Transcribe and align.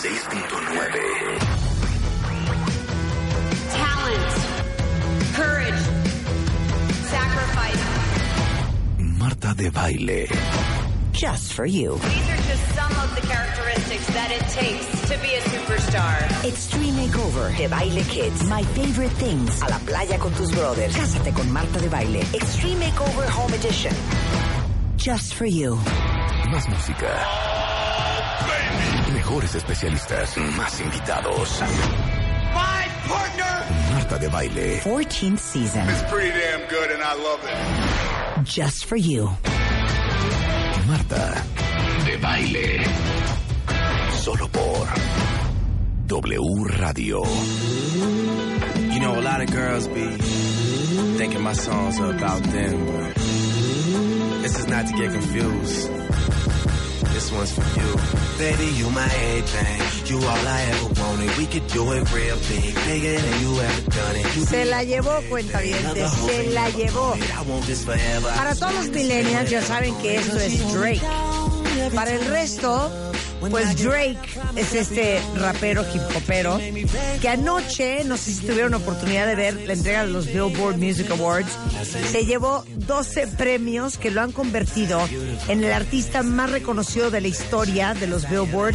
Talent, 0.00 0.16
courage, 5.34 5.82
sacrifice. 7.04 7.84
Marta 9.18 9.54
de 9.54 9.70
baile. 9.70 10.26
Just 11.12 11.52
for 11.52 11.66
you. 11.66 11.98
These 11.98 12.30
are 12.30 12.42
just 12.48 12.66
some 12.74 12.92
of 13.04 13.14
the 13.14 13.20
characteristics 13.26 14.06
that 14.14 14.30
it 14.30 14.40
takes 14.48 14.86
to 15.10 15.18
be 15.18 15.34
a 15.34 15.40
superstar. 15.42 16.46
Extreme 16.46 16.94
Makeover 16.94 17.54
de 17.58 17.68
Baile 17.68 18.02
Kids. 18.04 18.48
My 18.48 18.62
favorite 18.62 19.12
things. 19.18 19.60
A 19.60 19.68
la 19.68 19.78
playa 19.80 20.18
con 20.18 20.32
tus 20.32 20.50
brothers. 20.52 20.96
Cásate 20.96 21.34
con 21.34 21.52
Marta 21.52 21.78
de 21.78 21.90
Baile. 21.90 22.20
Extreme 22.32 22.86
Makeover 22.86 23.28
Home 23.28 23.52
Edition. 23.52 23.94
Just 24.96 25.34
for 25.34 25.44
you. 25.44 25.78
Más 26.50 26.66
música. 26.70 27.49
Mejores 29.30 29.54
especialistas. 29.54 30.36
Más 30.56 30.80
invitados. 30.80 31.60
My 32.52 32.88
partner! 33.08 33.92
Marta 33.92 34.18
de 34.18 34.26
baile. 34.26 34.80
14th 34.82 35.38
season. 35.38 35.88
It's 35.88 36.02
pretty 36.10 36.30
damn 36.30 36.68
good 36.68 36.90
and 36.90 37.00
I 37.00 37.14
love 37.14 37.40
it. 37.44 38.44
Just 38.44 38.86
for 38.86 38.96
you. 38.96 39.30
Marta 40.88 41.44
de 42.06 42.16
baile. 42.16 42.82
Solo 44.20 44.48
por 44.48 44.88
W 46.08 46.64
Radio. 46.80 47.22
You 48.92 48.98
know, 48.98 49.16
a 49.16 49.22
lot 49.22 49.40
of 49.42 49.52
girls 49.52 49.86
be 49.86 50.08
thinking 51.18 51.40
my 51.40 51.52
songs 51.52 52.00
are 52.00 52.10
about 52.10 52.42
them, 52.42 52.84
but 52.84 53.14
this 54.42 54.58
is 54.58 54.66
not 54.66 54.88
to 54.88 54.92
get 54.96 55.12
confused. 55.12 55.88
This 57.20 57.32
one's 57.32 57.52
for 57.52 57.68
you. 57.78 57.90
Baby, 58.38 58.64
you 58.80 58.88
my 58.88 59.04
everything. 59.04 60.08
You 60.08 60.16
all 60.26 60.46
I 60.56 60.60
ever 60.72 60.88
wanted. 61.02 61.36
We 61.36 61.44
could 61.44 61.66
do 61.66 61.92
it 61.92 62.10
real 62.14 62.38
big, 62.48 62.74
bigger 62.88 63.20
than 63.20 63.40
you 63.42 63.60
ever 63.60 63.82
done 63.90 64.16
it. 64.16 64.36
You 64.36 64.46
Se 64.46 64.64
la 64.64 64.82
llevó, 64.84 65.20
cuentavientes, 65.28 66.10
se 66.12 66.50
la 66.54 66.70
llevó. 66.70 67.14
Para 68.24 68.54
todos 68.54 68.72
los 68.72 68.88
millennials 68.88 69.50
ya 69.50 69.60
saben 69.60 69.94
que 69.96 70.16
esto 70.16 70.38
es 70.38 70.72
Drake. 70.72 71.02
Para 71.94 72.12
el 72.12 72.24
resto, 72.24 72.90
pues 73.48 73.82
Drake 73.82 74.18
es 74.56 74.74
este 74.74 75.20
rapero 75.36 75.84
hip 75.94 76.02
hopero 76.16 76.60
que 77.20 77.28
anoche, 77.28 78.04
no 78.04 78.16
sé 78.16 78.32
si 78.32 78.46
tuvieron 78.46 78.74
oportunidad 78.74 79.26
de 79.26 79.34
ver 79.34 79.54
la 79.66 79.72
entrega 79.72 80.04
de 80.04 80.12
los 80.12 80.26
Billboard 80.26 80.76
Music 80.76 81.10
Awards, 81.10 81.50
se 82.10 82.26
llevó 82.26 82.64
12 82.66 83.28
premios 83.28 83.98
que 83.98 84.10
lo 84.10 84.20
han 84.20 84.32
convertido 84.32 85.00
en 85.48 85.64
el 85.64 85.72
artista 85.72 86.22
más 86.22 86.50
reconocido 86.50 87.10
de 87.10 87.20
la 87.20 87.28
historia 87.28 87.94
de 87.94 88.06
los 88.06 88.28
Billboard. 88.28 88.74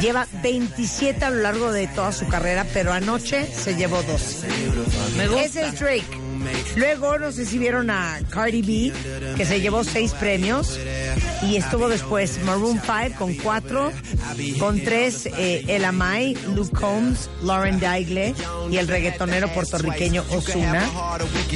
Lleva 0.00 0.26
27 0.42 1.24
a 1.24 1.30
lo 1.30 1.42
largo 1.42 1.72
de 1.72 1.86
toda 1.88 2.12
su 2.12 2.26
carrera, 2.28 2.66
pero 2.72 2.92
anoche 2.92 3.46
se 3.46 3.76
llevó 3.76 4.02
12. 4.02 4.46
Ese 5.44 5.66
es 5.66 5.78
Drake. 5.78 6.21
Luego, 6.76 7.18
no 7.18 7.32
sé 7.32 7.44
si 7.44 7.58
vieron 7.58 7.90
a 7.90 8.20
Cardi 8.30 8.62
B, 8.62 8.92
que 9.36 9.44
se 9.44 9.60
llevó 9.60 9.84
seis 9.84 10.12
premios. 10.12 10.78
Y 11.42 11.56
estuvo 11.56 11.88
después 11.88 12.42
Maroon 12.44 12.80
5 12.80 13.18
con 13.18 13.34
cuatro, 13.34 13.92
con 14.58 14.80
tres 14.80 15.26
eh, 15.26 15.64
El 15.68 15.84
Amai, 15.84 16.36
Luke 16.54 16.74
Combs, 16.74 17.28
Lauren 17.42 17.80
Daigle 17.80 18.34
y 18.70 18.76
el 18.76 18.88
reggaetonero 18.88 19.48
puertorriqueño 19.48 20.24
Ozuna. 20.30 20.88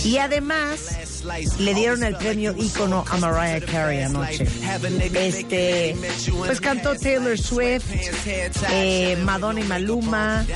Y 0.05 0.19
además 0.19 1.16
le 1.59 1.75
dieron 1.75 2.03
el 2.03 2.17
premio 2.17 2.55
ícono 2.57 3.05
a 3.09 3.17
Mariah 3.17 3.61
Carey 3.61 4.03
anoche. 4.03 4.47
Este, 5.15 5.97
pues 6.39 6.61
cantó 6.61 6.95
Taylor 6.97 7.39
Swift, 7.39 7.85
eh, 8.71 9.17
Madonna 9.25 9.61
y 9.61 9.65
Maluma, 9.65 10.47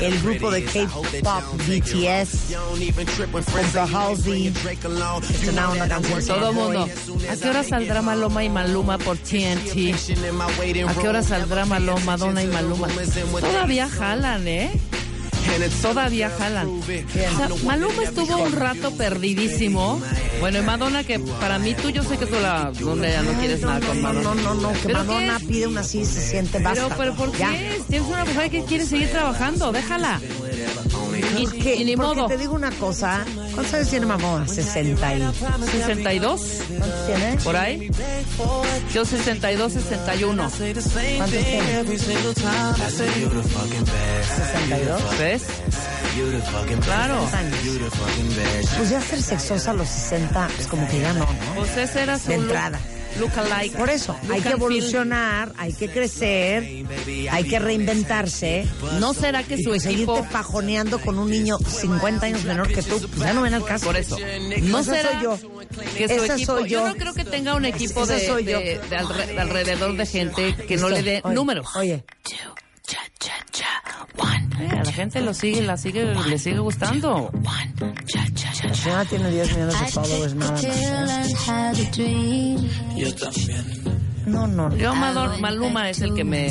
el 0.00 0.20
grupo 0.20 0.50
de 0.50 0.64
K-pop 0.64 1.42
BTS, 1.66 2.54
a 3.76 3.84
Halsey, 3.84 4.48
estrenaron 4.48 5.76
una 5.76 5.88
canción. 5.88 6.24
Todo 6.26 6.52
mundo. 6.52 6.88
¿A 7.30 7.36
qué 7.36 7.48
hora 7.48 7.62
saldrá 7.62 8.02
Maloma 8.02 8.44
y 8.44 8.48
Maluma 8.48 8.98
por 8.98 9.16
TNT? 9.16 9.94
¿A 10.88 10.94
qué 10.94 11.08
hora 11.08 11.22
saldrá 11.22 11.64
Maloma, 11.64 12.00
Madonna 12.04 12.42
y 12.42 12.46
Maluma? 12.46 12.88
Todavía 13.40 13.88
jalan, 13.88 14.46
¿eh? 14.46 14.70
Todavía 15.82 16.30
jalan. 16.30 16.68
O 16.68 16.82
sea, 16.84 17.48
Maluma 17.64 18.02
estuvo 18.02 18.36
un 18.38 18.52
rato 18.52 18.90
perdidísimo. 18.92 20.00
Bueno, 20.40 20.58
y 20.58 20.62
Madonna, 20.62 21.04
que 21.04 21.18
para 21.18 21.58
mí 21.58 21.74
tú, 21.74 21.90
yo 21.90 22.02
sé 22.02 22.16
que 22.16 22.26
tú 22.26 22.36
la, 22.40 22.72
donde 22.78 23.10
ya 23.10 23.22
no 23.22 23.32
quieres 23.32 23.60
nada 23.60 23.80
con 23.80 24.00
Madonna. 24.00 24.34
no, 24.34 24.54
no, 24.54 24.54
no, 24.54 24.72
que 24.72 24.78
¿Pero 24.86 24.98
Madonna 24.98 25.38
pide 25.40 25.66
una 25.66 25.80
así 25.80 26.04
se 26.04 26.20
siente 26.20 26.58
basta. 26.58 26.84
Pero, 26.84 26.96
pero 26.96 27.14
¿por 27.14 27.32
qué? 27.32 27.80
Es 27.90 28.02
una 28.02 28.24
mujer 28.24 28.50
que 28.50 28.64
quiere 28.64 28.84
seguir 28.84 29.10
trabajando, 29.10 29.72
déjala. 29.72 30.20
Y, 31.36 31.44
Porque, 31.44 31.74
y 31.76 31.84
ni 31.84 31.96
porque 31.96 32.14
modo. 32.16 32.26
te 32.28 32.36
digo 32.36 32.54
una 32.54 32.70
cosa, 32.72 33.24
¿cuántos 33.54 33.74
años 33.74 33.88
tiene 33.90 34.06
Madonna? 34.06 34.46
60 34.48 35.14
y... 35.14 35.22
62, 35.70 36.40
¿Cuántos 36.78 37.06
tiene? 37.06 37.36
por 37.44 37.56
ahí. 37.56 37.90
Yo 38.92 39.04
62, 39.04 39.72
61. 39.72 40.50
¿Cuántos 41.18 41.28
tiene? 41.44 41.84
¿62? 43.68 45.18
¿Ves? 45.18 45.42
Claro. 46.84 47.28
Pues 48.76 48.90
ya 48.90 49.00
ser 49.00 49.22
sexosa 49.22 49.70
a 49.70 49.74
los 49.74 49.88
60, 49.88 50.48
pues 50.56 50.66
como 50.66 50.88
que 50.88 51.00
ya 51.00 51.12
no, 51.12 51.20
¿no? 51.20 51.54
Pues 51.56 51.76
ese 51.76 52.02
era 52.02 52.18
su 52.18 52.28
De 52.28 52.36
look- 52.36 52.44
entrada. 52.44 52.80
Look-alike. 53.18 53.76
Por 53.76 53.90
eso, 53.90 54.12
Look 54.12 54.20
hay 54.22 54.26
que 54.28 54.34
and 54.34 54.42
feel. 54.42 54.52
evolucionar, 54.54 55.52
hay 55.56 55.72
que 55.72 55.88
crecer, 55.90 56.62
hay 57.30 57.44
que 57.44 57.58
reinventarse. 57.58 58.66
¿No 59.00 59.14
será 59.14 59.42
que 59.42 59.62
su 59.62 59.74
y 59.74 59.80
seguirte 59.80 60.12
equipo... 60.12 60.24
fajoneando 60.30 61.00
con 61.00 61.18
un 61.18 61.30
niño 61.30 61.58
50 61.58 62.26
años 62.26 62.44
menor 62.44 62.68
que 62.68 62.82
tú, 62.82 62.98
pues 63.00 63.18
ya 63.20 63.32
no 63.32 63.42
ven 63.42 63.54
al 63.54 63.64
caso. 63.64 63.86
Por 63.86 63.96
eso. 63.96 64.16
¿No 64.62 64.78
Esa 64.80 64.94
será 64.94 65.12
soy 65.12 65.22
yo. 65.22 65.38
que 65.96 66.08
su 66.08 66.14
Esa 66.14 66.34
equipo... 66.34 66.58
soy 66.58 66.68
yo. 66.68 66.86
no 66.88 66.94
creo 66.96 67.14
que 67.14 67.24
tenga 67.24 67.54
un 67.54 67.64
equipo 67.64 68.06
de, 68.06 68.26
soy 68.26 68.44
yo. 68.44 68.58
de- 68.58 68.78
de 68.78 68.96
alre- 68.98 69.26
de 69.26 69.40
alrededor 69.40 69.96
de 69.96 70.06
gente 70.06 70.54
que 70.54 70.76
no 70.76 70.88
le 70.88 71.02
dé 71.02 71.20
Oye, 71.24 71.34
números. 71.34 71.66
Oye, 71.76 72.04
Eh, 74.60 74.68
a 74.72 74.84
la 74.84 74.92
gente 74.92 75.20
lo 75.20 75.32
sigue, 75.34 75.62
la 75.62 75.76
sigue, 75.76 76.14
le 76.14 76.38
sigue 76.38 76.58
gustando. 76.58 77.30
señora 78.74 79.04
tiene 79.04 79.30
10 79.30 79.52
millones 79.54 79.80
de 79.80 79.86
followers 79.86 80.34
nada 80.34 80.52
más. 80.52 80.66
No, 84.26 84.46
no, 84.46 84.68
no. 84.68 84.76
Yo, 84.76 84.94
Mador- 84.94 85.40
Maluma 85.40 85.88
es 85.88 86.00
el 86.02 86.14
que 86.14 86.24
me, 86.24 86.46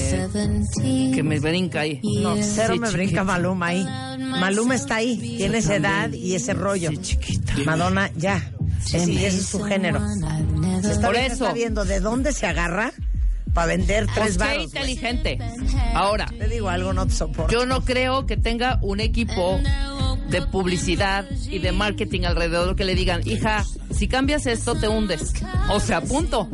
que 1.14 1.22
me 1.24 1.40
brinca 1.40 1.82
ahí. 1.82 2.02
No, 2.22 2.36
cero 2.42 2.74
Sí, 2.74 2.80
me 2.80 2.90
brinca. 2.90 3.24
Maluma 3.24 3.68
ahí. 3.68 3.86
Maluma 4.20 4.76
está 4.76 4.96
ahí, 4.96 5.36
tiene 5.38 5.60
esa 5.60 5.76
edad 5.76 6.12
y 6.12 6.34
ese 6.36 6.54
rollo. 6.54 6.90
Madonna, 7.66 8.10
ya. 8.16 8.52
Y 8.94 8.96
ese 9.18 9.28
es 9.28 9.46
su 9.48 9.62
género. 9.64 10.00
Esta 10.84 11.08
Por 11.08 11.12
vieja 11.16 11.34
eso. 11.34 11.44
está 11.46 11.54
viendo 11.54 11.86
de 11.86 12.00
dónde 12.00 12.32
se 12.32 12.48
agarra 12.48 12.92
para 13.58 13.68
vender 13.76 14.06
Pues 14.06 14.16
tres 14.16 14.32
qué 14.34 14.44
baros. 14.44 14.64
inteligente. 14.66 15.40
Ahora, 15.96 16.28
Te 16.28 16.48
digo 16.48 16.70
algo, 16.70 16.94
no 16.94 17.08
te 17.08 17.14
soporto. 17.14 17.52
yo 17.52 17.66
no 17.66 17.84
creo 17.84 18.28
que 18.28 18.38
tenga 18.38 18.78
un 18.84 19.00
equipo 19.00 19.60
de 20.30 20.44
publicidad 20.44 21.26
y 21.50 21.58
de 21.58 21.72
marketing 21.72 22.22
alrededor 22.26 22.76
que 22.76 22.86
le 22.86 22.94
digan, 22.94 23.22
hija, 23.28 23.66
si 23.92 24.08
cambias 24.08 24.46
esto 24.46 24.76
te 24.76 24.88
hundes. 24.88 25.34
O 25.72 25.80
sea, 25.80 26.02
punto. 26.02 26.48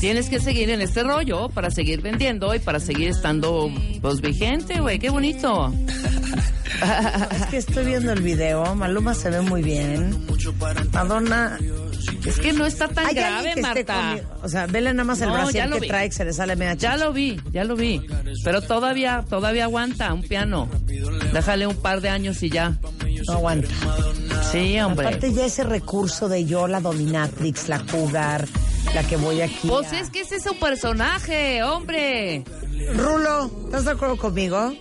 Tienes 0.00 0.28
que 0.28 0.40
seguir 0.40 0.70
en 0.70 0.80
este 0.80 1.04
rollo 1.04 1.48
para 1.48 1.70
seguir 1.70 2.02
vendiendo 2.02 2.52
y 2.52 2.58
para 2.58 2.80
seguir 2.80 3.08
estando 3.10 3.70
pues 4.00 4.20
vigente, 4.20 4.80
güey. 4.80 4.98
Qué 4.98 5.10
bonito. 5.10 5.72
Es 7.34 7.46
que 7.46 7.56
estoy 7.56 7.86
viendo 7.86 8.12
el 8.12 8.22
video, 8.22 8.74
Maluma 8.76 9.12
se 9.14 9.30
ve 9.30 9.40
muy 9.40 9.62
bien. 9.62 10.16
Madonna. 10.92 11.58
Es 12.28 12.38
que 12.38 12.52
no 12.52 12.66
está 12.66 12.88
tan 12.88 13.06
Hay 13.06 13.14
grave, 13.14 13.52
que 13.54 13.60
Marta. 13.62 14.16
O 14.42 14.48
sea, 14.48 14.66
vele 14.66 14.92
nada 14.92 15.04
más 15.04 15.20
el 15.20 15.28
No, 15.28 15.34
brasier 15.34 15.70
que 15.70 15.80
vi. 15.80 15.88
trae 15.88 16.08
que 16.08 16.14
se 16.14 16.24
le 16.24 16.32
sale 16.32 16.56
media 16.56 16.74
Ya 16.74 16.96
lo 16.96 17.12
vi, 17.12 17.40
ya 17.52 17.64
lo 17.64 17.74
vi. 17.76 18.06
Pero 18.44 18.60
todavía, 18.62 19.24
todavía 19.28 19.64
aguanta 19.64 20.12
un 20.12 20.22
piano. 20.22 20.68
Déjale 21.32 21.66
un 21.66 21.76
par 21.76 22.00
de 22.00 22.08
años 22.10 22.42
y 22.42 22.50
ya. 22.50 22.78
No 23.26 23.32
aguanta. 23.34 23.68
Sí, 24.52 24.78
hombre. 24.80 25.06
Aparte 25.06 25.32
ya 25.32 25.46
ese 25.46 25.64
recurso 25.64 26.28
de 26.28 26.44
yo, 26.44 26.68
la 26.68 26.80
dominatrix, 26.80 27.68
la 27.68 27.80
cougar, 27.80 28.46
la 28.94 29.02
que 29.02 29.16
voy 29.16 29.40
aquí. 29.42 29.68
Pues 29.68 29.92
a- 29.92 30.00
es 30.00 30.10
que 30.10 30.20
ese 30.20 30.36
es 30.36 30.42
su 30.44 30.54
personaje, 30.58 31.62
hombre. 31.62 32.44
Rulo, 32.94 33.50
¿estás 33.66 33.84
de 33.84 33.90
acuerdo 33.90 34.16
conmigo? 34.16 34.72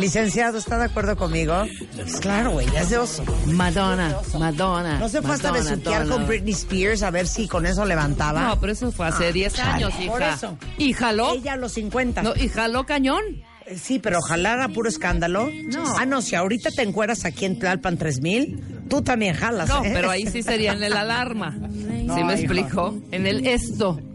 Licenciado, 0.00 0.58
¿está 0.58 0.78
de 0.78 0.84
acuerdo 0.86 1.16
conmigo? 1.16 1.54
Pues 1.94 2.16
claro, 2.20 2.52
güey, 2.52 2.66
ya 2.72 2.80
es 2.82 2.90
de 2.90 2.98
oso. 2.98 3.24
Madonna, 3.46 4.16
Madonna. 4.38 4.98
No 4.98 5.08
se 5.08 5.20
fue 5.22 5.34
hasta 5.34 5.50
Madonna, 5.52 5.70
besuquear 5.70 6.00
Madonna. 6.04 6.14
con 6.16 6.26
Britney 6.26 6.52
Spears 6.54 7.02
a 7.02 7.10
ver 7.10 7.26
si 7.26 7.46
con 7.48 7.66
eso 7.66 7.84
levantaba. 7.84 8.42
No, 8.42 8.60
pero 8.60 8.72
eso 8.72 8.90
fue 8.92 9.06
hace 9.08 9.32
10 9.32 9.52
chale, 9.54 9.84
años, 9.84 9.92
hija. 10.00 10.10
por 10.12 10.22
eso. 10.22 10.58
¿Y 10.78 10.92
jaló? 10.92 11.34
Ella 11.34 11.52
a 11.52 11.56
los 11.56 11.72
50. 11.72 12.22
No, 12.22 12.32
¿Y 12.34 12.48
jaló 12.48 12.84
cañón? 12.86 13.22
Eh, 13.66 13.78
Sí, 13.80 13.98
pero 14.00 14.18
ojalá 14.18 14.54
era 14.54 14.68
puro 14.68 14.88
escándalo. 14.88 15.48
No. 15.66 15.84
Ah, 15.96 16.04
no, 16.06 16.22
si 16.22 16.34
ahorita 16.34 16.70
te 16.72 16.82
encueras 16.82 17.24
aquí 17.24 17.44
en 17.44 17.58
Tlalpan 17.58 17.96
3000, 17.98 18.79
tú 18.90 19.00
también 19.02 19.34
jalas. 19.34 19.68
No, 19.68 19.82
¿eh? 19.84 19.90
pero 19.94 20.10
ahí 20.10 20.26
sí 20.26 20.42
sería 20.42 20.72
en 20.72 20.82
el 20.82 20.92
alarma. 20.94 21.52
¿Sí 21.52 22.04
No, 22.04 22.14
me 22.16 22.20
hijo. 22.22 22.30
explico? 22.32 22.98
En 23.12 23.26
el 23.26 23.46
esto. 23.46 23.98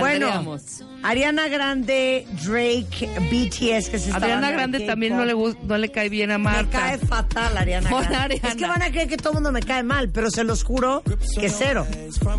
Bueno. 0.00 0.56
Ariana 1.04 1.48
Grande, 1.48 2.24
Drake, 2.44 3.08
BTS, 3.30 3.88
que 3.88 3.98
se 3.98 4.10
está 4.10 4.20
de 4.20 4.52
Grande 4.52 4.80
también 4.80 5.16
no 5.16 5.24
le, 5.24 5.34
no 5.34 5.76
le 5.78 5.90
cae 5.90 6.08
bien 6.08 6.30
a 6.30 6.38
Me 6.38 6.44
Marta. 6.44 6.78
cae 6.78 6.98
fatal 6.98 7.56
Ariana 7.56 7.90
Grande. 7.90 8.16
Ariana. 8.16 8.48
Es 8.48 8.54
que 8.54 8.66
van 8.66 8.82
a 8.82 8.90
creer 8.90 9.08
que 9.08 9.16
todo 9.16 9.30
el 9.30 9.34
mundo 9.34 9.50
me 9.50 9.62
cae 9.62 9.82
mal, 9.82 10.10
pero 10.10 10.30
se 10.30 10.44
los 10.44 10.62
juro 10.62 11.02
que 11.40 11.48
cero. 11.48 11.86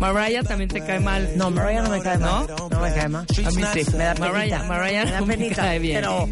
Mariah 0.00 0.42
también 0.44 0.70
te 0.70 0.80
cae 0.80 0.98
mal. 1.00 1.30
No, 1.36 1.50
Mariah 1.50 1.82
no 1.82 1.90
me 1.90 2.00
cae 2.00 2.16
mal. 2.18 2.46
¿No? 2.48 2.68
No 2.70 2.80
me 2.80 2.92
cae 2.94 3.08
mal. 3.08 3.26
A 3.44 3.50
mí 3.50 3.62
sí. 3.74 3.90
Me 3.96 4.04
da 4.04 4.14
Mariah, 4.14 4.56
penita. 4.58 4.62
Mariah 4.64 5.04
me 5.04 5.10
da 5.10 5.20
no 5.20 5.26
me 5.26 5.48
cae 5.50 5.78
bien. 5.78 5.96
Pero, 6.00 6.28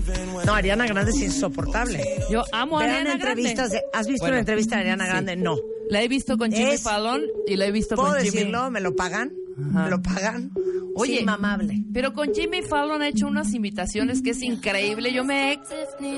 no, 0.47 0.55
Ariana 0.55 0.87
Grande 0.87 1.11
es 1.11 1.21
insoportable. 1.21 2.03
Yo 2.31 2.45
amo 2.53 2.79
a 2.79 2.85
Ariana 2.85 3.13
entrevistas 3.13 3.71
Grande. 3.71 3.77
de... 3.93 3.99
¿Has 3.99 4.07
visto 4.07 4.23
Bueno, 4.23 4.35
una 4.35 4.41
entrevista 4.41 4.77
de 4.77 4.81
Ariana 4.83 5.05
sí. 5.05 5.11
No. 5.43 5.59
La 5.91 6.03
he 6.03 6.09
visto 6.09 6.39
con 6.39 6.51
Jimmy 6.53 6.73
Es- 6.73 6.83
Fallon 6.83 7.25
y 7.47 7.57
la 7.57 7.67
he 7.67 7.73
visto 7.73 7.97
¿Puedo 7.97 8.11
con 8.11 8.19
Jimmy. 8.19 8.31
decirlo? 8.31 8.71
¿Me 8.71 8.81
lo 8.81 8.95
pagan? 8.97 9.35
Ajá. 9.71 9.85
¿Me 9.85 9.91
lo 9.91 10.03
pagan? 10.03 10.51
Oye, 10.95 11.15
Sí, 11.15 11.21
inmamable. 11.21 11.85
Pero 11.93 12.13
con 12.13 12.35
Jimmy 12.35 12.61
Fallon 12.63 13.01
ha 13.01 13.09
hecho 13.09 13.27
unas 13.27 13.55
invitaciones 13.55 14.21
que 14.23 14.31
es 14.31 14.43
increíble. 14.43 15.13
Yo 15.13 15.25
me 15.25 15.53
he 15.55 15.61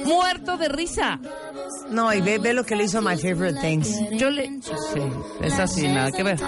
muerto 0.04 0.56
de 0.56 0.68
risa. 0.68 1.20
No, 1.90 2.12
y 2.12 2.20
ve, 2.20 2.38
ve 2.38 2.52
lo 2.54 2.64
que 2.64 2.74
le 2.74 2.84
hizo 2.84 2.98
a 2.98 3.00
My 3.00 3.16
Favorite 3.16 3.60
Things. 3.60 3.88
Yo 4.18 4.30
le... 4.30 4.46
Sí, 4.62 5.00
es 5.42 5.58
así, 5.60 5.86
nada 5.86 6.10
que 6.10 6.22
ver. 6.24 6.40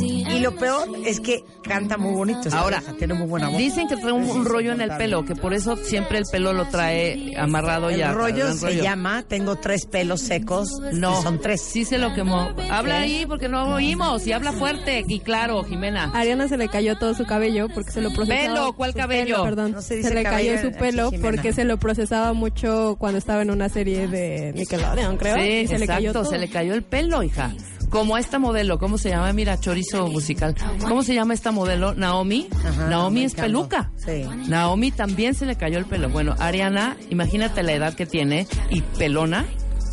Y 0.00 0.40
lo 0.40 0.54
peor 0.56 0.88
es 1.04 1.20
que 1.20 1.44
canta 1.62 1.96
muy 1.98 2.14
bonito. 2.14 2.48
Ahora, 2.52 2.82
tiene 2.98 3.14
muy 3.14 3.26
buena 3.26 3.48
voz. 3.48 3.58
Dicen 3.58 3.88
que 3.88 3.96
trae 3.96 4.12
un, 4.12 4.24
un 4.24 4.44
rollo 4.44 4.72
en 4.72 4.80
el 4.80 4.90
pelo, 4.96 5.24
que 5.24 5.34
por 5.36 5.52
eso 5.54 5.76
siempre 5.76 6.18
el 6.18 6.24
pelo 6.30 6.52
lo 6.52 6.66
trae 6.68 7.34
amarrado 7.38 7.90
El 7.90 7.98
ya. 7.98 8.12
rollo 8.12 8.48
el 8.48 8.54
se 8.54 8.76
llama 8.76 9.22
Tengo 9.28 9.56
tres 9.56 9.86
pelos 9.86 10.20
secos. 10.22 10.70
No, 10.92 11.20
son 11.22 11.40
tres. 11.40 11.60
Sí 11.62 11.84
se 11.84 11.98
lo 11.98 12.14
quemó. 12.14 12.50
Habla 12.70 13.00
ahí 13.00 13.26
porque 13.26 13.48
no 13.48 13.74
oímos 13.74 14.26
y 14.26 14.32
habla 14.32 14.52
fuerte 14.52 15.04
y 15.06 15.20
claro, 15.20 15.62
Jimena. 15.64 16.03
A 16.12 16.18
Ariana 16.20 16.48
se 16.48 16.56
le 16.56 16.68
cayó 16.68 16.96
todo 16.96 17.14
su 17.14 17.24
cabello 17.24 17.68
porque 17.68 17.92
se 17.92 18.00
lo 18.00 18.12
procesaba. 18.12 18.54
Pelo, 18.54 18.72
¿cuál 18.74 18.92
su 18.92 18.98
cabello? 18.98 19.24
pelo, 19.24 19.44
perdón. 19.44 19.72
No 19.72 19.82
se 19.82 20.14
le 20.14 20.22
cayó 20.22 20.60
su 20.60 20.72
pelo 20.72 21.10
porque 21.22 21.52
se 21.52 21.64
lo 21.64 21.78
procesaba 21.78 22.32
mucho 22.32 22.96
cuando 22.98 23.18
estaba 23.18 23.42
en 23.42 23.50
una 23.50 23.68
serie 23.68 24.08
de 24.08 24.52
Nickelodeon, 24.54 25.16
creo. 25.16 25.36
Sí, 25.36 25.42
y 25.42 25.66
se 25.66 25.78
le 25.78 25.86
cayó 25.86 26.10
exacto, 26.10 26.22
todo. 26.22 26.30
se 26.30 26.38
le 26.38 26.48
cayó 26.48 26.74
el 26.74 26.82
pelo, 26.82 27.22
hija. 27.22 27.52
Como 27.90 28.18
esta 28.18 28.40
modelo, 28.40 28.78
¿cómo 28.78 28.98
se 28.98 29.10
llama? 29.10 29.32
Mira, 29.32 29.60
chorizo 29.60 30.08
musical. 30.08 30.54
¿Cómo 30.88 31.04
se 31.04 31.14
llama 31.14 31.32
esta 31.32 31.52
modelo? 31.52 31.94
Naomi. 31.94 32.48
Ajá, 32.64 32.88
Naomi 32.88 33.24
es 33.24 33.34
peluca. 33.34 33.92
Sí. 33.96 34.24
Naomi 34.48 34.90
también 34.90 35.34
se 35.34 35.46
le 35.46 35.56
cayó 35.56 35.78
el 35.78 35.84
pelo. 35.84 36.08
Bueno, 36.08 36.34
Ariana, 36.40 36.96
imagínate 37.10 37.62
la 37.62 37.72
edad 37.72 37.94
que 37.94 38.04
tiene 38.06 38.48
y 38.70 38.80
pelona. 38.80 39.44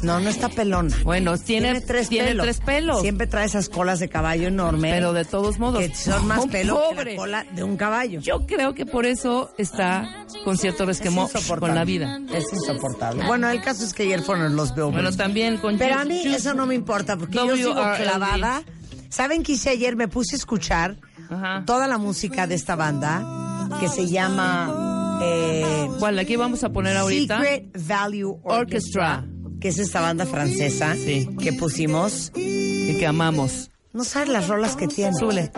No, 0.03 0.19
no 0.19 0.30
está 0.30 0.50
pelona. 0.50 0.95
Bueno, 1.03 1.38
tiene, 1.38 1.80
tres 1.81 2.09
tiene 2.09 2.30
pelos. 2.30 2.44
tres 2.44 2.59
pelos. 2.59 3.01
Siempre 3.01 3.27
trae 3.27 3.45
esas 3.45 3.69
colas 3.69 4.00
de 4.00 4.09
caballo 4.09 4.48
enorme. 4.48 4.92
Pero 4.92 5.13
de 5.13 5.25
todos 5.25 5.59
modos. 5.59 5.80
que 5.80 5.94
son 5.94 6.27
más 6.27 6.39
un 6.39 6.50
pelo 6.50 6.81
que 6.98 7.06
la 7.12 7.15
cola 7.15 7.45
de 7.53 7.63
un 7.63 7.77
caballo. 7.77 8.19
Yo 8.21 8.45
creo 8.45 8.74
que 8.74 8.86
por 8.86 9.06
eso 9.06 9.51
está 9.57 10.25
con 10.44 10.57
cierto 10.57 10.86
resquemor 10.86 11.30
con 11.59 11.75
la 11.75 11.86
vida. 11.86 12.19
Es 12.33 12.51
insoportable. 12.51 13.25
Bueno, 13.25 13.50
el 13.50 13.62
caso 13.62 13.86
es 13.86 13.94
que 13.94 14.03
ayer 14.03 14.21
fueron 14.21 14.56
los 14.56 14.74
Billboards. 14.74 14.94
Bueno, 14.94 15.12
también 15.12 15.57
con 15.57 15.77
Pero 15.77 16.00
a 16.00 16.06
mí 16.06 16.21
eso 16.25 16.54
no 16.54 16.65
me 16.65 16.75
importa 16.75 17.18
porque 17.18 17.36
yo 17.36 17.56
sigo 17.56 17.74
clavada. 17.74 18.63
¿Saben 19.09 19.44
qué 19.44 19.54
hice 19.54 19.69
ayer? 19.71 19.95
Me 19.95 20.07
puse 20.07 20.36
a 20.36 20.38
escuchar 20.38 20.97
toda 21.65 21.88
la 21.88 21.97
música 21.97 22.47
de 22.47 22.56
esta 22.56 22.75
banda 22.75 23.68
que 23.80 23.88
se 23.88 24.07
llama 24.07 25.19
eh, 25.24 25.89
¿Cuál? 26.00 26.18
Aquí 26.19 26.36
vamos 26.36 26.63
a 26.63 26.69
poner 26.69 26.97
ahorita. 26.97 27.38
Secret 27.38 27.88
Value 27.88 28.39
Orchestra. 28.44 29.24
Que 29.62 29.69
es 29.69 29.78
esta 29.80 30.02
banda 30.02 30.25
francesa 30.25 30.96
Sí. 30.96 31.30
que 31.40 31.54
pusimos. 31.54 32.31
Y 32.36 32.98
que 32.98 33.08
amamos. 33.08 33.69
No 33.94 34.06
sabes 34.06 34.30
las 34.30 34.48
rolas 34.48 34.78
que 34.78 34.88
tiene. 34.88 35.13
Súbele. 35.18 35.52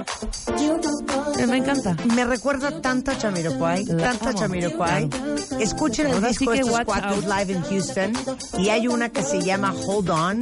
Eh, 1.37 1.45
me 1.45 1.57
encanta. 1.57 1.95
Me 2.15 2.25
recuerda 2.25 2.81
tanto 2.81 3.11
a 3.11 3.15
Jamiroquai, 3.15 3.85
La 3.85 4.09
tanto 4.09 4.25
a 4.25 4.29
amo. 4.29 4.39
Jamiroquai. 4.39 5.07
Escuchen 5.59 6.07
el 6.07 6.13
Ahora 6.13 6.29
disco 6.29 6.45
sí 6.45 6.51
de 6.57 6.63
estos 6.65 6.81
cuatro 6.83 7.09
out. 7.11 7.25
live 7.25 7.53
en 7.53 7.61
Houston 7.63 8.13
y 8.57 8.69
hay 8.69 8.87
una 8.87 9.09
que 9.09 9.21
se 9.21 9.39
llama 9.39 9.73
Hold 9.85 10.09
On, 10.09 10.39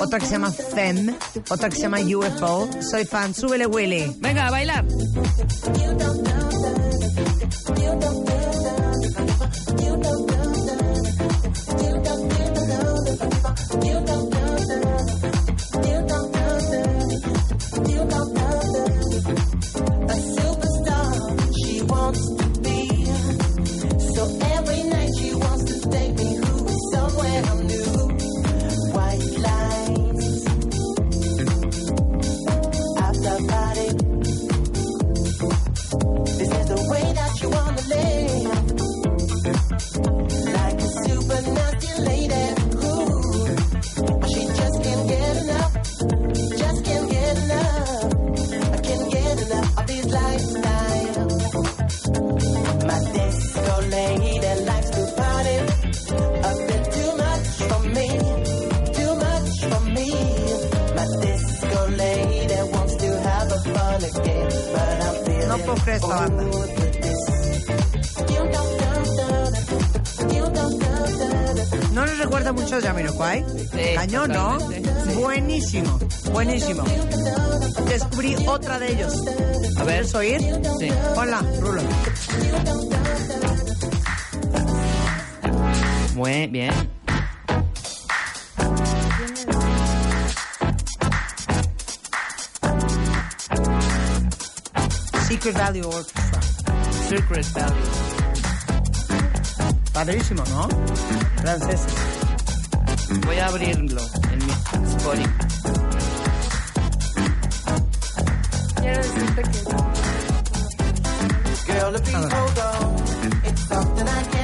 otra 0.00 0.18
que 0.18 0.24
se 0.26 0.32
llama 0.32 0.50
Femme, 0.50 1.14
otra 1.50 1.68
que 1.68 1.76
se 1.76 1.82
llama 1.82 1.98
UFO. 2.00 2.68
Soy 2.80 3.04
fan, 3.04 3.34
súbele 3.34 3.66
Willy. 3.66 4.16
Venga, 4.18 4.46
a 4.46 4.50
bailar. 4.50 4.84
Don't 65.98 66.38
know, 66.38 66.66
¿No 71.92 72.04
les 72.04 72.18
recuerda 72.18 72.52
mucho 72.52 72.76
a 72.76 72.80
Jamiroquai? 72.80 73.44
Sí, 73.72 73.94
Cañón, 73.94 74.30
¿no? 74.30 74.60
sí. 74.60 74.82
Buenísimo, 75.14 75.98
buenísimo. 76.32 76.84
Descubrí 77.88 78.36
otra 78.46 78.78
de 78.78 78.92
ellos. 78.92 79.14
A 79.78 79.84
ver. 79.84 80.04
¿Quieres 80.06 80.14
oír? 80.14 80.40
Sí. 80.78 80.88
Hola, 81.16 81.42
Rulo. 81.60 81.82
Muy 86.14 86.46
bien. 86.48 86.95
Secret 95.46 95.62
Value 95.62 95.86
Orchestra. 95.86 96.40
Secret 97.08 97.46
Value. 97.52 97.86
Padrísimo, 99.92 100.42
¿no? 100.46 100.68
Franceses. 101.40 101.94
Voy 103.24 103.38
a 103.38 103.46
abrirlo 103.46 104.02
en 104.32 104.38
mi 104.44 104.50
Spotify. 104.88 105.30
Quiero 108.80 109.02
decirte 109.02 109.42
que 109.42 109.58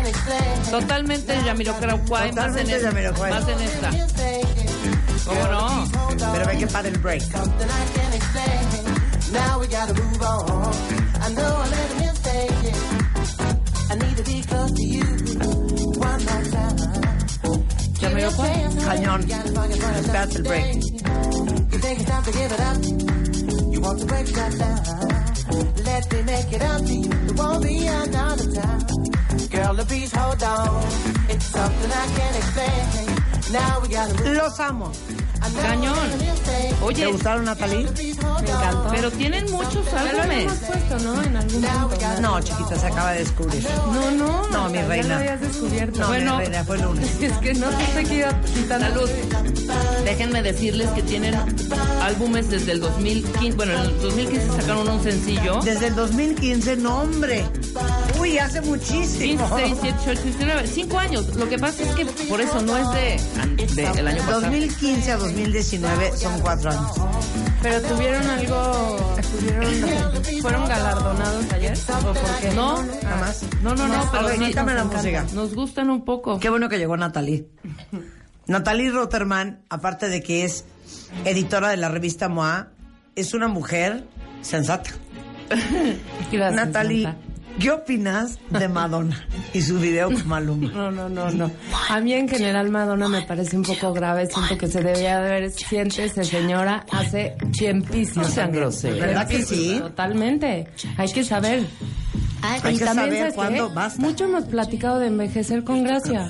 explain. 0.07 0.63
Totalmente 0.71 1.37
Jamiroquai, 1.37 2.33
más 2.33 2.57
en 2.57 2.71
esta. 2.71 2.93
Más 2.93 3.49
en 3.49 3.61
esta. 3.61 3.91
¿Cómo 5.25 5.49
no? 5.49 5.85
Pero 6.33 6.47
ve 6.47 6.59
que 6.59 6.67
padre 6.69 6.91
el 6.91 6.99
break. 6.99 7.25
Something 9.33 9.53
I 9.53 9.57
can't 9.57 9.57
explain. 9.57 9.57
Now 9.57 9.61
we 9.61 9.67
gotta 9.67 9.95
move 9.95 10.23
on. 10.23 10.75
I 11.21 11.29
know 11.33 11.53
I 11.57 11.71
made 11.71 11.91
a 11.91 11.99
mistake. 12.05 12.53
I 13.91 13.95
need 13.95 14.17
to 14.17 14.25
be 14.25 14.43
close 14.43 14.73
to 14.73 14.83
you 14.83 15.05
one 16.01 16.25
more 16.25 16.45
time. 16.53 16.77
Jamiroquai. 18.01 18.55
Cañón. 18.85 19.21
Espérate 20.01 20.37
el 20.37 20.43
break. 20.43 20.75
You 21.73 21.79
think 21.79 22.01
it's 22.01 22.11
time 22.11 22.25
to 22.25 22.33
give 22.33 22.53
it 22.53 22.61
up? 22.61 22.77
You 23.73 23.81
want 23.81 23.99
to 24.01 24.07
break 24.07 24.27
that 24.27 24.53
down? 24.59 24.81
Let 25.85 26.13
me 26.13 26.23
make 26.23 26.53
it 26.53 26.63
up 26.63 26.81
to 26.85 26.95
you. 26.95 27.09
There 27.09 27.37
won't 27.37 27.63
be 27.63 27.87
another 27.87 28.53
time. 28.53 28.81
Girl, 29.51 29.75
the 29.75 29.85
please 29.87 30.13
hold 30.15 30.43
on. 30.43 30.83
It's 31.29 31.47
something 31.47 31.91
I 31.91 32.07
can't 32.17 32.37
explain. 32.37 33.53
Now 33.53 33.81
we 33.81 33.89
gotta 33.89 34.15
move. 34.15 34.37
Los 34.37 34.61
amo. 34.61 34.93
Cañón. 35.61 35.95
¿Te 36.45 36.85
Oye, 36.85 37.07
gustaron, 37.07 37.45
Natalie? 37.45 37.85
Me 37.97 38.11
encantó. 38.11 38.89
pero 38.91 39.11
tienen 39.13 39.51
muchos 39.53 39.87
álbumes. 39.93 40.53
puesto, 40.53 40.99
¿no? 41.01 41.23
En 41.23 41.37
algún 41.37 41.63
punto. 41.63 42.21
No, 42.21 42.41
chiquita, 42.41 42.77
se 42.77 42.87
acaba 42.87 43.13
de 43.13 43.19
descubrir. 43.21 43.67
No, 43.93 44.11
no. 44.11 44.49
No, 44.49 44.69
mi 44.69 44.75
ya 44.79 44.87
reina. 44.89 45.09
lo 45.09 45.15
habías 45.15 45.41
descubierto. 45.41 46.01
No, 46.01 46.09
Bueno. 46.09 46.37
mi 46.39 46.45
reina, 46.45 46.65
fue 46.65 46.77
el 46.77 46.83
lunes. 46.83 47.11
Es 47.23 47.33
que 47.39 47.55
no 47.55 47.67
se 47.71 48.03
te 48.05 48.15
iba 48.15 48.41
quitando. 48.41 48.87
Salud. 48.89 49.11
Déjenme 50.05 50.43
decirles 50.43 50.89
que 50.91 51.03
tienen 51.03 51.35
álbumes 52.03 52.51
desde 52.51 52.73
el 52.73 52.81
2015. 52.81 53.57
Bueno, 53.57 53.73
en 53.75 53.81
el 53.81 54.01
2015 54.01 54.61
sacaron 54.61 54.89
un 54.89 55.03
sencillo. 55.03 55.61
Desde 55.63 55.87
el 55.89 55.95
2015, 55.95 56.77
no, 56.77 57.01
hombre. 57.03 57.45
Hace 58.39 58.61
15, 58.61 58.71
muchísimo. 58.71 59.57
16, 59.57 59.83
17, 59.83 59.99
18, 60.05 60.23
19, 60.23 60.67
5 60.67 60.99
años. 60.99 61.37
Lo 61.37 61.49
que 61.49 61.59
pasa 61.59 61.83
es 61.83 61.95
que 61.95 62.07
por 62.27 62.41
eso 62.41 62.61
no 62.63 62.77
es 62.77 62.89
de, 62.91 63.75
de 63.75 64.01
el 64.01 64.09
año 64.09 64.19
pasado. 64.19 64.41
2015 64.43 65.13
a 65.13 65.17
2019 65.17 66.17
son 66.17 66.41
cuatro 66.41 66.71
años. 66.71 66.93
Pero 67.63 67.81
tuvieron 67.83 68.27
algo. 68.27 69.15
Tuvieron, 69.39 70.43
¿Fueron 70.43 70.69
galardonados 70.69 71.53
ayer? 71.53 71.79
¿O 71.89 72.13
por 72.13 72.41
qué? 72.41 72.51
No, 72.55 72.83
Nada 72.83 73.17
más. 73.21 73.43
no, 73.63 73.75
no, 73.75 73.89
no, 73.89 73.95
A 74.03 74.11
pero 74.11 74.27
ver, 74.27 74.39
sí, 74.39 74.45
quítame 74.47 74.75
la 74.75 74.85
nos 74.85 74.95
música. 74.95 75.27
Nos 75.35 75.55
gustan 75.55 75.91
un 75.91 76.05
poco. 76.05 76.39
Qué 76.41 76.51
bueno 76.51 76.69
que 76.69 76.79
llegó 76.79 76.97
Natalie. 76.97 77.47
Natalie 78.47 78.91
Rotterman, 78.91 79.63
aparte 79.69 80.09
de 80.09 80.23
que 80.23 80.45
es 80.45 80.65
editora 81.25 81.69
de 81.69 81.77
la 81.77 81.89
revista 81.89 82.29
MOA, 82.29 82.69
es 83.15 83.35
una 83.35 83.49
mujer 83.49 84.05
sensata. 84.41 84.91
Natalie. 86.33 87.09
¿Qué 87.61 87.71
opinas 87.71 88.39
de 88.51 88.69
Madonna 88.69 89.27
y 89.53 89.63
su 89.63 89.79
video 89.79 90.11
con 90.11 90.27
Maluma? 90.29 90.71
No, 90.73 90.91
no, 90.91 91.09
no, 91.09 91.31
no. 91.31 91.51
A 91.89 92.01
mí 92.01 92.13
en 92.13 92.29
general 92.29 92.71
Madonna 92.71 93.09
me 93.09 93.23
parece 93.23 93.57
un 93.57 93.63
poco 93.63 93.93
grave. 93.93 94.27
Siento 94.27 94.57
que 94.59 94.69
se 94.69 94.83
debía 94.83 95.21
de 95.21 95.29
haber, 95.29 95.51
siéntese 95.51 96.25
señora, 96.25 96.85
hace 96.91 97.37
tiempísimo. 97.53 98.23
No 98.25 98.31
sean 98.31 98.53
groseros. 98.53 99.01
¿Verdad 99.01 99.29
que 99.29 99.43
sí? 99.43 99.79
Totalmente. 99.81 100.69
Hay 100.97 101.13
que 101.13 101.25
saber. 101.25 101.65
Hay 102.43 102.77
que 102.77 102.85
saber 102.85 103.19
¿sabes 103.19 103.35
cuándo 103.35 103.71
basta. 103.71 104.03
Mucho 104.03 104.25
hemos 104.25 104.45
platicado 104.45 104.99
de 104.99 105.07
envejecer 105.07 105.63
con 105.63 105.85
gracia. 105.85 106.29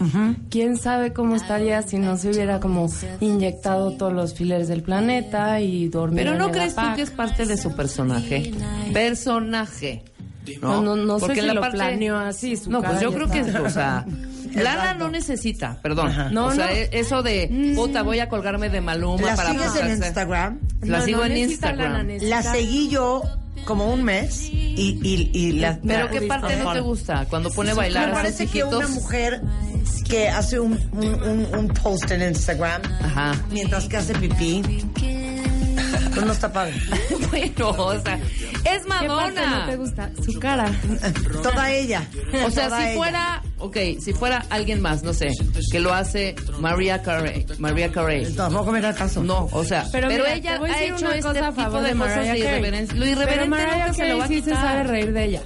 ¿Quién 0.51 0.77
sabe 0.77 1.13
cómo 1.15 1.37
estaría 1.37 1.81
si 1.83 1.97
no 1.99 2.19
se 2.19 2.31
hubiera 2.31 2.61
como 2.61 2.87
inyectado 3.21 3.97
todos 3.97 4.13
los 4.13 4.35
fileres 4.35 4.69
del 4.69 4.83
planeta 4.83 5.61
y 5.61 5.89
dormido 5.89 6.23
Pero 6.23 6.33
en 6.33 6.39
no 6.39 6.47
el 6.47 6.53
crees 6.53 6.75
tú 6.75 6.83
que 6.95 7.03
es 7.03 7.11
parte 7.11 7.47
de 7.47 7.57
su 7.57 7.75
personaje. 7.75 8.53
Personaje. 8.93 10.05
No, 10.61 10.83
no, 10.83 10.97
no 10.97 11.19
sé 11.19 11.27
Porque 11.27 11.41
si 11.41 11.47
la 11.47 11.55
lo 11.55 11.61
parte- 11.61 11.77
planeó 11.77 12.19
así. 12.19 12.57
Su 12.57 12.71
No, 12.71 12.83
pues 12.83 13.01
yo 13.01 13.13
creo 13.13 13.29
que, 13.29 13.41
está. 13.41 13.63
o 13.63 13.71
sea, 13.71 14.05
Lana 14.55 14.95
no 14.95 15.11
necesita, 15.11 15.79
perdón. 15.83 16.09
Ajá. 16.09 16.29
No, 16.31 16.47
o 16.47 16.51
sea, 16.53 16.67
no. 16.67 16.73
eso 16.73 17.23
de, 17.23 17.73
puta, 17.75 18.03
voy 18.03 18.19
a 18.21 18.29
colgarme 18.29 18.69
de 18.69 18.81
Maluma 18.81 19.23
¿La 19.29 19.37
para 19.37 19.51
sigues 19.51 19.77
en. 19.77 19.91
Instagram? 19.91 20.59
La 20.83 20.99
No, 20.99 21.05
sigo 21.05 21.19
no 21.21 21.25
en 21.27 21.37
Instagram. 21.39 21.93
lana, 21.93 22.15
La 22.23 22.43
seguí 22.43 22.89
yo 22.89 23.23
como 23.65 23.93
un 23.93 24.03
mes 24.03 24.49
y, 24.53 24.99
y, 25.03 25.31
y 25.33 25.53
la... 25.53 25.79
Pero 25.87 26.05
la- 26.07 26.11
qué 26.11 26.23
parte 26.23 26.57
no 26.57 26.73
te 26.73 26.81
gusta 26.81 27.27
cuando 27.31 27.49
pone 27.51 27.71
a 27.71 27.75
bailar 27.75 28.09
Me 28.09 28.13
parece 28.15 28.47
que 28.49 28.65
una 28.65 28.89
mujer 28.89 29.41
que 30.09 30.29
hace 30.29 30.59
un, 30.59 30.73
un, 30.93 31.05
un- 31.23 31.59
un 31.59 31.69
post 31.69 32.11
en 32.11 32.23
Instagram 32.23 32.83
Ajá. 33.03 33.35
mientras 33.51 33.87
que 33.87 33.97
hace 33.99 34.15
pipí, 34.15 34.63
pues 36.15 36.27
no 36.27 36.33
está 36.33 36.53
padre. 36.53 36.75
bueno, 37.31 37.71
o 37.71 38.01
sea, 38.01 38.17
es 38.17 38.83
¿Qué 38.83 38.89
parte 38.89 39.07
no 39.09 39.17
Madonna. 39.17 39.67
te 39.69 39.77
gusta? 39.77 40.11
Su 40.25 40.39
cara. 40.39 40.71
Toda 41.43 41.71
ella. 41.73 42.07
O 42.45 42.51
sea, 42.51 42.67
Toda 42.69 42.79
si 42.81 42.85
ella. 42.89 42.97
fuera, 42.97 43.43
ok, 43.59 43.77
si 44.01 44.13
fuera 44.13 44.45
alguien 44.51 44.81
más, 44.81 45.03
no 45.03 45.13
sé, 45.13 45.29
que 45.71 45.81
lo 45.81 45.93
hace 45.93 46.35
María 46.61 47.03
Carey, 47.03 47.47
María 47.59 47.91
Carey. 47.91 48.33
Tampoco 48.35 48.73
me 48.73 48.81
da 48.81 48.95
caso. 48.95 49.23
No, 49.23 49.49
o 49.53 49.65
sea, 49.65 49.85
pero, 49.93 50.09
Pero, 50.09 50.25
mira, 50.25 50.35
ella 50.37 50.61
ha 50.63 50.83
hecho 50.83 51.11
este 51.13 51.29
tipo 51.31 51.81
de, 51.83 51.93
cosas 51.93 51.95
Mariah 51.95 52.37
irreverencia. 52.37 52.95
Lo 52.95 53.01
Pero 53.05 53.13
irreverente 53.13 53.49
Mariah 53.49 53.87
nunca 53.89 53.93
se 53.95 54.09
lo 54.09 54.19
va 54.19 54.25
a 54.25 54.29
sí 54.29 54.35
se 54.37 54.43
quitar. 54.43 54.57
sabe 54.63 54.83
reír 54.85 55.13
de 55.13 55.25
ella. 55.25 55.43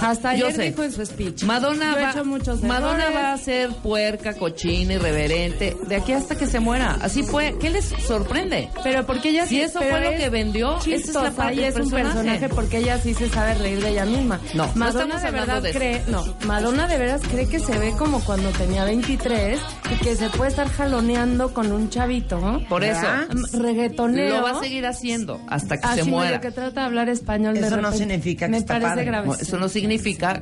Hasta 0.00 0.30
ayer 0.30 0.52
sé. 0.52 0.62
dijo 0.70 0.82
en 0.82 0.92
su 0.92 1.04
speech. 1.04 1.42
Madonna 1.44 1.92
Yo 1.92 1.98
he 1.98 2.02
va, 2.02 2.10
hecho 2.10 2.24
muchos 2.24 2.62
Madonna 2.62 3.04
errores. 3.04 3.16
va 3.22 3.32
a 3.32 3.38
ser 3.38 3.70
puerca, 3.70 4.34
cochina, 4.34 4.94
irreverente, 4.94 5.76
de 5.86 5.96
aquí 5.96 6.12
hasta 6.12 6.36
que 6.36 6.46
se 6.46 6.60
muera. 6.60 6.98
Así 7.00 7.22
fue. 7.22 7.56
¿Qué 7.60 7.70
les 7.70 7.86
sorprende? 8.06 8.68
Pero 8.82 9.06
porque 9.06 9.30
ella 9.30 9.44
Si 9.46 9.56
sí- 9.56 9.60
eso 9.62 9.78
pero 9.80 9.96
fue 9.96 10.12
lo 10.12 10.18
que 10.18 10.28
vendió, 10.28 10.78
esa 10.78 10.78
es 10.78 10.86
la 10.88 10.96
chistosa 10.96 11.30
parte 11.32 11.54
y 11.54 11.64
es 11.64 11.76
un 11.76 11.90
personaje. 11.90 12.48
porque 12.48 12.78
ella 12.78 12.98
sí 12.98 13.14
se 13.14 13.28
sabe 13.28 13.54
reír 13.54 13.82
de 13.82 13.90
ella 13.90 14.04
misma. 14.04 14.40
No, 14.54 14.70
Madonna 14.74 15.18
de 15.20 15.30
verdad 15.30 15.62
de 15.62 15.70
eso. 15.70 15.78
cree, 15.78 16.02
no, 16.08 16.24
Madonna 16.46 16.86
de 16.86 16.98
veras 16.98 17.20
cree 17.30 17.48
que 17.48 17.58
se 17.60 17.78
ve 17.78 17.92
como 17.98 18.20
cuando 18.24 18.50
tenía 18.50 18.84
23 18.84 19.60
y 19.92 19.94
que 20.04 20.16
se 20.16 20.28
puede 20.30 20.50
estar 20.50 20.68
jaloneando 20.68 21.52
con 21.54 21.70
un 21.72 21.88
chavito. 21.90 22.60
Por 22.68 22.84
eso. 22.84 23.06
Mm, 23.32 23.60
Reggaetonero. 23.62 24.36
Lo 24.38 24.42
va 24.42 24.50
a 24.58 24.60
seguir 24.60 24.86
haciendo 24.86 25.40
hasta 25.48 25.76
que 25.78 25.86
así 25.86 26.00
se 26.00 26.04
muera. 26.04 26.40
que 26.40 26.50
trata 26.50 26.80
de 26.80 26.86
hablar 26.86 27.08
español 27.08 27.54
de 27.54 27.66
Eso 27.66 27.76
no 27.80 27.92
significa 27.92 28.46
que 28.46 28.50
Me 28.52 28.58
está 28.58 28.74
parece 28.74 28.88
padre. 28.90 29.04
grave. 29.04 29.26
No, 29.28 29.34
eso 29.34 29.56
no 29.58 29.68
significa 29.68 29.77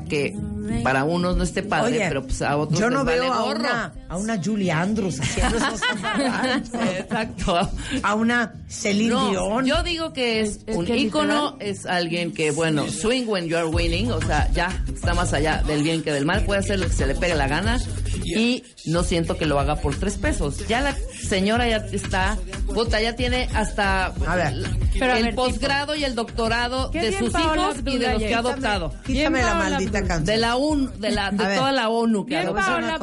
que 0.08 0.36
para 0.82 1.04
unos 1.04 1.36
no 1.36 1.44
esté 1.44 1.62
padre, 1.62 1.96
Oye, 1.98 2.04
pero 2.08 2.22
pues 2.24 2.42
a 2.42 2.56
otros 2.56 2.78
yo 2.80 2.88
les 2.88 2.98
no 2.98 3.04
vale 3.04 3.20
veo 3.20 3.32
a 3.32 3.42
gorro. 3.42 3.60
una, 3.60 3.92
a 4.08 4.16
una 4.16 4.42
Julie 4.42 4.72
Andrews 4.72 5.20
haciendo 5.20 5.56
esos. 5.58 5.80
Exacto. 6.98 7.70
a 8.02 8.14
una 8.14 8.52
Celine 8.68 9.10
No, 9.10 9.30
Dion. 9.30 9.64
yo 9.66 9.82
digo 9.82 10.12
que 10.12 10.40
es, 10.40 10.60
un 10.68 10.84
que 10.84 10.96
ícono, 10.96 11.56
es 11.60 11.86
alguien 11.86 12.32
que, 12.32 12.50
bueno, 12.50 12.88
swing 12.90 13.26
when 13.26 13.46
you 13.46 13.56
are 13.56 13.66
winning, 13.66 14.10
o 14.10 14.20
sea, 14.20 14.50
ya 14.52 14.82
está 14.92 15.14
más 15.14 15.32
allá 15.32 15.62
del 15.66 15.82
bien 15.82 16.02
que 16.02 16.12
del 16.12 16.26
mal, 16.26 16.44
puede 16.44 16.60
hacer 16.60 16.78
lo 16.80 16.86
que 16.86 16.92
se 16.94 17.06
le 17.06 17.14
pegue 17.14 17.34
la 17.34 17.48
gana 17.48 17.78
y 18.24 18.64
no 18.86 19.02
siento 19.02 19.36
que 19.36 19.46
lo 19.46 19.58
haga 19.60 19.76
por 19.76 19.96
tres 19.98 20.16
pesos. 20.16 20.66
Ya 20.68 20.80
la 20.80 20.94
señora 21.28 21.68
ya 21.68 21.76
está, 21.92 22.38
puta, 22.72 23.00
ya 23.00 23.14
tiene 23.16 23.48
hasta 23.54 24.06
A 24.26 24.36
ver. 24.36 24.54
Pero 24.98 25.12
a 25.12 25.18
el 25.18 25.24
ver, 25.26 25.34
posgrado 25.34 25.94
y 25.94 26.04
el 26.04 26.14
doctorado 26.14 26.88
de 26.90 27.12
sus 27.18 27.32
Paola 27.32 27.62
hijos 27.72 27.78
y 27.94 27.98
de 27.98 28.12
los 28.12 28.22
que 28.22 28.34
ha 28.34 28.38
adoptado. 28.38 28.94
Quítame 29.04 29.42
la 29.42 29.54
maldita 29.54 29.98
canción. 30.00 30.24
De 30.24 30.36
la 30.38 30.56
UN, 30.56 30.90
de 30.98 31.10
la, 31.10 31.30
de 31.30 31.44
A 31.44 31.48
ver. 31.48 31.58
toda 31.58 31.72
la 31.72 31.88
ONU 31.88 32.24
que 32.26 32.42
Paola 32.42 32.98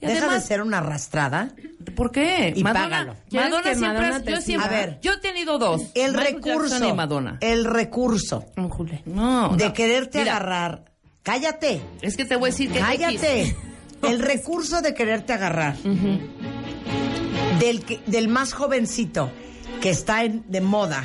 Deja 0.00 0.28
de 0.34 0.40
ser 0.40 0.60
una 0.62 0.78
arrastrada. 0.78 1.50
¿Por 1.94 2.10
qué? 2.10 2.52
Y 2.54 2.62
Madonna, 2.64 2.84
págalo. 2.88 3.14
¿Quieres 3.30 3.50
Madonna 3.50 3.74
siempre, 3.74 3.88
Madonna 3.88 4.16
es- 4.16 4.24
te 4.24 4.30
yo 4.32 4.40
siempre, 4.40 4.66
A 4.68 4.70
ver. 4.86 4.98
yo 5.00 5.12
he 5.12 5.18
tenido 5.18 5.58
dos. 5.58 5.82
El 5.94 6.12
Michael 6.12 6.34
recurso. 6.34 6.88
Y 6.88 6.92
Madonna. 6.92 7.38
El 7.40 7.64
recurso 7.64 8.44
Un 8.56 8.68
Jule. 8.68 9.02
No, 9.06 9.56
de 9.56 9.66
no. 9.66 9.72
quererte 9.72 10.18
Mira, 10.18 10.32
agarrar. 10.36 10.84
Cállate. 11.22 11.80
Es 12.02 12.16
que 12.16 12.24
te 12.24 12.36
voy 12.36 12.48
a 12.48 12.52
decir 12.52 12.70
que 12.72 12.80
Cállate. 12.80 13.56
El 14.02 14.18
recurso 14.20 14.82
de 14.82 14.94
quererte 14.94 15.32
agarrar 15.32 15.76
del, 17.58 17.84
que- 17.84 18.00
del 18.06 18.28
más 18.28 18.52
jovencito 18.52 19.30
que 19.80 19.90
está 19.90 20.24
en- 20.24 20.44
de 20.48 20.60
moda 20.60 21.04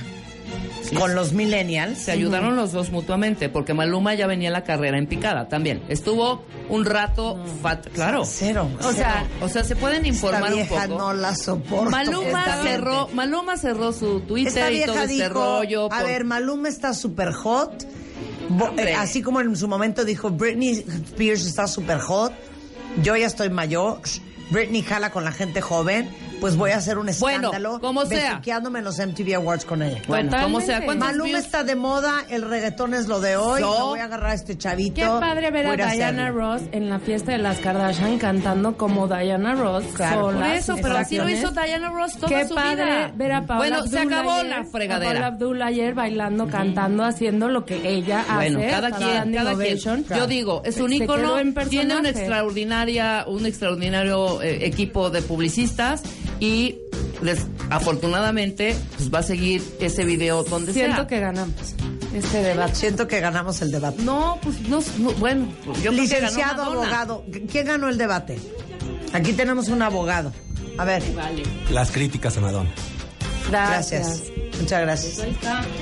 con 0.98 1.16
los 1.16 1.32
millennials. 1.34 1.98
Se 2.00 2.12
ayudaron 2.12 2.56
los 2.58 2.72
dos 2.74 2.92
mutuamente, 2.92 3.48
porque 3.50 3.74
Maluma 3.74 4.14
ya 4.14 4.28
venía 4.28 4.50
la 4.52 4.64
carrera 4.64 4.98
en 4.98 5.08
picada 5.08 5.48
también. 5.48 5.82
Estuvo 5.88 6.44
un 6.70 6.84
rato 6.86 7.42
fat, 7.62 7.88
claro. 7.94 8.24
Cero. 8.26 8.68
O 8.84 8.92
sea, 8.92 9.26
o 9.42 9.48
sea, 9.48 9.64
se 9.64 9.76
pueden 9.76 10.06
informar 10.06 10.52
Esta 10.52 10.54
un 10.54 10.56
vieja 10.70 10.88
poco. 10.88 11.00
no 11.00 11.14
la 11.14 11.36
soporto. 11.36 11.90
Maluma 11.90 12.40
Esta 12.46 12.64
cerró, 12.64 13.00
gente. 13.06 13.16
Maluma 13.16 13.58
cerró 13.58 13.94
su 13.94 14.20
Twitter 14.22 14.74
y 14.74 14.84
todo 14.86 14.96
este 15.02 15.08
dijo, 15.14 15.30
rollo. 15.34 15.86
a 15.86 16.00
por- 16.00 16.08
ver, 16.08 16.26
Maluma 16.26 16.68
está 16.70 16.94
super 16.94 17.32
hot. 17.32 17.88
Bo- 18.50 18.74
eh, 18.78 18.94
así 18.94 19.22
como 19.22 19.40
en 19.40 19.56
su 19.56 19.68
momento 19.70 20.04
dijo, 20.04 20.30
Britney 20.30 20.84
Spears 21.12 21.46
está 21.46 21.68
super 21.68 22.00
hot. 22.00 22.34
Yo 22.98 23.16
ya 23.16 23.28
estoy 23.28 23.50
mayor. 23.50 24.00
Britney 24.52 24.82
jala 24.82 25.12
con 25.12 25.24
la 25.24 25.32
gente 25.32 25.62
joven. 25.62 26.10
Pues 26.42 26.58
voy 26.58 26.72
a 26.72 26.78
hacer 26.78 26.98
un 26.98 27.06
Bueno, 27.20 27.48
escándalo. 27.50 27.80
como 27.80 28.06
sea. 28.06 28.32
besuqueándome 28.32 28.80
en 28.80 28.86
los 28.86 28.98
MTV 29.00 29.36
Awards 29.36 29.64
con 29.64 29.82
ella. 29.84 30.02
bueno, 30.08 30.32
como 30.42 30.60
sea, 30.60 30.80
Totalmente. 30.82 30.86
¿cuántos 30.86 31.08
Maluma 31.08 31.26
views? 31.26 31.40
está 31.46 31.64
de 31.64 31.76
moda, 31.76 32.26
el 32.30 32.42
reggaetón 32.42 32.94
es 32.96 33.08
lo 33.08 33.22
de 33.22 33.38
hoy. 33.38 33.62
No. 33.62 33.90
voy 33.90 34.00
a 34.00 34.06
agarrar 34.06 34.32
a 34.32 34.34
este 34.34 34.58
chavito. 34.58 34.96
Qué 34.96 35.06
padre 35.06 35.52
ver 35.52 35.68
a 35.68 35.74
ir 35.74 35.78
Diana 35.96 36.24
hacerlo. 36.24 36.42
Ross 36.42 36.62
en 36.72 36.90
la 36.90 37.00
fiesta 37.00 37.32
de 37.32 37.38
las 37.38 37.60
Kardashian 37.60 38.18
cantando 38.18 38.76
como 38.76 39.08
Diana 39.08 39.54
Ross. 39.56 39.84
Claro, 39.94 40.32
sola, 40.32 40.48
Por 40.48 40.56
eso, 40.58 40.76
pero 40.82 40.98
así 40.98 41.18
lo 41.18 41.30
hizo. 41.30 41.52
Diana 41.52 41.90
Ross 41.90 42.14
toda 42.18 42.28
Qué 42.28 42.48
su 42.48 42.56
padre 42.56 42.86
vida. 42.86 43.12
ver 43.16 43.32
a 43.34 43.46
Paola 43.46 43.60
bueno, 43.70 43.88
se 43.88 44.00
Abdul 44.00 44.14
acabó 44.14 44.32
ayer, 44.32 44.46
la 44.46 44.56
a 44.56 44.58
Paola 44.58 44.72
fregadera. 44.72 45.28
Abdul 45.28 45.62
ayer 45.62 45.94
bailando, 45.94 46.48
cantando, 46.48 47.04
haciendo 47.04 47.50
lo 47.50 47.66
que 47.66 47.88
ella 47.88 48.26
Bueno, 48.34 48.60
hace. 48.60 48.68
cada 48.70 48.88
estaba 48.90 49.12
quien, 49.22 49.34
cada 49.36 49.56
quien. 49.56 49.78
Yo 50.18 50.28
digo, 50.28 50.62
es 50.66 50.78
un 50.80 50.90
Se 50.90 50.96
ícono, 50.96 51.36
tiene 51.70 51.96
una 51.96 52.10
extraordinaria, 52.10 53.26
un 53.28 53.46
extraordinario 53.46 54.42
eh, 54.42 54.66
equipo 54.66 55.10
de 55.10 55.22
publicistas 55.22 56.02
y 56.42 56.76
les- 57.22 57.46
afortunadamente 57.70 58.76
pues 58.98 59.14
va 59.14 59.20
a 59.20 59.24
seguir 59.24 59.64
ese 59.80 60.04
video 60.04 60.44
donde 60.44 60.74
Siento 60.74 60.96
sea. 60.98 61.08
que 61.08 61.20
ganamos 61.22 61.56
este 62.14 62.42
debate. 62.44 62.76
Siento 62.76 63.08
que 63.08 63.20
ganamos 63.22 63.62
el 63.62 63.72
debate. 63.72 64.02
No, 64.04 64.40
pues 64.44 64.60
no, 64.68 64.82
no, 65.00 65.12
bueno, 65.14 65.48
yo 65.82 65.92
Licenciado 65.92 66.64
abogado, 66.64 67.24
¿quién 67.50 67.66
ganó 67.68 67.88
el 67.88 67.98
debate? 67.98 68.38
Aquí 69.14 69.32
tenemos 69.34 69.70
un 69.70 69.82
abogado. 69.82 70.34
A 70.78 70.84
ver, 70.86 71.04
Las 71.70 71.92
críticas 71.92 72.36
a 72.38 72.42
Madonna. 72.42 72.70
Gracias. 73.50 74.08
gracias. 74.08 74.41
Muchas 74.62 74.82
gracias. 74.82 75.28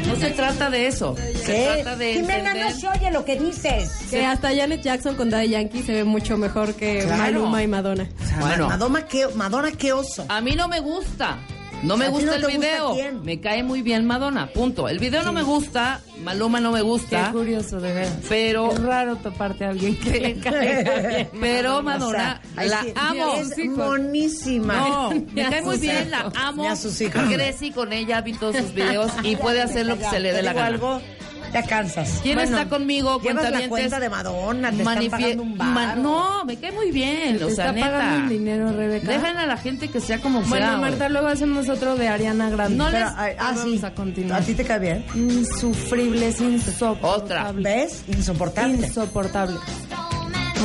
No 0.07 0.15
se 0.15 0.29
trata 0.31 0.69
de 0.69 0.87
eso. 0.87 1.15
Se 1.45 1.65
trata 1.65 1.95
de 1.95 2.13
Jimena, 2.13 2.51
entender- 2.51 2.73
no 2.73 2.79
se 2.79 2.87
oye 2.87 3.11
lo 3.11 3.25
que 3.25 3.37
dices. 3.39 3.89
Que 4.09 4.25
hasta 4.25 4.55
Janet 4.55 4.81
Jackson 4.81 5.15
con 5.15 5.29
Daddy 5.29 5.49
Yankee 5.49 5.83
se 5.83 5.91
ve 5.93 6.03
mucho 6.03 6.37
mejor 6.37 6.73
que 6.75 6.99
Claro. 7.03 7.17
Maluma 7.17 7.63
y 7.63 7.67
Madonna. 7.67 8.07
Bueno. 8.39 8.67
Madonna, 8.67 9.05
qué, 9.05 9.27
Madonna, 9.35 9.71
qué 9.71 9.93
oso. 9.93 10.25
A 10.29 10.41
mí 10.41 10.55
no 10.55 10.67
me 10.67 10.79
gusta. 10.79 11.37
No 11.83 11.95
me 11.97 12.05
¿A 12.05 12.07
ti 12.07 12.13
gusta 12.13 12.25
no 12.31 12.33
el 12.35 12.41
gusta 12.43 12.57
video. 12.57 13.21
Me 13.23 13.39
cae 13.39 13.63
muy 13.63 13.81
bien 13.81 14.05
Madonna, 14.05 14.47
punto. 14.47 14.89
El 14.89 14.99
video 14.99 15.23
no 15.23 15.31
me 15.31 15.43
gusta, 15.43 16.01
Maluma 16.23 16.59
no 16.59 16.71
me 16.71 16.79
Qué 16.79 16.83
gusta, 16.83 17.31
curioso, 17.31 17.79
de 17.79 17.93
ver. 17.93 18.07
pero 18.27 18.71
Es 18.71 18.81
raro 18.83 19.15
toparte 19.15 19.65
a 19.65 19.69
alguien 19.69 19.95
que 19.97 20.19
le 20.19 20.33
bien. 20.33 21.29
pero 21.39 21.81
Madonna 21.81 22.41
O 22.57 22.61
sea, 22.61 22.67
la 22.67 22.81
sí, 22.83 22.93
amo. 22.95 23.33
Es 23.35 23.57
monísima. 23.65 24.73
No, 24.75 25.09
me 25.33 25.49
cae 25.49 25.61
muy 25.61 25.77
bien, 25.77 26.11
la 26.11 26.31
amo. 26.35 26.69
A 26.69 26.75
sus 26.75 26.99
hijos. 27.01 27.21
Crecí 27.31 27.71
con 27.71 27.93
ella, 27.93 28.21
vi 28.21 28.33
todos 28.33 28.57
sus 28.57 28.73
videos 28.73 29.11
y 29.23 29.35
puede 29.37 29.61
hacer 29.61 29.85
lo 29.85 29.97
que 29.97 30.05
se 30.05 30.19
le 30.19 30.33
dé 30.33 30.41
la 30.41 30.53
gana. 30.53 30.67
algo, 30.67 31.01
te 31.49 31.63
cansas. 31.63 32.19
¿Quién 32.23 32.35
Bueno, 32.35 32.57
está 32.57 32.69
conmigo? 32.69 33.19
Llevas 33.21 33.51
la 33.51 33.67
cuenta 33.67 33.99
de 33.99 34.09
Madonna, 34.09 34.71
te 34.71 34.77
están 34.77 35.07
pagando 35.09 35.43
un 35.43 35.57
Ma- 35.57 35.73
bar. 35.73 35.97
No, 35.97 36.45
me 36.45 36.57
cae 36.57 36.71
muy 36.71 36.91
bien, 36.91 37.37
Te 37.37 37.43
o 37.45 37.49
sea, 37.49 37.69
está 37.69 37.79
pagando 37.79 38.11
neta. 38.11 38.23
un 38.23 38.29
dinero, 38.29 38.71
Rebeca. 38.71 39.07
Dejan 39.11 39.37
a 39.37 39.45
la 39.45 39.57
gente 39.57 39.87
que 39.89 39.99
sea 39.99 40.19
como 40.19 40.41
Bueno, 40.41 40.65
sea. 40.67 40.77
güey. 40.77 40.91
Marta, 40.91 41.09
luego 41.09 41.27
hacemos 41.27 41.69
otro 41.69 41.95
de 41.95 42.07
Ariana 42.07 42.49
Grande. 42.49 42.75
No 42.77 42.85
Pero, 42.91 43.05
les- 43.05 43.13
ay, 43.17 43.33
ah, 43.39 43.53
Vamos 43.55 43.79
sí. 43.79 43.85
a 43.85 43.93
continuar. 43.93 44.41
¿A 44.41 44.45
ti 44.45 44.53
te 44.53 44.63
cae 44.63 44.79
bien? 44.79 45.05
Insufrible, 45.15 46.27
es 46.29 46.39
insoportable. 46.41 47.23
Otra. 47.23 47.51
¿Ves? 47.53 48.03
Insoportable. 48.07 48.75
Insoportable. 48.87 49.57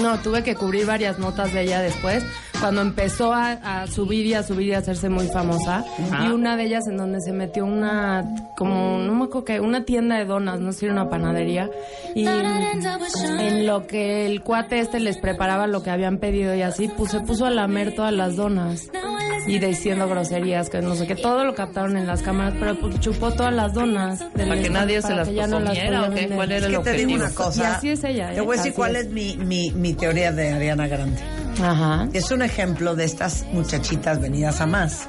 No, 0.03 0.19
tuve 0.19 0.43
que 0.43 0.55
cubrir 0.57 0.87
varias 0.87 1.19
notas 1.19 1.53
de 1.53 1.63
ella 1.63 1.81
después, 1.81 2.25
cuando 2.65 2.81
empezó 2.81 3.31
a, 3.35 3.83
a 3.83 3.87
subir 3.87 4.25
y 4.25 4.33
a 4.33 4.43
subir 4.43 4.69
y 4.69 4.73
a 4.73 4.79
hacerse 4.79 5.11
muy 5.11 5.29
famosa. 5.29 5.85
Ajá. 5.99 6.25
Y 6.25 6.31
una 6.33 6.57
de 6.57 6.65
ellas 6.65 6.85
en 6.89 6.97
donde 6.97 7.21
se 7.21 7.31
metió 7.31 7.67
una, 7.67 8.25
como, 8.57 8.97
no 9.01 9.15
me 9.15 9.25
acuerdo 9.25 9.45
qué, 9.45 9.61
una 9.61 9.85
tienda 9.85 10.17
de 10.17 10.25
donas, 10.25 10.61
no 10.61 10.73
sé 10.73 10.79
si 10.79 10.85
era 10.87 10.95
una 10.95 11.11
panadería. 11.11 11.69
Y 12.15 12.27
en 12.27 13.67
lo 13.67 13.87
que 13.87 14.25
el 14.25 14.41
cuate 14.41 14.81
este 14.81 14.99
les 14.99 15.19
preparaba 15.19 15.67
lo 15.67 15.83
que 15.83 15.91
habían 15.91 16.17
pedido 16.17 16.55
y 16.55 16.63
así, 16.63 16.89
pues 16.89 17.11
se 17.11 17.21
puso 17.21 17.45
a 17.45 17.51
lamer 17.51 17.95
todas 17.95 18.15
las 18.15 18.35
donas. 18.37 18.89
Y 19.47 19.59
diciendo 19.59 20.09
groserías, 20.09 20.71
que 20.71 20.81
no 20.81 20.95
sé 20.95 21.07
qué, 21.07 21.17
todo 21.17 21.45
lo 21.45 21.55
captaron 21.55 21.99
en 21.99 22.07
las 22.07 22.23
cámaras, 22.23 22.55
pero 22.59 22.81
pues 22.81 22.99
chupó 23.01 23.31
todas 23.33 23.53
las 23.53 23.75
donas. 23.75 24.21
del 24.33 24.49
Para 24.49 24.55
que 24.55 24.69
stand 24.69 24.73
nadie 24.73 25.03
se 25.03 25.09
para 25.09 25.17
no 25.49 25.61
las 25.61 25.69
consumiera, 25.69 26.07
podía 26.07 26.09
¿o 26.09 26.29
qué? 26.29 26.35
¿Cuál 26.35 26.53
era 26.53 26.67
el 26.67 26.73
que 26.73 26.79
te 26.79 26.93
digo 26.93 27.13
objetivo? 27.13 27.15
una 27.27 27.35
cosa. 27.35 27.63
Y 27.63 27.67
así 27.67 27.89
es 27.91 28.05
ella, 28.05 28.33
¿eh? 28.33 28.37
Te 28.37 28.41
voy 28.41 28.55
a 28.55 28.57
decir 28.57 28.71
Así 28.71 28.77
cuál 28.77 28.97
es. 28.97 29.05
es, 29.05 29.13
mi, 29.13 29.37
mi, 29.37 29.71
mi 29.73 29.93
teoría 29.93 30.33
de 30.33 30.51
Ariana 30.51 30.87
Grande. 30.89 31.21
Ajá. 31.63 32.09
Es 32.13 32.31
un 32.31 32.43
ejemplo 32.43 32.95
de 32.97 33.05
estas 33.05 33.45
muchachitas 33.53 34.21
venidas 34.21 34.61
a 34.61 34.67
más. 34.67 35.09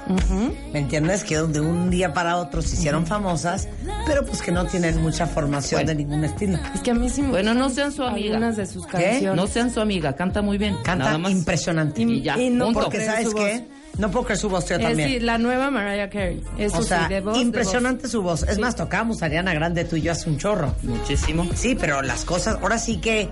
¿Me 0.71 0.79
entiendes? 0.79 1.23
Que 1.23 1.37
de 1.37 1.59
un 1.61 1.89
día 1.89 2.13
para 2.13 2.37
otro 2.37 2.61
se 2.61 2.75
hicieron 2.75 3.05
famosas, 3.05 3.67
pero 4.05 4.25
pues 4.25 4.41
que 4.41 4.51
no 4.51 4.65
tienen 4.65 5.01
mucha 5.01 5.25
formación 5.27 5.79
Bueno. 5.79 5.87
de 5.89 5.95
ningún 5.95 6.23
estilo. 6.23 6.57
Es 6.73 6.81
que 6.81 6.91
a 6.91 6.93
mí 6.93 7.09
sí 7.09 7.21
me 7.21 7.29
Bueno, 7.29 7.53
no 7.53 7.69
sean 7.69 7.91
su 7.91 8.03
amiga. 8.03 8.35
Algunas 8.35 8.57
de 8.57 8.65
sus 8.65 8.85
¿Qué? 8.85 8.91
canciones. 8.91 9.35
No 9.35 9.47
sean 9.47 9.71
su 9.71 9.79
amiga, 9.81 10.13
canta 10.15 10.41
muy 10.41 10.57
bien. 10.57 10.75
Canta 10.83 11.05
Nada 11.05 11.17
más. 11.17 11.31
impresionante. 11.31 12.01
Y 12.01 12.21
ya, 12.21 12.37
y 12.39 12.49
no. 12.49 12.71
Porque 12.73 13.03
¿sabes 13.05 13.33
qué? 13.33 13.65
No 13.97 14.11
puedo 14.11 14.25
creer 14.25 14.37
su 14.39 14.49
voz 14.49 14.69
Es 14.69 14.79
también. 14.81 15.07
sí, 15.09 15.19
la 15.19 15.37
nueva 15.37 15.71
Mariah 15.71 16.09
Carey. 16.09 16.41
Eso 16.57 16.79
o 16.79 16.83
sea, 16.83 17.07
sí, 17.07 17.13
de 17.13 17.21
voz, 17.21 17.35
de 17.35 17.41
impresionante 17.41 18.07
su 18.07 18.21
voz. 18.21 18.43
Es 18.43 18.55
Sí. 18.55 18.61
más, 18.61 18.75
tocábamos 18.75 19.21
a 19.23 19.25
Ariana 19.27 19.53
Grande 19.53 19.85
tú 19.85 19.95
y 19.95 20.01
yo 20.01 20.11
hace 20.11 20.29
un 20.29 20.37
chorro. 20.37 20.73
Muchísimo. 20.83 21.45
Sí, 21.55 21.75
pero 21.79 22.01
las 22.01 22.25
cosas, 22.25 22.57
ahora 22.61 22.77
sí 22.77 22.97
que 22.97 23.29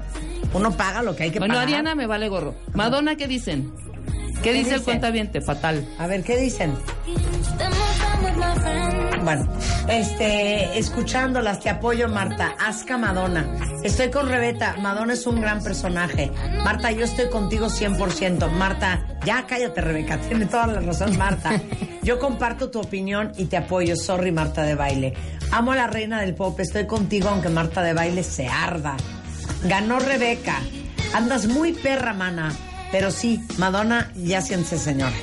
uno 0.53 0.71
paga 0.71 1.01
lo 1.01 1.15
que 1.15 1.23
hay 1.23 1.31
que 1.31 1.39
Bueno, 1.39 1.53
pagar. 1.55 1.67
Ariana 1.67 1.95
me 1.95 2.07
vale 2.07 2.29
gorro. 2.29 2.55
Madonna, 2.73 3.15
¿qué 3.17 3.27
dicen? 3.27 3.71
¿Qué, 4.43 4.51
dice 4.51 4.71
el 4.71 4.73
dice? 4.79 4.83
cuentaviente? 4.83 5.41
Fatal. 5.41 5.87
A 5.97 6.05
ver, 6.07 6.23
¿qué 6.23 6.37
dicen? 6.37 6.75
Bueno, 9.23 9.47
este, 9.87 10.77
escuchándolas, 10.77 11.61
te 11.61 11.69
apoyo, 11.69 12.09
Marta. 12.09 12.55
Asca 12.59 12.97
Madonna. 12.97 13.47
Estoy 13.83 14.11
con 14.11 14.27
Rebeta. 14.27 14.75
Madonna 14.81 15.13
es 15.13 15.25
un 15.25 15.39
gran 15.39 15.63
personaje. 15.63 16.29
Marta, 16.63 16.91
yo 16.91 17.05
estoy 17.05 17.29
contigo 17.29 17.67
100%. 17.67 18.51
Marta, 18.51 19.05
ya 19.25 19.45
cállate, 19.47 19.79
Rebeca. 19.79 20.17
Tiene 20.27 20.45
toda 20.45 20.67
la 20.67 20.81
razón, 20.81 21.17
Marta. 21.17 21.61
Yo 22.01 22.19
comparto 22.19 22.69
tu 22.69 22.81
opinión 22.81 23.31
y 23.37 23.45
te 23.45 23.55
apoyo. 23.55 23.95
Sorry, 23.95 24.33
Marta 24.33 24.63
de 24.63 24.75
baile. 24.75 25.13
Amo 25.51 25.71
a 25.71 25.77
la 25.77 25.87
reina 25.87 26.19
del 26.19 26.35
pop. 26.35 26.59
Estoy 26.59 26.85
contigo, 26.85 27.29
aunque 27.29 27.47
Marta 27.47 27.81
de 27.81 27.93
baile 27.93 28.23
se 28.23 28.47
arda. 28.47 28.97
Ganó 29.63 29.99
Rebeca. 29.99 30.59
Andas 31.13 31.47
muy 31.47 31.71
perra, 31.71 32.13
mana. 32.13 32.51
Pero 32.93 33.09
sí, 33.09 33.41
Madonna, 33.57 34.11
ya 34.15 34.39
siéntese, 34.39 34.77
señora. 34.77 35.15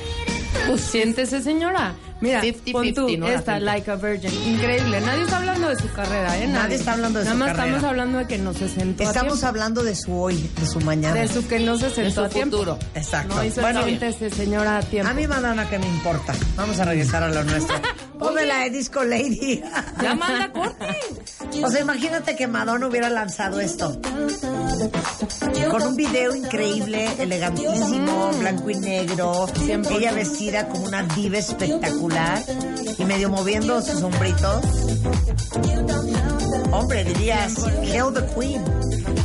Pues 0.67 0.81
siéntese, 0.81 1.41
señora. 1.41 1.95
Mira, 2.21 2.41
50-50, 2.43 2.71
pon 2.71 2.93
tú, 2.93 3.17
¿no? 3.17 3.27
La 3.27 3.33
esta. 3.33 3.59
Like 3.59 3.91
a 3.91 3.95
Virgin. 3.95 4.31
Increíble. 4.53 5.01
Nadie 5.01 5.23
está 5.23 5.37
hablando 5.37 5.67
de 5.69 5.75
su 5.75 5.91
carrera, 5.91 6.37
¿eh? 6.37 6.47
Nadie 6.47 6.75
está 6.75 6.93
hablando 6.93 7.19
de 7.19 7.25
Nada 7.25 7.33
su 7.35 7.39
más 7.39 7.47
carrera. 7.49 7.65
estamos 7.65 7.89
hablando 7.89 8.17
de 8.19 8.27
que 8.27 8.37
no 8.37 8.53
se 8.53 8.69
sentó 8.69 9.03
a 9.03 9.07
Estamos 9.07 9.33
tiempo. 9.33 9.47
hablando 9.47 9.83
de 9.83 9.95
su 9.95 10.13
hoy, 10.13 10.49
de 10.59 10.65
su 10.67 10.79
mañana. 10.81 11.19
De 11.19 11.27
su 11.27 11.47
que 11.47 11.59
no 11.59 11.77
se 11.77 11.89
sentó 11.89 12.21
su 12.21 12.21
a 12.21 12.29
tiempo. 12.29 12.57
futuro. 12.57 12.79
Exacto. 12.95 13.35
No 13.35 13.43
hizo 13.43 13.61
Bueno, 13.61 13.83
siéntese, 13.83 14.29
señora, 14.29 14.77
a 14.77 14.81
tiempo. 14.81 15.09
a 15.09 15.13
mí 15.13 15.27
Madonna 15.27 15.67
que 15.69 15.79
me 15.79 15.87
importa. 15.87 16.33
Vamos 16.55 16.79
a 16.79 16.85
regresar 16.85 17.23
a 17.23 17.29
lo 17.29 17.43
nuestro. 17.43 17.75
Ponme 18.19 18.45
la 18.45 18.59
de 18.59 18.69
Disco 18.69 19.03
Lady. 19.03 19.63
Ya 19.99 20.13
manda 20.13 20.51
corte. 20.51 20.85
O 21.63 21.71
sea, 21.71 21.81
imagínate 21.81 22.35
que 22.35 22.45
Madonna 22.47 22.85
hubiera 22.85 23.09
lanzado 23.09 23.59
esto. 23.59 23.99
Con 25.71 25.81
un 25.81 25.95
video 25.95 26.35
increíble, 26.35 27.07
elegantísimo, 27.17 28.29
blanco 28.39 28.69
y 28.69 28.75
negro. 28.75 29.47
Ella 29.89 30.11
vestida 30.11 30.67
como 30.67 30.85
una 30.85 31.01
diva 31.01 31.39
espectacular 31.39 32.10
y 32.97 33.05
medio 33.05 33.29
moviendo 33.29 33.81
sus 33.81 34.01
hombritos. 34.01 34.65
Hombre, 36.71 37.03
dirías, 37.03 37.55
Hail 37.81 38.13
the 38.13 38.25
Queen. 38.33 38.63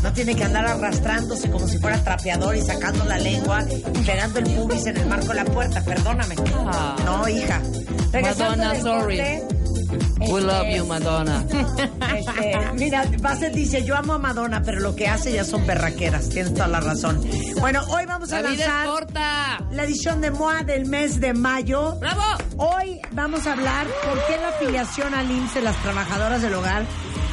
No 0.03 0.13
tiene 0.13 0.35
que 0.35 0.45
andar 0.45 0.67
arrastrándose 0.67 1.51
como 1.51 1.67
si 1.67 1.79
fuera 1.79 2.03
trapeador 2.03 2.57
y 2.57 2.63
sacando 2.63 3.05
la 3.05 3.19
lengua 3.19 3.65
y 3.71 3.99
pegando 4.05 4.39
el 4.39 4.45
pubis 4.47 4.87
en 4.87 4.97
el 4.97 5.07
marco 5.07 5.29
de 5.29 5.35
la 5.35 5.45
puerta. 5.45 5.83
Perdóname. 5.83 6.35
Ah. 6.67 6.97
No, 7.05 7.29
hija. 7.29 7.61
Regresando 8.13 8.65
Madonna, 8.65 8.81
sorry. 8.81 9.17
corte, 9.19 9.49
We 10.19 10.41
love 10.41 10.67
you, 10.75 10.85
Madonna. 10.87 11.45
este, 12.17 12.57
mira, 12.75 13.05
Bassett 13.21 13.53
dice, 13.55 13.85
yo 13.85 13.97
amo 13.97 14.15
a 14.15 14.19
Madonna, 14.19 14.63
pero 14.63 14.81
lo 14.81 14.95
que 14.97 15.07
hace 15.09 15.33
ya 15.33 15.45
son 15.45 15.67
berraqueras. 15.67 16.29
Tienes 16.29 16.53
toda 16.55 16.67
la 16.69 16.81
razón. 16.81 17.23
Bueno, 17.61 17.83
hoy 17.89 18.05
vamos 18.07 18.33
a 18.33 18.41
La 18.41 18.49
lanzar 18.51 18.87
corta. 18.87 19.59
la 19.71 19.85
edición 19.85 20.21
de 20.21 20.31
MOA 20.31 20.63
del 20.65 20.87
mes 20.87 21.21
de 21.21 21.35
mayo. 21.35 21.97
¡Bravo! 22.01 22.23
Hoy 22.59 23.01
vamos 23.13 23.47
a 23.47 23.53
hablar 23.53 23.87
por 24.05 24.19
qué 24.27 24.37
la 24.39 24.49
afiliación 24.49 25.15
al 25.15 25.31
IMSS 25.31 25.55
de 25.55 25.63
las 25.63 25.77
trabajadoras 25.83 26.43
del 26.43 26.55
hogar 26.55 26.85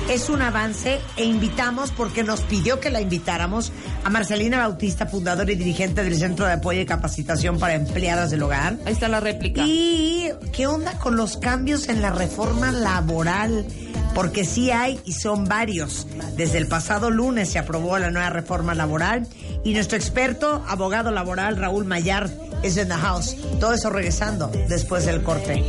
es 0.09 0.29
un 0.29 0.41
avance 0.41 0.99
e 1.17 1.23
invitamos, 1.23 1.91
porque 1.91 2.23
nos 2.23 2.41
pidió 2.41 2.79
que 2.79 2.89
la 2.89 3.01
invitáramos, 3.01 3.71
a 4.03 4.09
Marcelina 4.09 4.57
Bautista, 4.57 5.05
fundadora 5.05 5.51
y 5.51 5.55
dirigente 5.55 6.03
del 6.03 6.17
Centro 6.17 6.45
de 6.45 6.53
Apoyo 6.53 6.81
y 6.81 6.85
Capacitación 6.85 7.57
para 7.59 7.75
Empleadas 7.75 8.31
del 8.31 8.43
Hogar. 8.43 8.77
Ahí 8.85 8.93
está 8.93 9.07
la 9.07 9.19
réplica. 9.19 9.63
¿Y 9.65 10.29
qué 10.51 10.67
onda 10.67 10.97
con 10.99 11.15
los 11.15 11.37
cambios 11.37 11.89
en 11.89 12.01
la 12.01 12.11
reforma 12.11 12.71
laboral? 12.71 13.65
Porque 14.13 14.45
sí 14.45 14.71
hay 14.71 14.99
y 15.05 15.13
son 15.13 15.45
varios. 15.45 16.05
Desde 16.35 16.57
el 16.59 16.67
pasado 16.67 17.09
lunes 17.09 17.49
se 17.49 17.59
aprobó 17.59 17.97
la 17.97 18.11
nueva 18.11 18.29
reforma 18.29 18.75
laboral 18.75 19.27
y 19.63 19.73
nuestro 19.73 19.97
experto, 19.97 20.63
abogado 20.67 21.11
laboral 21.11 21.57
Raúl 21.57 21.85
Mayar, 21.85 22.29
es 22.61 22.77
en 22.77 22.89
the 22.89 22.93
house. 22.93 23.35
Todo 23.59 23.73
eso 23.73 23.89
regresando 23.89 24.51
después 24.67 25.05
del 25.05 25.23
corte. 25.23 25.63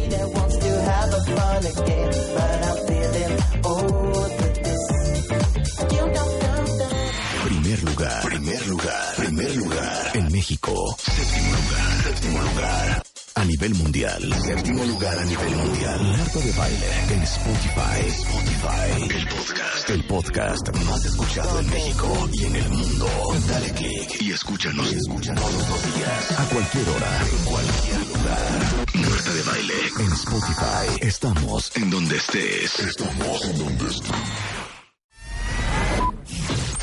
Primer 7.75 7.91
lugar, 7.91 8.23
primer 8.23 8.67
lugar, 8.69 9.15
primer 9.17 9.57
lugar. 9.57 10.11
En 10.15 10.31
México, 10.31 10.97
séptimo 10.97 11.51
lugar, 11.51 12.03
séptimo 12.05 12.43
lugar. 12.43 13.03
A 13.35 13.45
nivel 13.45 13.75
mundial, 13.75 14.35
séptimo 14.45 14.85
lugar 14.85 15.19
a 15.19 15.25
nivel 15.25 15.57
mundial. 15.57 16.03
Marta 16.17 16.39
de 16.39 16.53
baile 16.53 16.87
en 17.11 17.23
Spotify. 17.25 17.99
Spotify, 18.07 19.17
el 19.17 19.27
podcast, 19.27 19.91
el 19.91 20.07
podcast 20.07 20.77
más 20.87 21.05
escuchado 21.05 21.59
en 21.59 21.71
México 21.71 22.29
y 22.33 22.45
en 22.45 22.55
el 22.55 22.69
mundo. 22.69 23.09
Dale 23.49 23.73
click 23.73 24.23
y 24.23 24.31
escúchanos, 24.31 24.93
escúchanos 24.93 25.43
todos 25.43 25.69
los 25.69 25.97
días, 25.97 26.31
a 26.39 26.45
cualquier 26.45 26.89
hora, 26.91 27.23
en 27.23 27.45
cualquier 27.45 27.99
lugar. 28.07 28.85
Marta 28.95 29.33
de 29.33 29.43
baile 29.43 29.75
en 29.99 30.13
Spotify. 30.13 30.99
Estamos 31.01 31.73
en 31.75 31.91
donde 31.91 32.17
estés. 32.19 32.79
Estamos 32.79 33.45
en 33.47 33.59
donde 33.59 33.91
estés. 33.91 34.64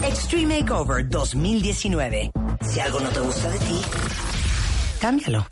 Extreme 0.04 0.62
Makeover 0.62 1.08
2019. 1.08 2.32
Si 2.62 2.80
algo 2.80 3.00
no 3.00 3.10
te 3.10 3.20
gusta 3.20 3.50
de 3.50 3.60
ti, 3.60 3.82
cámbialo. 5.00 5.46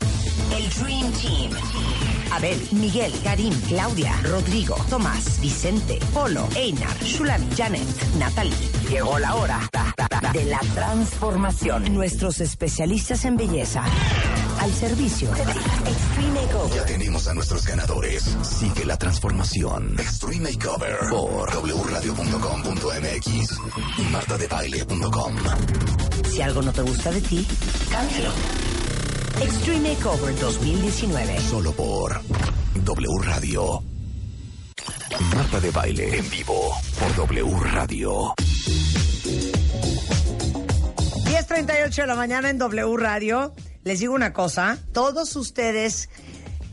El 0.56 0.68
Dream 0.70 1.12
Team. 1.12 2.09
Abel, 2.32 2.60
Miguel, 2.72 3.12
Karim, 3.22 3.52
Claudia, 3.68 4.14
Rodrigo, 4.22 4.76
Tomás, 4.88 5.40
Vicente, 5.40 5.98
Polo, 6.12 6.48
Einar, 6.54 6.96
Shulami, 7.02 7.46
Janet, 7.56 7.86
Natalie. 8.18 8.54
Llegó 8.88 9.18
la 9.18 9.34
hora 9.34 9.60
de 10.32 10.44
la 10.44 10.60
transformación. 10.74 11.92
Nuestros 11.94 12.40
especialistas 12.40 13.24
en 13.24 13.36
belleza 13.36 13.82
al 14.60 14.72
servicio 14.72 15.30
de. 15.32 15.42
Extreme 15.42 16.34
Ya 16.34 16.42
Makeover. 16.42 16.82
tenemos 16.86 17.26
a 17.28 17.34
nuestros 17.34 17.66
ganadores. 17.66 18.24
Sigue 18.42 18.84
la 18.84 18.96
transformación. 18.96 19.94
Extreme 19.98 20.50
Makeover 20.52 20.96
por 21.10 21.50
wradio.com.mx 21.50 23.26
y 23.98 24.02
martadebaile.com. 24.12 25.34
Si 26.30 26.42
algo 26.42 26.62
no 26.62 26.72
te 26.72 26.82
gusta 26.82 27.10
de 27.10 27.20
ti, 27.20 27.46
cámbialo. 27.90 28.30
Extreme 29.42 29.94
Makeover 29.94 30.38
2019. 30.38 31.40
Solo 31.40 31.72
por 31.72 32.20
W 32.84 33.18
Radio. 33.22 33.82
Marta 35.34 35.60
de 35.60 35.70
baile 35.70 36.18
en 36.18 36.30
vivo 36.30 36.74
por 36.98 37.14
W 37.16 37.50
Radio. 37.72 38.34
10.38 41.24 41.94
de 41.94 42.06
la 42.06 42.14
mañana 42.14 42.50
en 42.50 42.58
W 42.58 42.96
Radio. 42.98 43.54
Les 43.84 44.00
digo 44.00 44.14
una 44.14 44.32
cosa, 44.32 44.78
todos 44.92 45.34
ustedes 45.36 46.10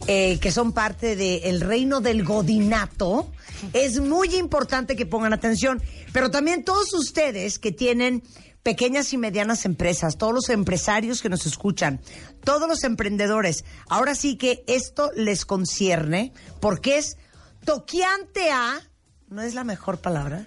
eh, 0.07 0.39
que 0.39 0.51
son 0.51 0.73
parte 0.73 1.15
del 1.15 1.61
reino 1.61 2.01
del 2.01 2.23
godinato, 2.23 3.31
es 3.73 3.99
muy 3.99 4.35
importante 4.35 4.95
que 4.95 5.05
pongan 5.05 5.33
atención, 5.33 5.81
pero 6.13 6.31
también 6.31 6.63
todos 6.63 6.93
ustedes 6.93 7.59
que 7.59 7.71
tienen 7.71 8.23
pequeñas 8.67 9.13
y 9.13 9.17
medianas 9.17 9.63
empresas, 9.63 10.17
todos 10.17 10.33
los 10.33 10.49
empresarios 10.49 11.21
que 11.21 11.29
nos 11.29 11.45
escuchan, 11.45 12.01
todos 12.43 12.67
los 12.67 12.83
emprendedores, 12.83 13.63
ahora 13.87 14.13
sí 14.13 14.35
que 14.35 14.65
esto 14.67 15.09
les 15.15 15.45
concierne 15.45 16.33
porque 16.59 16.97
es 16.97 17.15
toqueante 17.63 18.51
a... 18.51 18.81
¿No 19.29 19.41
es 19.41 19.53
la 19.53 19.63
mejor 19.63 19.99
palabra? 19.99 20.43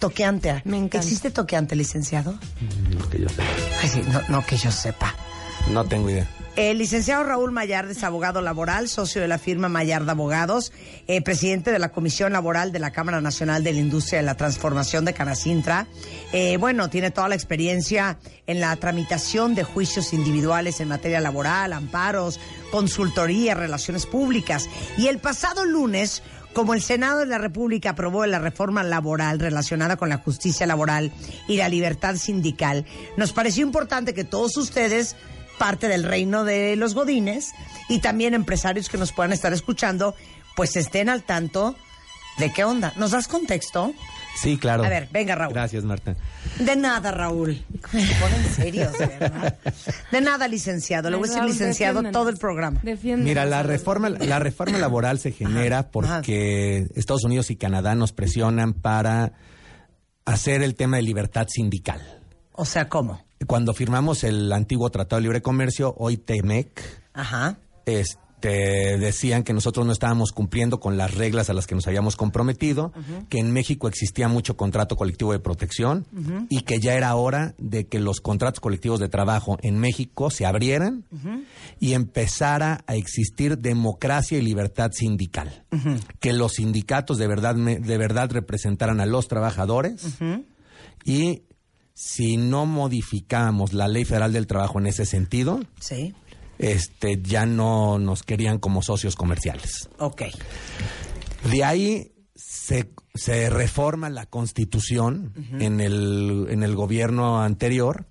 Toqueante 0.00 0.50
a. 0.50 0.62
Me 0.64 0.78
encanta. 0.78 0.98
¿Existe 0.98 1.30
toqueante, 1.30 1.76
licenciado? 1.76 2.36
No 2.90 3.08
que 3.08 3.20
yo 3.20 3.28
sepa. 3.28 3.44
Ay, 3.80 3.88
sí, 3.88 4.02
no, 4.10 4.20
no 4.28 4.44
que 4.44 4.56
yo 4.56 4.72
sepa. 4.72 5.14
No 5.70 5.84
tengo 5.84 6.10
idea. 6.10 6.28
El 6.56 6.78
licenciado 6.78 7.22
Raúl 7.22 7.52
Mayard 7.52 7.90
es 7.90 8.02
abogado 8.02 8.40
laboral, 8.40 8.88
socio 8.88 9.22
de 9.22 9.28
la 9.28 9.38
firma 9.38 9.68
Mayard 9.68 10.10
Abogados, 10.10 10.72
eh, 11.06 11.22
presidente 11.22 11.70
de 11.70 11.78
la 11.78 11.90
Comisión 11.90 12.32
Laboral 12.32 12.72
de 12.72 12.80
la 12.80 12.90
Cámara 12.90 13.20
Nacional 13.20 13.62
de 13.62 13.72
la 13.72 13.78
Industria 13.78 14.18
de 14.18 14.26
la 14.26 14.36
Transformación 14.36 15.04
de 15.04 15.14
Canacintra. 15.14 15.86
Eh, 16.32 16.56
bueno, 16.56 16.90
tiene 16.90 17.12
toda 17.12 17.28
la 17.28 17.36
experiencia 17.36 18.18
en 18.48 18.60
la 18.60 18.74
tramitación 18.76 19.54
de 19.54 19.62
juicios 19.62 20.12
individuales 20.12 20.80
en 20.80 20.88
materia 20.88 21.20
laboral, 21.20 21.72
amparos, 21.72 22.40
consultoría, 22.72 23.54
relaciones 23.54 24.04
públicas. 24.06 24.68
Y 24.98 25.06
el 25.06 25.18
pasado 25.18 25.64
lunes, 25.64 26.20
como 26.52 26.74
el 26.74 26.82
Senado 26.82 27.20
de 27.20 27.26
la 27.26 27.38
República 27.38 27.90
aprobó 27.90 28.26
la 28.26 28.40
reforma 28.40 28.82
laboral 28.82 29.38
relacionada 29.38 29.96
con 29.96 30.08
la 30.08 30.18
justicia 30.18 30.66
laboral 30.66 31.12
y 31.46 31.58
la 31.58 31.68
libertad 31.68 32.16
sindical, 32.16 32.84
nos 33.16 33.32
pareció 33.32 33.64
importante 33.64 34.14
que 34.14 34.24
todos 34.24 34.56
ustedes 34.56 35.14
parte 35.60 35.88
del 35.88 36.04
reino 36.04 36.44
de 36.44 36.74
los 36.74 36.94
godines 36.94 37.52
y 37.90 37.98
también 37.98 38.32
empresarios 38.32 38.88
que 38.88 38.96
nos 38.96 39.12
puedan 39.12 39.30
estar 39.30 39.52
escuchando, 39.52 40.14
pues 40.56 40.74
estén 40.74 41.10
al 41.10 41.22
tanto 41.22 41.76
de 42.38 42.50
qué 42.50 42.64
onda. 42.64 42.94
¿Nos 42.96 43.10
das 43.10 43.28
contexto? 43.28 43.92
Sí, 44.40 44.56
claro. 44.56 44.84
A 44.84 44.88
ver, 44.88 45.10
venga, 45.12 45.34
Raúl. 45.34 45.52
Gracias, 45.52 45.84
Marta. 45.84 46.16
De 46.58 46.76
nada, 46.76 47.12
Raúl. 47.12 47.62
Se 47.90 48.14
ponen 48.14 48.44
serios, 48.56 48.96
de 48.96 49.06
verdad. 49.06 49.58
De 50.10 50.20
nada, 50.22 50.48
licenciado. 50.48 51.10
Le 51.10 51.18
voy 51.18 51.28
a 51.28 51.32
decir 51.32 51.44
licenciado 51.44 52.02
todo 52.10 52.30
el 52.30 52.38
programa. 52.38 52.80
Defiéndenos. 52.82 53.28
Mira, 53.28 53.44
la 53.44 53.62
reforma, 53.62 54.08
la 54.08 54.38
reforma 54.38 54.78
laboral 54.78 55.18
se 55.18 55.32
genera 55.32 55.90
porque 55.90 56.86
Estados 56.94 57.24
Unidos 57.24 57.50
y 57.50 57.56
Canadá 57.56 57.94
nos 57.94 58.12
presionan 58.12 58.72
para 58.72 59.34
hacer 60.24 60.62
el 60.62 60.74
tema 60.74 60.96
de 60.96 61.02
libertad 61.02 61.48
sindical. 61.50 62.00
O 62.52 62.64
sea, 62.64 62.88
¿cómo? 62.88 63.22
Cuando 63.46 63.72
firmamos 63.72 64.22
el 64.24 64.52
antiguo 64.52 64.90
Tratado 64.90 65.18
de 65.18 65.22
Libre 65.22 65.42
Comercio, 65.42 65.94
hoy 65.98 66.18
TEMEC, 66.18 66.82
Ajá. 67.14 67.58
este, 67.86 68.98
decían 68.98 69.44
que 69.44 69.54
nosotros 69.54 69.86
no 69.86 69.92
estábamos 69.92 70.32
cumpliendo 70.32 70.78
con 70.78 70.96
las 70.98 71.14
reglas 71.14 71.48
a 71.48 71.54
las 71.54 71.66
que 71.66 71.74
nos 71.74 71.86
habíamos 71.86 72.16
comprometido, 72.16 72.92
que 73.30 73.38
en 73.38 73.50
México 73.52 73.88
existía 73.88 74.28
mucho 74.28 74.56
contrato 74.56 74.94
colectivo 74.94 75.32
de 75.32 75.38
protección 75.40 76.06
y 76.50 76.60
que 76.60 76.80
ya 76.80 76.94
era 76.94 77.14
hora 77.16 77.54
de 77.58 77.86
que 77.86 77.98
los 77.98 78.20
contratos 78.20 78.60
colectivos 78.60 79.00
de 79.00 79.08
trabajo 79.08 79.58
en 79.62 79.78
México 79.78 80.30
se 80.30 80.44
abrieran 80.44 81.04
y 81.80 81.94
empezara 81.94 82.84
a 82.86 82.94
existir 82.94 83.58
democracia 83.58 84.38
y 84.38 84.42
libertad 84.42 84.90
sindical. 84.92 85.64
Que 86.20 86.34
los 86.34 86.52
sindicatos 86.52 87.16
de 87.18 87.26
verdad, 87.26 87.54
de 87.56 87.98
verdad 87.98 88.30
representaran 88.30 89.00
a 89.00 89.06
los 89.06 89.28
trabajadores 89.28 90.18
y 91.04 91.42
si 92.02 92.38
no 92.38 92.64
modificamos 92.64 93.74
la 93.74 93.86
ley 93.86 94.06
federal 94.06 94.32
del 94.32 94.46
trabajo 94.46 94.78
en 94.78 94.86
ese 94.86 95.04
sentido, 95.04 95.60
Sí. 95.80 96.14
este, 96.58 97.20
ya 97.20 97.44
no 97.44 97.98
nos 97.98 98.22
querían 98.22 98.58
como 98.58 98.80
socios 98.80 99.16
comerciales. 99.16 99.90
Ok. 99.98 100.22
De 101.52 101.62
ahí 101.62 102.12
se, 102.34 102.90
se 103.14 103.50
reforma 103.50 104.08
la 104.08 104.24
constitución 104.24 105.34
en, 105.58 105.80
el, 105.82 106.46
en 106.48 106.62
el 106.62 106.74
gobierno 106.74 107.42
anterior 107.42 108.06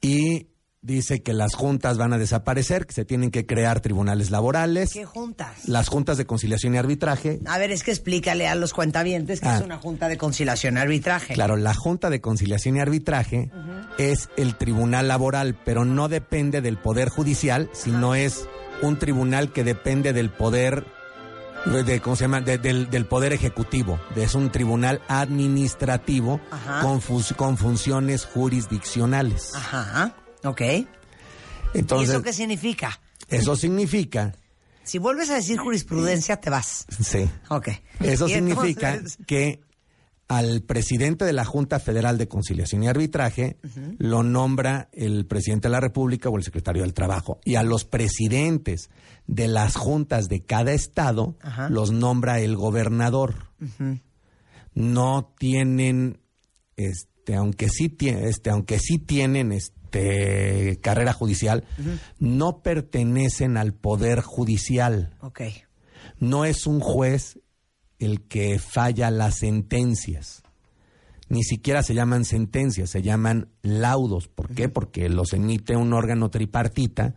y 0.00 0.46
dice 0.84 1.22
que 1.22 1.32
las 1.32 1.54
juntas 1.54 1.96
van 1.98 2.12
a 2.12 2.18
desaparecer, 2.18 2.86
que 2.86 2.92
se 2.92 3.04
tienen 3.04 3.30
que 3.30 3.46
crear 3.46 3.80
tribunales 3.80 4.30
laborales, 4.30 4.92
¿Qué 4.92 5.04
juntas? 5.04 5.66
las 5.66 5.88
juntas 5.88 6.18
de 6.18 6.26
conciliación 6.26 6.74
y 6.74 6.78
arbitraje. 6.78 7.40
A 7.46 7.58
ver, 7.58 7.72
es 7.72 7.82
que 7.82 7.90
explícale 7.90 8.46
a 8.46 8.54
los 8.54 8.72
cuentavientes 8.74 9.40
que 9.40 9.48
Ah. 9.48 9.56
es 9.56 9.62
una 9.64 9.78
junta 9.78 10.08
de 10.08 10.18
conciliación 10.18 10.76
y 10.76 10.80
arbitraje. 10.80 11.34
Claro, 11.34 11.56
la 11.56 11.74
Junta 11.74 12.10
de 12.10 12.20
Conciliación 12.20 12.76
y 12.76 12.80
Arbitraje 12.80 13.50
es 13.98 14.28
el 14.36 14.56
tribunal 14.56 15.08
laboral, 15.08 15.58
pero 15.64 15.84
no 15.86 16.08
depende 16.08 16.60
del 16.60 16.76
Poder 16.76 17.08
Judicial, 17.08 17.70
sino 17.72 18.14
es 18.14 18.46
un 18.82 18.98
tribunal 18.98 19.52
que 19.52 19.64
depende 19.64 20.12
del 20.12 20.28
Poder, 20.30 20.84
de, 21.86 22.00
¿cómo 22.00 22.14
se 22.16 22.24
llama? 22.24 22.42
De- 22.42 22.58
del, 22.58 22.90
del 22.90 23.06
Poder 23.06 23.32
Ejecutivo. 23.32 23.98
Es 24.16 24.34
un 24.34 24.50
tribunal 24.52 25.00
administrativo 25.08 26.40
con, 26.82 27.00
con 27.36 27.56
funciones 27.56 28.26
jurisdiccionales. 28.26 29.52
Ajá. 29.54 30.14
Ok. 30.44 30.60
Entonces, 31.74 32.08
¿Y 32.08 32.12
eso 32.12 32.22
qué 32.22 32.32
significa? 32.32 33.00
eso 33.28 33.56
significa, 33.56 34.34
Si 34.84 34.98
vuelves 34.98 35.30
a 35.30 35.34
decir 35.34 35.58
jurisprudencia, 35.58 36.36
te 36.40 36.50
vas. 36.50 36.86
sí, 37.02 37.28
Ok. 37.48 37.68
Eso 38.00 38.28
significa 38.28 39.00
que 39.26 39.60
al 40.28 40.62
presidente 40.62 41.24
de 41.26 41.32
la 41.34 41.44
Junta 41.44 41.78
Federal 41.80 42.16
de 42.18 42.28
Conciliación 42.28 42.82
y 42.82 42.88
Arbitraje 42.88 43.58
lo 43.98 44.22
nombra 44.22 44.88
el 44.92 45.26
presidente 45.26 45.68
de 45.68 45.72
la 45.72 45.80
República 45.80 46.28
o 46.30 46.36
el 46.36 46.42
secretario 46.44 46.82
del 46.82 46.94
Trabajo. 46.94 47.40
Y 47.44 47.56
a 47.56 47.62
los 47.62 47.84
presidentes 47.84 48.88
de 49.26 49.48
las 49.48 49.76
juntas 49.76 50.28
de 50.28 50.42
cada 50.44 50.72
estado 50.72 51.36
Ajá. 51.42 51.68
los 51.68 51.90
nombra 51.92 52.40
el 52.40 52.56
gobernador. 52.56 53.34
No 54.74 55.34
tienen, 55.38 56.18
este, 56.76 57.34
aunque 57.36 57.68
sí 57.68 57.88
tiene, 57.88 58.28
este, 58.28 58.50
aunque 58.50 58.78
sí 58.78 58.98
tienen 58.98 59.52
este 59.52 59.74
carrera 60.80 61.12
judicial, 61.12 61.64
no 62.18 62.62
pertenecen 62.62 63.56
al 63.56 63.74
poder 63.74 64.20
judicial 64.20 65.12
no 66.18 66.44
es 66.44 66.66
un 66.66 66.80
juez 66.80 67.40
el 67.98 68.22
que 68.22 68.58
falla 68.58 69.10
las 69.10 69.36
sentencias. 69.36 70.42
Ni 71.28 71.42
siquiera 71.42 71.82
se 71.82 71.94
llaman 71.94 72.24
sentencias, 72.24 72.90
se 72.90 73.02
llaman 73.02 73.48
laudos. 73.62 74.28
¿Por 74.28 74.54
qué? 74.54 74.68
Porque 74.68 75.08
los 75.08 75.32
emite 75.32 75.76
un 75.76 75.92
órgano 75.92 76.30
tripartita 76.30 77.14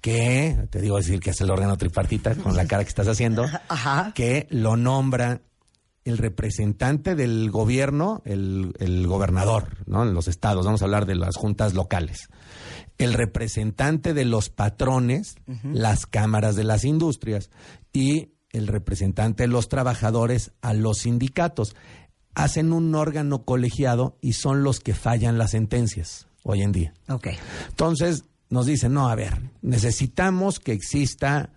que, 0.00 0.68
te 0.70 0.80
digo 0.80 0.96
decir 0.96 1.18
que 1.18 1.30
es 1.30 1.40
el 1.40 1.50
órgano 1.50 1.76
tripartita 1.76 2.36
con 2.36 2.56
la 2.56 2.66
cara 2.66 2.84
que 2.84 2.88
estás 2.88 3.08
haciendo, 3.08 3.46
Ajá. 3.68 4.12
que 4.14 4.46
lo 4.50 4.76
nombra 4.76 5.42
el 6.08 6.18
representante 6.18 7.14
del 7.14 7.50
gobierno, 7.50 8.22
el, 8.24 8.74
el 8.78 9.06
gobernador, 9.06 9.78
¿no? 9.86 10.02
En 10.02 10.14
los 10.14 10.28
estados, 10.28 10.64
vamos 10.64 10.82
a 10.82 10.86
hablar 10.86 11.06
de 11.06 11.14
las 11.14 11.36
juntas 11.36 11.74
locales. 11.74 12.28
El 12.96 13.12
representante 13.12 14.14
de 14.14 14.24
los 14.24 14.48
patrones, 14.50 15.36
las 15.62 16.06
cámaras 16.06 16.56
de 16.56 16.64
las 16.64 16.84
industrias 16.84 17.50
y 17.92 18.32
el 18.50 18.66
representante 18.66 19.44
de 19.44 19.48
los 19.48 19.68
trabajadores 19.68 20.52
a 20.62 20.74
los 20.74 20.98
sindicatos. 20.98 21.76
Hacen 22.34 22.72
un 22.72 22.94
órgano 22.94 23.44
colegiado 23.44 24.16
y 24.20 24.32
son 24.32 24.62
los 24.64 24.80
que 24.80 24.94
fallan 24.94 25.38
las 25.38 25.52
sentencias 25.52 26.26
hoy 26.42 26.62
en 26.62 26.72
día. 26.72 26.94
Ok. 27.08 27.28
Entonces 27.68 28.24
nos 28.48 28.66
dicen, 28.66 28.94
no, 28.94 29.08
a 29.08 29.14
ver, 29.14 29.50
necesitamos 29.62 30.58
que 30.58 30.72
exista 30.72 31.50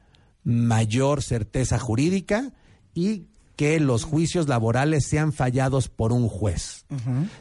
mayor 0.44 1.22
certeza 1.22 1.80
jurídica 1.80 2.54
y 2.94 3.28
que 3.62 3.80
los 3.80 4.06
juicios 4.06 4.48
laborales 4.48 5.06
sean 5.06 5.34
fallados 5.34 5.88
por 5.88 6.14
un 6.14 6.28
juez. 6.28 6.88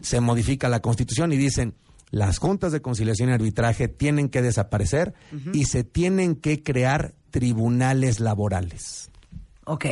Se 0.02 0.20
modifica 0.20 0.68
la 0.68 0.80
constitución 0.80 1.32
y 1.32 1.38
dicen, 1.38 1.72
las 2.10 2.36
juntas 2.36 2.72
de 2.72 2.82
conciliación 2.82 3.30
y 3.30 3.32
arbitraje 3.32 3.88
tienen 3.88 4.28
que 4.28 4.42
desaparecer 4.42 5.14
y 5.54 5.64
se 5.64 5.82
tienen 5.82 6.36
que 6.36 6.62
crear 6.62 7.14
tribunales 7.30 8.20
laborales. 8.20 9.10
Ok. 9.64 9.86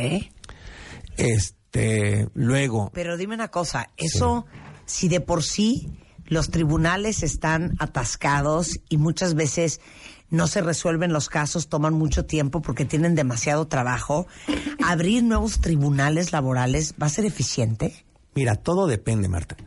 Este, 1.17 2.27
luego, 2.35 2.91
Pero 2.93 3.17
dime 3.17 3.33
una 3.33 3.47
cosa, 3.47 3.89
eso, 3.97 4.45
si 4.85 5.07
de 5.07 5.21
por 5.21 5.41
sí 5.41 5.89
los 6.25 6.51
tribunales 6.51 7.23
están 7.23 7.73
atascados 7.79 8.81
y 8.87 8.97
muchas 8.97 9.33
veces 9.33 9.81
no 10.29 10.47
se 10.47 10.61
resuelven 10.61 11.13
los 11.13 11.29
casos, 11.29 11.69
toman 11.69 11.93
mucho 11.93 12.25
tiempo 12.25 12.61
porque 12.61 12.85
tienen 12.85 13.15
demasiado 13.15 13.67
trabajo, 13.67 14.27
abrir 14.83 15.23
nuevos 15.23 15.61
tribunales 15.61 16.31
laborales 16.31 16.95
va 17.01 17.07
a 17.07 17.09
ser 17.09 17.25
eficiente. 17.25 18.05
Mira, 18.35 18.55
todo 18.55 18.87
depende, 18.87 19.27
Marta. 19.27 19.57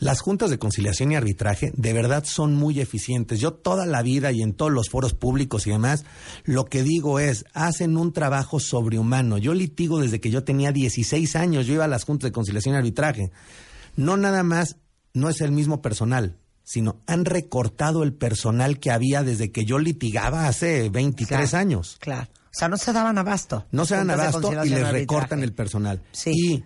Las 0.00 0.20
juntas 0.20 0.50
de 0.50 0.58
conciliación 0.58 1.10
y 1.10 1.16
arbitraje 1.16 1.72
de 1.74 1.92
verdad 1.92 2.22
son 2.24 2.54
muy 2.54 2.78
eficientes. 2.78 3.40
Yo 3.40 3.54
toda 3.54 3.84
la 3.84 4.00
vida 4.02 4.30
y 4.30 4.42
en 4.42 4.52
todos 4.52 4.70
los 4.70 4.90
foros 4.90 5.12
públicos 5.12 5.66
y 5.66 5.70
demás, 5.70 6.04
lo 6.44 6.66
que 6.66 6.84
digo 6.84 7.18
es, 7.18 7.44
hacen 7.52 7.96
un 7.96 8.12
trabajo 8.12 8.60
sobrehumano. 8.60 9.38
Yo 9.38 9.54
litigo 9.54 9.98
desde 9.98 10.20
que 10.20 10.30
yo 10.30 10.44
tenía 10.44 10.70
16 10.70 11.34
años, 11.34 11.66
yo 11.66 11.74
iba 11.74 11.84
a 11.84 11.88
las 11.88 12.04
juntas 12.04 12.28
de 12.28 12.32
conciliación 12.32 12.76
y 12.76 12.78
arbitraje. 12.78 13.32
No 13.96 14.16
nada 14.16 14.44
más, 14.44 14.76
no 15.14 15.28
es 15.30 15.40
el 15.40 15.50
mismo 15.50 15.82
personal, 15.82 16.36
sino 16.70 17.00
han 17.06 17.24
recortado 17.24 18.02
el 18.02 18.12
personal 18.12 18.78
que 18.78 18.90
había 18.90 19.22
desde 19.22 19.50
que 19.50 19.64
yo 19.64 19.78
litigaba 19.78 20.48
hace 20.48 20.90
23 20.90 21.48
Claro. 21.50 21.58
años. 21.62 21.96
Claro. 21.98 22.28
O 22.30 22.50
sea, 22.58 22.68
no 22.68 22.76
se 22.76 22.92
daban 22.92 23.16
abasto. 23.16 23.64
No 23.70 23.86
se 23.86 23.94
de 23.96 24.12
abasto 24.12 24.52
y 24.64 24.68
les 24.68 24.90
recortan 24.90 25.42
el 25.42 25.54
personal. 25.54 26.02
Sí. 26.12 26.30
Y 26.34 26.64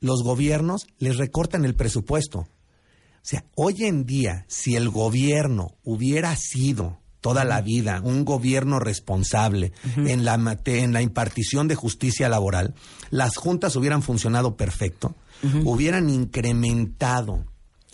los 0.00 0.24
gobiernos 0.24 0.86
les 0.98 1.18
recortan 1.18 1.64
el 1.64 1.76
presupuesto. 1.76 2.40
O 2.40 2.48
sea, 3.22 3.44
hoy 3.54 3.84
en 3.84 4.06
día, 4.06 4.44
si 4.48 4.74
el 4.74 4.90
gobierno 4.90 5.76
hubiera 5.84 6.34
sido 6.36 6.98
toda 7.20 7.44
la 7.44 7.62
vida 7.62 8.00
un 8.02 8.24
gobierno 8.24 8.80
responsable 8.80 9.72
en, 9.96 10.24
la, 10.24 10.36
mate- 10.36 10.80
en 10.82 10.92
la 10.92 11.00
impartición 11.00 11.68
de 11.68 11.74
justicia 11.76 12.28
laboral, 12.28 12.74
las 13.10 13.36
juntas 13.36 13.76
hubieran 13.76 14.02
funcionado 14.02 14.56
perfecto, 14.56 15.14
hubieran 15.64 16.10
incrementado 16.10 17.44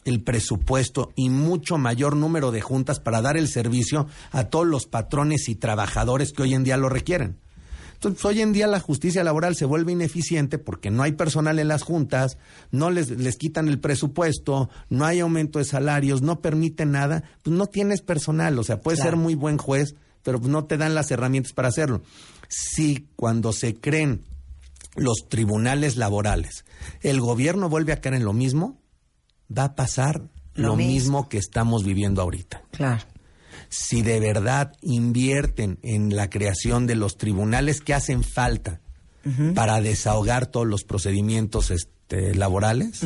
el 0.05 0.23
presupuesto 0.23 1.13
y 1.17 1.29
mucho 1.29 1.79
mayor 1.79 2.17
número 2.17 2.51
de 2.51 2.61
juntas 2.61 3.01
para 3.01 3.21
dar 3.23 3.37
el 3.37 3.49
servicio 3.49 4.07
a 4.31 4.45
todos 4.45 4.67
los 4.67 4.87
patrones 4.87 5.49
y 5.49 5.55
trabajadores 5.55 6.33
que 6.33 6.43
hoy 6.43 6.55
en 6.55 6.65
día 6.65 6.77
lo 6.77 6.89
requieren. 6.89 7.37
Entonces, 7.95 8.25
hoy 8.25 8.41
en 8.41 8.55
día 8.55 8.67
la 8.67 8.81
justicia 8.81 9.23
laboral 9.23 9.57
se 9.57 9.67
vuelve 9.67 9.93
ineficiente 9.93 10.57
porque 10.57 10.91
no 10.91 11.03
hay 11.03 11.13
personal 11.13 11.59
en 11.59 11.69
las 11.69 11.83
juntas, 11.83 12.39
no 12.71 12.91
les, 12.91 13.11
les 13.11 13.37
quitan 13.37 13.69
el 13.69 13.79
presupuesto, 13.79 14.71
no 14.89 15.05
hay 15.05 15.21
aumento 15.21 15.59
de 15.59 15.67
salarios, 15.67 16.23
no 16.23 16.41
permiten 16.41 16.93
nada, 16.93 17.25
pues 17.43 17.55
no 17.55 17.67
tienes 17.67 18.01
personal, 18.01 18.59
o 18.59 18.65
sea, 18.65 18.81
puedes 18.81 19.01
Claro. 19.01 19.17
ser 19.17 19.23
muy 19.23 19.35
buen 19.35 19.59
juez, 19.59 19.97
pero 20.23 20.39
pues 20.41 20.51
no 20.51 20.65
te 20.65 20.79
dan 20.79 20.95
las 20.95 21.11
herramientas 21.11 21.53
para 21.53 21.69
hacerlo. 21.69 22.01
Si 22.49 23.07
cuando 23.17 23.53
se 23.53 23.75
creen 23.75 24.23
los 24.97 25.29
tribunales 25.29 25.99
laborales, 25.99 26.65
el 27.03 27.21
gobierno 27.21 27.69
vuelve 27.69 27.93
a 27.93 28.01
caer 28.01 28.15
en 28.15 28.25
lo 28.25 28.33
mismo, 28.33 28.80
va 29.57 29.65
a 29.65 29.75
pasar 29.75 30.23
Lo 30.55 30.69
lo, 30.69 30.77
mismo. 30.77 30.93
mismo 30.93 31.29
que 31.29 31.39
estamos 31.39 31.85
viviendo 31.85 32.23
ahorita 32.23 32.63
Claro. 32.73 33.03
si 33.69 34.03
de 34.03 34.21
verdad 34.21 34.73
invierten 34.83 35.79
en 35.83 36.15
la 36.17 36.29
creación 36.31 36.87
de 36.87 36.95
los 36.97 37.17
tribunales 37.17 37.81
que 37.81 37.95
hacen 37.95 38.23
falta 38.25 38.81
para 39.55 39.81
desahogar 39.83 40.47
todos 40.47 40.67
los 40.67 40.83
procedimientos 40.85 41.71
este, 41.71 42.35
laborales, 42.35 43.03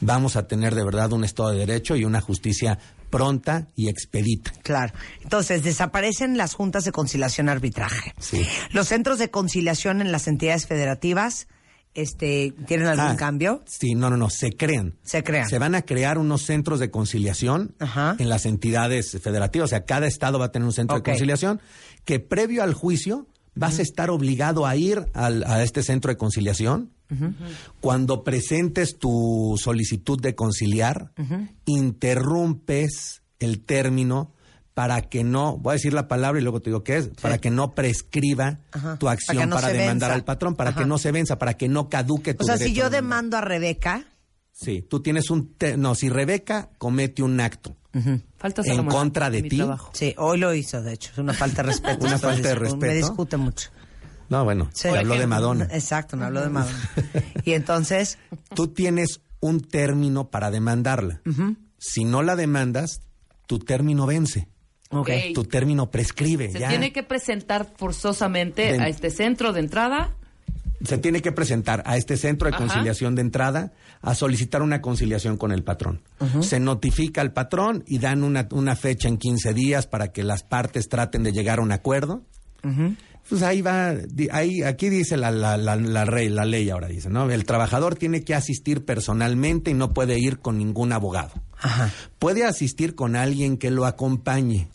vamos 0.00 0.36
a 0.36 0.46
tener 0.46 0.74
de 0.76 0.84
verdad 0.84 1.12
un 1.12 1.24
Estado 1.24 1.50
de 1.50 1.58
Derecho 1.66 1.96
y 1.96 2.04
una 2.04 2.20
justicia 2.20 2.78
pronta 3.10 3.66
y 3.74 3.88
expedita. 3.88 4.52
Claro. 4.62 4.94
Entonces, 5.22 5.64
desaparecen 5.64 6.36
las 6.36 6.54
juntas 6.54 6.84
de 6.84 6.92
conciliación 6.92 7.48
arbitraje. 7.48 8.14
Sí. 8.20 8.46
Los 8.70 8.86
centros 8.88 9.18
de 9.18 9.30
conciliación 9.30 10.00
en 10.00 10.12
las 10.12 10.28
entidades 10.28 10.66
federativas, 10.66 11.48
este, 12.00 12.54
¿tienen 12.66 12.86
algún 12.86 13.06
Ah, 13.06 13.16
cambio? 13.16 13.62
Sí, 13.66 13.94
no, 13.94 14.08
no, 14.10 14.16
no, 14.16 14.30
se 14.30 14.52
crean. 14.52 14.94
Se 15.02 15.22
crean. 15.22 15.48
Se 15.48 15.58
van 15.58 15.74
a 15.74 15.82
crear 15.82 16.18
unos 16.18 16.42
centros 16.42 16.78
de 16.80 16.90
conciliación 16.90 17.74
Ajá. 17.78 18.16
en 18.18 18.28
las 18.28 18.46
entidades 18.46 19.18
federativas. 19.20 19.66
O 19.66 19.70
sea, 19.70 19.84
cada 19.84 20.06
estado 20.06 20.38
va 20.38 20.46
a 20.46 20.52
tener 20.52 20.66
un 20.66 20.72
centro 20.72 20.96
de 20.96 21.02
conciliación 21.02 21.60
que 22.04 22.20
previo 22.20 22.62
al 22.62 22.74
juicio 22.74 23.26
vas 23.54 23.78
a 23.80 23.82
estar 23.82 24.10
obligado 24.10 24.66
a 24.66 24.76
ir 24.76 25.06
al- 25.14 25.42
a 25.44 25.62
este 25.64 25.82
centro 25.82 26.10
de 26.12 26.16
conciliación. 26.16 26.92
Cuando 27.80 28.22
presentes 28.22 28.98
tu 28.98 29.56
solicitud 29.58 30.20
de 30.20 30.34
conciliar, 30.34 31.12
interrumpes 31.64 33.22
el 33.38 33.64
término 33.64 34.32
para 34.78 35.02
que 35.02 35.24
no, 35.24 35.56
voy 35.58 35.72
a 35.72 35.74
decir 35.74 35.92
la 35.92 36.06
palabra 36.06 36.38
y 36.40 36.44
luego 36.44 36.60
te 36.62 36.70
digo 36.70 36.84
qué 36.84 36.98
es, 36.98 37.08
para 37.20 37.38
que 37.38 37.50
no 37.50 37.74
prescriba 37.74 38.60
Ajá. 38.70 38.96
tu 38.96 39.08
acción 39.08 39.48
no 39.48 39.56
para, 39.56 39.68
demandar 39.72 40.10
venza. 40.10 40.14
al 40.14 40.24
patrón, 40.24 40.54
para 40.54 40.70
Ajá. 40.70 40.78
que 40.78 40.86
no 40.86 40.98
se 40.98 41.10
venza, 41.10 41.36
para 41.36 41.54
que 41.54 41.68
no 41.68 41.88
caduque 41.88 42.32
tu 42.34 42.44
O 42.44 42.46
sea, 42.46 42.56
si 42.58 42.72
yo 42.74 42.88
demando 42.88 43.36
a 43.36 43.40
Rebeca, 43.40 44.04
Sí, 44.52 44.82
tú 44.88 45.00
tienes 45.02 45.30
un... 45.30 45.52
te- 45.54 45.76
no, 45.76 45.96
si 45.96 46.08
Rebeca 46.08 46.70
comete 46.78 47.24
un 47.24 47.40
acto 47.40 47.74
Faltas 48.36 48.68
a 48.68 48.72
en 48.72 48.86
contra 48.86 49.30
de 49.30 49.42
ti, 49.42 49.60
sí, 49.94 50.14
hoy 50.16 50.38
lo 50.38 50.54
hizo, 50.54 50.80
de 50.80 50.92
hecho, 50.92 51.10
es 51.10 51.18
una 51.18 51.34
falta 51.34 51.62
de 51.64 51.68
respeto. 51.70 52.06
Una 52.06 52.16
falta 52.20 52.48
de 52.50 52.54
discu- 52.54 52.58
Me 52.60 52.86
respeto. 52.86 52.94
discute 52.94 53.36
mucho. 53.36 53.70
no, 54.28 54.44
bueno, 54.44 54.70
Sí. 54.72 54.82
se 54.82 54.96
habló 54.96 55.18
de 55.18 55.26
Madonna. 55.26 55.64
Exacto, 55.72 56.16
me 56.16 56.24
habló 56.26 56.40
de 56.42 56.50
Madonna. 56.50 56.90
Y 57.44 57.54
entonces, 57.54 58.16
Tú 58.54 58.68
tienes 58.68 59.22
un 59.40 59.60
término 59.60 60.30
para 60.30 60.52
demandarla. 60.52 61.20
Si 61.78 62.04
no 62.04 62.22
la 62.22 62.36
demandas, 62.36 63.00
tu 63.48 63.58
término 63.58 64.06
vence. 64.06 64.46
Ok. 64.90 65.10
Tu 65.34 65.44
término 65.44 65.90
prescribe. 65.90 66.50
Se 66.50 66.58
ya. 66.60 66.68
tiene 66.68 66.92
que 66.92 67.02
presentar 67.02 67.66
forzosamente 67.76 68.78
a 68.80 68.88
este 68.88 69.10
centro 69.10 69.52
de 69.52 69.60
entrada. 69.60 70.14
Se 70.84 70.96
tiene 70.96 71.20
que 71.22 71.32
presentar 71.32 71.82
a 71.86 71.96
este 71.96 72.16
centro 72.16 72.48
de 72.48 72.54
Ajá. 72.54 72.64
conciliación 72.64 73.16
de 73.16 73.22
entrada 73.22 73.72
a 74.00 74.14
solicitar 74.14 74.62
una 74.62 74.80
conciliación 74.80 75.36
con 75.36 75.50
el 75.50 75.64
patrón. 75.64 76.02
Se 76.40 76.60
notifica 76.60 77.20
al 77.20 77.32
patrón 77.32 77.82
y 77.86 77.98
dan 77.98 78.22
una, 78.22 78.46
una 78.52 78.76
fecha 78.76 79.08
en 79.08 79.18
15 79.18 79.54
días 79.54 79.88
para 79.88 80.12
que 80.12 80.22
las 80.22 80.44
partes 80.44 80.88
traten 80.88 81.24
de 81.24 81.32
llegar 81.32 81.58
a 81.58 81.62
un 81.62 81.72
acuerdo. 81.72 82.22
Pues 83.28 83.42
ahí 83.42 83.60
va, 83.60 83.92
di- 83.94 84.28
ahí, 84.30 84.62
aquí 84.62 84.88
dice 84.88 85.16
la, 85.16 85.30
la, 85.32 85.56
la, 85.56 85.74
la, 85.76 86.04
rey- 86.04 86.28
la 86.30 86.44
ley 86.44 86.70
ahora 86.70 86.86
dice, 86.88 87.10
¿no? 87.10 87.28
El 87.30 87.44
trabajador 87.44 87.96
tiene 87.96 88.22
que 88.22 88.34
asistir 88.34 88.84
personalmente 88.84 89.70
y 89.70 89.74
no 89.74 89.92
puede 89.92 90.18
ir 90.18 90.38
con 90.38 90.56
ningún 90.58 90.92
abogado. 90.92 91.32
Ajá. 91.60 91.90
Puede 92.18 92.44
asistir 92.44 92.94
con 92.94 93.16
alguien 93.16 93.56
que 93.58 93.70
lo 93.70 93.84
acompañe, 93.86 94.68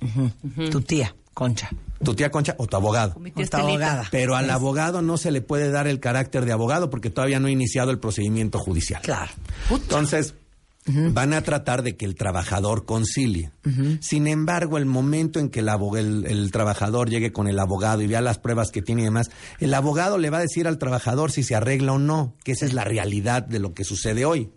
Tu 0.72 0.82
tía, 0.82 1.15
Concha. 1.34 1.69
tu 2.04 2.13
tía 2.13 2.30
Concha 2.30 2.56
o 2.58 2.67
tu 2.67 2.76
abogado. 2.76 3.17
Mi 3.19 3.30
O 3.30 3.34
tía 3.34 3.34
tu 3.34 3.41
Estelita. 3.41 3.67
abogada. 3.69 4.08
Pero 4.12 4.36
al 4.36 4.50
abogado 4.50 5.02
no 5.02 5.17
se 5.17 5.32
le 5.32 5.41
puede 5.41 5.72
dar 5.72 5.88
el 5.88 6.00
carácter 6.00 6.46
de 6.46 6.52
abogado 6.52 6.89
porque 6.89 7.10
todavía 7.10 7.39
no 7.39 7.48
ha 7.48 7.52
iniciado 7.52 7.91
el 7.91 8.00
procedimiento 8.00 8.60
judicial. 8.60 9.02
Claro. 9.02 9.32
Entonces, 9.69 10.36
van 10.86 11.32
a 11.34 11.41
tratar 11.41 11.82
de 11.82 11.96
que 11.96 12.04
el 12.06 12.15
trabajador 12.15 12.86
concilie. 12.86 13.52
Sin 14.02 14.28
embargo, 14.28 14.78
el 14.78 14.86
momento 14.86 15.39
en 15.39 15.48
que 15.50 15.62
el, 15.62 15.69
el- 15.98 16.26
el 16.28 16.52
trabajador 16.52 17.10
llegue 17.10 17.32
con 17.32 17.48
el 17.48 17.58
abogado 17.60 18.02
y 18.02 18.08
vea 18.08 18.19
las 18.19 18.38
pruebas 18.38 18.69
que 18.69 18.82
tiene 18.82 19.04
y 19.04 19.06
demás, 19.06 19.32
el 19.62 19.74
abogado 19.74 20.17
le 20.17 20.30
va 20.30 20.39
a 20.39 20.41
decir 20.41 20.67
al 20.67 20.78
trabajador 20.78 21.32
si 21.32 21.43
se 21.43 21.56
arregla 21.56 21.93
o 21.93 22.00
no, 22.00 22.36
que 22.43 22.52
esa 22.52 22.65
es 22.65 22.74
la 22.74 22.84
realidad 22.84 23.43
de 23.43 23.60
lo 23.60 23.74
que 23.74 23.86
sucede 23.86 24.26
hoy. 24.26 24.52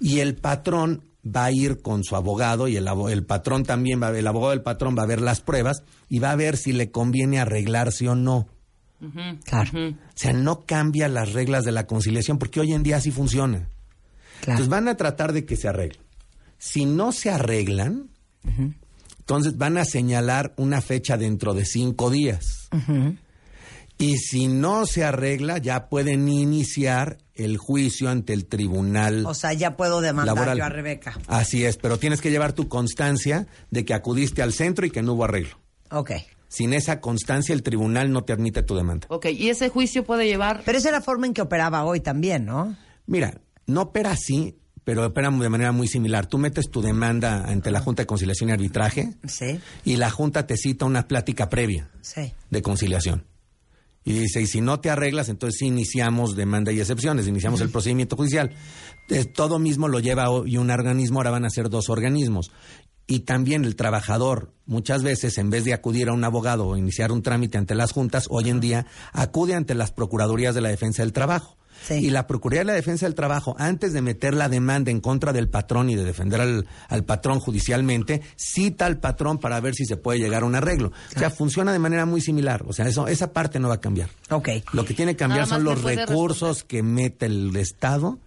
Y 0.00 0.18
el 0.18 0.34
patrón 0.34 1.04
va 1.24 1.44
a 1.44 1.52
ir 1.52 1.82
con 1.82 2.02
su 2.04 2.16
abogado 2.16 2.68
y 2.68 2.76
el, 2.76 2.88
el 3.10 3.24
patrón 3.24 3.64
también 3.64 4.02
va 4.02 4.08
a 4.08 4.10
ver, 4.10 4.20
el 4.20 4.26
abogado 4.26 4.50
del 4.50 4.62
patrón 4.62 4.96
va 4.98 5.04
a 5.04 5.06
ver 5.06 5.20
las 5.20 5.40
pruebas 5.40 5.84
y 6.08 6.18
va 6.18 6.32
a 6.32 6.36
ver 6.36 6.56
si 6.56 6.72
le 6.72 6.90
conviene 6.90 7.38
arreglarse 7.38 8.08
o 8.08 8.14
no. 8.14 8.48
Claro. 9.44 9.90
O 9.90 9.94
sea, 10.14 10.32
no 10.32 10.64
cambia 10.64 11.08
las 11.08 11.32
reglas 11.32 11.64
de 11.64 11.72
la 11.72 11.86
conciliación 11.86 12.38
porque 12.38 12.60
hoy 12.60 12.72
en 12.72 12.82
día 12.82 12.98
así 12.98 13.10
funciona. 13.10 13.68
Claro. 14.40 14.60
Entonces 14.60 14.68
van 14.68 14.88
a 14.88 14.96
tratar 14.96 15.32
de 15.32 15.44
que 15.44 15.56
se 15.56 15.68
arreglen. 15.68 16.02
Si 16.58 16.86
no 16.86 17.10
se 17.10 17.30
arreglan, 17.30 18.10
entonces 19.18 19.56
van 19.56 19.78
a 19.78 19.84
señalar 19.84 20.54
una 20.56 20.80
fecha 20.80 21.16
dentro 21.16 21.54
de 21.54 21.64
cinco 21.64 22.10
días. 22.10 22.68
Y 24.02 24.18
si 24.18 24.48
no 24.48 24.84
se 24.84 25.04
arregla, 25.04 25.58
ya 25.58 25.88
pueden 25.88 26.28
iniciar 26.28 27.18
el 27.34 27.56
juicio 27.56 28.08
ante 28.10 28.32
el 28.32 28.46
tribunal 28.46 29.24
O 29.26 29.34
sea, 29.34 29.52
ya 29.52 29.76
puedo 29.76 30.00
demandar 30.00 30.34
laboral. 30.34 30.58
yo 30.58 30.64
a 30.64 30.68
Rebeca. 30.68 31.18
Así 31.28 31.64
es, 31.64 31.76
pero 31.76 31.98
tienes 31.98 32.20
que 32.20 32.30
llevar 32.30 32.52
tu 32.52 32.68
constancia 32.68 33.46
de 33.70 33.84
que 33.84 33.94
acudiste 33.94 34.42
al 34.42 34.52
centro 34.52 34.84
y 34.86 34.90
que 34.90 35.02
no 35.02 35.12
hubo 35.12 35.24
arreglo. 35.24 35.56
Ok. 35.90 36.12
Sin 36.48 36.72
esa 36.72 37.00
constancia, 37.00 37.54
el 37.54 37.62
tribunal 37.62 38.10
no 38.10 38.24
te 38.24 38.32
admite 38.32 38.62
tu 38.64 38.74
demanda. 38.74 39.06
Ok, 39.08 39.26
y 39.26 39.48
ese 39.50 39.68
juicio 39.68 40.04
puede 40.04 40.26
llevar. 40.26 40.62
Pero 40.66 40.78
esa 40.78 40.88
es 40.88 40.92
la 40.92 41.00
forma 41.00 41.26
en 41.26 41.32
que 41.32 41.42
operaba 41.42 41.84
hoy 41.84 42.00
también, 42.00 42.44
¿no? 42.44 42.76
Mira, 43.06 43.40
no 43.66 43.82
opera 43.82 44.10
así, 44.10 44.58
pero 44.84 45.06
opera 45.06 45.30
de 45.30 45.48
manera 45.48 45.70
muy 45.72 45.86
similar. 45.86 46.26
Tú 46.26 46.38
metes 46.38 46.70
tu 46.70 46.82
demanda 46.82 47.44
ante 47.44 47.70
la 47.70 47.80
Junta 47.80 48.02
de 48.02 48.06
Conciliación 48.06 48.50
y 48.50 48.52
Arbitraje 48.52 49.14
Sí, 49.26 49.60
y 49.84 49.96
la 49.96 50.10
Junta 50.10 50.46
te 50.46 50.56
cita 50.56 50.84
una 50.86 51.06
plática 51.06 51.48
previa 51.48 51.88
sí. 52.00 52.32
de 52.50 52.62
conciliación. 52.62 53.31
Y 54.04 54.14
dice, 54.14 54.40
y 54.42 54.46
si 54.46 54.60
no 54.60 54.80
te 54.80 54.90
arreglas, 54.90 55.28
entonces 55.28 55.58
sí 55.60 55.66
iniciamos 55.66 56.34
demanda 56.34 56.72
y 56.72 56.80
excepciones, 56.80 57.28
iniciamos 57.28 57.60
el 57.60 57.70
procedimiento 57.70 58.16
judicial. 58.16 58.50
Todo 59.34 59.58
mismo 59.58 59.86
lo 59.88 60.00
lleva 60.00 60.30
o- 60.30 60.46
y 60.46 60.56
un 60.56 60.70
organismo, 60.70 61.18
ahora 61.20 61.30
van 61.30 61.44
a 61.44 61.50
ser 61.50 61.68
dos 61.70 61.88
organismos. 61.88 62.50
Y 63.06 63.20
también 63.20 63.64
el 63.64 63.76
trabajador, 63.76 64.52
muchas 64.66 65.02
veces, 65.02 65.36
en 65.38 65.50
vez 65.50 65.64
de 65.64 65.74
acudir 65.74 66.08
a 66.08 66.12
un 66.12 66.24
abogado 66.24 66.66
o 66.66 66.76
iniciar 66.76 67.12
un 67.12 67.22
trámite 67.22 67.58
ante 67.58 67.74
las 67.74 67.92
juntas, 67.92 68.26
hoy 68.30 68.48
en 68.48 68.60
día 68.60 68.86
acude 69.12 69.54
ante 69.54 69.74
las 69.74 69.92
Procuradurías 69.92 70.54
de 70.54 70.60
la 70.62 70.68
Defensa 70.70 71.02
del 71.02 71.12
Trabajo. 71.12 71.56
Sí. 71.86 71.94
Y 71.94 72.10
la 72.10 72.26
Procuraduría 72.26 72.60
de 72.60 72.64
la 72.66 72.72
Defensa 72.74 73.06
del 73.06 73.14
Trabajo, 73.14 73.54
antes 73.58 73.92
de 73.92 74.02
meter 74.02 74.34
la 74.34 74.48
demanda 74.48 74.90
en 74.90 75.00
contra 75.00 75.32
del 75.32 75.48
patrón 75.48 75.90
y 75.90 75.96
de 75.96 76.04
defender 76.04 76.40
al, 76.40 76.66
al 76.88 77.04
patrón 77.04 77.40
judicialmente, 77.40 78.22
cita 78.36 78.86
al 78.86 78.98
patrón 78.98 79.38
para 79.38 79.60
ver 79.60 79.74
si 79.74 79.84
se 79.84 79.96
puede 79.96 80.18
llegar 80.18 80.42
a 80.42 80.46
un 80.46 80.54
arreglo. 80.54 80.92
O 81.14 81.18
sea, 81.18 81.30
funciona 81.30 81.72
de 81.72 81.78
manera 81.78 82.06
muy 82.06 82.20
similar. 82.20 82.64
O 82.66 82.72
sea, 82.72 82.86
eso, 82.86 83.08
esa 83.08 83.32
parte 83.32 83.58
no 83.58 83.68
va 83.68 83.74
a 83.74 83.80
cambiar. 83.80 84.08
Ok. 84.30 84.48
Lo 84.72 84.84
que 84.84 84.94
tiene 84.94 85.12
que 85.12 85.18
cambiar 85.18 85.46
son 85.46 85.64
los 85.64 85.82
recursos 85.82 86.64
que 86.64 86.82
mete 86.82 87.26
el 87.26 87.54
Estado 87.56 88.18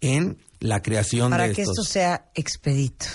en 0.00 0.38
la 0.60 0.82
creación 0.82 1.30
Para 1.30 1.48
de 1.48 1.54
que 1.54 1.62
estos. 1.62 1.78
esto 1.78 1.92
sea 1.92 2.30
expedito. 2.34 3.06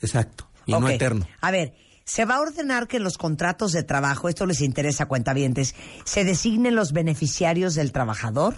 Exacto. 0.00 0.48
Y 0.66 0.72
no 0.72 0.88
eterno. 0.88 1.26
A 1.40 1.50
ver, 1.50 1.74
se 2.04 2.24
va 2.24 2.36
a 2.36 2.40
ordenar 2.40 2.88
que 2.88 2.98
en 2.98 3.04
los 3.04 3.18
contratos 3.18 3.72
de 3.72 3.82
trabajo, 3.82 4.28
esto 4.28 4.46
les 4.46 4.60
interesa 4.60 5.04
a 5.04 5.08
cuentavientes, 5.08 5.74
se 6.04 6.24
designen 6.24 6.74
los 6.74 6.92
beneficiarios 6.92 7.74
del 7.74 7.92
trabajador 7.92 8.54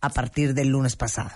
a 0.00 0.10
partir 0.10 0.54
del 0.54 0.68
lunes 0.68 0.96
pasado. 0.96 1.30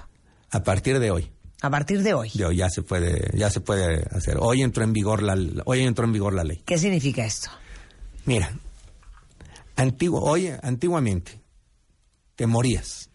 A 0.50 0.62
partir 0.62 0.98
de 0.98 1.10
hoy. 1.10 1.30
A 1.62 1.70
partir 1.70 2.02
de 2.02 2.14
hoy. 2.14 2.30
De 2.34 2.46
hoy 2.46 2.56
ya 2.56 2.70
se 2.70 2.82
puede, 2.82 3.30
ya 3.36 3.50
se 3.50 3.60
puede 3.60 4.06
hacer. 4.10 4.36
Hoy 4.40 4.62
entró 4.62 4.82
en 4.84 4.92
vigor 4.92 5.22
la, 5.22 5.36
hoy 5.66 5.80
entró 5.82 6.04
en 6.06 6.12
vigor 6.12 6.32
la 6.34 6.44
ley. 6.44 6.62
¿Qué 6.64 6.78
significa 6.78 7.24
esto? 7.24 7.50
Mira, 8.24 8.52
antiguo, 9.76 10.22
oye, 10.22 10.58
antiguamente 10.62 11.40
te 12.36 12.46
morías 12.46 13.10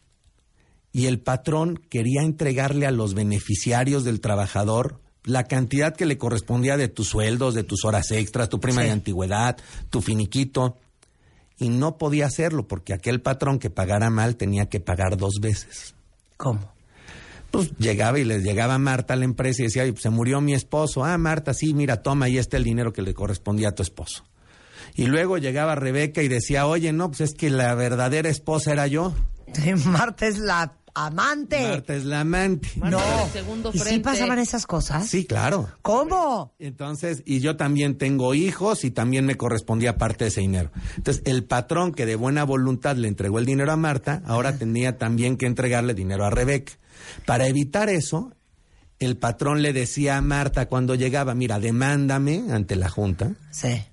y 0.91 1.07
el 1.07 1.19
patrón 1.19 1.77
quería 1.89 2.21
entregarle 2.21 2.85
a 2.85 2.91
los 2.91 3.13
beneficiarios 3.13 4.03
del 4.03 4.21
trabajador 4.21 5.01
la 5.23 5.45
cantidad 5.45 5.95
que 5.95 6.05
le 6.05 6.17
correspondía 6.19 6.77
de 6.77 6.87
tus 6.87 7.07
sueldos, 7.07 7.55
de 7.55 7.63
tus 7.63 7.83
horas 7.83 8.11
extras, 8.11 8.47
tu 8.49 8.59
prima 8.59 8.81
Sí. 8.81 8.87
de 8.87 8.93
antigüedad, 8.93 9.57
tu 9.89 10.01
finiquito. 10.01 10.77
Y 11.57 11.69
no 11.69 11.97
podía 11.97 12.25
hacerlo 12.25 12.67
porque 12.67 12.93
aquel 12.93 13.21
patrón 13.21 13.59
que 13.59 13.69
pagara 13.69 14.09
mal 14.09 14.35
tenía 14.35 14.67
que 14.67 14.79
pagar 14.79 15.17
dos 15.17 15.35
veces. 15.41 15.95
¿Cómo? 16.37 16.73
Pues 17.51 17.71
llegaba 17.77 18.19
y 18.19 18.25
les 18.25 18.43
llegaba 18.43 18.77
Marta 18.77 19.13
a 19.13 19.17
la 19.17 19.23
empresa 19.23 19.61
y 19.61 19.65
decía, 19.65 19.83
"Ay, 19.83 19.93
pues, 19.93 20.03
se 20.03 20.09
murió 20.09 20.41
mi 20.41 20.53
esposo. 20.53 21.05
Ah, 21.05 21.17
Marta, 21.17 21.53
sí, 21.53 21.73
mira, 21.73 22.01
toma, 22.01 22.25
ahí 22.25 22.37
está 22.37 22.57
el 22.57 22.65
dinero 22.65 22.91
que 22.91 23.01
le 23.01 23.13
correspondía 23.13 23.69
a 23.69 23.71
tu 23.75 23.83
esposo. 23.83 24.25
Y 24.95 25.07
luego 25.07 25.37
llegaba 25.37 25.75
Rebeca 25.75 26.21
y 26.21 26.27
decía, 26.27 26.67
oye, 26.67 26.93
no, 26.93 27.09
pues 27.09 27.21
es 27.21 27.33
que 27.33 27.49
la 27.49 27.73
verdadera 27.75 28.29
esposa 28.29 28.71
era 28.71 28.87
yo. 28.87 29.13
Marta 29.85 30.27
es 30.27 30.37
la 30.39 30.73
amante. 30.95 31.61
Marta 31.61 31.95
es 31.95 32.05
la 32.05 32.21
amante. 32.21 32.69
no. 32.77 32.97
del 32.97 33.29
segundo 33.31 33.71
¿Y 33.73 33.79
sí 33.79 33.99
pasaban 33.99 34.39
esas 34.39 34.65
cosas? 34.65 35.07
Sí, 35.07 35.25
claro. 35.25 35.69
¿Cómo? 35.81 36.55
Entonces, 36.57 37.21
y 37.25 37.41
yo 37.41 37.57
también 37.57 37.97
tengo 37.97 38.33
hijos 38.33 38.83
y 38.83 38.91
también 38.91 39.25
me 39.25 39.35
correspondía 39.35 39.97
parte 39.97 40.23
de 40.23 40.29
ese 40.29 40.41
dinero. 40.41 40.71
Entonces, 40.95 41.21
el 41.25 41.43
patrón 41.43 41.93
que 41.93 42.05
de 42.05 42.15
buena 42.15 42.43
voluntad 42.43 42.95
le 42.95 43.07
entregó 43.07 43.37
el 43.39 43.45
dinero 43.45 43.71
a 43.71 43.75
Marta, 43.77 44.23
ahora 44.25 44.57
tenía 44.57 44.97
también 44.97 45.37
que 45.37 45.45
entregarle 45.45 45.93
dinero 45.93 46.25
a 46.25 46.29
Rebeca. 46.29 46.73
Para 47.25 47.47
evitar 47.47 47.89
eso, 47.89 48.31
el 48.99 49.17
patrón 49.17 49.61
le 49.61 49.73
decía 49.73 50.17
a 50.17 50.21
Marta 50.21 50.67
cuando 50.67 50.95
llegaba, 50.95 51.35
mira, 51.35 51.59
demándame 51.59 52.45
ante 52.49 52.77
la 52.77 52.89
Junta 52.89 53.35
Sí. 53.51 53.83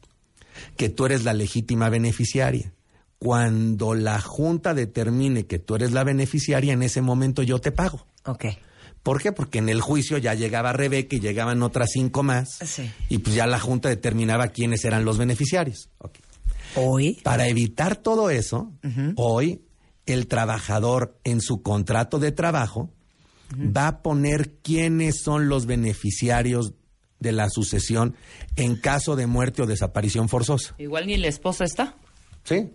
que 0.76 0.88
tú 0.88 1.06
eres 1.06 1.24
la 1.24 1.34
legítima 1.34 1.88
beneficiaria. 1.88 2.72
Cuando 3.22 3.94
la 3.94 4.20
Junta 4.20 4.74
determine 4.74 5.46
que 5.46 5.60
tú 5.60 5.76
eres 5.76 5.92
la 5.92 6.02
beneficiaria, 6.02 6.72
en 6.72 6.82
ese 6.82 7.02
momento 7.02 7.44
yo 7.44 7.60
te 7.60 7.70
pago. 7.70 8.04
Ok. 8.24 8.46
¿Por 9.04 9.22
qué? 9.22 9.30
Porque 9.30 9.58
en 9.58 9.68
el 9.68 9.80
juicio 9.80 10.18
ya 10.18 10.34
llegaba 10.34 10.72
Rebeca 10.72 11.14
y 11.14 11.20
llegaban 11.20 11.62
otras 11.62 11.90
cinco 11.92 12.24
más. 12.24 12.58
Sí. 12.64 12.90
Y 13.08 13.18
pues 13.18 13.36
ya 13.36 13.46
la 13.46 13.60
Junta 13.60 13.88
determinaba 13.88 14.48
quiénes 14.48 14.84
eran 14.84 15.04
los 15.04 15.18
beneficiarios. 15.18 15.88
Ok. 15.98 16.18
Hoy. 16.74 17.20
Para 17.22 17.46
evitar 17.46 17.94
todo 17.94 18.28
eso, 18.28 18.72
hoy 19.14 19.62
el 20.04 20.26
trabajador 20.26 21.16
en 21.22 21.40
su 21.40 21.62
contrato 21.62 22.18
de 22.18 22.32
trabajo 22.32 22.90
va 23.54 23.86
a 23.86 24.02
poner 24.02 24.56
quiénes 24.62 25.22
son 25.22 25.48
los 25.48 25.66
beneficiarios 25.66 26.72
de 27.20 27.30
la 27.30 27.48
sucesión 27.50 28.16
en 28.56 28.74
caso 28.74 29.14
de 29.14 29.28
muerte 29.28 29.62
o 29.62 29.66
desaparición 29.66 30.28
forzosa. 30.28 30.74
Igual 30.78 31.06
ni 31.06 31.18
la 31.18 31.28
esposa 31.28 31.62
está. 31.62 31.94
¿Sí? 32.42 32.72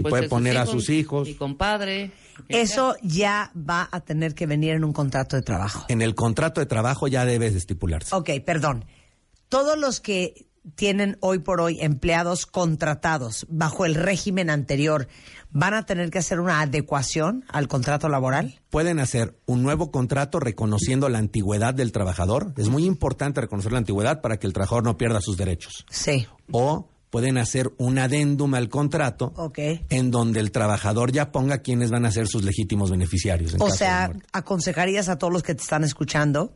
Y 0.00 0.02
Pues 0.02 0.12
puede 0.12 0.28
poner 0.28 0.56
a 0.56 0.66
sus 0.66 0.88
hijos. 0.88 1.28
Mi 1.28 1.34
compadre. 1.34 2.10
Eso 2.48 2.96
ya 3.02 3.52
va 3.54 3.88
a 3.92 4.00
tener 4.00 4.34
que 4.34 4.46
venir 4.46 4.72
en 4.72 4.84
un 4.84 4.92
contrato 4.92 5.36
de 5.36 5.42
trabajo. 5.42 5.84
En 5.88 6.00
el 6.00 6.14
contrato 6.14 6.60
de 6.60 6.66
trabajo 6.66 7.06
ya 7.06 7.24
debe 7.24 7.50
de 7.50 7.58
estipularse. 7.58 8.14
Ok, 8.14 8.30
perdón. 8.44 8.86
Todos 9.48 9.78
los 9.78 10.00
que 10.00 10.46
tienen 10.74 11.16
hoy 11.20 11.38
por 11.38 11.60
hoy 11.60 11.78
empleados 11.80 12.46
contratados 12.46 13.46
bajo 13.48 13.84
el 13.84 13.94
régimen 13.94 14.50
anterior 14.50 15.08
van 15.50 15.74
a 15.74 15.84
tener 15.84 16.10
que 16.10 16.18
hacer 16.18 16.40
una 16.40 16.60
adecuación 16.60 17.44
al 17.48 17.68
contrato 17.68 18.08
laboral. 18.08 18.60
Pueden 18.70 19.00
hacer 19.00 19.38
un 19.46 19.62
nuevo 19.62 19.90
contrato 19.90 20.38
reconociendo 20.38 21.08
la 21.08 21.18
antigüedad 21.18 21.74
del 21.74 21.92
trabajador. 21.92 22.52
Es 22.56 22.68
muy 22.68 22.84
importante 22.84 23.40
reconocer 23.40 23.72
la 23.72 23.78
antigüedad 23.78 24.20
para 24.20 24.38
que 24.38 24.46
el 24.46 24.52
trabajador 24.52 24.84
no 24.84 24.96
pierda 24.96 25.20
sus 25.20 25.36
derechos. 25.36 25.84
Sí. 25.90 26.26
O 26.52 26.88
pueden 27.10 27.38
hacer 27.38 27.72
un 27.76 27.98
adendum 27.98 28.54
al 28.54 28.68
contrato 28.68 29.32
en 29.56 30.10
donde 30.10 30.40
el 30.40 30.52
trabajador 30.52 31.12
ya 31.12 31.32
ponga 31.32 31.58
quiénes 31.58 31.90
van 31.90 32.06
a 32.06 32.10
ser 32.12 32.28
sus 32.28 32.44
legítimos 32.44 32.90
beneficiarios. 32.90 33.54
en 33.54 33.60
O 33.62 33.66
caso 33.66 33.76
sea, 33.76 34.12
aconsejarías 34.32 35.08
a 35.08 35.18
todos 35.18 35.32
los 35.32 35.42
que 35.42 35.54
te 35.54 35.62
están 35.62 35.82
escuchando, 35.84 36.54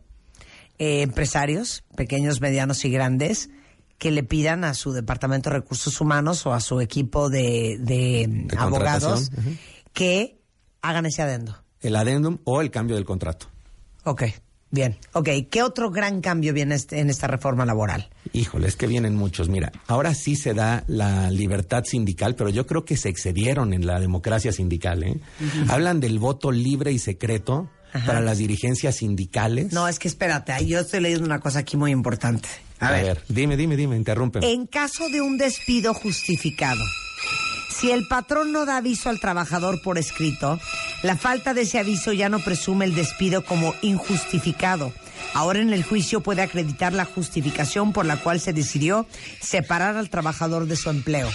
eh, 0.78 1.02
empresarios, 1.02 1.84
pequeños, 1.96 2.40
medianos 2.40 2.84
y 2.84 2.90
grandes, 2.90 3.50
que 3.98 4.10
le 4.10 4.22
pidan 4.22 4.64
a 4.64 4.74
su 4.74 4.92
departamento 4.92 5.50
de 5.50 5.56
recursos 5.56 6.00
humanos 6.00 6.46
o 6.46 6.52
a 6.54 6.60
su 6.60 6.80
equipo 6.80 7.30
de, 7.30 7.76
de, 7.80 8.26
De 8.28 8.56
abogados 8.56 9.30
que 9.92 10.40
hagan 10.82 11.06
ese 11.06 11.22
adendo. 11.22 11.62
el 11.80 11.96
adendum 11.96 12.38
o 12.44 12.60
el 12.60 12.70
cambio 12.70 12.96
del 12.96 13.04
contrato. 13.04 13.46
Ok, 14.04 14.24
bien. 14.74 14.98
Ok, 15.12 15.28
¿qué 15.50 15.62
otro 15.62 15.90
gran 15.90 16.20
cambio 16.20 16.52
viene 16.52 16.74
este- 16.74 17.00
en 17.00 17.08
esta 17.08 17.26
reforma 17.26 17.64
laboral? 17.64 18.10
Híjole, 18.32 18.68
es 18.68 18.76
que 18.76 18.86
vienen 18.86 19.14
muchos. 19.16 19.48
Mira, 19.48 19.72
ahora 19.86 20.14
sí 20.14 20.36
se 20.36 20.52
da 20.52 20.84
la 20.88 21.30
libertad 21.30 21.84
sindical, 21.84 22.34
pero 22.34 22.50
yo 22.50 22.66
creo 22.66 22.84
que 22.84 22.96
se 22.96 23.08
excedieron 23.08 23.72
en 23.72 23.86
la 23.86 24.00
democracia 24.00 24.52
sindical. 24.52 25.02
¿eh? 25.04 25.20
Hablan 25.68 26.00
del 26.00 26.18
voto 26.18 26.50
libre 26.52 26.92
y 26.92 26.98
secreto 26.98 27.70
para 28.06 28.20
las 28.20 28.38
dirigencias 28.38 28.96
sindicales. 28.96 29.72
No, 29.72 29.86
es 29.86 30.00
que 30.00 30.08
espérate, 30.08 30.50
ahí 30.52 30.66
yo 30.66 30.80
estoy 30.80 30.98
leyendo 31.00 31.24
una 31.26 31.38
cosa 31.38 31.60
aquí 31.60 31.76
muy 31.76 31.92
importante. 31.92 32.48
A, 32.80 32.90
ver. 32.90 33.22
dime, 33.28 33.56
dime, 33.56 33.76
dime, 33.76 33.96
interrúmpeme. 33.96 34.50
En 34.52 34.66
caso 34.66 35.08
de 35.08 35.20
un 35.20 35.38
despido 35.38 35.94
justificado, 35.94 36.82
si 37.70 37.92
el 37.92 38.06
patrón 38.08 38.50
no 38.52 38.66
da 38.66 38.78
aviso 38.78 39.10
al 39.10 39.20
trabajador 39.20 39.80
por 39.82 39.96
escrito, 39.98 40.58
la 41.04 41.16
falta 41.16 41.52
de 41.52 41.60
ese 41.62 41.78
aviso 41.78 42.12
ya 42.14 42.28
no 42.30 42.38
presume 42.40 42.86
el 42.86 42.94
despido 42.94 43.44
como 43.44 43.74
injustificado. 43.82 44.92
Ahora 45.34 45.60
en 45.60 45.72
el 45.72 45.84
juicio 45.84 46.22
puede 46.22 46.40
acreditar 46.42 46.92
la 46.94 47.04
justificación 47.04 47.92
por 47.92 48.06
la 48.06 48.16
cual 48.16 48.40
se 48.40 48.52
decidió 48.54 49.06
separar 49.40 49.96
al 49.98 50.08
trabajador 50.08 50.66
de 50.66 50.76
su 50.76 50.88
empleo. 50.88 51.28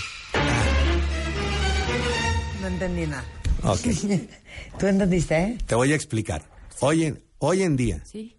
No 2.62 2.68
entendí 2.68 3.06
nada. 3.06 3.24
Ok, 3.64 3.80
¿Tú 4.80 4.88
entendiste, 4.88 5.36
eh? 5.38 5.58
te 5.66 5.76
voy 5.76 5.92
a 5.92 5.96
explicar. 5.96 6.42
Hoy 6.80 7.06
en, 7.06 7.24
hoy 7.38 7.62
en 7.62 7.76
día, 7.76 8.02
Sí. 8.06 8.36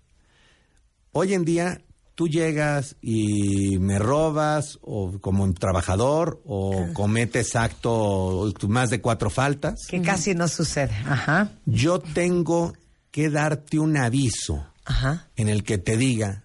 hoy 1.13 1.35
en 1.35 1.45
día 1.45 1.81
tú 2.21 2.29
llegas 2.29 2.97
y 3.01 3.79
me 3.79 3.99
robas 3.99 4.79
o 4.83 5.19
como 5.23 5.51
trabajador 5.55 6.43
o 6.45 6.89
cometes 6.93 7.57
acto 7.57 8.53
más 8.69 8.91
de 8.91 9.01
cuatro 9.01 9.31
faltas. 9.31 9.87
Que 9.89 10.03
casi 10.03 10.35
no 10.35 10.47
sucede. 10.47 10.95
Ajá. 11.07 11.53
Yo 11.65 11.99
tengo 11.99 12.75
que 13.11 13.31
darte 13.31 13.79
un 13.79 13.97
aviso 13.97 14.67
Ajá. 14.85 15.31
en 15.35 15.49
el 15.49 15.65
que 15.65 15.79
te 15.79 15.97
diga 15.97 16.45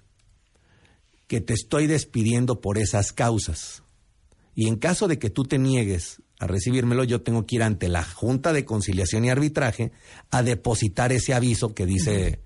que 1.28 1.42
te 1.42 1.54
estoy 1.54 1.88
despidiendo 1.88 2.62
por 2.62 2.78
esas 2.78 3.12
causas. 3.12 3.84
Y 4.56 4.70
en 4.70 4.78
caso 4.78 5.10
de 5.10 5.20
que 5.20 5.30
tú 5.30 5.44
te 5.44 5.58
niegues 5.58 6.22
a 6.40 6.48
recibírmelo, 6.48 7.04
yo 7.04 7.22
tengo 7.22 7.46
que 7.46 7.58
ir 7.58 7.64
ante 7.64 7.90
la 7.90 8.06
Junta 8.06 8.54
de 8.54 8.64
Conciliación 8.64 9.26
y 9.26 9.30
Arbitraje 9.30 9.92
a 10.32 10.42
depositar 10.42 11.12
ese 11.12 11.34
aviso 11.34 11.76
que 11.76 11.86
dice, 11.86 12.40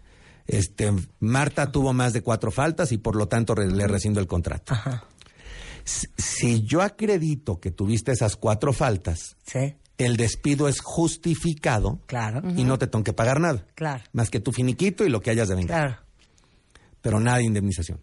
este, 0.50 0.92
Marta 1.20 1.72
tuvo 1.72 1.94
más 1.94 2.14
de 2.14 2.22
cuatro 2.22 2.52
faltas 2.52 2.92
y 2.92 2.98
por 2.98 3.16
lo 3.16 3.28
tanto 3.28 3.56
re- 3.56 3.72
le 3.72 3.88
rescindo 3.88 4.20
el 4.20 4.28
contrato. 4.28 4.74
Ajá. 4.74 5.04
Si, 5.84 6.08
si 6.18 6.64
yo 6.64 6.82
acredito 6.82 7.60
que 7.60 7.72
tuviste 7.72 8.12
esas 8.12 8.36
cuatro 8.36 8.74
faltas, 8.74 9.38
Sí. 9.46 9.76
el 9.98 10.18
despido 10.18 10.68
es 10.68 10.82
justificado 10.82 12.02
Claro. 12.06 12.42
y 12.56 12.64
no 12.64 12.78
te 12.78 12.88
tengo 12.88 13.04
que 13.04 13.14
pagar 13.14 13.40
nada. 13.40 13.66
Claro. 13.76 14.04
Más 14.14 14.30
que 14.30 14.40
tu 14.40 14.52
finiquito 14.52 15.06
y 15.06 15.10
lo 15.10 15.22
que 15.22 15.32
hayas 15.32 15.48
de 15.50 15.56
vengar. 15.56 15.78
Claro. 15.88 16.02
Pero 17.02 17.20
nada 17.20 17.38
de 17.38 17.46
indemnización. 17.46 18.02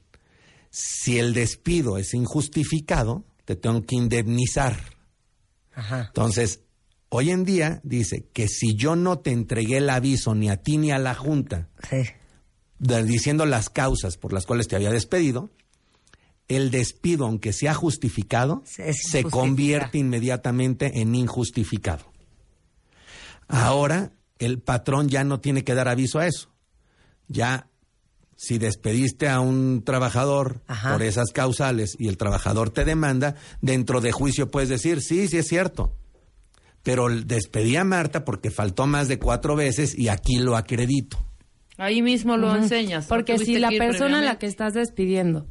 Si 0.71 1.19
el 1.19 1.33
despido 1.35 1.97
es 1.99 2.13
injustificado, 2.15 3.25
te 3.45 3.57
tengo 3.57 3.83
que 3.85 3.95
indemnizar. 3.97 4.79
Ajá. 5.75 6.07
Entonces, 6.09 6.61
hoy 7.09 7.31
en 7.31 7.45
día 7.45 7.81
dice 7.85 8.27
que 8.33 8.49
si 8.49 8.75
yo 8.75 8.97
no 8.97 9.19
te 9.21 9.31
entregué 9.31 9.77
el 9.79 9.91
aviso 9.91 10.35
ni 10.35 10.49
a 10.51 10.57
ti 10.63 10.77
ni 10.79 10.91
a 10.91 10.99
la 10.99 11.15
Junta, 11.15 11.69
Sí. 11.89 12.03
De- 12.79 13.05
diciendo 13.05 13.47
las 13.47 13.69
causas 13.71 14.17
por 14.17 14.33
las 14.33 14.47
cuales 14.47 14.69
te 14.69 14.77
había 14.77 14.91
despedido, 14.91 15.51
el 16.49 16.71
despido, 16.71 17.27
aunque 17.27 17.53
sea 17.53 17.75
justificado, 17.75 18.63
se 18.67 19.25
convierte 19.25 19.99
inmediatamente 19.99 21.01
en 21.01 21.15
injustificado. 21.15 22.05
Ahora, 23.49 24.13
el 24.39 24.61
patrón 24.61 25.09
ya 25.09 25.25
no 25.25 25.41
tiene 25.41 25.65
que 25.65 25.75
dar 25.75 25.89
aviso 25.89 26.19
a 26.19 26.27
eso. 26.27 26.51
Ya, 27.29 27.69
si 28.37 28.59
despediste 28.59 29.29
a 29.29 29.41
un 29.41 29.83
trabajador 29.85 30.61
Ajá. 30.67 30.93
por 30.93 31.03
esas 31.03 31.31
causales 31.33 31.97
y 31.99 32.09
el 32.09 32.17
trabajador 32.17 32.71
te 32.71 32.85
demanda, 32.85 33.35
dentro 33.61 34.01
de 34.01 34.13
juicio 34.13 34.51
puedes 34.51 34.69
decir, 34.69 35.01
sí, 35.01 35.27
sí 35.29 35.39
es 35.39 35.49
cierto. 35.49 35.93
Pero 36.83 37.09
despedí 37.09 37.75
a 37.77 37.83
Marta 37.85 38.25
porque 38.25 38.51
faltó 38.51 38.87
más 38.87 39.09
de 39.09 39.19
cuatro 39.19 39.57
veces 39.57 39.99
y 39.99 40.09
aquí 40.09 40.37
lo 40.39 40.57
acredito. 40.57 41.19
Ahí 41.79 42.03
mismo 42.03 42.37
lo 42.37 42.55
enseñas. 42.55 43.07
Porque 43.07 43.39
si 43.39 43.59
la 43.59 43.71
persona 43.71 44.19
a 44.21 44.23
la 44.23 44.39
que 44.39 44.47
estás 44.47 44.75
despidiendo 44.75 45.47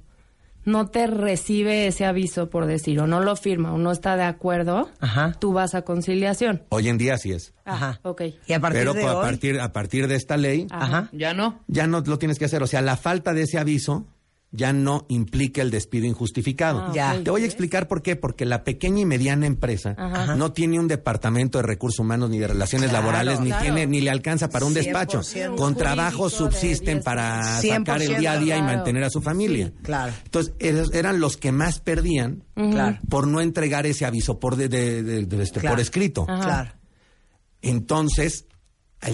no 0.63 0.87
te 0.87 1.05
recibe 1.05 1.85
ese 1.85 2.05
aviso, 2.05 2.49
por 2.49 2.65
decir, 2.65 2.99
o 2.99 3.05
no 3.05 3.19
lo 3.21 3.35
firma, 3.35 3.71
o 3.71 3.77
no 3.77 3.91
está 3.91 4.17
de 4.17 4.23
acuerdo, 4.23 4.89
Ajá. 4.99 5.33
tú 5.39 5.53
vas 5.53 5.75
a 5.75 5.83
conciliación. 5.83 6.63
Hoy 6.69 6.89
en 6.89 6.97
día 6.97 7.13
así 7.13 7.31
es. 7.31 7.53
Ajá. 7.65 7.99
Ok. 8.01 8.23
Y 8.47 8.53
a 8.53 8.59
partir 8.59 8.79
Pero 8.79 8.93
de 8.95 9.03
a 9.03 9.15
hoy, 9.17 9.23
partir, 9.23 9.59
a 9.59 9.71
partir 9.71 10.07
de 10.07 10.15
esta 10.15 10.37
ley, 10.37 10.65
Ajá. 10.71 11.09
Ya 11.11 11.35
no. 11.35 11.63
ya 11.67 11.85
no 11.85 12.01
lo 12.01 12.17
tienes 12.17 12.39
que 12.39 12.45
hacer. 12.45 12.63
O 12.63 12.67
sea, 12.67 12.81
la 12.81 12.97
falta 12.97 13.33
de 13.33 13.43
ese 13.43 13.59
aviso 13.59 14.07
ya 14.55 14.73
no 14.73 15.05
implica 15.09 15.61
el 15.61 15.71
despido 15.71 16.05
injustificado. 16.05 16.85
Ah, 16.87 16.91
Ya. 16.93 17.21
Te 17.23 17.29
voy 17.31 17.43
a 17.43 17.45
explicar 17.45 17.87
por 17.87 18.01
qué. 18.01 18.15
Porque 18.15 18.45
la 18.45 18.63
pequeña 18.63 19.01
y 19.01 19.05
mediana 19.05 19.45
empresa 19.47 19.95
Ajá. 19.97 20.35
no 20.35 20.51
tiene 20.53 20.79
un 20.79 20.87
departamento 20.87 21.57
de 21.57 21.63
recursos 21.63 21.99
humanos 21.99 22.29
ni 22.29 22.39
de 22.39 22.47
relaciones 22.47 22.89
Claro, 22.89 23.05
laborales, 23.05 23.39
ni 23.39 23.47
claro. 23.47 23.63
tiene 23.63 23.87
ni 23.87 24.01
le 24.01 24.09
alcanza 24.09 24.49
para 24.49 24.65
un 24.65 24.73
100%. 24.73 24.75
despacho. 24.75 25.55
Con 25.55 25.75
trabajo 25.75 26.29
subsisten 26.29 26.99
10%. 26.99 27.03
para 27.03 27.61
sacar 27.61 28.01
el 28.01 28.17
día 28.17 28.31
a 28.33 28.37
día 28.39 28.57
y 28.57 28.61
100%, 28.61 28.65
mantener 28.65 29.03
a 29.03 29.09
su 29.09 29.21
familia. 29.21 29.71
claro. 29.83 30.13
Entonces, 30.23 30.53
eran 30.93 31.19
los 31.19 31.37
que 31.37 31.51
más 31.51 31.79
perdían 31.79 32.43
por 33.09 33.27
no 33.27 33.41
entregar 33.41 33.85
ese 33.85 34.05
aviso 34.05 34.39
por, 34.39 34.55
de, 34.55 34.69
de- 34.69 35.03
de- 35.03 35.25
de- 35.25 35.43
este, 35.43 35.59
Claro. 35.59 35.75
por 35.75 35.81
escrito. 35.81 36.25
Ajá. 36.27 36.41
claro. 36.43 36.71
Entonces, 37.61 38.45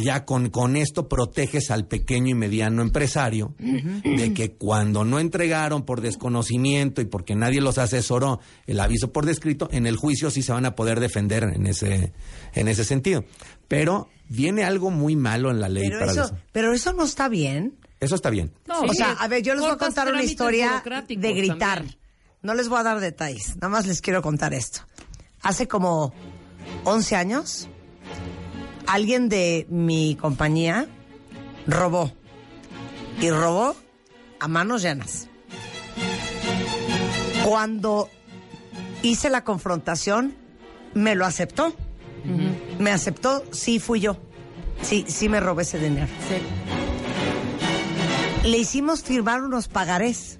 ya 0.03 0.25
con, 0.25 0.49
con 0.49 0.75
esto 0.77 1.09
proteges 1.09 1.69
al 1.71 1.85
pequeño 1.87 2.29
y 2.29 2.33
mediano 2.33 2.81
empresario 2.81 3.55
de 3.59 4.33
que 4.33 4.53
cuando 4.53 5.03
no 5.03 5.19
entregaron 5.19 5.83
por 5.83 6.01
desconocimiento 6.01 7.01
y 7.01 7.05
porque 7.05 7.35
nadie 7.35 7.61
los 7.61 7.77
asesoró 7.77 8.39
el 8.67 8.79
aviso 8.79 9.11
por 9.11 9.25
descrito, 9.25 9.67
en 9.71 9.87
el 9.87 9.97
juicio 9.97 10.31
sí 10.31 10.43
se 10.43 10.53
van 10.53 10.65
a 10.65 10.75
poder 10.75 10.99
defender 10.99 11.43
en 11.43 11.67
ese, 11.67 12.13
en 12.53 12.67
ese 12.67 12.85
sentido. 12.85 13.25
Pero 13.67 14.07
viene 14.29 14.63
algo 14.63 14.91
muy 14.91 15.15
malo 15.15 15.51
en 15.51 15.59
la 15.59 15.67
ley 15.67 15.87
Pero 15.89 15.99
para 15.99 16.11
eso, 16.11 16.23
eso. 16.25 16.37
pero 16.51 16.73
eso 16.73 16.93
no 16.93 17.03
está 17.03 17.27
bien. 17.27 17.75
Eso 17.99 18.15
está 18.15 18.29
bien. 18.29 18.51
No, 18.67 18.81
o 18.81 18.93
sea, 18.93 19.11
a 19.11 19.27
ver, 19.27 19.43
yo 19.43 19.53
les 19.53 19.61
voy 19.61 19.71
a 19.71 19.77
contar 19.77 20.07
una 20.11 20.23
historia 20.23 20.81
de 21.07 21.33
gritar. 21.33 21.79
también. 21.79 21.97
No 22.41 22.55
les 22.55 22.67
voy 22.69 22.79
a 22.79 22.83
dar 22.83 22.99
detalles, 22.99 23.55
nada 23.55 23.69
más 23.69 23.85
les 23.85 24.01
quiero 24.01 24.21
contar 24.23 24.53
esto. 24.55 24.79
Hace 25.43 25.67
como 25.67 26.11
11 26.85 27.15
años, 27.15 27.67
alguien 28.87 29.29
de 29.29 29.65
mi 29.69 30.15
compañía 30.15 30.87
robó. 31.67 32.11
Y 33.19 33.29
robó 33.29 33.75
a 34.39 34.47
manos 34.47 34.81
llenas. 34.81 35.27
Cuando 37.45 38.09
hice 39.03 39.29
la 39.29 39.43
confrontación, 39.43 40.35
me 40.93 41.15
lo 41.15 41.25
aceptó. 41.25 41.75
Me 42.79 42.91
aceptó, 42.91 43.43
sí 43.51 43.79
fui 43.79 43.99
yo. 43.99 44.17
Sí, 44.81 45.05
sí 45.07 45.29
me 45.29 45.39
robé 45.39 45.63
ese 45.63 45.79
dinero. 45.79 46.07
Sí. 46.27 46.37
Le 48.47 48.57
hicimos 48.57 49.03
firmar 49.03 49.43
unos 49.43 49.67
pagarés. 49.67 50.39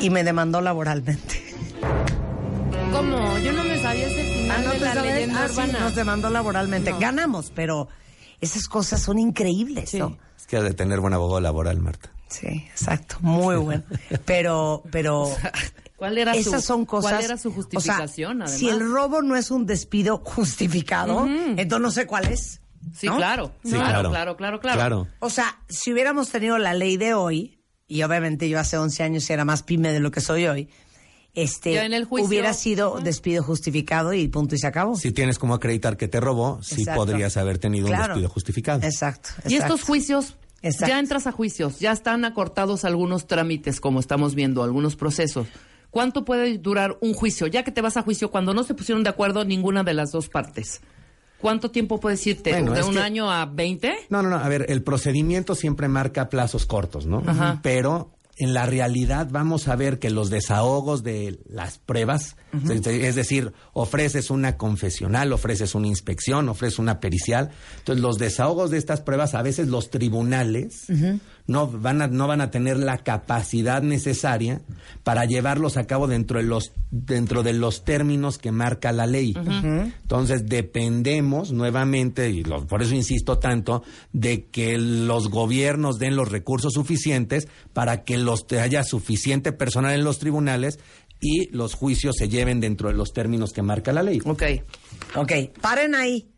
Y 0.00 0.10
me 0.10 0.24
demandó 0.24 0.60
laboralmente. 0.60 1.42
¿Cómo? 2.92 3.38
Yo 3.38 3.52
no 3.52 3.64
me 3.64 3.78
sabía 3.80 4.06
ese 4.08 4.24
final 4.24 4.64
de 4.64 4.70
te 4.72 4.78
la 4.80 4.94
sabes? 4.94 5.12
leyenda 5.14 5.44
Ah, 5.44 5.48
sí, 5.48 5.52
urbana. 5.54 5.80
nos 5.80 5.94
demandó 5.94 6.30
laboralmente. 6.30 6.90
No. 6.92 6.98
Ganamos, 6.98 7.52
pero 7.54 7.88
esas 8.40 8.66
cosas 8.68 9.00
son 9.00 9.18
increíbles, 9.18 9.90
Sí. 9.90 9.98
¿no? 9.98 10.18
Es 10.36 10.46
que 10.46 10.56
ha 10.56 10.62
de 10.62 10.74
tener 10.74 11.00
buen 11.00 11.14
abogado 11.14 11.40
laboral, 11.40 11.80
Marta. 11.80 12.10
Sí, 12.28 12.46
exacto. 12.70 13.16
Muy 13.20 13.56
bueno. 13.56 13.82
Pero, 14.24 14.82
pero 14.90 15.30
¿Cuál 15.96 16.18
era 16.18 16.34
su, 16.34 16.40
esas 16.40 16.64
son 16.64 16.84
cosas. 16.84 17.12
¿Cuál 17.12 17.24
era 17.24 17.36
su 17.36 17.48
o 17.48 17.52
sea, 17.52 17.56
justificación, 17.62 18.42
además? 18.42 18.58
si 18.58 18.68
el 18.68 18.80
robo 18.80 19.22
no 19.22 19.36
es 19.36 19.50
un 19.50 19.66
despido 19.66 20.18
justificado, 20.24 21.26
entonces 21.26 21.80
no 21.80 21.90
sé 21.90 22.06
cuál 22.06 22.26
es. 22.26 22.60
Sí, 22.94 23.06
¿no? 23.06 23.16
claro. 23.16 23.52
Sí, 23.62 23.70
claro, 23.72 23.84
claro. 23.84 24.10
claro, 24.10 24.36
claro, 24.36 24.60
claro. 24.60 24.76
Claro. 24.78 25.08
O 25.20 25.28
sea, 25.30 25.58
si 25.68 25.92
hubiéramos 25.92 26.30
tenido 26.30 26.56
la 26.58 26.74
ley 26.74 26.96
de 26.96 27.14
hoy, 27.14 27.58
y 27.86 28.02
obviamente 28.02 28.48
yo 28.48 28.58
hace 28.58 28.78
11 28.78 29.02
años 29.02 29.28
era 29.30 29.44
más 29.44 29.62
pyme 29.62 29.92
de 29.92 30.00
lo 30.00 30.10
que 30.10 30.20
soy 30.20 30.46
hoy, 30.46 30.68
este, 31.34 31.78
en 31.84 31.92
el 31.92 32.04
juicio- 32.04 32.26
hubiera 32.28 32.52
sido 32.54 32.98
despido 33.00 33.42
justificado 33.42 34.12
y 34.12 34.26
punto 34.28 34.54
y 34.54 34.58
se 34.58 34.66
acabó. 34.66 34.96
Si 34.96 35.12
tienes 35.12 35.38
como 35.38 35.54
acreditar 35.54 35.96
que 35.96 36.08
te 36.08 36.20
robó, 36.20 36.58
sí 36.62 36.80
Exacto. 36.82 37.04
podrías 37.04 37.36
haber 37.36 37.58
tenido 37.58 37.86
un 37.86 37.92
despido 37.96 38.28
justificado. 38.28 38.82
Exacto. 38.82 39.30
Y 39.46 39.54
estos 39.56 39.82
juicios, 39.82 40.36
Exacto. 40.62 40.88
ya 40.92 40.98
entras 40.98 41.26
a 41.26 41.32
juicios, 41.32 41.78
ya 41.78 41.92
están 41.92 42.24
acortados 42.24 42.84
algunos 42.84 43.26
trámites, 43.26 43.80
como 43.80 44.00
estamos 44.00 44.34
viendo, 44.34 44.62
algunos 44.62 44.96
procesos. 44.96 45.46
¿Cuánto 45.90 46.24
puede 46.24 46.58
durar 46.58 46.96
un 47.00 47.14
juicio? 47.14 47.46
Ya 47.48 47.64
que 47.64 47.72
te 47.72 47.80
vas 47.80 47.96
a 47.96 48.02
juicio, 48.02 48.30
cuando 48.30 48.54
no 48.54 48.62
se 48.62 48.74
pusieron 48.74 49.02
de 49.02 49.10
acuerdo 49.10 49.44
ninguna 49.44 49.82
de 49.82 49.94
las 49.94 50.12
dos 50.12 50.28
partes. 50.28 50.80
¿Cuánto 51.40 51.70
tiempo 51.70 51.98
puedes 51.98 52.24
irte? 52.26 52.50
Bueno, 52.52 52.74
¿De 52.74 52.82
un 52.82 52.92
que- 52.94 53.00
año 53.00 53.30
a 53.30 53.46
20? 53.46 53.94
No, 54.10 54.22
no, 54.22 54.28
no. 54.28 54.36
A 54.36 54.48
ver, 54.48 54.66
el 54.68 54.82
procedimiento 54.82 55.54
siempre 55.54 55.88
marca 55.88 56.28
plazos 56.28 56.66
cortos, 56.66 57.06
¿no? 57.06 57.22
Ajá. 57.26 57.60
Pero 57.62 58.10
en 58.40 58.54
la 58.54 58.66
realidad 58.66 59.28
vamos 59.30 59.68
a 59.68 59.76
ver 59.76 59.98
que 59.98 60.10
los 60.10 60.30
desahogos 60.30 61.02
de 61.02 61.38
las 61.48 61.78
pruebas, 61.78 62.36
es- 62.70 62.86
es 62.86 63.14
decir, 63.14 63.52
ofreces 63.72 64.30
una 64.30 64.56
confesional, 64.56 65.32
ofreces 65.32 65.74
una 65.74 65.86
inspección, 65.86 66.48
ofreces 66.48 66.78
una 66.78 66.98
pericial. 67.00 67.50
Entonces, 67.78 68.02
los 68.02 68.16
desahogos 68.18 68.70
de 68.70 68.78
estas 68.78 69.00
pruebas, 69.02 69.34
a 69.34 69.42
veces 69.42 69.68
los 69.68 69.90
tribunales 69.90 70.86
no, 71.50 71.66
van 71.66 72.00
a, 72.00 72.06
no 72.06 72.28
van 72.28 72.40
a 72.40 72.50
tener 72.50 72.76
la 72.78 72.98
capacidad 72.98 73.82
necesaria 73.82 74.60
para 75.02 75.24
llevarlos 75.24 75.76
a 75.76 75.84
cabo 75.86 76.06
dentro 76.06 76.38
de 76.38 76.44
los, 76.46 76.72
dentro 76.90 77.42
de 77.42 77.52
los 77.52 77.84
términos 77.84 78.38
que 78.38 78.52
marca 78.52 78.92
la 78.92 79.06
ley. 79.06 79.34
Entonces, 79.36 80.46
dependemos 80.46 81.50
nuevamente, 81.52 82.30
y 82.30 82.44
lo- 82.44 82.66
por 82.66 82.82
eso 82.82 82.94
insisto 82.94 83.38
tanto, 83.38 83.82
de 84.12 84.46
que 84.46 84.78
los 84.78 85.28
gobiernos 85.28 85.98
den 85.98 86.14
los 86.16 86.30
recursos 86.30 86.72
suficientes 86.74 87.48
para 87.72 88.04
que 88.04 88.16
los 88.16 88.46
haya 88.52 88.82
suficiente 88.84 89.52
personal 89.52 89.94
en 89.94 90.04
los 90.04 90.18
tribunales 90.20 90.78
y 91.20 91.48
los 91.54 91.74
juicios 91.74 92.14
se 92.16 92.28
lleven 92.28 92.60
dentro 92.60 92.88
de 92.88 92.94
los 92.94 93.12
términos 93.12 93.52
que 93.52 93.62
marca 93.62 93.92
la 93.92 94.02
ley. 94.02 94.20
Ok. 94.24 94.42
Ok, 95.16 95.32
paren 95.60 95.94
ahí. 95.94 96.29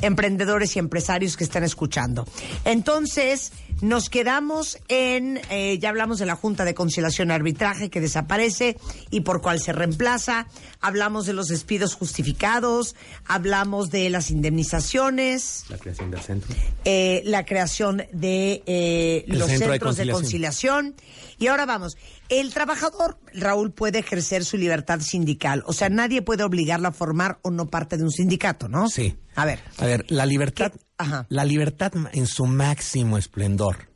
emprendedores 0.02 0.76
y 0.76 0.80
empresarios 0.80 1.38
que 1.38 1.44
están 1.44 1.64
escuchando. 1.64 2.26
Entonces, 2.66 3.52
nos 3.82 4.10
quedamos 4.10 4.78
en, 4.90 5.40
eh, 5.50 5.78
ya 5.80 5.90
hablamos 5.90 6.20
de 6.20 6.26
la 6.26 6.36
Junta 6.36 6.66
de 6.66 6.74
Conciliación 6.74 7.30
y 7.30 7.34
Arbitraje 7.34 7.90
que 7.90 8.02
desaparece 8.02 8.78
y 9.10 9.22
por 9.22 9.42
cuál 9.42 9.60
se 9.60 9.72
reemplaza, 9.74 10.48
hablamos 10.82 11.26
de 11.26 11.34
los 11.34 11.48
despidos 11.48 11.94
justificados, 11.96 12.96
hablamos 13.26 13.90
de 13.90 14.10
las 14.10 14.32
indemnizaciones, 14.32 15.66
La 15.70 15.78
creación 15.78 16.12
del 16.12 16.22
centro. 16.22 16.56
eh, 16.86 17.22
la 17.26 17.46
creación 17.46 18.04
de 18.12 18.64
eh, 18.66 19.24
los 19.28 19.48
centro 19.48 19.68
de 19.68 19.74
centros 19.74 19.98
de 19.98 20.12
conciliación. 20.12 20.96
Y 21.38 21.48
ahora 21.48 21.66
vamos, 21.66 21.96
el 22.28 22.54
trabajador, 22.54 23.18
Raúl, 23.34 23.72
puede 23.72 24.00
ejercer 24.00 24.44
su 24.44 24.58
libertad 24.58 25.00
sindical. 25.00 25.64
O 25.68 25.74
sea, 25.74 25.88
nadie 25.90 26.22
puede 26.22 26.44
obligarlo 26.44 26.90
a 26.90 26.92
formar 26.92 27.40
o 27.44 27.52
no 27.52 27.68
parte 27.68 27.96
de 27.96 28.04
un 28.04 28.12
sindicato, 28.12 28.68
¿no? 28.68 28.90
Sí. 28.90 29.16
A 29.36 29.46
ver. 29.46 29.60
A 29.78 29.86
ver, 29.86 30.06
la 30.10 30.26
libertad, 30.26 30.74
¿Qué? 30.74 30.80
Ajá. 31.00 31.26
la 31.30 31.46
libertad 31.46 31.94
en 32.12 32.28
su 32.28 32.46
máximo 32.46 33.18
esplendor 33.18 33.90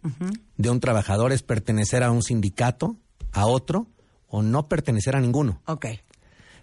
de 0.58 0.70
un 0.70 0.80
trabajador 0.80 1.34
es 1.34 1.44
pertenecer 1.44 2.02
a 2.02 2.10
un 2.12 2.24
sindicato, 2.24 2.96
a 3.34 3.46
otro, 3.46 3.88
o 4.28 4.42
no 4.42 4.68
pertenecer 4.68 5.16
a 5.16 5.20
ninguno. 5.20 5.62
Ok. 5.68 5.86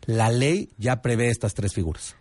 La 0.06 0.30
ley 0.30 0.70
ya 0.78 1.02
prevé 1.02 1.28
estas 1.28 1.54
tres 1.54 1.74
figuras. 1.74 2.16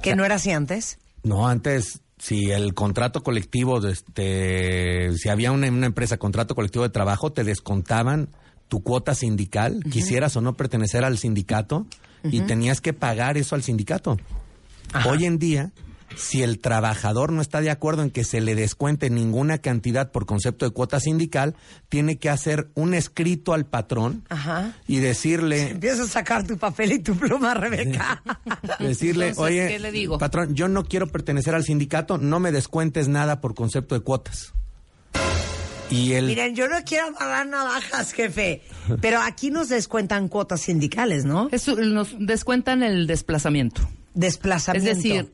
Que 0.00 0.14
no 0.14 0.24
era 0.24 0.36
así 0.36 0.52
antes. 0.52 0.98
No, 1.22 1.48
antes, 1.48 2.00
si 2.18 2.50
el 2.50 2.72
contrato 2.72 3.22
colectivo, 3.22 3.80
de 3.80 3.92
este, 3.92 5.12
si 5.18 5.28
había 5.28 5.52
una, 5.52 5.68
una 5.68 5.86
empresa 5.86 6.16
contrato 6.16 6.54
colectivo 6.54 6.84
de 6.84 6.90
trabajo, 6.90 7.32
te 7.32 7.44
descontaban 7.44 8.28
tu 8.68 8.82
cuota 8.82 9.14
sindical, 9.14 9.82
quisieras 9.90 10.36
o 10.36 10.40
no 10.40 10.54
pertenecer 10.56 11.04
al 11.04 11.18
sindicato, 11.18 11.86
y 12.22 12.40
tenías 12.40 12.80
que 12.80 12.94
pagar 12.94 13.36
eso 13.36 13.54
al 13.54 13.62
sindicato. 13.62 14.16
Hoy 15.06 15.26
en 15.26 15.38
día, 15.38 15.72
si 16.16 16.42
el 16.42 16.58
trabajador 16.58 17.32
no 17.32 17.40
está 17.42 17.60
de 17.60 17.70
acuerdo 17.70 18.02
en 18.02 18.10
que 18.10 18.24
se 18.24 18.40
le 18.40 18.54
descuente 18.54 19.10
ninguna 19.10 19.58
cantidad 19.58 20.10
por 20.12 20.26
concepto 20.26 20.64
de 20.64 20.70
cuota 20.72 21.00
sindical, 21.00 21.54
tiene 21.88 22.18
que 22.18 22.30
hacer 22.30 22.68
un 22.74 22.94
escrito 22.94 23.52
al 23.54 23.66
patrón 23.66 24.24
Ajá. 24.28 24.72
y 24.86 24.98
decirle, 24.98 25.70
Empiezas 25.70 26.00
a 26.00 26.12
sacar 26.12 26.46
tu 26.46 26.56
papel 26.58 26.92
y 26.92 26.98
tu 27.00 27.14
pluma, 27.16 27.54
Rebeca. 27.54 28.22
decirle, 28.78 29.28
Entonces, 29.28 29.52
oye, 29.52 29.68
¿qué 29.68 29.78
le 29.78 29.92
digo? 29.92 30.18
patrón, 30.18 30.54
yo 30.54 30.68
no 30.68 30.84
quiero 30.84 31.06
pertenecer 31.08 31.54
al 31.54 31.64
sindicato, 31.64 32.18
no 32.18 32.40
me 32.40 32.52
descuentes 32.52 33.08
nada 33.08 33.40
por 33.40 33.54
concepto 33.54 33.94
de 33.94 34.00
cuotas. 34.02 34.52
Y 35.90 36.12
el 36.14 36.26
Miren, 36.26 36.54
yo 36.56 36.66
no 36.66 36.76
quiero 36.84 37.08
amarrar 37.08 37.46
navajas, 37.46 38.12
jefe, 38.12 38.62
pero 39.00 39.20
aquí 39.20 39.50
nos 39.50 39.68
descuentan 39.68 40.28
cuotas 40.28 40.62
sindicales, 40.62 41.24
¿no? 41.24 41.48
Es- 41.52 41.68
nos 41.68 42.16
descuentan 42.18 42.82
el 42.82 43.06
desplazamiento. 43.06 43.82
Desplazamiento. 44.14 44.90
Es 44.90 44.96
decir, 44.96 45.32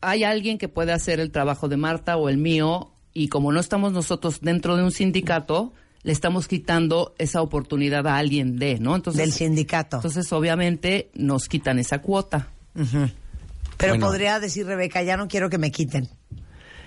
hay 0.00 0.24
alguien 0.24 0.58
que 0.58 0.68
puede 0.68 0.92
hacer 0.92 1.20
el 1.20 1.30
trabajo 1.30 1.68
de 1.68 1.76
Marta 1.76 2.16
o 2.16 2.28
el 2.28 2.38
mío 2.38 2.92
y 3.14 3.28
como 3.28 3.52
no 3.52 3.60
estamos 3.60 3.92
nosotros 3.92 4.40
dentro 4.40 4.76
de 4.76 4.84
un 4.84 4.92
sindicato, 4.92 5.72
le 6.02 6.12
estamos 6.12 6.46
quitando 6.46 7.14
esa 7.18 7.42
oportunidad 7.42 8.06
a 8.06 8.16
alguien 8.16 8.56
de, 8.56 8.78
¿no? 8.78 8.94
Entonces, 8.94 9.20
del 9.20 9.32
sindicato. 9.32 9.96
entonces 9.96 10.32
obviamente 10.32 11.10
nos 11.14 11.48
quitan 11.48 11.78
esa 11.78 12.00
cuota. 12.00 12.48
pero 13.76 13.92
bueno. 13.92 14.06
podría 14.06 14.38
decir 14.40 14.66
Rebeca, 14.66 15.02
ya 15.02 15.16
no 15.16 15.28
quiero 15.28 15.50
que 15.50 15.58
me 15.58 15.70
quiten. 15.70 16.08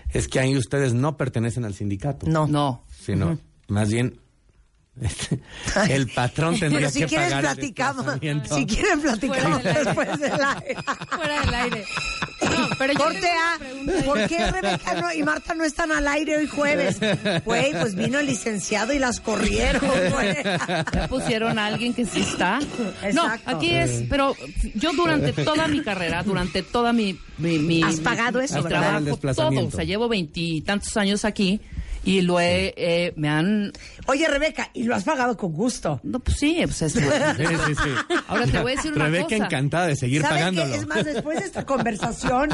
es 0.09 0.27
que 0.27 0.39
ahí 0.39 0.55
ustedes 0.57 0.93
no 0.93 1.17
pertenecen 1.17 1.65
al 1.65 1.73
sindicato. 1.73 2.27
No. 2.27 2.47
No. 2.47 2.83
Sino, 2.89 3.37
más 3.67 3.89
bien, 3.89 4.19
el 5.89 6.07
patrón 6.11 6.59
tendría 6.59 6.79
Pero 6.79 6.91
si 6.91 6.99
que 6.99 7.05
quieres 7.07 7.29
pagar 7.33 7.41
platicamos, 7.55 8.05
si 8.53 8.65
quieren 8.65 8.99
platicamos 9.01 9.61
Fuera 9.61 9.83
después 9.83 10.19
del 10.19 10.31
aire. 10.33 10.75
Fuera 11.15 11.39
del 11.41 11.53
aire. 11.53 11.85
No, 12.41 12.69
pero 12.77 12.93
yo 12.93 12.99
Corte 12.99 13.27
A. 13.31 14.03
¿por 14.05 14.27
qué 14.27 14.51
Rebeca 14.51 14.93
no- 15.01 15.13
y 15.13 15.23
Marta 15.23 15.53
no 15.53 15.63
están 15.63 15.91
al 15.93 16.07
aire 16.07 16.37
hoy 16.37 16.47
jueves? 16.47 16.97
Güey, 17.45 17.71
pues 17.71 17.95
vino 17.95 18.19
el 18.19 18.25
licenciado 18.25 18.91
y 18.93 18.99
las 18.99 19.19
corrieron, 19.21 19.81
güey. 20.11 20.35
Pusieron 21.07 21.57
a 21.57 21.67
alguien 21.67 21.93
que 21.93 22.05
sí 22.05 22.19
está. 22.21 22.59
No, 22.59 23.25
Exacto. 23.25 23.49
aquí 23.57 23.73
es, 23.73 24.03
pero 24.09 24.35
yo 24.75 24.91
durante 24.93 25.31
toda 25.31 25.67
mi 25.67 25.81
carrera, 25.81 26.21
durante 26.23 26.63
toda 26.63 26.91
mi... 26.93 27.17
mi, 27.37 27.59
mi- 27.59 27.81
Has 27.83 27.99
pagado 28.01 28.41
eso, 28.41 28.57
mi 28.57 28.63
¿verdad? 28.63 28.79
trabajo, 29.01 29.19
El 29.29 29.35
todo, 29.35 29.67
o 29.67 29.71
sea, 29.71 29.83
llevo 29.85 30.09
veintitantos 30.09 30.97
años 30.97 31.23
aquí 31.25 31.61
y 32.03 32.21
lo 32.21 32.39
he, 32.39 32.73
eh, 32.77 33.13
me 33.15 33.29
han... 33.29 33.71
Oye, 34.07 34.27
Rebeca, 34.27 34.69
y 34.73 34.83
lo 34.83 34.95
has 34.95 35.03
pagado 35.03 35.37
con 35.37 35.53
gusto. 35.53 35.99
No, 36.03 36.19
pues 36.19 36.37
sí, 36.37 36.57
pues 36.63 36.81
es... 36.81 36.93
Sí, 36.93 37.01
sí, 37.01 37.75
sí. 37.83 38.15
Ahora 38.27 38.47
te 38.47 38.59
voy 38.59 38.71
a 38.73 38.75
decir 38.75 38.93
una 38.93 39.05
Rebeca 39.05 39.23
cosa. 39.25 39.35
encantada 39.45 39.87
de 39.87 39.95
seguir 39.95 40.21
¿Saben 40.21 40.37
pagándolo. 40.37 40.71
qué? 40.73 40.77
Es 40.79 40.87
más, 40.87 41.05
después 41.05 41.39
de 41.39 41.45
esta 41.45 41.65
conversación, 41.65 42.49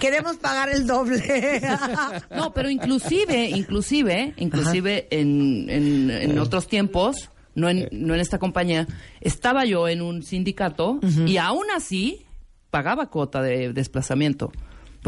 queremos 0.00 0.36
pagar 0.36 0.68
el 0.68 0.86
doble. 0.86 1.62
No, 2.34 2.52
pero 2.52 2.70
inclusive, 2.70 3.48
inclusive, 3.50 4.34
inclusive 4.36 5.06
en, 5.10 5.66
en, 5.68 6.10
en 6.10 6.38
otros 6.38 6.66
tiempos, 6.68 7.30
no 7.54 7.68
en, 7.68 7.88
no 7.92 8.14
en 8.14 8.20
esta 8.20 8.38
compañía, 8.38 8.86
estaba 9.20 9.64
yo 9.64 9.88
en 9.88 10.02
un 10.02 10.22
sindicato 10.22 10.98
y 11.26 11.36
aún 11.38 11.66
así 11.74 12.26
pagaba 12.70 13.10
cuota 13.10 13.40
de 13.42 13.72
desplazamiento. 13.72 14.52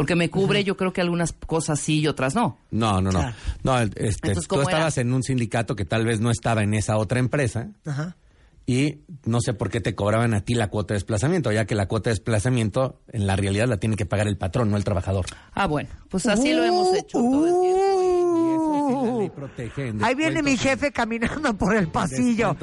Porque 0.01 0.17
me 0.17 0.31
cubre, 0.31 0.65
yo 0.65 0.79
creo 0.79 0.95
que 0.95 1.03
algunas 1.03 1.35
cosas 1.35 1.79
sí 1.79 2.01
y 2.01 2.07
otras 2.07 2.35
no. 2.35 2.57
No, 2.71 3.03
no, 3.03 3.11
no. 3.13 3.19
Claro. 3.19 3.37
No, 3.63 3.79
este, 3.81 4.29
Entonces, 4.29 4.49
tú 4.49 4.63
estabas 4.63 4.97
en 4.97 5.13
un 5.13 5.23
sindicato 5.23 5.77
que 5.77 5.85
tal 5.85 6.07
vez 6.07 6.21
no 6.21 6.31
estaba 6.31 6.63
en 6.63 6.73
esa 6.73 6.97
otra 6.97 7.19
empresa 7.19 7.69
Ajá. 7.85 8.17
y 8.65 9.01
no 9.27 9.43
sé 9.43 9.53
por 9.53 9.69
qué 9.69 9.83
te 9.83 9.95
cobraban 9.95 10.33
a 10.33 10.41
ti 10.41 10.55
la 10.55 10.69
cuota 10.69 10.95
de 10.95 11.01
desplazamiento, 11.01 11.53
ya 11.53 11.67
que 11.67 11.75
la 11.75 11.87
cuota 11.87 12.09
de 12.09 12.13
desplazamiento 12.13 13.03
en 13.13 13.27
la 13.27 13.37
realidad 13.37 13.69
la 13.69 13.77
tiene 13.77 13.97
que 13.97 14.07
pagar 14.07 14.27
el 14.27 14.39
patrón, 14.39 14.71
no 14.71 14.79
el 14.79 14.85
trabajador. 14.85 15.27
Ah, 15.53 15.67
bueno, 15.67 15.91
pues 16.09 16.25
así 16.25 16.55
lo 16.55 16.65
hemos 16.65 16.97
hecho 16.97 17.19
todo 17.19 17.47
el 17.47 17.61
tiempo. 17.61 17.90
Ahí 20.03 20.15
viene 20.15 20.43
mi 20.43 20.57
jefe 20.57 20.93
caminando 20.93 21.57
por 21.57 21.75
el 21.77 21.89
pasillo. 21.89 22.57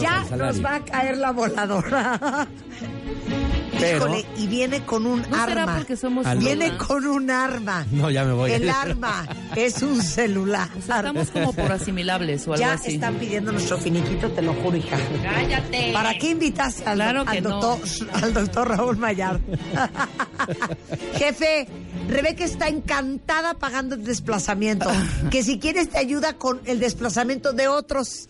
Ya 0.00 0.24
nos 0.36 0.64
va 0.64 0.74
a 0.76 0.84
caer 0.84 1.16
la 1.18 1.30
voladora. 1.32 2.46
Pero- 3.80 3.96
Híjole, 4.06 4.24
y 4.36 4.46
viene 4.46 4.84
con 4.84 5.04
un 5.04 5.22
¿No 5.28 5.44
será 5.46 5.62
arma. 5.64 5.76
porque 5.78 5.96
somos 5.96 6.24
Viene 6.38 6.68
una- 6.68 6.78
con 6.78 7.04
un 7.06 7.28
arma. 7.30 7.84
No, 7.90 8.08
ya 8.08 8.24
me 8.24 8.32
voy. 8.32 8.52
El 8.52 8.70
arma 8.70 9.26
es 9.56 9.82
un 9.82 10.00
celular. 10.00 10.68
O 10.78 10.80
sea, 10.80 10.98
estamos 10.98 11.30
como 11.32 11.52
por 11.52 11.72
asimilables 11.72 12.46
o 12.46 12.52
algo 12.52 12.64
ya 12.64 12.74
así. 12.74 12.94
están 12.94 13.16
pidiendo 13.16 13.50
nuestro 13.50 13.76
finiquito, 13.78 14.30
te 14.30 14.42
lo 14.42 14.54
juro, 14.54 14.76
hija. 14.76 14.96
¡Cállate! 15.24 15.90
¿Para 15.92 16.16
qué 16.16 16.30
invitaste 16.30 16.84
al, 16.84 16.94
Claro 16.96 17.20
doc- 17.24 17.30
que 17.32 17.38
al 17.38 17.44
no. 17.44 17.60
doctor, 17.60 17.88
al 18.22 18.32
doctor 18.34 18.68
Raúl 18.68 18.96
Mayar? 18.96 19.40
Jefe, 21.18 21.66
Rebeca 22.08 22.44
está 22.44 22.68
encantada 22.68 23.54
pagando 23.54 23.96
el 23.96 24.04
desplazamiento. 24.04 24.88
Que 25.30 25.42
si 25.42 25.58
quieres 25.58 25.88
te 25.94 26.00
ayuda 26.00 26.32
con 26.32 26.60
el 26.64 26.80
desplazamiento 26.80 27.52
de 27.52 27.68
otros. 27.68 28.26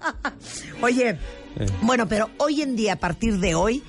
Oye, 0.82 1.18
bueno, 1.82 2.08
pero 2.08 2.30
hoy 2.38 2.62
en 2.62 2.74
día, 2.74 2.94
a 2.94 2.96
partir 2.96 3.38
de 3.38 3.54
hoy, 3.54 3.82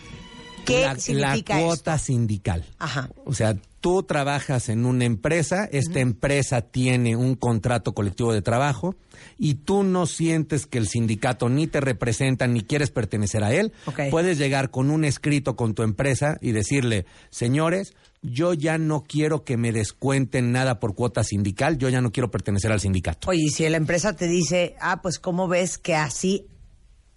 ¿qué 0.66 0.82
la, 0.82 0.98
significa 1.00 1.54
la 1.54 1.60
esto? 1.62 1.68
cuota 1.68 1.98
sindical. 2.00 2.66
Ajá. 2.80 3.10
O 3.24 3.34
sea, 3.34 3.56
tú 3.80 4.04
trabajas 4.04 4.68
en 4.68 4.86
una 4.86 5.06
empresa, 5.06 5.70
esta 5.72 6.02
empresa 6.02 6.62
tiene 6.62 7.16
un 7.16 7.36
contrato 7.36 7.94
colectivo 7.94 8.34
de 8.34 8.42
trabajo 8.42 8.96
y 9.38 9.54
tú 9.56 9.84
no 9.84 10.06
sientes 10.06 10.66
que 10.66 10.78
el 10.78 10.90
sindicato 10.90 11.48
ni 11.48 11.66
te 11.68 11.80
representa 11.80 12.46
ni 12.48 12.62
quieres 12.62 12.92
pertenecer 12.92 13.42
a 13.46 13.54
él, 13.54 13.72
Ok. 13.86 14.02
puedes 14.12 14.38
llegar 14.38 14.70
con 14.70 14.90
un 14.92 15.06
escrito 15.06 15.56
con 15.56 15.76
tu 15.76 15.84
empresa 15.84 16.38
y 16.42 16.52
decirle, 16.52 17.06
señores, 17.30 17.94
yo 18.32 18.54
ya 18.54 18.78
no 18.78 19.04
quiero 19.04 19.44
que 19.44 19.58
me 19.58 19.72
descuenten 19.72 20.52
nada 20.52 20.80
por 20.80 20.96
cuota 20.96 21.24
sindical, 21.24 21.78
yo 21.78 21.90
ya 21.90 22.02
no 22.02 22.12
quiero 22.12 22.30
pertenecer 22.32 22.72
al 22.72 22.80
sindicato. 22.80 23.30
Oye, 23.30 23.44
y 23.44 23.50
si 23.50 23.68
la 23.70 23.78
empresa 23.78 24.16
te 24.16 24.28
dice, 24.28 24.76
ah, 24.80 25.02
pues 25.02 25.20
¿cómo 25.20 25.48
ves 25.48 25.78
que 25.78 25.96
así 25.96 26.46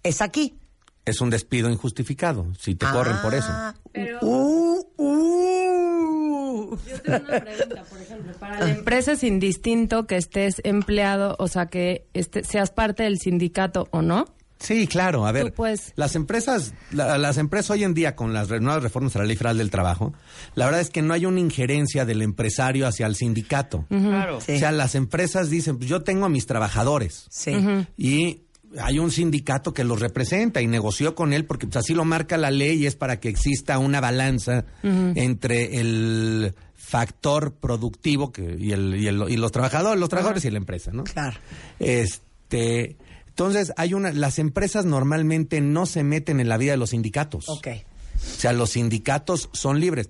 es 0.03 0.21
aquí? 0.21 0.57
Es 1.05 1.19
un 1.21 1.29
despido 1.29 1.69
injustificado, 1.69 2.47
si 2.59 2.75
te 2.75 2.85
corren 2.85 3.17
por 3.23 3.33
eso. 3.33 3.47
Ah, 3.49 3.73
Pero- 3.91 4.19
uh, 4.21 4.87
uh. 4.97 6.77
Yo 6.87 7.01
tengo 7.01 7.17
una 7.27 7.39
pregunta, 7.41 7.83
por 7.89 8.01
ejemplo, 8.01 8.33
para 8.39 8.59
la 8.59 8.69
empresa 8.71 9.11
es 9.13 9.23
indistinto 9.23 10.05
que 10.07 10.15
estés 10.15 10.61
empleado, 10.63 11.35
o 11.39 11.47
sea, 11.47 11.65
que 11.67 12.07
este, 12.13 12.43
seas 12.43 12.71
parte 12.71 13.03
del 13.03 13.17
sindicato 13.19 13.87
o 13.91 14.01
no. 14.01 14.25
Sí, 14.61 14.87
claro. 14.87 15.25
A 15.25 15.31
ver, 15.31 15.53
pues. 15.53 15.91
las 15.95 16.15
empresas, 16.15 16.73
la- 16.91 17.17
las 17.17 17.37
empresas 17.37 17.71
hoy 17.71 17.83
en 17.83 17.93
día 17.93 18.15
con 18.15 18.31
las 18.33 18.49
nuevas 18.49 18.83
reformas 18.83 19.15
a 19.15 19.19
la 19.19 19.25
ley 19.25 19.35
federal 19.35 19.57
del 19.57 19.71
trabajo, 19.71 20.13
la 20.55 20.65
verdad 20.65 20.81
es 20.81 20.89
que 20.89 21.01
no 21.01 21.13
hay 21.13 21.25
una 21.25 21.39
injerencia 21.39 22.05
del 22.05 22.21
empresario 22.21 22.87
hacia 22.87 23.07
el 23.07 23.15
sindicato. 23.15 23.85
Claro. 23.89 24.39
Sí. 24.41 24.53
O 24.53 24.59
sea, 24.59 24.71
las 24.71 24.95
empresas 24.95 25.49
dicen, 25.49 25.77
pues 25.77 25.89
yo 25.89 26.03
tengo 26.03 26.25
a 26.25 26.29
mis 26.29 26.45
trabajadores 26.45 27.25
Sí. 27.29 27.51
y 27.97 28.41
hay 28.79 28.99
un 28.99 29.11
sindicato 29.11 29.73
que 29.73 29.83
los 29.83 29.99
representa 29.99 30.61
y 30.61 30.67
negoció 30.67 31.13
con 31.15 31.33
él 31.33 31.43
porque 31.45 31.65
pues, 31.67 31.77
así 31.77 31.93
lo 31.93 32.05
marca 32.05 32.37
la 32.37 32.51
ley 32.51 32.83
y 32.83 32.85
es 32.85 32.95
para 32.95 33.19
que 33.19 33.27
exista 33.29 33.77
una 33.79 33.99
balanza 33.99 34.63
entre 34.83 35.79
el 35.81 36.53
factor 36.75 37.53
productivo 37.55 38.31
que, 38.31 38.55
y, 38.59 38.71
el, 38.71 38.95
y, 38.95 39.07
el- 39.07 39.25
y 39.29 39.37
los 39.37 39.51
trabajadores, 39.51 39.99
los 39.99 40.07
trabajadores 40.09 40.45
y 40.45 40.51
la 40.51 40.57
empresa, 40.57 40.91
¿no? 40.93 41.03
Claro. 41.03 41.37
Este, 41.79 42.95
entonces 43.31 43.73
hay 43.77 43.93
una, 43.93 44.11
las 44.13 44.39
empresas 44.39 44.85
normalmente 44.85 45.59
no 45.61 45.85
se 45.85 46.03
meten 46.03 46.39
en 46.39 46.47
la 46.49 46.57
vida 46.57 46.71
de 46.71 46.77
los 46.77 46.91
sindicatos. 46.91 47.49
Ok. 47.49 47.67
O 48.15 48.19
sea, 48.39 48.53
los 48.53 48.71
sindicatos 48.71 49.49
son 49.53 49.79
libres. 49.79 50.09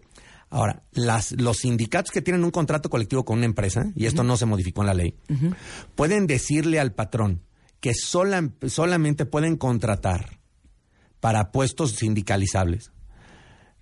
Ahora, 0.49 0.83
las, 0.91 1.31
los 1.31 1.57
sindicatos 1.59 2.11
que 2.11 2.21
tienen 2.21 2.43
un 2.43 2.51
contrato 2.51 2.89
colectivo 2.89 3.23
con 3.23 3.37
una 3.37 3.45
empresa, 3.45 3.85
y 3.95 4.05
esto 4.05 4.23
no 4.23 4.35
se 4.35 4.45
modificó 4.45 4.81
en 4.81 4.87
la 4.87 4.93
ley, 4.93 5.15
pueden 5.95 6.27
decirle 6.27 6.79
al 6.79 6.91
patrón 6.93 7.41
que 7.79 7.93
sola- 7.93 8.49
solamente 8.67 9.25
pueden 9.25 9.55
contratar 9.55 10.39
para 11.21 11.51
puestos 11.51 11.91
sindicalizables 11.93 12.91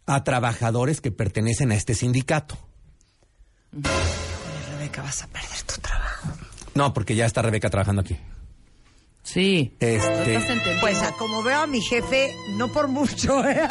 a 0.05 0.23
trabajadores 0.23 1.01
que 1.01 1.11
pertenecen 1.11 1.71
a 1.71 1.75
este 1.75 1.95
sindicato. 1.95 2.57
Rebeca, 4.71 5.01
vas 5.01 5.23
a 5.23 5.27
perder 5.27 5.61
tu 5.65 5.79
trabajo. 5.81 6.29
No, 6.75 6.93
porque 6.93 7.15
ya 7.15 7.25
está 7.25 7.41
Rebeca 7.41 7.69
trabajando 7.69 8.01
aquí. 8.01 8.17
Sí. 9.31 9.75
Este, 9.79 10.39
Pues 10.81 10.99
a 11.03 11.11
como 11.11 11.43
veo 11.43 11.59
a 11.61 11.67
mi 11.67 11.81
jefe, 11.81 12.33
no 12.57 12.67
por 12.71 12.87
mucho. 12.87 13.47
¿eh? 13.47 13.61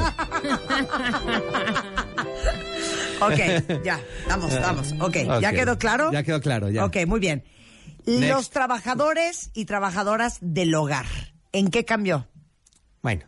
ok, 3.20 3.82
ya, 3.84 4.00
vamos, 4.28 4.52
vamos. 4.60 4.94
Ok, 5.00 5.16
¿ya 5.40 5.52
quedó 5.52 5.76
claro? 5.76 6.12
Ya 6.12 6.22
quedó 6.22 6.40
claro, 6.40 6.70
ya. 6.70 6.84
Ok, 6.84 6.98
muy 7.08 7.18
bien. 7.18 7.42
Next. 8.06 8.28
Los 8.30 8.50
trabajadores 8.50 9.50
y 9.52 9.64
trabajadoras 9.64 10.38
del 10.40 10.72
hogar, 10.76 11.06
¿en 11.50 11.70
qué 11.70 11.84
cambió? 11.84 12.28
Bueno, 13.02 13.24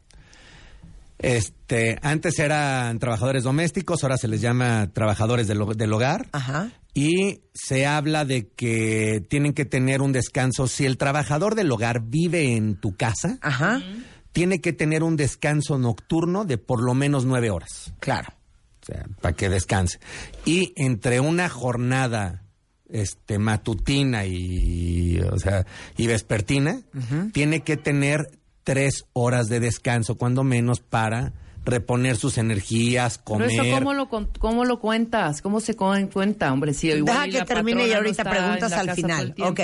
este, 1.19 1.99
antes 2.03 2.39
eran 2.39 3.01
trabajadores 3.01 3.43
domésticos, 3.43 4.05
ahora 4.05 4.17
se 4.17 4.29
les 4.29 4.41
llama 4.41 4.89
trabajadores 4.93 5.49
del 5.49 5.93
hogar. 5.93 6.29
Ajá. 6.31 6.71
Y 6.95 7.43
se 7.55 7.87
habla 7.87 8.25
de 8.25 8.49
que 8.49 9.25
tienen 9.29 9.53
que 9.53 9.65
tener 9.65 10.03
un 10.03 10.13
descanso. 10.13 10.67
Si 10.67 10.87
el 10.87 10.97
trabajador 10.97 11.55
del 11.55 11.71
hogar 11.71 12.03
vive 12.03 12.57
en 12.57 12.77
tu 12.77 12.97
casa, 12.97 13.39
Ajá. 13.43 13.81
tiene 14.33 14.61
que 14.61 14.73
tener 14.73 15.03
un 15.03 15.17
descanso 15.17 15.79
nocturno 15.79 16.45
de 16.45 16.59
por 16.59 16.83
lo 16.83 16.95
menos 16.95 17.25
nueve 17.25 17.51
horas. 17.51 17.93
Claro. 18.01 18.29
O 18.83 18.87
sea, 18.87 19.07
para 19.21 19.37
que 19.37 19.49
descanse. 19.49 20.01
Y 20.45 20.73
entre 20.77 21.21
una 21.21 21.49
jornada 21.49 22.43
este, 22.89 23.39
matutina 23.39 24.27
y, 24.27 25.21
o 25.21 25.39
sea, 25.39 25.67
y 25.97 26.07
vespertina, 26.07 26.81
tiene 27.33 27.61
que 27.61 27.77
tener 27.77 28.31
tres 28.65 29.05
horas 29.13 29.49
de 29.49 29.61
descanso, 29.61 30.17
cuando 30.17 30.45
menos, 30.45 30.81
para 30.81 31.33
reponer 31.65 32.17
sus 32.17 32.39
energías, 32.39 33.19
Pero 33.19 33.25
comer. 33.47 33.51
eso, 33.51 33.65
¿cómo 33.79 33.93
lo, 33.95 34.09
con- 34.09 34.29
cómo 34.39 34.65
lo 34.65 34.81
cuentas? 34.81 35.43
¿Cómo 35.43 35.61
se 35.61 35.75
cuenta, 35.77 36.53
hombre? 36.53 36.75
Si 36.75 36.89
igual 36.89 37.05
Deja 37.15 37.27
y 37.27 37.31
que 37.33 37.45
termine 37.45 37.87
y 37.87 37.91
no 37.91 37.97
ahorita 37.97 38.25
preguntas 38.25 38.73
al 38.73 38.91
final. 38.93 39.35
Ok. 39.43 39.61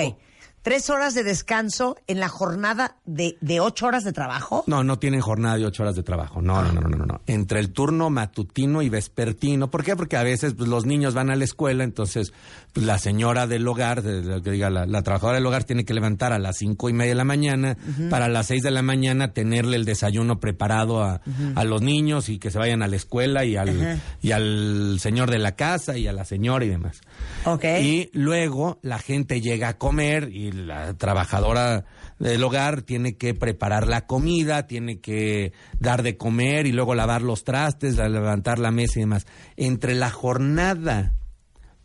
Tres 0.63 0.89
horas 0.89 1.13
de 1.13 1.23
descanso 1.23 1.95
en 2.07 2.19
la 2.19 2.27
jornada 2.27 2.97
de, 3.05 3.37
de 3.39 3.61
ocho 3.61 3.85
horas 3.85 4.03
de 4.03 4.11
trabajo. 4.11 4.65
No, 4.67 4.83
no 4.83 4.99
tienen 4.99 5.21
jornada 5.21 5.57
de 5.57 5.65
ocho 5.65 5.83
horas 5.83 5.95
de 5.95 6.03
trabajo. 6.03 6.41
No, 6.41 6.61
no, 6.61 6.73
no, 6.73 6.81
no, 6.81 6.89
no, 6.97 7.05
no. 7.05 7.21
Entre 7.25 7.61
el 7.61 7.71
turno 7.71 8.09
matutino 8.09 8.81
y 8.81 8.89
vespertino. 8.89 9.69
¿Por 9.71 9.85
qué? 9.85 9.95
Porque 9.95 10.17
a 10.17 10.23
veces 10.23 10.55
pues, 10.55 10.67
los 10.67 10.85
niños 10.85 11.13
van 11.13 11.29
a 11.29 11.37
la 11.37 11.45
escuela, 11.45 11.85
entonces 11.85 12.33
pues, 12.73 12.85
la 12.85 12.97
señora 12.97 13.47
del 13.47 13.65
hogar, 13.65 14.01
de- 14.01 14.21
de- 14.21 14.41
que 14.41 14.51
diga, 14.51 14.69
la, 14.69 14.85
la 14.85 15.03
trabajadora 15.03 15.37
del 15.37 15.45
hogar 15.45 15.63
tiene 15.63 15.85
que 15.85 15.93
levantar 15.93 16.33
a 16.33 16.39
las 16.39 16.57
cinco 16.57 16.89
y 16.89 16.93
media 16.93 17.11
de 17.11 17.15
la 17.15 17.23
mañana 17.23 17.77
para 18.09 18.27
las 18.27 18.47
seis 18.47 18.61
de 18.61 18.71
la 18.71 18.81
mañana 18.81 19.31
tenerle 19.31 19.77
el 19.77 19.85
desayuno 19.85 20.41
preparado 20.41 21.01
a, 21.01 21.21
a 21.55 21.63
los 21.63 21.81
niños 21.81 22.27
y 22.27 22.39
que 22.39 22.51
se 22.51 22.59
vayan 22.59 22.83
a 22.83 22.87
la 22.87 22.97
escuela 22.97 23.45
y 23.45 23.55
al, 23.55 24.01
y 24.21 24.31
al 24.31 24.97
señor 24.99 25.31
de 25.31 25.39
la 25.39 25.55
casa 25.55 25.97
y 25.97 26.07
a 26.07 26.11
la 26.13 26.25
señora 26.25 26.65
y 26.65 26.69
demás. 26.69 26.99
Ok. 27.45 27.63
Y 27.81 28.09
luego 28.11 28.79
la 28.81 28.99
gente 28.99 29.39
llega 29.39 29.69
a 29.69 29.77
comer 29.77 30.29
y 30.33 30.56
la 30.57 30.93
trabajadora 30.95 31.85
del 32.19 32.43
hogar 32.43 32.81
tiene 32.81 33.15
que 33.15 33.33
preparar 33.33 33.87
la 33.87 34.05
comida, 34.05 34.67
tiene 34.67 34.99
que 34.99 35.53
dar 35.79 36.03
de 36.03 36.17
comer 36.17 36.67
y 36.67 36.71
luego 36.71 36.95
lavar 36.95 37.21
los 37.21 37.43
trastes, 37.43 37.97
levantar 37.97 38.59
la 38.59 38.71
mesa 38.71 38.99
y 38.99 39.01
demás. 39.01 39.27
Entre 39.55 39.95
la 39.95 40.09
jornada 40.09 41.13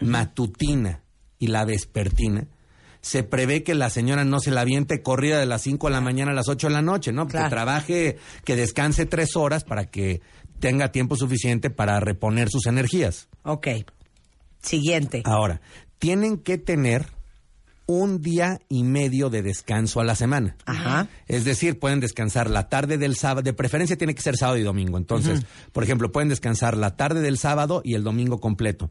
matutina 0.01 1.03
y 1.39 1.49
la 1.49 1.65
vespertina, 1.65 2.49
se 3.01 3.25
prevé 3.25 3.65
que 3.65 3.75
la 3.75 3.91
señora 3.91 4.25
no 4.25 4.39
se 4.39 4.53
la 4.53 4.61
aviente 4.61 5.03
corrida 5.03 5.39
de 5.39 5.47
las 5.47 5.63
5 5.63 5.89
de 5.89 5.93
la 5.93 6.01
mañana 6.01 6.31
a 6.31 6.35
las 6.35 6.49
8 6.49 6.69
de 6.69 6.73
la 6.73 6.83
noche, 6.83 7.13
¿no? 7.13 7.27
Claro. 7.27 7.47
Que 7.47 7.51
trabaje, 7.51 8.19
que 8.45 8.57
descanse 8.57 9.07
tres 9.07 9.37
horas 9.37 9.65
para 9.65 9.87
que 9.87 10.21
tenga 10.61 10.93
tiempo 10.93 11.17
suficiente 11.17 11.71
para 11.71 11.99
reponer 11.99 12.49
sus 12.49 12.67
energías. 12.67 13.29
Ok. 13.43 13.69
Siguiente. 14.63 15.23
Ahora, 15.25 15.61
tienen 15.99 16.39
que 16.39 16.59
tener 16.59 17.07
un 17.99 18.23
día 18.23 18.61
y 18.69 18.83
medio 18.85 19.31
de 19.31 19.43
descanso 19.43 20.01
a 20.01 20.05
la 20.05 20.15
semana. 20.15 20.57
Ajá. 20.65 21.09
Es 21.27 21.45
decir, 21.45 21.79
pueden 21.79 22.01
descansar 22.01 22.49
la 22.49 22.69
tarde 22.69 22.99
del 22.99 23.17
sábado, 23.17 23.43
de 23.43 23.53
preferencia 23.53 23.97
tiene 23.97 24.15
que 24.15 24.23
ser 24.23 24.37
sábado 24.37 24.59
y 24.59 24.63
domingo. 24.63 24.99
Entonces, 24.99 25.45
por 25.73 25.85
ejemplo, 25.85 26.11
pueden 26.13 26.29
descansar 26.29 26.77
la 26.77 26.97
tarde 26.97 27.21
del 27.21 27.39
sábado 27.39 27.83
y 27.85 27.95
el 27.95 28.03
domingo 28.03 28.41
completo. 28.41 28.91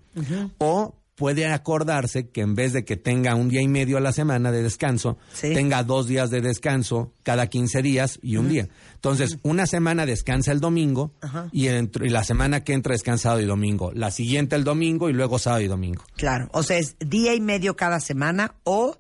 O 0.58 0.96
puede 1.16 1.46
acordarse 1.46 2.30
que 2.30 2.42
en 2.42 2.56
vez 2.56 2.74
de 2.74 2.84
que 2.84 2.98
tenga 2.98 3.36
un 3.36 3.50
día 3.50 3.62
y 3.62 3.68
medio 3.68 3.98
a 3.98 4.02
la 4.02 4.12
semana 4.12 4.52
de 4.52 4.64
descanso, 4.64 5.18
Sí. 5.34 5.54
tenga 5.54 5.84
dos 5.84 6.08
días 6.08 6.30
de 6.30 6.42
descanso 6.42 7.14
cada 7.24 7.48
15 7.48 7.82
días 7.82 8.20
y 8.22 8.38
un 8.38 8.50
día. 8.50 8.68
Entonces, 8.96 9.38
una 9.44 9.68
semana 9.68 10.06
descansa 10.06 10.52
el 10.52 10.60
domingo 10.60 11.14
y, 11.52 11.68
la 12.10 12.24
semana 12.24 12.64
que 12.64 12.74
entra 12.74 12.94
descansa 12.94 13.24
sábado 13.24 13.42
y 13.42 13.46
domingo. 13.46 13.92
La 13.94 14.10
siguiente 14.12 14.56
el 14.56 14.64
domingo 14.64 15.10
y 15.10 15.14
luego 15.14 15.38
sábado 15.38 15.62
y 15.62 15.68
domingo. 15.68 16.04
Claro. 16.16 16.50
O 16.54 16.64
sea, 16.64 16.78
es 16.78 16.96
día 17.00 17.36
y 17.36 17.42
medio 17.42 17.76
cada 17.76 18.00
semana 18.00 18.56
o 18.64 18.98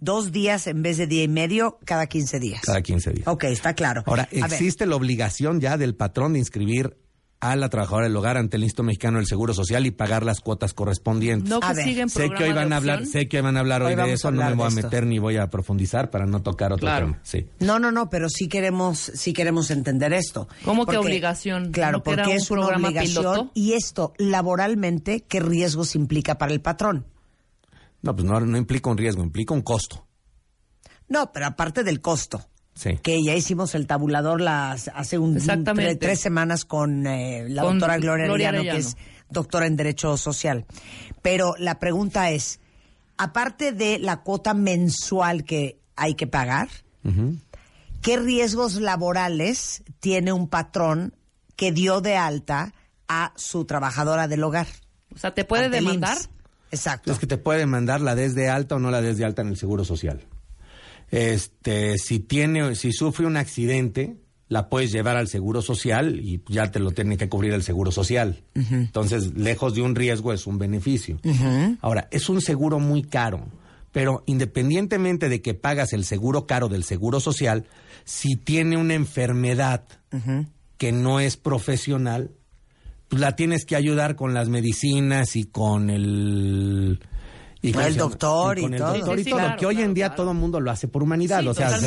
dos 0.00 0.32
días 0.32 0.66
en 0.66 0.82
vez 0.82 0.98
de 0.98 1.06
día 1.06 1.22
y 1.24 1.28
medio 1.28 1.78
cada 1.84 2.06
15 2.06 2.38
días. 2.38 2.60
Cada 2.62 2.82
15 2.82 3.10
días. 3.12 3.26
Ok, 3.26 3.44
está 3.44 3.74
claro. 3.74 4.02
Ahora, 4.06 4.24
A 4.24 4.46
ver, 4.46 4.52
existe 4.52 4.86
la 4.86 4.96
obligación 4.96 5.60
ya 5.60 5.76
del 5.76 5.94
patrón 5.94 6.34
de 6.34 6.40
inscribir 6.40 6.96
a 7.52 7.56
la 7.56 7.68
trabajadora 7.68 8.06
del 8.06 8.16
hogar 8.16 8.36
ante 8.38 8.56
el 8.56 8.62
Instituto 8.64 8.84
Mexicano 8.84 9.18
del 9.18 9.26
Seguro 9.26 9.52
Social 9.52 9.84
y 9.84 9.90
pagar 9.90 10.24
las 10.24 10.40
cuotas 10.40 10.72
correspondientes. 10.72 11.50
No 11.50 11.60
que 11.60 11.66
A 11.66 11.72
ver, 11.74 11.84
siguen 11.84 12.08
sé 12.08 12.30
que 12.30 12.44
hoy 12.44 12.52
van 12.52 12.72
a 12.72 12.76
hablar, 12.78 13.04
sé 13.04 13.28
que 13.28 13.36
hoy 13.36 13.42
van 13.42 13.56
a 13.56 13.60
hablar 13.60 13.82
hoy, 13.82 13.92
Hoy 13.94 13.96
de 14.08 14.12
eso, 14.14 14.30
no 14.30 14.42
me 14.44 14.54
voy 14.54 14.66
a 14.66 14.70
meter 14.70 15.04
ni 15.06 15.18
voy 15.18 15.36
a 15.36 15.50
profundizar 15.50 16.10
para 16.10 16.24
no 16.24 16.42
tocar 16.42 16.72
otro 16.72 16.86
Claro. 16.86 17.06
tema. 17.06 17.20
Sí. 17.22 17.46
No, 17.60 17.78
no, 17.78 17.92
no, 17.92 18.08
pero 18.08 18.28
sí 18.30 18.48
queremos, 18.48 18.98
sí 18.98 19.32
queremos 19.32 19.70
entender 19.70 20.12
esto. 20.14 20.48
¿Cómo 20.64 20.86
que 20.86 20.96
obligación? 20.96 21.70
Claro, 21.70 21.98
¿No 21.98 22.02
que 22.04 22.10
era 22.12 22.22
porque 22.24 22.36
un 22.36 22.42
es 22.42 22.50
una 22.50 22.60
programa 22.62 22.88
obligación. 22.88 23.22
piloto? 23.22 23.50
Y 23.54 23.72
esto, 23.74 24.14
laboralmente, 24.16 25.20
¿qué 25.20 25.40
riesgos 25.40 25.94
implica 25.96 26.38
para 26.38 26.52
el 26.52 26.60
patrón? 26.60 27.06
No, 28.02 28.14
pues 28.14 28.26
no, 28.26 28.40
no 28.40 28.56
implica 28.58 28.90
un 28.90 28.96
riesgo, 28.98 29.22
implica 29.22 29.52
un 29.54 29.62
costo. 29.62 30.06
No, 31.08 31.30
pero 31.32 31.46
aparte 31.46 31.84
del 31.84 32.00
costo. 32.00 32.40
Sí. 32.74 32.98
Que 33.02 33.22
ya 33.22 33.34
hicimos 33.34 33.74
el 33.74 33.86
tabulador 33.86 34.40
las, 34.40 34.88
hace 34.94 35.16
un, 35.18 35.36
tre- 35.38 35.98
tres 35.98 36.20
semanas 36.20 36.64
con 36.64 37.06
eh, 37.06 37.46
la 37.48 37.62
Con 37.62 37.78
doctora 37.78 37.98
Gloria, 37.98 38.26
Gloria 38.26 38.48
Arellano, 38.48 38.72
que 38.72 38.80
es 38.80 38.96
doctora 39.30 39.66
en 39.66 39.76
Derecho 39.76 40.16
Social. 40.16 40.66
Pero 41.22 41.54
la 41.58 41.78
pregunta 41.78 42.30
es, 42.30 42.58
aparte 43.16 43.72
de 43.72 43.98
la 44.00 44.22
cuota 44.22 44.54
mensual 44.54 45.44
que 45.44 45.78
hay 45.96 46.14
que 46.14 46.26
pagar. 46.26 46.68
¿qué 48.02 48.16
riesgos 48.18 48.74
laborales 48.76 49.82
tiene 50.00 50.32
un 50.32 50.48
patrón 50.48 51.14
que 51.56 51.70
dio 51.72 52.00
de 52.00 52.16
alta 52.16 52.74
a 53.08 53.32
su 53.36 53.64
trabajadora 53.66 54.26
del 54.28 54.42
hogar? 54.42 54.66
O 55.14 55.18
sea, 55.18 55.32
¿te 55.34 55.44
puede 55.44 55.68
demandar? 55.70 56.16
IMSS. 56.16 56.30
Exacto. 56.70 57.12
Es 57.12 57.18
que 57.18 57.26
te 57.26 57.36
puede 57.38 57.66
mandar 57.66 58.00
la 58.00 58.14
desde 58.14 58.48
alta 58.48 58.74
o 58.74 58.78
no 58.78 58.90
la 58.90 59.00
desde 59.00 59.24
alta 59.24 59.42
en 59.42 59.48
el 59.48 59.56
Seguro 59.56 59.84
Social. 59.84 60.26
Este, 61.10 61.98
si 61.98 62.20
tiene, 62.20 62.74
si 62.74 62.92
sufre 62.92 63.26
un 63.26 63.36
accidente, 63.36 64.16
la 64.48 64.68
puedes 64.68 64.92
llevar 64.92 65.16
al 65.16 65.28
Seguro 65.28 65.62
Social 65.62 66.20
y 66.20 66.42
ya 66.48 66.70
te 66.70 66.78
lo 66.78 66.92
tiene 66.92 67.16
que 67.16 67.28
cubrir 67.28 67.52
el 67.52 67.62
Seguro 67.62 67.90
Social. 67.90 68.42
Entonces, 68.54 69.36
lejos 69.36 69.74
de 69.74 69.82
un 69.82 69.94
riesgo 69.94 70.32
es 70.32 70.46
un 70.46 70.58
beneficio. 70.58 71.18
Ahora, 71.80 72.08
es 72.10 72.28
un 72.28 72.40
seguro 72.40 72.78
muy 72.78 73.02
caro, 73.02 73.46
pero 73.92 74.22
independientemente 74.26 75.28
de 75.28 75.40
que 75.40 75.54
pagas 75.54 75.92
el 75.92 76.04
seguro 76.04 76.46
caro 76.46 76.68
del 76.68 76.84
Seguro 76.84 77.20
Social, 77.20 77.64
si 78.04 78.36
tiene 78.36 78.76
una 78.76 78.94
enfermedad 78.94 79.84
que 80.78 80.92
no 80.92 81.20
es 81.20 81.36
profesional, 81.36 82.30
pues 83.08 83.20
la 83.20 83.36
tienes 83.36 83.64
que 83.64 83.76
ayudar 83.76 84.16
con 84.16 84.34
las 84.34 84.48
medicinas 84.48 85.36
y 85.36 85.44
con 85.44 85.90
el 85.90 87.00
y 87.64 87.68
El 87.68 87.74
se 87.74 87.80
llama? 87.92 87.96
doctor 87.96 88.58
y 88.58 88.62
con 88.62 88.74
el 88.74 88.80
todo. 88.80 88.92
doctor 88.94 89.14
Sí, 89.16 89.20
y 89.20 89.24
todo, 89.30 89.38
claro, 89.40 89.56
que 89.58 89.66
hoy 89.66 89.74
claro, 89.76 89.88
en 89.88 89.94
día 89.94 90.06
claro. 90.08 90.16
todo 90.22 90.30
el 90.32 90.36
mundo 90.38 90.60
lo 90.60 90.70
hace 90.70 90.88
por 90.88 91.02
humanidad, 91.02 91.40
Sí, 91.40 91.48
o 91.48 91.54
sea, 91.54 91.70
se, 91.70 91.78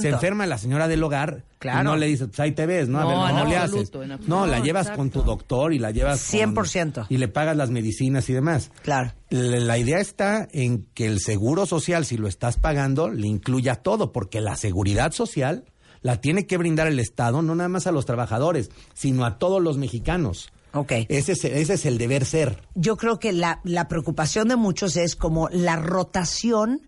se 0.00 0.08
enferma 0.08 0.46
la 0.46 0.58
señora 0.58 0.88
del 0.88 1.02
hogar, 1.02 1.44
Claro. 1.58 1.80
y 1.80 1.84
no 1.84 1.96
le 1.96 2.06
dices, 2.06 2.28
pues 2.28 2.40
ahí 2.40 2.52
te 2.52 2.66
ves, 2.66 2.88
¿no? 2.88 2.98
A 2.98 3.02
No, 3.02 3.08
ver, 3.08 3.16
en 3.18 3.36
¿cómo 3.36 3.44
le 3.50 3.56
haces? 3.56 3.62
absoluto, 3.70 4.02
en 4.02 4.12
absoluto. 4.12 4.36
No, 4.40 4.46
la 4.46 4.60
llevas 4.60 4.82
exacto. 4.86 4.98
con 4.98 5.10
tu 5.10 5.22
doctor 5.22 5.72
y 5.72 5.78
la 5.78 5.90
llevas 5.90 6.20
con- 6.30 6.54
100%. 6.54 7.06
y 7.08 7.16
le 7.18 7.28
pagas 7.28 7.56
las 7.56 7.70
medicinas 7.70 8.28
y 8.28 8.32
demás. 8.32 8.70
Claro. 8.82 9.12
La 9.30 9.58
la 9.60 9.76
idea 9.78 9.98
está 9.98 10.48
en 10.52 10.86
que 10.94 11.06
el 11.06 11.20
seguro 11.20 11.66
social, 11.66 12.04
si 12.06 12.16
lo 12.16 12.28
estás 12.28 12.56
pagando, 12.58 13.10
le 13.10 13.26
incluya 13.28 13.76
todo, 13.76 14.12
porque 14.12 14.40
la 14.40 14.56
seguridad 14.56 15.12
social 15.12 15.64
la 16.00 16.20
tiene 16.20 16.46
que 16.46 16.56
brindar 16.56 16.86
el 16.86 17.00
Estado, 17.00 17.42
no 17.42 17.54
nada 17.56 17.68
más 17.68 17.86
a 17.88 17.92
los 17.92 18.06
trabajadores, 18.06 18.70
sino 18.94 19.24
a 19.26 19.36
todos 19.38 19.60
los 19.60 19.76
mexicanos. 19.78 20.50
Ok. 20.72 20.92
Ese 21.08 21.32
es, 21.32 21.44
ese 21.44 21.74
es 21.74 21.86
el 21.86 21.98
deber 21.98 22.24
ser. 22.24 22.62
yo 22.74 22.96
creo 22.96 23.18
que 23.18 23.32
la, 23.32 23.60
la 23.64 23.88
preocupación 23.88 24.48
de 24.48 24.56
muchos 24.56 24.96
es 24.96 25.16
como 25.16 25.48
la 25.50 25.76
rotación 25.76 26.82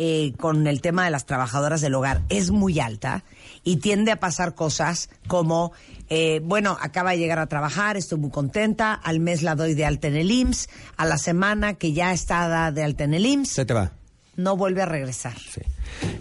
eh, 0.00 0.32
con 0.38 0.68
el 0.68 0.80
tema 0.80 1.04
de 1.04 1.10
las 1.10 1.26
trabajadoras 1.26 1.80
del 1.80 1.92
hogar 1.96 2.22
es 2.28 2.52
muy 2.52 2.78
alta 2.78 3.24
y 3.64 3.78
tiende 3.78 4.12
a 4.12 4.20
pasar 4.20 4.54
cosas 4.54 5.10
como, 5.26 5.72
eh, 6.08 6.40
bueno, 6.44 6.78
acaba 6.80 7.10
de 7.10 7.18
llegar 7.18 7.40
a 7.40 7.48
trabajar, 7.48 7.96
estoy 7.96 8.20
muy 8.20 8.30
contenta, 8.30 8.94
al 8.94 9.18
mes 9.18 9.42
la 9.42 9.56
doy 9.56 9.74
de 9.74 9.84
alta 9.84 10.06
en 10.06 10.14
el 10.14 10.30
IMSS, 10.30 10.68
a 10.96 11.04
la 11.04 11.18
semana 11.18 11.74
que 11.74 11.94
ya 11.94 12.12
está 12.12 12.70
de 12.70 12.84
alta 12.84 13.02
en 13.02 13.14
el 13.14 13.26
IMSS, 13.26 13.50
Se 13.50 13.64
te 13.64 13.74
va. 13.74 13.97
No 14.38 14.56
vuelve 14.56 14.82
a 14.82 14.86
regresar. 14.86 15.36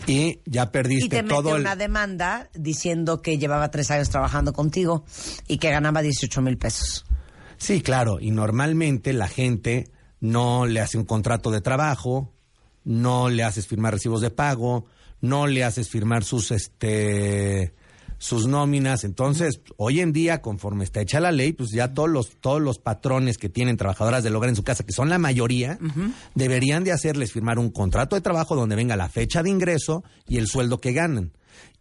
Y 0.07 0.39
ya 0.45 0.63
Y 0.63 0.68
perdiste 0.68 1.18
te 1.18 1.24
mete 1.24 1.36
todo 1.36 1.55
el... 1.55 1.61
una 1.61 1.76
demanda 1.76 2.49
diciendo 2.55 3.22
que 3.22 3.38
llevaba 3.38 3.70
tres 3.70 3.91
años 3.91 4.09
trabajando 4.09 4.53
contigo 4.53 5.05
y 5.47 5.59
que 5.59 5.70
ganaba 5.70 6.01
18 6.01 6.41
mil 6.41 6.57
pesos. 6.57 7.05
Sí, 7.57 7.82
claro. 7.82 8.18
Y 8.20 8.32
normalmente 8.32 9.13
la 9.13 9.28
gente 9.28 9.91
no 10.20 10.65
le 10.65 10.82
hace 10.82 10.97
un 10.97 11.05
contrato 11.05 11.51
de 11.51 11.61
trabajo, 11.61 12.34
no 12.84 13.30
le 13.30 13.43
haces 13.43 13.68
firmar 13.68 13.93
recibos 13.93 14.22
de 14.22 14.32
pago, 14.32 14.88
no 15.22 15.45
le 15.45 15.63
haces 15.63 15.88
firmar 15.88 16.24
sus 16.24 16.49
este 16.49 17.76
sus 18.18 18.47
nóminas. 18.47 19.03
Entonces, 19.03 19.61
hoy 19.78 19.99
en 19.99 20.13
día, 20.13 20.41
conforme 20.41 20.84
está 20.84 21.01
hecha 21.01 21.20
la 21.20 21.32
ley, 21.32 21.53
pues 21.53 21.72
ya 21.72 21.93
todos 21.93 22.09
los, 22.09 22.38
todos 22.39 22.61
los 22.61 22.80
patrones 22.80 23.38
que 23.38 23.49
tienen 23.49 23.78
trabajadoras 23.78 24.24
del 24.24 24.36
hogar 24.36 24.49
en 24.49 24.55
su 24.55 24.63
casa, 24.63 24.86
que 24.86 24.93
son 24.93 25.09
la 25.09 25.18
mayoría, 25.18 25.80
deberían 26.36 26.84
de 26.84 26.91
hacerles 26.91 27.32
firmar 27.32 27.59
un 27.59 27.70
contrato 27.70 28.15
de 28.15 28.22
trabajo 28.22 28.55
donde 28.55 28.76
venga 28.76 28.95
la 28.95 29.09
fecha 29.09 29.43
de 29.43 29.49
ingreso 29.49 30.03
y 30.28 30.38
el 30.38 30.47
sueldo 30.47 30.80
que 30.80 30.93
ganan. 30.93 31.32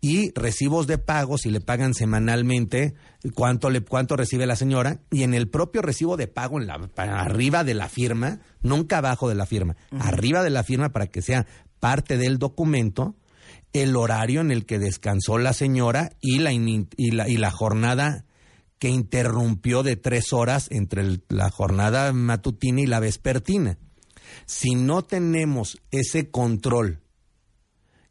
Y 0.01 0.31
recibos 0.35 0.87
de 0.87 0.99
pago, 0.99 1.39
si 1.39 1.51
le 1.51 1.61
pagan 1.61 1.95
semanalmente, 1.95 2.95
cuánto, 3.35 3.71
le, 3.71 3.81
cuánto 3.81 4.17
recibe 4.17 4.47
la 4.47 4.57
señora. 4.57 5.01
Y 5.11 5.23
en 5.23 5.35
el 5.35 5.49
propio 5.49 5.83
recibo 5.83 6.17
de 6.17 6.29
pago, 6.29 6.61
en 6.61 6.67
la, 6.67 6.79
para 6.89 7.21
arriba 7.21 7.65
de 7.65 7.75
la 7.75 7.89
firma, 7.89 8.41
nunca 8.63 8.99
abajo 8.99 9.29
de 9.29 9.35
la 9.35 9.47
firma, 9.47 9.77
arriba 9.99 10.43
de 10.43 10.51
la 10.51 10.63
firma 10.63 10.91
para 10.91 11.07
que 11.07 11.23
sea 11.23 11.47
parte 11.81 12.19
del 12.19 12.39
documento, 12.39 13.17
el 13.83 13.97
horario 13.97 14.41
en 14.41 14.51
el 14.51 14.67
que 14.67 14.79
descansó 14.79 15.39
la 15.39 15.53
señora 15.53 16.11
y 16.21 16.39
la, 16.39 16.53
y 16.53 17.11
la, 17.11 17.29
y 17.29 17.37
la 17.37 17.51
jornada 17.51 18.25
que 18.79 18.89
interrumpió 18.89 19.83
de 19.83 19.97
tres 19.97 20.33
horas 20.33 20.69
entre 20.71 21.21
la 21.29 21.51
jornada 21.51 22.13
matutina 22.13 22.81
y 22.81 22.87
la 22.87 23.01
vespertina. 23.01 23.79
Si 24.45 24.75
no 24.75 25.03
tenemos 25.03 25.81
ese 25.91 26.31
control 26.31 27.01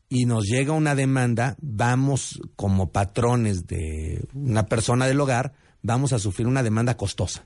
y 0.10 0.26
nos 0.26 0.46
llega 0.46 0.74
una 0.74 0.96
demanda, 0.96 1.56
vamos 1.62 2.40
como 2.56 2.92
patrones 2.92 3.68
de 3.68 4.28
una 4.34 4.66
persona 4.66 5.08
del 5.08 5.20
hogar, 5.20 5.54
vamos 5.82 6.14
a 6.14 6.20
sufrir 6.20 6.48
una 6.48 6.64
demanda 6.64 6.98
costosa. 6.98 7.46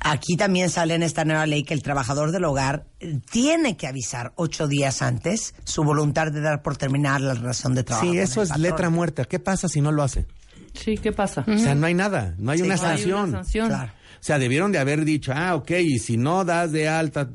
Aquí 0.00 0.36
también 0.36 0.70
sale 0.70 0.94
en 0.94 1.02
esta 1.02 1.24
nueva 1.24 1.46
ley 1.46 1.64
que 1.64 1.74
el 1.74 1.82
trabajador 1.82 2.30
del 2.32 2.44
hogar 2.44 2.86
tiene 3.30 3.76
que 3.76 3.86
avisar 3.86 4.32
ocho 4.36 4.68
días 4.68 5.02
antes 5.02 5.54
su 5.64 5.82
voluntad 5.84 6.30
de 6.30 6.40
dar 6.40 6.62
por 6.62 6.76
terminar 6.76 7.20
la 7.20 7.34
relación 7.34 7.74
de 7.74 7.82
trabajo. 7.84 8.10
Sí, 8.10 8.18
eso 8.18 8.42
es 8.42 8.48
patrón. 8.50 8.62
letra 8.62 8.90
muerta. 8.90 9.24
¿Qué 9.24 9.38
pasa 9.38 9.68
si 9.68 9.80
no 9.80 9.90
lo 9.92 10.02
hace? 10.02 10.26
Sí, 10.74 10.96
¿qué 10.98 11.10
pasa? 11.12 11.44
O 11.48 11.58
sea, 11.58 11.74
no 11.74 11.86
hay 11.86 11.94
nada, 11.94 12.34
no 12.38 12.52
hay 12.52 12.58
Sí, 12.58 12.64
una 12.64 12.76
claro. 12.76 12.96
Hay 12.96 13.04
una 13.04 13.16
sanción. 13.16 13.32
sanción. 13.32 13.68
Claro. 13.68 13.92
O 14.20 14.22
sea, 14.22 14.38
debieron 14.38 14.72
de 14.72 14.78
haber 14.78 15.04
dicho, 15.04 15.32
ah, 15.34 15.54
ok, 15.54 15.70
y 15.70 15.98
si 15.98 16.16
no 16.16 16.44
das 16.44 16.72
de 16.72 16.88
alta, 16.88 17.28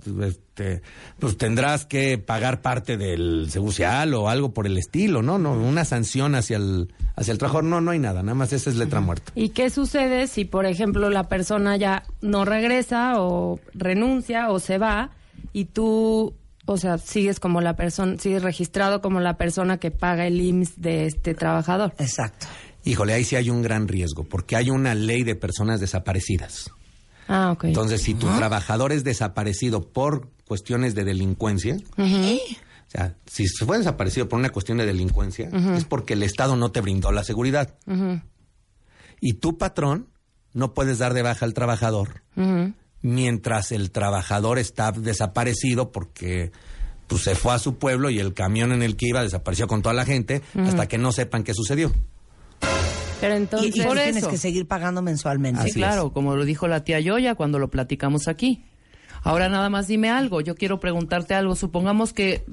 este, 0.54 0.82
pues 1.20 1.38
tendrás 1.38 1.86
que 1.86 2.18
pagar 2.18 2.62
parte 2.62 2.98
del 2.98 3.50
seguro 3.50 3.72
social 3.72 4.14
o 4.14 4.30
algo 4.30 4.54
por 4.54 4.68
el 4.68 4.78
estilo, 4.78 5.22
¿no? 5.22 5.38
No, 5.38 5.54
una 5.54 5.86
sanción 5.86 6.36
hacia 6.36 6.58
el, 6.58 6.94
hacia 7.16 7.32
el 7.32 7.38
trabajador, 7.38 7.64
no, 7.64 7.82
no 7.82 7.92
hay 7.92 8.00
nada, 8.00 8.22
nada 8.22 8.36
más 8.36 8.54
esa 8.54 8.70
es 8.70 8.76
letra 8.76 9.02
muerta. 9.02 9.32
¿Y 9.36 9.50
qué 9.50 9.70
sucede 9.70 10.28
si, 10.28 10.46
por 10.46 10.66
ejemplo, 10.66 11.10
la 11.10 11.28
persona 11.30 11.78
ya 11.78 12.04
no 12.22 12.46
regresa 12.46 13.22
o 13.22 13.60
renuncia 13.74 14.50
o 14.52 14.60
se 14.60 14.78
va 14.78 15.12
y 15.54 15.66
tú, 15.66 16.36
o 16.66 16.78
sea, 16.78 16.98
sigues 16.98 17.40
como 17.40 17.62
la 17.62 17.76
persona, 17.76 18.18
sigues 18.20 18.44
registrado 18.44 19.02
como 19.02 19.20
la 19.22 19.38
persona 19.38 19.78
que 19.78 19.92
paga 19.92 20.28
el 20.28 20.40
IMSS 20.42 20.82
de 20.82 21.06
este 21.08 21.34
trabajador? 21.34 21.94
Exacto. 21.98 22.48
Híjole, 22.84 23.14
ahí 23.14 23.24
sí 23.24 23.36
hay 23.36 23.50
un 23.50 23.62
gran 23.62 23.88
riesgo, 23.88 24.24
porque 24.24 24.56
hay 24.56 24.70
una 24.70 24.96
ley 24.96 25.24
de 25.24 25.36
personas 25.36 25.80
desaparecidas. 25.80 26.72
Ah, 27.28 27.52
ok. 27.52 27.66
Entonces, 27.66 28.02
si 28.02 28.14
tu 28.14 28.28
trabajador 28.28 28.92
es 28.92 29.04
desaparecido 29.04 29.88
por 29.88 30.30
cuestiones 30.48 30.94
de 30.94 31.06
delincuencia, 31.06 31.78
o 31.98 32.92
sea, 32.92 33.16
si 33.26 33.48
se 33.48 33.66
fue 33.66 33.78
desaparecido 33.78 34.28
por 34.28 34.40
una 34.40 34.50
cuestión 34.50 34.78
de 34.78 34.86
delincuencia, 34.86 35.50
es 35.76 35.86
porque 35.86 36.14
el 36.14 36.24
Estado 36.24 36.56
no 36.56 36.72
te 36.72 36.82
brindó 36.82 37.12
la 37.12 37.24
seguridad. 37.24 37.76
Y 39.22 39.34
tu 39.34 39.58
patrón 39.58 40.10
no 40.54 40.74
puedes 40.74 41.00
dar 41.00 41.14
de 41.14 41.22
baja 41.22 41.46
al 41.46 41.54
trabajador 41.54 42.22
mientras 43.04 43.72
el 43.72 43.92
trabajador 43.92 44.58
está 44.58 44.92
desaparecido 44.92 45.92
porque 45.92 46.52
pues, 47.08 47.22
se 47.24 47.36
fue 47.36 47.54
a 47.54 47.60
su 47.60 47.76
pueblo 47.76 48.10
y 48.10 48.20
el 48.20 48.34
camión 48.34 48.72
en 48.72 48.82
el 48.82 48.96
que 48.96 49.10
iba 49.10 49.22
desapareció 49.22 49.68
con 49.68 49.84
toda 49.84 49.94
la 49.94 50.06
gente 50.06 50.42
hasta 50.56 50.88
que 50.88 50.98
no 50.98 51.12
sepan 51.12 51.44
qué 51.44 51.54
sucedió. 51.54 51.92
Pero 53.24 53.36
Y, 53.36 53.38
entonces, 53.38 53.76
y 53.78 53.82
Por 53.82 53.96
tienes 53.96 54.18
eso. 54.18 54.30
que 54.30 54.38
seguir 54.38 54.68
pagando 54.68 55.02
mensualmente. 55.02 55.62
Sí, 55.64 55.70
Así 55.70 55.80
claro, 55.80 56.12
como 56.12 56.36
lo 56.36 56.44
dijo 56.44 56.68
la 56.68 56.84
tía 56.84 57.00
Yoya 57.00 57.36
cuando 57.36 57.58
lo 57.58 57.70
platicamos 57.70 58.28
aquí. 58.28 58.66
Ahora 59.24 59.48
nada 59.48 59.70
más 59.70 59.88
dime 59.88 60.10
algo, 60.10 60.42
yo 60.42 60.56
quiero 60.56 60.82
preguntarte 60.82 61.34
algo. 61.34 61.56
Supongamos 61.56 62.12
que 62.12 62.44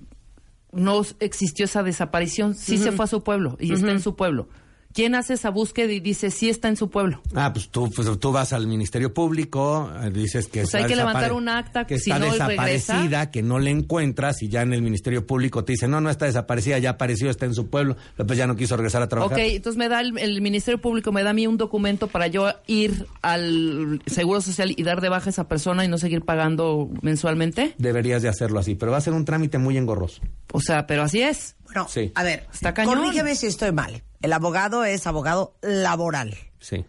no 0.71 1.03
existió 1.19 1.65
esa 1.65 1.83
desaparición, 1.83 2.55
sí 2.55 2.79
se 2.79 2.93
fue 2.93 3.07
a 3.07 3.09
su 3.09 3.25
pueblo 3.25 3.57
y 3.59 3.73
está 3.73 3.91
en 3.91 4.01
su 4.01 4.15
pueblo. 4.15 4.49
¿Quién 4.93 5.15
hace 5.15 5.35
esa 5.35 5.51
búsqueda 5.51 5.93
y 5.93 6.01
dice 6.01 6.31
sí 6.31 6.49
está 6.49 6.69
en 6.69 6.77
su 6.77 6.91
pueblo? 6.91 7.23
Ah, 7.35 7.53
pues 7.53 7.69
tú, 7.69 7.89
pues, 7.95 8.09
tú 8.19 8.33
vas 8.33 8.53
al 8.53 8.67
Ministerio 8.67 9.15
Público, 9.15 9.91
eh, 10.03 10.11
dices 10.11 10.49
que 10.49 10.63
Pues 10.63 10.75
hay 10.75 10.87
que 10.87 10.97
levantar 10.97 11.33
un 11.33 11.49
acta, 11.49 11.87
que 11.87 11.99
si 11.99 12.11
está 12.11 12.19
no 12.25 12.33
desaparecida, 12.33 12.95
regresa. 12.99 13.31
que 13.31 13.43
no 13.43 13.59
le 13.61 13.71
encuentras 13.71 14.43
y 14.43 14.49
ya 14.49 14.63
en 14.63 14.73
el 14.73 14.83
Ministerio 14.83 15.27
Público 15.27 15.65
te 15.65 15.73
dicen, 15.75 15.91
no, 15.93 16.01
no 16.01 16.11
está 16.11 16.27
desaparecida, 16.27 16.79
ya 16.79 16.91
apareció, 16.91 17.31
está 17.31 17.47
en 17.47 17.55
su 17.55 17.69
pueblo, 17.69 17.97
pero 18.17 18.27
pues 18.27 18.37
ya 18.39 18.47
no 18.47 18.57
quiso 18.57 18.77
regresar 18.77 19.03
a 19.03 19.09
trabajar. 19.09 19.39
Ok, 19.39 19.45
entonces 19.47 19.79
me 19.79 19.89
da 19.89 20.01
el, 20.01 20.19
el 20.19 20.41
Ministerio 20.43 20.81
Público, 20.81 21.13
me 21.13 21.23
da 21.23 21.31
a 21.31 21.35
mí 21.35 21.47
un 21.47 21.57
documento 21.57 22.09
para 22.09 22.27
yo 22.27 22.49
ir 22.67 23.07
al 23.23 24.03
Seguro 24.07 24.41
Social 24.41 24.75
y 24.77 24.83
dar 24.83 25.01
de 25.01 25.09
baja 25.09 25.27
a 25.27 25.31
esa 25.31 25.47
persona 25.49 25.85
y 25.85 25.89
no 25.89 25.99
seguir 25.99 26.23
pagando 26.23 26.91
mensualmente. 27.03 27.75
Deberías 27.79 28.23
de 28.23 28.29
hacerlo 28.29 28.59
así, 28.59 28.75
pero 28.75 28.91
va 28.93 28.99
a 28.99 29.03
ser 29.03 29.13
un 29.13 29.25
trámite 29.25 29.59
muy 29.59 29.77
engorroso. 29.77 30.21
O 30.53 30.61
sea, 30.61 30.87
pero 30.87 31.03
así 31.03 31.23
es. 31.23 31.57
Bueno, 31.65 31.87
Sí. 31.89 32.11
a 32.15 32.23
ver, 32.25 32.47
Está 32.53 32.75
cañón. 32.75 32.99
corrígeme 32.99 33.35
si 33.37 33.47
estoy 33.47 33.71
mal. 33.73 34.03
El 34.23 34.33
abogado 34.33 34.85
es 34.85 35.07
abogado 35.07 35.55
laboral. 35.63 36.37
Sí, 36.59 36.85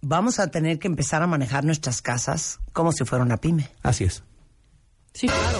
Vamos 0.00 0.38
a 0.38 0.46
tener 0.48 0.78
que 0.78 0.86
empezar 0.86 1.22
a 1.22 1.26
manejar 1.26 1.64
nuestras 1.64 2.00
casas 2.02 2.60
como 2.72 2.92
si 2.92 3.04
fuera 3.04 3.24
una 3.24 3.36
pyme. 3.38 3.68
así 3.82 4.04
es. 4.04 4.22
Sí, 5.12 5.26
claro. 5.26 5.58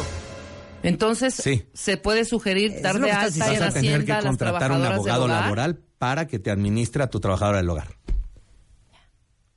Entonces, 0.85 1.35
Sí. 1.35 1.67
se 1.75 1.97
puede 1.97 2.25
sugerir 2.25 2.71
Es 2.75 2.83
dar 2.83 2.95
lo 2.95 3.01
de 3.01 3.07
que 3.07 3.11
estás 3.27 3.33
alta 3.33 3.45
Vas 3.49 3.57
en 3.57 3.63
a 3.65 3.73
tener 3.73 3.91
Hacienda 4.01 4.21
que 4.21 4.27
contratar 4.29 4.71
un 4.73 4.85
abogado 4.85 5.27
laboral 5.27 5.81
para 5.99 6.29
que 6.29 6.39
te 6.39 6.53
administre 6.53 7.03
a 7.03 7.11
tu 7.11 7.19
trabajadora 7.19 7.59
del 7.59 7.69
hogar. 7.69 7.89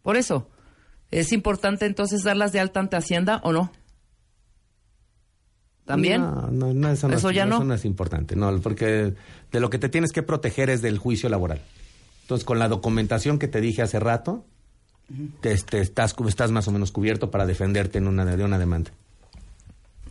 Por 0.02 0.18
eso, 0.18 0.50
¿es 1.12 1.32
importante 1.32 1.86
entonces 1.86 2.24
darlas 2.24 2.52
de 2.52 2.60
alta 2.60 2.80
ante 2.80 2.96
Hacienda 2.98 3.40
o 3.44 3.54
no? 3.54 3.72
¿También? 5.94 6.22
No, 6.22 6.50
no, 6.52 6.74
no, 6.74 6.90
eso, 6.90 7.08
no, 7.08 7.16
Eso 7.16 7.30
es, 7.30 7.36
ya 7.36 7.46
no. 7.46 7.56
eso 7.56 7.64
no 7.66 7.74
es 7.74 7.86
importante, 7.86 8.36
no, 8.36 8.60
porque 8.62 9.14
de 9.52 9.60
lo 9.60 9.70
que 9.70 9.78
te 9.80 9.90
tienes 9.90 10.12
que 10.12 10.24
proteger 10.24 10.70
es 10.70 10.82
del 10.82 10.98
juicio 10.98 11.30
laboral. 11.30 11.62
Entonces, 12.24 12.46
con 12.46 12.60
la 12.60 12.68
documentación 12.68 13.40
que 13.40 13.48
te 13.48 13.60
dije 13.62 13.82
hace 13.82 14.00
rato, 14.00 14.46
te- 15.42 15.52
este, 15.52 15.82
estás, 15.82 16.16
estás 16.28 16.52
más 16.52 16.68
o 16.68 16.72
menos 16.72 16.92
cubierto 16.92 17.30
para 17.32 17.46
defenderte 17.46 17.98
en 17.98 18.08
una, 18.08 18.26
de 18.26 18.44
una 18.44 18.58
demanda. 18.58 18.92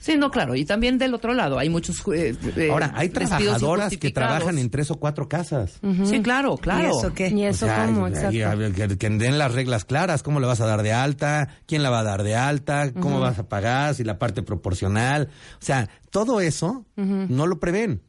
Sí, 0.00 0.16
no, 0.16 0.30
claro. 0.30 0.54
Y 0.56 0.64
también 0.64 0.96
del 0.96 1.12
otro 1.12 1.34
lado, 1.34 1.58
hay 1.58 1.68
muchos... 1.68 2.00
eh, 2.14 2.34
eh, 2.56 2.68
Ahora, 2.72 2.92
hay 2.96 3.10
trabajadoras 3.10 3.96
que 3.98 4.10
trabajan 4.10 4.56
en 4.58 4.70
tres 4.70 4.90
o 4.90 4.96
cuatro 4.98 5.28
casas. 5.28 5.78
Sí, 6.04 6.20
claro, 6.22 6.56
claro. 6.56 6.88
¿Y 6.94 6.98
eso 6.98 7.12
qué? 7.14 7.28
¿Y 7.28 7.44
eso 7.44 7.66
O 7.66 7.68
sea, 7.68 7.84
cómo? 7.86 8.08
y- 8.08 8.12
Exacto. 8.12 8.94
y 8.94 8.96
que 8.96 9.10
den 9.10 9.38
las 9.38 9.52
reglas 9.52 9.84
claras, 9.84 10.22
cómo 10.22 10.40
le 10.40 10.46
vas 10.46 10.60
a 10.62 10.66
dar 10.66 10.82
de 10.82 10.92
alta, 10.94 11.48
quién 11.66 11.82
la 11.82 11.90
va 11.90 12.00
a 12.00 12.04
dar 12.04 12.22
de 12.22 12.34
alta, 12.34 12.92
cómo 12.94 13.20
vas 13.20 13.38
a 13.38 13.48
pagar, 13.48 13.94
si 13.94 14.02
la 14.02 14.18
parte 14.18 14.42
proporcional. 14.42 15.28
O 15.60 15.64
sea, 15.64 15.88
todo 16.10 16.40
eso 16.40 16.86
no 16.96 17.46
lo 17.46 17.60
prevén. 17.60 18.00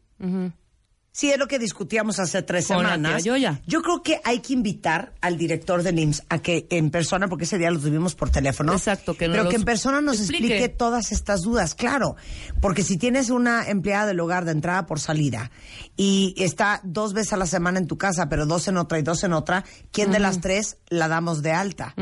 Sí, 1.13 1.29
es 1.29 1.37
lo 1.37 1.45
que 1.49 1.59
discutíamos 1.59 2.19
hace 2.19 2.41
tres 2.41 2.67
Con 2.67 2.83
la 2.83 2.93
semanas. 2.93 3.21
tía 3.23 3.33
Yoya. 3.33 3.61
Yo 3.67 3.81
creo 3.81 4.01
que 4.01 4.21
hay 4.23 4.39
que 4.39 4.53
invitar 4.53 5.13
al 5.19 5.37
director 5.37 5.83
del 5.83 5.99
IMSS 5.99 6.23
a 6.29 6.39
que 6.39 6.67
en 6.69 6.89
persona, 6.89 7.27
porque 7.27 7.43
ese 7.43 7.57
día 7.57 7.69
lo 7.69 7.79
tuvimos 7.79 8.15
por 8.15 8.29
teléfono. 8.29 8.71
Exacto, 8.71 9.15
que 9.17 9.27
nos 9.27 9.35
Pero 9.35 9.49
que 9.49 9.57
en 9.57 9.63
persona 9.65 9.99
nos 9.99 10.19
explique. 10.19 10.45
explique. 10.45 10.69
todas 10.69 11.11
estas 11.11 11.41
dudas, 11.41 11.75
claro. 11.75 12.15
Porque 12.61 12.81
si 12.83 12.95
tienes 12.97 13.29
una 13.29 13.67
empleada 13.67 14.05
del 14.05 14.21
hogar 14.21 14.45
de 14.45 14.51
entrada 14.53 14.85
por 14.85 15.01
salida 15.01 15.51
y 15.97 16.33
está 16.37 16.79
dos 16.85 17.11
veces 17.11 17.33
a 17.33 17.37
la 17.37 17.45
semana 17.45 17.77
en 17.79 17.87
tu 17.87 17.97
casa, 17.97 18.29
pero 18.29 18.45
dos 18.45 18.69
en 18.69 18.77
otra 18.77 18.97
y 18.97 19.01
dos 19.01 19.25
en 19.25 19.33
otra, 19.33 19.65
¿quién 19.91 20.11
de 20.11 20.19
las 20.19 20.39
tres 20.39 20.77
la 20.87 21.09
damos 21.09 21.41
de 21.41 21.51
alta? 21.51 21.93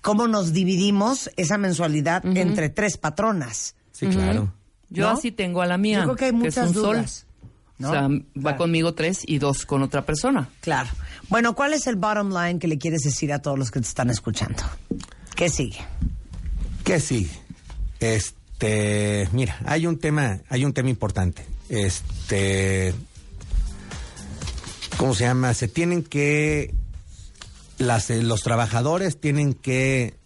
¿Cómo 0.00 0.26
nos 0.26 0.54
dividimos 0.54 1.30
esa 1.36 1.58
mensualidad 1.58 2.24
entre 2.24 2.70
tres 2.70 2.96
patronas? 2.96 3.74
Sí, 3.90 4.06
claro. 4.06 4.54
Yo 4.88 5.04
¿No? 5.04 5.10
así 5.18 5.32
tengo 5.32 5.60
a 5.60 5.66
la 5.66 5.76
mía. 5.76 5.98
Yo 5.98 6.04
creo 6.04 6.16
que 6.16 6.24
hay 6.24 6.32
muchas 6.32 6.68
un 6.68 6.74
sol. 6.74 7.04
O 7.84 7.90
sea, 7.90 8.08
va 8.44 8.56
conmigo 8.56 8.94
tres 8.94 9.20
y 9.26 9.38
dos 9.38 9.66
con 9.66 9.82
otra 9.82 10.04
persona. 10.04 10.48
Claro. 10.60 10.90
Bueno, 11.28 11.54
¿cuál 11.54 11.72
es 11.72 11.86
el 11.86 11.96
bottom 11.96 12.30
line 12.30 12.58
que 12.58 12.68
le 12.68 12.78
quieres 12.78 13.02
decir 13.02 13.32
a 13.32 13.40
todos 13.40 13.58
los 13.58 13.70
que 13.70 13.80
te 13.80 13.86
están 13.86 14.10
escuchando? 14.10 14.62
¿Qué 15.34 15.48
sigue? 15.48 15.78
¿Qué 16.84 17.00
sigue? 17.00 17.30
Este, 18.00 19.28
mira, 19.32 19.58
hay 19.64 19.86
un 19.86 19.98
tema, 19.98 20.40
hay 20.48 20.64
un 20.64 20.72
tema 20.72 20.90
importante. 20.90 21.44
Este, 21.68 22.94
¿cómo 24.96 25.14
se 25.14 25.24
llama? 25.24 25.54
Se 25.54 25.68
tienen 25.68 26.02
que 26.02 26.74
las, 27.78 28.10
eh, 28.10 28.22
los 28.22 28.42
trabajadores 28.42 29.20
tienen 29.20 29.54
que 29.54 30.16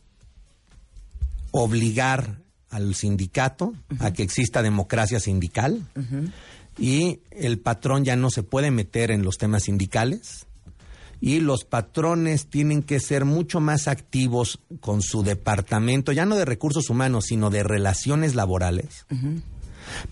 obligar 1.51 2.39
al 2.71 2.95
sindicato 2.95 3.73
a 4.01 4.13
que 4.13 4.23
exista 4.23 4.63
democracia 4.63 5.21
sindical 5.21 5.83
y 6.79 7.21
el 7.31 7.59
patrón 7.59 8.05
ya 8.05 8.17
no 8.17 8.31
se 8.31 8.43
puede 8.43 8.71
meter 8.71 9.11
en 9.11 9.23
los 9.23 9.39
temas 9.39 9.65
sindicales 9.65 10.47
y 11.21 11.41
los 11.41 11.65
patrones 11.65 12.47
tienen 12.49 12.83
que 12.83 13.01
ser 13.01 13.25
mucho 13.25 13.61
más 13.61 13.89
activos 13.89 14.61
con 14.81 15.03
su 15.03 15.23
departamento, 15.23 16.13
ya 16.13 16.27
no 16.27 16.37
de 16.37 16.45
recursos 16.45 16.91
humanos, 16.91 17.27
sino 17.29 17.51
de 17.51 17.63
relaciones 17.63 18.35
laborales, 18.35 19.07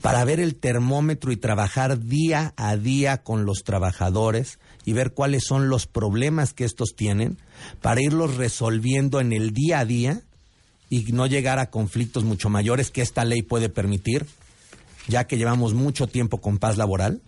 para 0.01 0.25
ver 0.25 0.41
el 0.41 0.55
termómetro 0.55 1.31
y 1.33 1.37
trabajar 1.37 2.01
día 2.01 2.55
a 2.57 2.77
día 2.77 3.23
con 3.23 3.45
los 3.45 3.65
trabajadores 3.65 4.59
y 4.85 4.93
ver 4.93 5.13
cuáles 5.13 5.45
son 5.45 5.69
los 5.69 5.87
problemas 5.87 6.55
que 6.55 6.65
estos 6.65 6.95
tienen, 6.97 7.39
para 7.83 8.03
irlos 8.03 8.37
resolviendo 8.37 9.21
en 9.21 9.33
el 9.33 9.53
día 9.53 9.81
a 9.81 9.85
día 9.85 10.23
y 10.89 11.13
no 11.13 11.27
llegar 11.27 11.59
a 11.59 11.71
conflictos 11.71 12.25
mucho 12.25 12.49
mayores 12.49 12.91
que 12.91 13.03
esta 13.03 13.25
ley 13.25 13.43
puede 13.43 13.69
permitir, 13.69 14.27
ya 15.09 15.27
que 15.27 15.37
llevamos 15.37 15.75
mucho 15.75 16.07
tiempo 16.07 16.41
con 16.41 16.59
paz 16.59 16.77
laboral 16.77 17.21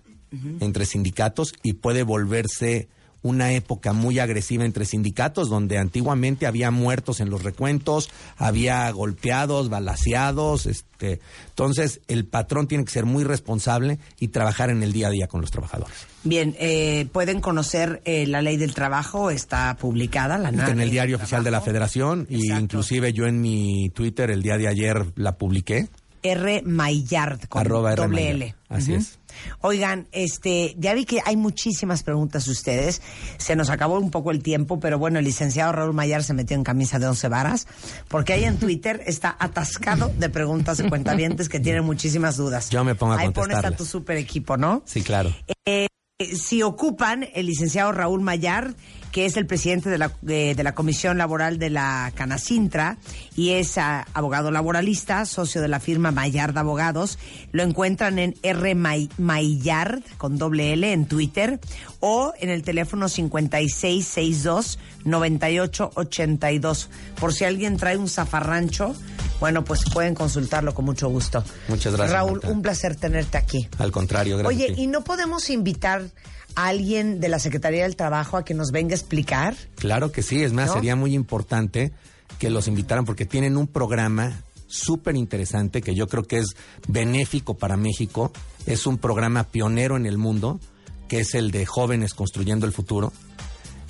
entre 0.61 0.85
sindicatos 0.85 1.55
y 1.63 1.75
puede 1.75 2.03
volverse 2.03 2.89
una 3.27 3.53
época 3.53 3.93
muy 3.93 4.19
agresiva 4.19 4.65
entre 4.65 4.85
sindicatos, 4.85 5.49
donde 5.49 5.79
antiguamente 5.79 6.47
había 6.47 6.71
muertos 6.71 7.21
en 7.21 7.29
los 7.29 7.43
recuentos, 7.43 8.09
había 8.37 8.89
golpeados, 8.93 9.69
balaseados, 9.69 10.67
este, 10.67 11.21
entonces 11.49 12.01
el 12.07 12.27
patrón 12.27 12.69
tiene 12.69 12.85
que 12.85 12.93
ser 12.93 13.05
muy 13.05 13.25
responsable 13.25 13.99
y 14.21 14.29
trabajar 14.29 14.71
en 14.71 14.83
el 14.83 14.93
día 14.93 15.09
a 15.09 15.11
día 15.11 15.27
con 15.27 15.41
los 15.41 15.51
trabajadores. 15.51 16.07
Bien, 16.23 16.55
eh, 16.59 17.09
pueden 17.13 17.41
conocer 17.41 18.01
eh, 18.05 18.27
la 18.27 18.43
ley 18.43 18.57
del 18.57 18.75
trabajo, 18.75 19.31
está 19.31 19.77
publicada, 19.77 20.39
la 20.39 20.51
en 20.51 20.81
el 20.81 20.91
diario 20.91 21.17
oficial 21.17 21.43
de 21.43 21.51
la. 21.51 21.57
Federación 21.67 22.27
y 22.31 22.53
inclusive 22.53 23.13
yo 23.13 23.27
en 23.27 23.41
mi 23.41 23.91
Twitter 23.91 24.31
el 24.31 24.43
día 24.43 24.57
de 24.57 24.69
ayer 24.69 25.05
la 25.17 25.37
publiqué. 25.37 25.89
R. 26.23 26.63
Maillard 26.65 27.47
con 27.49 27.61
Arroba 27.61 27.93
R. 27.93 28.03
doble 28.03 28.17
Maillard. 28.17 28.37
L. 28.37 28.55
Así 28.69 28.95
es. 28.95 29.19
Oigan, 29.61 30.09
este, 30.13 30.75
ya 30.79 30.95
vi 30.95 31.05
que 31.05 31.21
hay 31.25 31.37
muchísimas 31.37 32.03
preguntas 32.03 32.47
de 32.47 32.53
ustedes. 32.53 33.03
Se 33.37 33.55
nos 33.55 33.71
acabó 33.71 33.99
un 33.99 34.11
poco 34.11 34.31
el 34.31 34.43
tiempo, 34.43 34.81
pero 34.81 34.99
bueno, 34.99 35.19
el 35.19 35.25
licenciado 35.25 35.73
Raúl 35.73 35.95
Mayar 35.95 36.25
se 36.25 36.35
metió 36.35 36.57
en 36.57 36.65
camisa 36.65 36.99
de 36.99 37.07
once 37.07 37.29
varas, 37.29 37.67
porque 38.09 38.33
ahí 38.33 38.45
en 38.45 38.59
Twitter 38.59 39.03
está 39.07 39.37
atascado 39.39 40.11
de 40.19 40.29
preguntas 40.31 40.79
de 40.79 40.89
cuentavientes 40.89 41.49
que 41.49 41.61
tienen 41.61 41.85
muchísimas 41.85 42.37
dudas. 42.37 42.71
Yo 42.71 42.85
me 42.85 42.95
pongo 42.95 43.15
a 43.15 43.19
Ahí 43.19 43.31
pones 43.31 43.65
a 43.65 43.71
tu 43.71 43.85
super 43.85 44.17
equipo, 44.17 44.57
¿no? 44.57 44.83
Sí, 44.85 45.03
claro. 45.03 45.35
Eh, 45.65 45.87
si 46.35 46.63
ocupan 46.63 47.29
el 47.35 47.47
licenciado 47.47 47.93
Raúl 47.93 48.23
Mayar, 48.23 48.75
que 49.17 49.25
es 49.25 49.39
el 49.39 49.47
presidente 49.47 49.89
de 49.89 49.97
la, 49.97 50.13
de, 50.21 50.55
de 50.55 50.63
la 50.63 50.75
Comisión 50.75 51.17
Laboral 51.17 51.59
de 51.59 51.71
la 51.71 52.13
Canacintra 52.15 52.99
y 53.35 53.53
es 53.53 53.79
ah, 53.79 54.07
abogado 54.13 54.51
laboralista, 54.51 55.25
socio 55.25 55.63
de 55.63 55.69
la 55.69 55.81
firma 55.81 56.11
Mayard 56.11 56.59
Abogados, 56.59 57.19
lo 57.51 57.63
encuentran 57.63 58.19
en 58.19 58.35
R. 58.43 58.75
May- 58.75 59.09
Maillard 59.17 60.03
con 60.19 60.37
doble 60.37 60.75
L 60.75 60.93
en 60.93 61.07
Twitter 61.07 61.59
o 62.01 62.35
en 62.41 62.51
el 62.51 62.63
teléfono 62.63 63.09
5662 63.09 64.79
9882. 65.07 66.89
Por 67.19 67.33
si 67.33 67.45
alguien 67.45 67.79
trae 67.79 67.97
un 67.97 68.11
zafarrancho, 68.11 68.95
bueno, 69.41 69.65
pues 69.65 69.81
pueden 69.93 70.15
consultarlo 70.15 70.75
con 70.75 70.85
mucho 70.85 71.09
gusto. 71.09 71.43
Muchas 71.69 71.95
gracias, 71.95 72.13
Raúl, 72.19 72.33
Marta. 72.33 72.49
un 72.49 72.61
placer 72.61 72.97
tenerte 72.97 73.39
aquí. 73.39 73.67
Al 73.79 73.93
contrario, 73.93 74.37
gracias. 74.37 74.71
Oye. 74.73 74.75
¿y 74.83 74.87
no 74.89 75.03
podemos 75.05 75.49
invitar 75.49 76.03
alguien 76.57 77.21
de 77.21 77.29
la 77.29 77.39
Secretaría 77.39 77.85
del 77.85 77.95
Trabajo 77.95 78.37
a 78.37 78.45
que 78.45 78.55
nos 78.55 78.73
venga 78.73 78.95
a 78.95 78.99
explicar? 78.99 79.55
Claro 79.77 80.11
que 80.11 80.23
sí, 80.23 80.43
es 80.43 80.53
más, 80.53 80.69
¿No? 80.69 80.75
sería 80.75 80.97
muy 80.97 81.15
importante 81.15 81.93
que 82.39 82.51
los 82.51 82.67
invitaran 82.67 83.05
porque 83.05 83.27
tienen 83.27 83.57
un 83.57 83.69
programa 83.69 84.43
súper 84.67 85.17
interesante 85.17 85.81
que 85.81 85.95
yo 85.95 86.09
creo 86.09 86.25
que 86.25 86.39
es 86.39 86.57
benéfico 86.89 87.55
para 87.55 87.77
México. 87.77 88.33
Es 88.67 88.87
un 88.87 88.99
programa 88.99 89.45
pionero 89.45 89.97
en 89.97 90.07
el 90.07 90.19
mundo, 90.19 90.59
que 91.09 91.21
es 91.21 91.35
el 91.35 91.51
de 91.53 91.67
jóvenes 91.67 92.15
construyendo 92.15 92.67
el 92.67 92.73
futuro. 92.73 93.13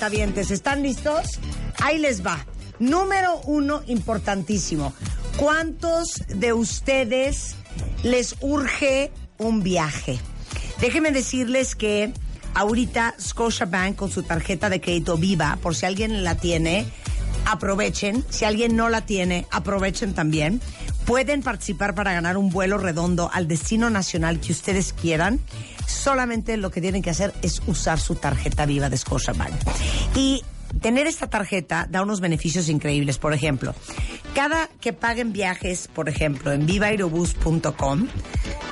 ¿Están 0.00 0.82
listos? 0.84 1.40
Ahí 1.82 1.98
les 1.98 2.24
va. 2.24 2.46
Número 2.78 3.40
uno, 3.46 3.82
importantísimo. 3.88 4.94
¿Cuántos 5.36 6.22
de 6.28 6.52
ustedes 6.52 7.56
les 8.04 8.36
urge 8.40 9.10
un 9.38 9.64
viaje? 9.64 10.20
Déjenme 10.80 11.10
decirles 11.10 11.74
que 11.74 12.12
ahorita 12.54 13.16
Scotiabank 13.20 13.96
con 13.96 14.10
su 14.10 14.22
tarjeta 14.22 14.70
de 14.70 14.80
crédito 14.80 15.16
viva, 15.16 15.58
por 15.60 15.74
si 15.74 15.86
alguien 15.86 16.22
la 16.22 16.36
tiene, 16.36 16.86
aprovechen. 17.44 18.24
Si 18.30 18.44
alguien 18.44 18.76
no 18.76 18.88
la 18.88 19.04
tiene, 19.04 19.46
aprovechen 19.50 20.14
también. 20.14 20.60
Pueden 21.06 21.42
participar 21.42 21.96
para 21.96 22.12
ganar 22.12 22.36
un 22.36 22.50
vuelo 22.50 22.78
redondo 22.78 23.30
al 23.32 23.48
destino 23.48 23.90
nacional 23.90 24.38
que 24.38 24.52
ustedes 24.52 24.92
quieran. 24.92 25.40
Solamente 25.88 26.56
lo 26.58 26.70
que 26.70 26.80
tienen 26.80 27.02
que 27.02 27.10
hacer 27.10 27.32
es 27.42 27.62
usar 27.66 27.98
su 27.98 28.14
tarjeta 28.14 28.66
viva 28.66 28.90
de 28.90 28.98
Scotiabank. 28.98 29.54
Y 30.14 30.44
tener 30.80 31.06
esta 31.06 31.28
tarjeta 31.28 31.86
da 31.90 32.02
unos 32.02 32.20
beneficios 32.20 32.68
increíbles. 32.68 33.18
Por 33.18 33.32
ejemplo, 33.32 33.74
cada 34.34 34.68
que 34.80 34.92
paguen 34.92 35.32
viajes, 35.32 35.88
por 35.88 36.08
ejemplo, 36.08 36.52
en 36.52 36.66
vivaaerobus.com, 36.66 38.06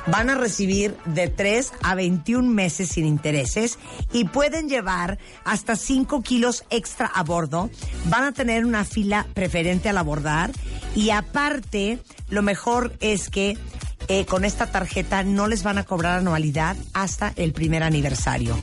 van 0.05 0.29
a 0.29 0.35
recibir 0.35 0.95
de 1.05 1.27
3 1.27 1.73
a 1.81 1.95
21 1.95 2.47
meses 2.49 2.89
sin 2.89 3.05
intereses 3.05 3.77
y 4.13 4.25
pueden 4.25 4.69
llevar 4.69 5.17
hasta 5.43 5.75
5 5.75 6.21
kilos 6.21 6.63
extra 6.69 7.07
a 7.07 7.23
bordo. 7.23 7.69
Van 8.05 8.23
a 8.23 8.31
tener 8.31 8.63
una 8.63 8.85
fila 8.85 9.25
preferente 9.33 9.89
al 9.89 9.97
abordar 9.97 10.51
y 10.95 11.09
aparte, 11.09 11.99
lo 12.29 12.41
mejor 12.41 12.93
es 12.99 13.29
que 13.29 13.57
eh, 14.07 14.25
con 14.25 14.45
esta 14.45 14.67
tarjeta 14.67 15.23
no 15.23 15.47
les 15.47 15.63
van 15.63 15.77
a 15.77 15.83
cobrar 15.83 16.19
anualidad 16.19 16.75
hasta 16.93 17.33
el 17.35 17.53
primer 17.53 17.83
aniversario. 17.83 18.57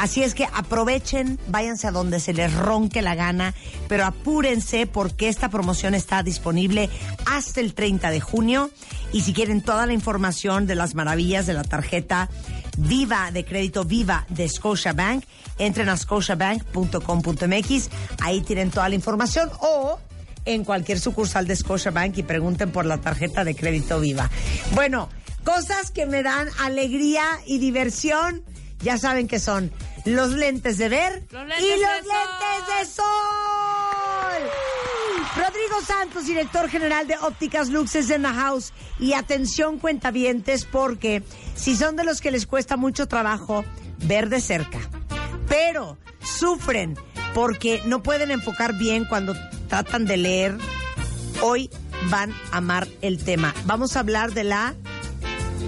Así 0.00 0.22
es 0.22 0.34
que 0.34 0.46
aprovechen, 0.52 1.38
váyanse 1.48 1.86
a 1.86 1.92
donde 1.92 2.20
se 2.20 2.32
les 2.32 2.52
ronque 2.52 3.02
la 3.02 3.14
gana, 3.14 3.54
pero 3.88 4.04
apúrense 4.04 4.86
porque 4.86 5.28
esta 5.28 5.48
promoción 5.48 5.94
está 5.94 6.22
disponible 6.22 6.90
hasta 7.26 7.60
el 7.60 7.74
30 7.74 8.10
de 8.10 8.20
junio. 8.20 8.70
Y 9.12 9.22
si 9.22 9.32
quieren 9.32 9.62
toda 9.62 9.86
la 9.86 9.92
información 9.92 10.66
de 10.66 10.74
las 10.74 10.94
maravillas 10.94 11.46
de 11.46 11.54
la 11.54 11.64
tarjeta 11.64 12.28
Viva 12.76 13.30
de 13.32 13.44
crédito 13.44 13.84
Viva 13.84 14.24
de 14.28 14.48
Scotiabank, 14.48 15.24
entren 15.58 15.88
a 15.88 15.96
scotiabank.com.mx, 15.96 17.90
ahí 18.20 18.40
tienen 18.42 18.70
toda 18.70 18.88
la 18.88 18.94
información 18.94 19.50
o 19.60 19.98
en 20.48 20.64
cualquier 20.64 20.98
sucursal 20.98 21.46
de 21.46 21.54
Scotiabank 21.54 22.16
y 22.18 22.22
pregunten 22.22 22.70
por 22.70 22.86
la 22.86 22.98
tarjeta 22.98 23.44
de 23.44 23.54
crédito 23.54 24.00
Viva. 24.00 24.30
Bueno, 24.72 25.10
cosas 25.44 25.90
que 25.90 26.06
me 26.06 26.22
dan 26.22 26.48
alegría 26.60 27.24
y 27.46 27.58
diversión, 27.58 28.42
ya 28.80 28.96
saben 28.96 29.28
que 29.28 29.40
son 29.40 29.70
los 30.06 30.32
lentes 30.32 30.78
de 30.78 30.88
ver 30.88 31.26
Los 31.30 31.42
y 31.42 31.70
los 31.70 31.80
de 31.80 32.02
lentes 32.08 32.78
de 32.78 32.86
sol. 32.86 33.04
Rodrigo 35.36 35.80
Santos, 35.86 36.24
director 36.24 36.68
general 36.70 37.06
de 37.06 37.18
Ópticas 37.18 37.68
Luxes 37.68 38.08
en 38.10 38.22
the 38.22 38.28
House. 38.28 38.72
Y 38.98 39.12
atención, 39.12 39.78
cuentavientes, 39.78 40.64
porque 40.64 41.22
si 41.54 41.76
son 41.76 41.96
de 41.96 42.04
los 42.04 42.22
que 42.22 42.30
les 42.30 42.46
cuesta 42.46 42.76
mucho 42.76 43.06
trabajo 43.06 43.64
ver 43.98 44.30
de 44.30 44.40
cerca, 44.40 44.80
pero 45.46 45.98
sufren 46.22 46.96
porque 47.34 47.82
no 47.84 48.02
pueden 48.02 48.30
enfocar 48.30 48.74
bien 48.74 49.04
cuando 49.04 49.34
tratan 49.68 50.04
de 50.04 50.16
leer, 50.16 50.56
hoy 51.42 51.70
van 52.10 52.32
a 52.52 52.58
amar 52.58 52.88
el 53.02 53.22
tema. 53.22 53.54
Vamos 53.64 53.96
a 53.96 54.00
hablar 54.00 54.32
de 54.32 54.44
la 54.44 54.74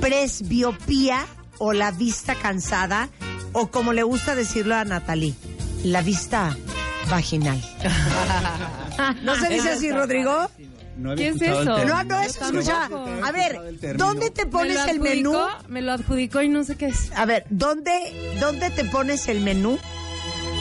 presbiopía 0.00 1.26
o 1.58 1.72
la 1.72 1.90
vista 1.90 2.34
cansada, 2.34 3.08
o 3.52 3.70
como 3.70 3.92
le 3.92 4.02
gusta 4.02 4.34
decirlo 4.34 4.74
a 4.74 4.84
Natalie, 4.84 5.34
la 5.84 6.02
vista 6.02 6.56
vaginal. 7.10 7.60
¿No 9.22 9.36
se 9.36 9.48
dice 9.48 9.70
así, 9.70 9.90
Rodrigo? 9.90 10.50
No 10.96 11.14
¿Qué 11.14 11.28
es 11.28 11.40
el 11.40 11.52
eso? 11.52 11.64
No, 11.64 12.04
no 12.04 12.20
es 12.20 12.36
escucha. 12.36 12.88
A 13.24 13.32
ver, 13.32 13.58
¿dónde 13.96 14.30
te 14.30 14.46
pones 14.46 14.84
Me 14.84 14.90
el 14.90 15.00
menú? 15.00 15.34
Me 15.68 15.80
lo 15.80 15.92
adjudicó 15.92 16.42
y 16.42 16.48
no 16.48 16.62
sé 16.64 16.76
qué 16.76 16.86
es. 16.86 17.10
A 17.16 17.24
ver, 17.24 17.44
¿dónde, 17.48 18.36
¿dónde 18.38 18.70
te 18.70 18.84
pones 18.84 19.28
el 19.28 19.40
menú 19.40 19.78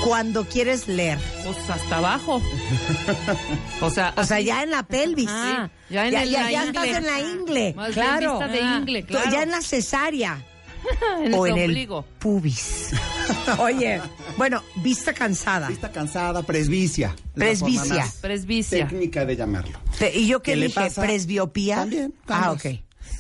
cuando 0.04 0.46
quieres 0.46 0.88
leer? 0.88 1.20
Pues 1.44 1.58
hasta 1.70 1.98
abajo. 1.98 2.42
O 3.82 3.90
sea, 3.90 4.14
O 4.18 4.24
sea, 4.24 4.40
ya 4.42 4.64
en 4.64 4.72
la 4.72 4.84
pelvis. 4.84 5.30
Ah, 5.30 5.70
ya 5.90 6.06
en 6.08 6.12
ya, 6.12 6.24
el- 6.24 6.30
ya, 6.30 6.42
la 6.44 6.52
ya 6.52 6.66
ingle. 6.66 6.82
estás 6.82 6.98
en 6.98 7.06
la 7.06 7.20
ingle. 7.22 7.74
Más 7.76 7.88
bien 7.88 7.94
claro. 8.08 8.32
vista 8.40 8.48
de 8.54 8.62
Ah. 8.62 8.78
ingle, 8.80 9.04
claro. 9.06 9.32
Ya 9.32 9.44
en 9.44 9.52
la 9.52 9.62
cesárea. 9.62 10.44
en 11.24 11.34
o 11.34 11.46
el 11.46 11.58
en 11.58 11.64
ombligo. 11.66 12.00
el 12.00 12.18
pubis. 12.20 12.92
Oye, 13.60 14.02
bueno, 14.38 14.64
vista 14.78 15.14
cansada. 15.14 15.68
Vista 15.70 15.92
cansada, 15.92 16.42
presbicia. 16.44 17.16
Presbicia. 17.36 18.06
Presbicia. 18.22 18.88
Técnica 18.88 19.26
de 19.26 19.36
llamarlo. 19.36 19.80
¿Y 20.14 20.28
yo 20.28 20.42
qué, 20.42 20.52
¿Qué 20.52 20.58
le 20.58 20.66
dije? 20.68 20.80
pasa? 20.80 21.02
¿Presbiopía? 21.02 21.76
También. 21.78 22.14
Ah, 22.28 22.50
ambos. 22.50 22.66
ok. 22.66 22.80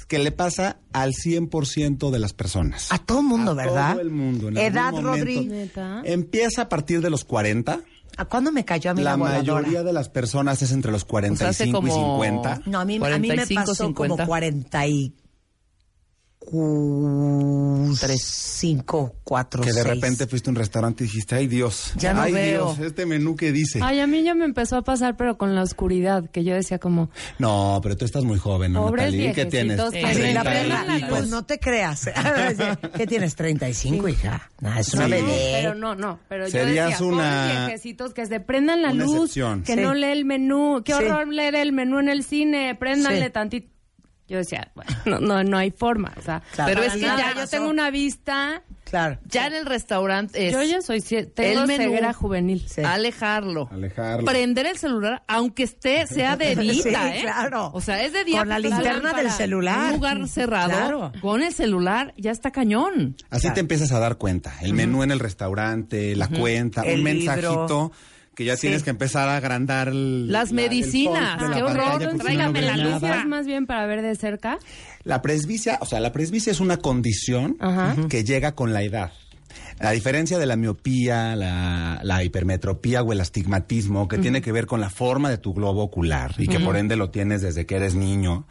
Que 0.09 0.19
le 0.19 0.31
pasa 0.33 0.77
al 0.91 1.13
100% 1.13 2.09
de 2.09 2.19
las 2.19 2.33
personas. 2.33 2.91
A 2.91 2.97
todo 2.97 3.21
mundo, 3.23 3.51
A 3.51 3.53
¿verdad? 3.53 3.91
todo 3.93 4.01
el 4.01 4.09
mundo. 4.09 4.49
en 4.49 4.57
Edad. 4.57 4.91
¿Neta? 4.91 6.01
Empieza 6.03 6.63
a 6.63 6.69
partir 6.69 6.99
de 7.01 7.09
los 7.09 7.23
40. 7.23 7.79
¿A 8.17 8.25
cuándo 8.25 8.51
me 8.51 8.65
cayó 8.65 8.91
a 8.91 8.93
mí 8.95 9.01
la, 9.01 9.11
La 9.11 9.15
voladora? 9.15 9.61
mayoría 9.61 9.83
de 9.83 9.93
las 9.93 10.09
personas 10.09 10.61
es 10.61 10.71
entre 10.73 10.91
los 10.91 11.05
45 11.05 11.49
hace 11.49 11.71
como- 11.71 11.87
y 11.87 11.91
50. 11.91 12.61
No, 12.65 12.79
a 12.79 12.85
mí, 12.85 12.95
a 12.95 12.99
mí 12.99 12.99
me 12.99 13.07
45, 13.35 13.61
pasó 13.61 13.75
50. 13.85 14.25
como 14.25 14.27
45, 16.51 19.15
4, 19.23 19.61
Que 19.63 19.73
de 19.73 19.83
repente 19.83 20.27
fuiste 20.27 20.49
a 20.49 20.51
un 20.51 20.55
restaurante 20.55 21.03
y 21.03 21.07
dijiste, 21.07 21.35
ay 21.35 21.47
Dios, 21.47 21.93
Ya 21.95 22.13
no 22.13 22.21
ay 22.21 22.33
veo. 22.33 22.73
Dios, 22.75 22.79
este 22.87 23.05
menú 23.05 23.35
que 23.35 23.51
dice. 23.51 23.79
Ay, 23.81 23.99
a 23.99 24.07
mí 24.07 24.23
ya 24.23 24.33
me 24.35 24.45
empezó 24.45 24.77
a 24.77 24.81
pasar, 24.81 25.15
pero 25.17 25.37
con 25.37 25.55
la 25.55 25.61
oscuridad, 25.63 26.29
que 26.29 26.43
yo 26.43 26.53
decía 26.55 26.79
como, 26.79 27.09
No, 27.37 27.79
pero 27.83 27.95
tú 27.97 28.05
estás 28.05 28.23
muy 28.23 28.37
joven, 28.39 28.73
¿no, 28.73 28.83
Pobres 28.85 29.05
Natalie? 29.13 29.33
¿Qué 29.33 29.45
tienes? 29.45 29.79
Sí, 29.91 30.01
la 30.01 30.11
30 30.11 30.43
perla, 30.43 30.85
y 30.87 30.95
pico. 31.01 31.07
pues 31.09 31.29
no 31.29 31.45
te 31.45 31.59
creas. 31.59 32.09
¿Qué 32.97 33.07
tienes? 33.07 33.35
35, 33.35 34.07
hija. 34.09 34.49
No, 34.61 34.77
es 34.77 34.93
una 34.93 35.05
Sí. 35.05 35.11
bebé. 35.11 35.51
pero 35.61 35.75
no, 35.75 35.95
no, 35.95 36.19
pero 36.27 36.45
yo 36.45 36.51
Serías 36.51 36.89
decía, 36.91 37.05
una- 37.05 37.65
viejecitos 37.67 38.13
que 38.13 38.25
se 38.25 38.39
prendan 38.39 38.81
la 38.81 38.93
luz, 38.93 39.15
excepción. 39.15 39.63
que 39.63 39.75
Sí. 39.75 39.81
no 39.81 39.93
lee 39.93 40.07
el 40.11 40.25
menú, 40.25 40.81
qué 40.83 40.93
Sí. 40.93 41.03
horror 41.03 41.27
leer 41.27 41.55
el 41.55 41.71
menú 41.71 41.99
en 41.99 42.09
el 42.09 42.23
cine, 42.23 42.75
préndanle 42.75 43.25
Sí. 43.25 43.31
tantito. 43.31 43.69
Yo 44.29 44.37
decía, 44.37 44.71
bueno, 44.75 44.91
no, 45.05 45.19
no, 45.19 45.43
no 45.43 45.57
hay 45.57 45.71
forma, 45.71 46.13
o 46.17 46.21
sea, 46.21 46.41
Claro. 46.53 46.71
Pero 46.73 46.83
es 46.85 46.93
que 46.93 47.01
nada, 47.01 47.17
ya 47.17 47.29
yo 47.29 47.35
pasó. 47.41 47.49
tengo 47.51 47.69
una 47.69 47.89
vista, 47.91 48.61
Claro. 48.83 49.19
Ya 49.25 49.45
en 49.47 49.53
el 49.53 49.65
restaurante 49.67 50.47
es 50.47 50.53
yo 50.53 50.63
ya 50.63 50.81
soy, 50.81 51.01
tengo 51.01 51.61
el 51.61 51.67
menú, 51.67 51.83
ceguera 51.83 52.11
juvenil. 52.13 52.63
Sí. 52.67 52.81
alejarlo, 52.83 53.69
Alejarlo. 53.71 54.25
prender 54.25 54.65
el 54.65 54.77
celular, 54.77 55.21
aunque 55.27 55.63
esté 55.63 56.07
sea 56.07 56.37
de 56.37 56.55
día, 56.55 56.73
Sí, 56.73 56.89
¿eh? 56.89 57.19
claro. 57.21 57.69
O 57.73 57.81
sea, 57.81 58.03
es 58.03 58.13
de 58.13 58.23
día. 58.23 58.39
Con 58.39 58.49
la 58.49 58.57
linterna 58.59 59.13
del 59.13 59.29
celular. 59.31 59.77
En 59.79 59.85
un 59.85 59.93
lugar 59.93 60.27
cerrado, 60.27 60.69
Claro. 60.71 61.11
con 61.21 61.43
el 61.43 61.53
celular, 61.53 62.13
ya 62.17 62.31
está 62.31 62.49
cañón. 62.51 63.15
Así 63.29 63.51
te 63.53 63.59
empiezas 63.59 63.91
a 63.91 63.99
dar 63.99 64.17
cuenta. 64.17 64.53
El 64.61 64.73
menú 64.73 65.03
en 65.03 65.11
el 65.11 65.19
restaurante, 65.19 66.15
la 66.15 66.27
cuenta, 66.27 66.81
El 66.81 66.99
un 67.01 67.05
libro. 67.05 67.13
mensajito 67.13 67.91
que 68.39 68.45
ya 68.45 68.55
Sí. 68.55 68.61
tienes 68.61 68.83
que 68.83 68.89
empezar 68.89 69.27
a 69.27 69.35
agrandar 69.35 69.89
el- 69.89 70.31
Las 70.31 70.51
la- 70.51 70.55
medicinas, 70.55 71.31
font 71.31 71.41
de 71.41 71.47
la 71.49 71.55
qué 71.57 71.63
horror, 71.63 72.17
tráigame 72.17 72.61
la 72.61 72.77
luz. 72.77 73.01
más 73.27 73.45
bien 73.45 73.65
para 73.65 73.85
ver 73.85 74.01
de 74.01 74.15
cerca. 74.15 74.57
La 75.03 75.21
presbicia, 75.21 75.77
o 75.81 75.85
sea, 75.85 75.99
la 75.99 76.13
presbicia 76.13 76.49
es 76.49 76.61
una 76.61 76.77
condición 76.77 77.57
Ajá. 77.59 77.97
que 78.07 78.23
llega 78.23 78.55
con 78.55 78.71
la 78.71 78.81
edad. 78.81 79.11
A 79.81 79.91
diferencia 79.91 80.37
de 80.39 80.45
la 80.45 80.55
miopía, 80.55 81.35
la, 81.35 81.99
la 82.01 82.23
hipermetropía 82.23 83.03
o 83.03 83.11
el 83.11 83.19
astigmatismo, 83.19 84.07
que 84.07 84.17
tiene 84.19 84.41
que 84.41 84.53
ver 84.53 84.67
con 84.67 84.79
la 84.79 84.89
forma 84.89 85.29
de 85.29 85.37
tu 85.37 85.53
globo 85.53 85.83
ocular 85.83 86.33
y 86.37 86.47
que 86.47 86.61
por 86.61 86.77
ende 86.77 86.95
lo 86.95 87.09
tienes 87.09 87.41
desde 87.41 87.65
que 87.65 87.75
eres 87.75 87.93
niño, 87.93 88.45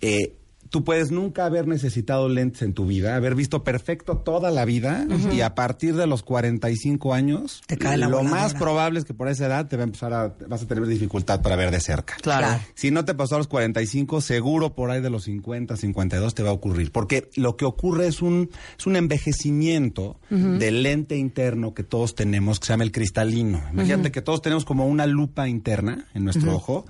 eh, 0.00 0.32
tú 0.70 0.84
puedes 0.84 1.10
nunca 1.10 1.44
haber 1.44 1.66
necesitado 1.66 2.28
lentes 2.28 2.62
en 2.62 2.72
tu 2.74 2.86
vida, 2.86 3.16
haber 3.16 3.34
visto 3.34 3.64
perfecto 3.64 4.18
toda 4.18 4.50
la 4.50 4.64
vida 4.64 5.06
y 5.32 5.40
a 5.40 5.54
partir 5.54 5.96
de 5.96 6.06
los 6.06 6.22
45 6.22 7.12
años, 7.12 7.62
Te 7.66 7.76
cae 7.76 7.96
la 7.96 8.08
lo 8.08 8.18
voladora. 8.18 8.42
más 8.42 8.54
probable 8.54 9.00
es 9.00 9.04
que 9.04 9.12
por 9.12 9.28
esa 9.28 9.46
edad 9.46 9.68
te 9.68 9.76
va 9.76 9.82
a 9.82 9.84
empezar 9.84 10.14
a, 10.14 10.34
vas 10.48 10.62
a 10.62 10.66
tener 10.66 10.86
dificultad 10.86 11.42
para 11.42 11.56
ver 11.56 11.70
de 11.70 11.80
cerca. 11.80 12.14
Claro. 12.22 12.60
Si 12.74 12.90
no 12.90 13.04
te 13.04 13.14
pasó 13.14 13.34
a 13.34 13.38
los 13.38 13.48
45, 13.48 14.20
seguro 14.20 14.74
por 14.74 14.90
ahí 14.90 15.00
de 15.00 15.10
los 15.10 15.24
50, 15.24 15.76
52 15.76 16.34
te 16.34 16.42
va 16.42 16.50
a 16.50 16.52
ocurrir. 16.52 16.92
Porque 16.92 17.28
lo 17.34 17.56
que 17.56 17.64
ocurre 17.64 18.06
es 18.06 18.22
un, 18.22 18.50
es 18.78 18.86
un 18.86 18.96
envejecimiento 18.96 20.18
del 20.30 20.82
lente 20.84 21.16
interno 21.16 21.74
que 21.74 21.82
todos 21.82 22.14
tenemos, 22.14 22.60
que 22.60 22.66
se 22.66 22.72
llama 22.72 22.84
el 22.84 22.92
cristalino. 22.92 23.62
Imagínate 23.72 24.12
que 24.12 24.22
todos 24.22 24.40
tenemos 24.40 24.64
como 24.64 24.86
una 24.86 25.06
lupa 25.06 25.48
interna 25.48 26.06
en 26.14 26.24
nuestro 26.24 26.54
ojo 26.54 26.84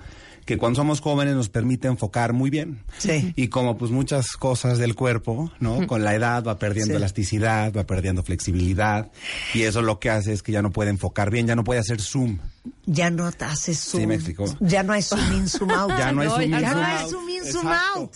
que 0.45 0.57
cuando 0.57 0.77
somos 0.77 1.01
jóvenes 1.01 1.35
nos 1.35 1.49
permite 1.49 1.87
enfocar 1.87 2.33
muy 2.33 2.49
bien. 2.49 2.83
Sí. 2.97 3.33
Y 3.35 3.47
como 3.49 3.77
pues 3.77 3.91
muchas 3.91 4.31
cosas 4.37 4.77
del 4.77 4.95
cuerpo, 4.95 5.51
¿no? 5.59 5.85
Con 5.87 6.03
la 6.03 6.15
edad 6.15 6.43
va 6.43 6.57
perdiendo 6.59 6.93
Sí. 6.93 6.97
elasticidad, 6.97 7.73
va 7.73 7.85
perdiendo 7.85 8.23
flexibilidad 8.23 9.11
y 9.53 9.63
eso 9.63 9.81
lo 9.81 9.99
que 9.99 10.09
hace 10.09 10.33
es 10.33 10.43
que 10.43 10.51
ya 10.51 10.61
no 10.61 10.71
puede 10.71 10.89
enfocar 10.89 11.29
bien, 11.29 11.47
ya 11.47 11.55
no 11.55 11.63
puede 11.63 11.79
hacer 11.79 12.01
zoom. 12.01 12.39
Ya 12.85 13.09
no 13.09 13.31
te 13.31 13.45
haces 13.45 13.79
zoom. 13.79 14.01
Sí, 14.01 14.07
me 14.07 14.15
explicó. 14.15 14.45
Ya 14.59 14.83
no 14.83 14.93
hay 14.93 15.01
zoom 15.01 15.33
in, 15.33 15.47
zoom 15.47 15.71
out. 15.71 15.91
Ya 15.97 16.11
no 16.11 16.21
hay 16.21 16.27
zoom 16.29 16.41
in, 16.43 16.51
zoom 16.51 16.61
no 16.61 16.83
hay 16.83 16.97
out. 17.03 17.09
zoom 17.11 18.09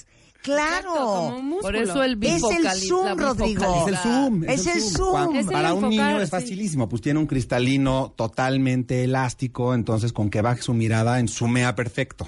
Exacto. 0.47 0.81
Claro. 0.91 0.93
como 0.93 1.37
un 1.37 1.45
músculo. 1.49 1.61
Por 1.61 1.75
eso 1.75 2.03
el 2.03 2.23
Es 2.23 2.43
el 2.43 2.69
zoom, 2.87 3.17
Rodrigo. 3.17 3.85
Es 3.87 3.87
el 3.93 3.97
zoom. 3.97 4.43
Es 4.43 4.67
el 4.67 4.81
zoom. 4.81 5.11
Cuan- 5.11 5.35
Es 5.35 5.45
el 5.47 5.51
para 5.51 5.73
un 5.73 5.89
niño 5.89 6.19
es 6.21 6.25
sí. 6.29 6.31
facilísimo, 6.31 6.87
pues 6.89 7.01
tiene 7.01 7.19
un 7.19 7.27
cristalino 7.27 8.13
totalmente 8.15 9.03
elástico, 9.03 9.73
entonces 9.73 10.13
con 10.13 10.29
que 10.29 10.41
baje 10.41 10.61
su 10.61 10.73
mirada 10.73 11.19
en 11.19 11.27
zoomea 11.27 11.75
perfecto. 11.75 12.27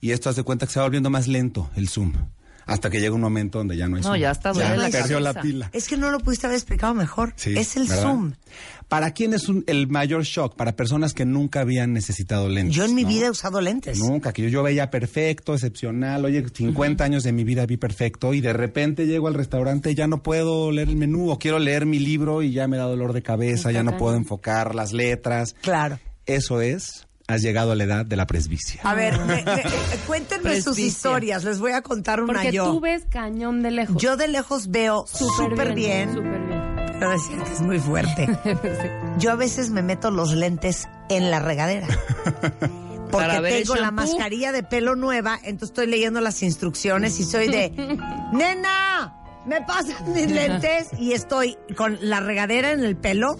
Y 0.00 0.10
esto 0.10 0.30
hace 0.30 0.42
cuenta 0.42 0.66
que 0.66 0.72
se 0.72 0.80
va 0.80 0.86
volviendo 0.86 1.10
más 1.10 1.28
lento 1.28 1.70
el 1.76 1.88
zoom. 1.88 2.12
Hasta 2.64 2.90
que 2.90 3.00
llega 3.00 3.12
un 3.14 3.20
momento 3.20 3.58
donde 3.58 3.76
ya 3.76 3.88
no 3.88 3.96
hay 3.96 4.02
No, 4.02 4.08
zoom. 4.10 4.18
ya 4.20 4.30
está 4.30 4.52
la 4.52 4.88
perdió 4.90 5.18
la 5.20 5.34
pila. 5.34 5.68
Es 5.72 5.88
que 5.88 5.96
no 5.96 6.10
lo 6.12 6.20
pudiste 6.20 6.46
haber 6.46 6.56
explicado 6.58 6.94
mejor. 6.94 7.32
Sí, 7.36 7.54
es 7.56 7.76
el 7.76 7.88
¿verdad? 7.88 8.02
zoom. 8.02 8.32
¿Para 8.92 9.12
quién 9.12 9.32
es 9.32 9.48
un- 9.48 9.64
el 9.66 9.88
mayor 9.88 10.22
shock? 10.24 10.54
Para 10.54 10.76
personas 10.76 11.14
que 11.14 11.24
nunca 11.24 11.60
habían 11.62 11.94
necesitado 11.94 12.48
lentes. 12.50 12.76
Yo 12.76 12.84
en 12.84 12.94
mi 12.94 13.04
¿no? 13.04 13.08
vida 13.08 13.26
he 13.26 13.30
usado 13.30 13.62
lentes. 13.62 13.98
Nunca, 13.98 14.34
que 14.34 14.42
yo, 14.42 14.48
yo 14.48 14.62
veía 14.62 14.90
perfecto, 14.90 15.54
excepcional. 15.54 16.24
Oye, 16.26 16.44
50 16.54 17.02
años 17.02 17.22
de 17.22 17.32
mi 17.32 17.42
vida 17.42 17.64
vi 17.64 17.78
perfecto 17.78 18.34
y 18.34 18.42
de 18.42 18.52
repente 18.52 19.06
llego 19.06 19.28
al 19.28 19.34
restaurante 19.34 19.90
y 19.90 19.94
ya 19.94 20.06
no 20.08 20.22
puedo 20.22 20.70
leer 20.72 20.90
el 20.90 20.96
menú 20.96 21.30
o 21.30 21.38
quiero 21.38 21.58
leer 21.58 21.86
mi 21.86 21.98
libro 22.00 22.42
y 22.42 22.52
ya 22.52 22.68
me 22.68 22.76
da 22.76 22.84
dolor 22.84 23.14
de 23.14 23.22
cabeza, 23.22 23.72
ya 23.72 23.82
no 23.82 23.96
puedo 23.96 24.14
enfocar 24.14 24.74
las 24.74 24.92
letras. 24.92 25.54
Claro. 25.62 25.98
Eso 26.26 26.60
es, 26.60 27.06
has 27.28 27.40
llegado 27.40 27.72
a 27.72 27.76
la 27.76 27.84
edad 27.84 28.04
de 28.04 28.16
la 28.16 28.26
presbicia. 28.26 28.82
A 28.84 28.94
ver, 28.94 29.18
me- 29.20 29.42
me- 29.42 29.42
eh, 29.62 29.98
cuéntenme 30.06 30.60
sus 30.60 30.78
historias. 30.78 31.44
Les 31.44 31.60
voy 31.60 31.72
a 31.72 31.80
contar 31.80 32.20
una 32.22 32.34
Porque 32.34 32.52
yo. 32.52 32.66
tú 32.70 32.80
ves 32.80 33.04
cañón 33.08 33.62
de 33.62 33.70
lejos. 33.70 33.96
Yo 34.02 34.18
de 34.18 34.28
lejos 34.28 34.68
veo 34.70 35.06
súper 35.06 35.74
bien, 35.74 36.12
Súper 36.12 36.40
bien. 36.46 36.61
Que 37.10 37.52
es 37.52 37.60
muy 37.60 37.78
fuerte. 37.78 38.28
Yo 39.18 39.32
a 39.32 39.36
veces 39.36 39.70
me 39.70 39.82
meto 39.82 40.10
los 40.10 40.34
lentes 40.34 40.88
en 41.08 41.30
la 41.30 41.40
regadera. 41.40 41.86
Porque 43.10 43.62
tengo 43.62 43.76
la 43.76 43.90
mascarilla 43.90 44.52
de 44.52 44.62
pelo 44.62 44.96
nueva, 44.96 45.38
entonces 45.42 45.68
estoy 45.68 45.86
leyendo 45.86 46.22
las 46.22 46.42
instrucciones 46.42 47.20
y 47.20 47.24
soy 47.24 47.48
de, 47.48 47.70
nena, 48.32 49.20
me 49.44 49.60
pasan 49.60 50.14
mis 50.14 50.30
lentes 50.30 50.88
y 50.98 51.12
estoy 51.12 51.58
con 51.76 51.98
la 52.00 52.20
regadera 52.20 52.72
en 52.72 52.82
el 52.84 52.96
pelo, 52.96 53.36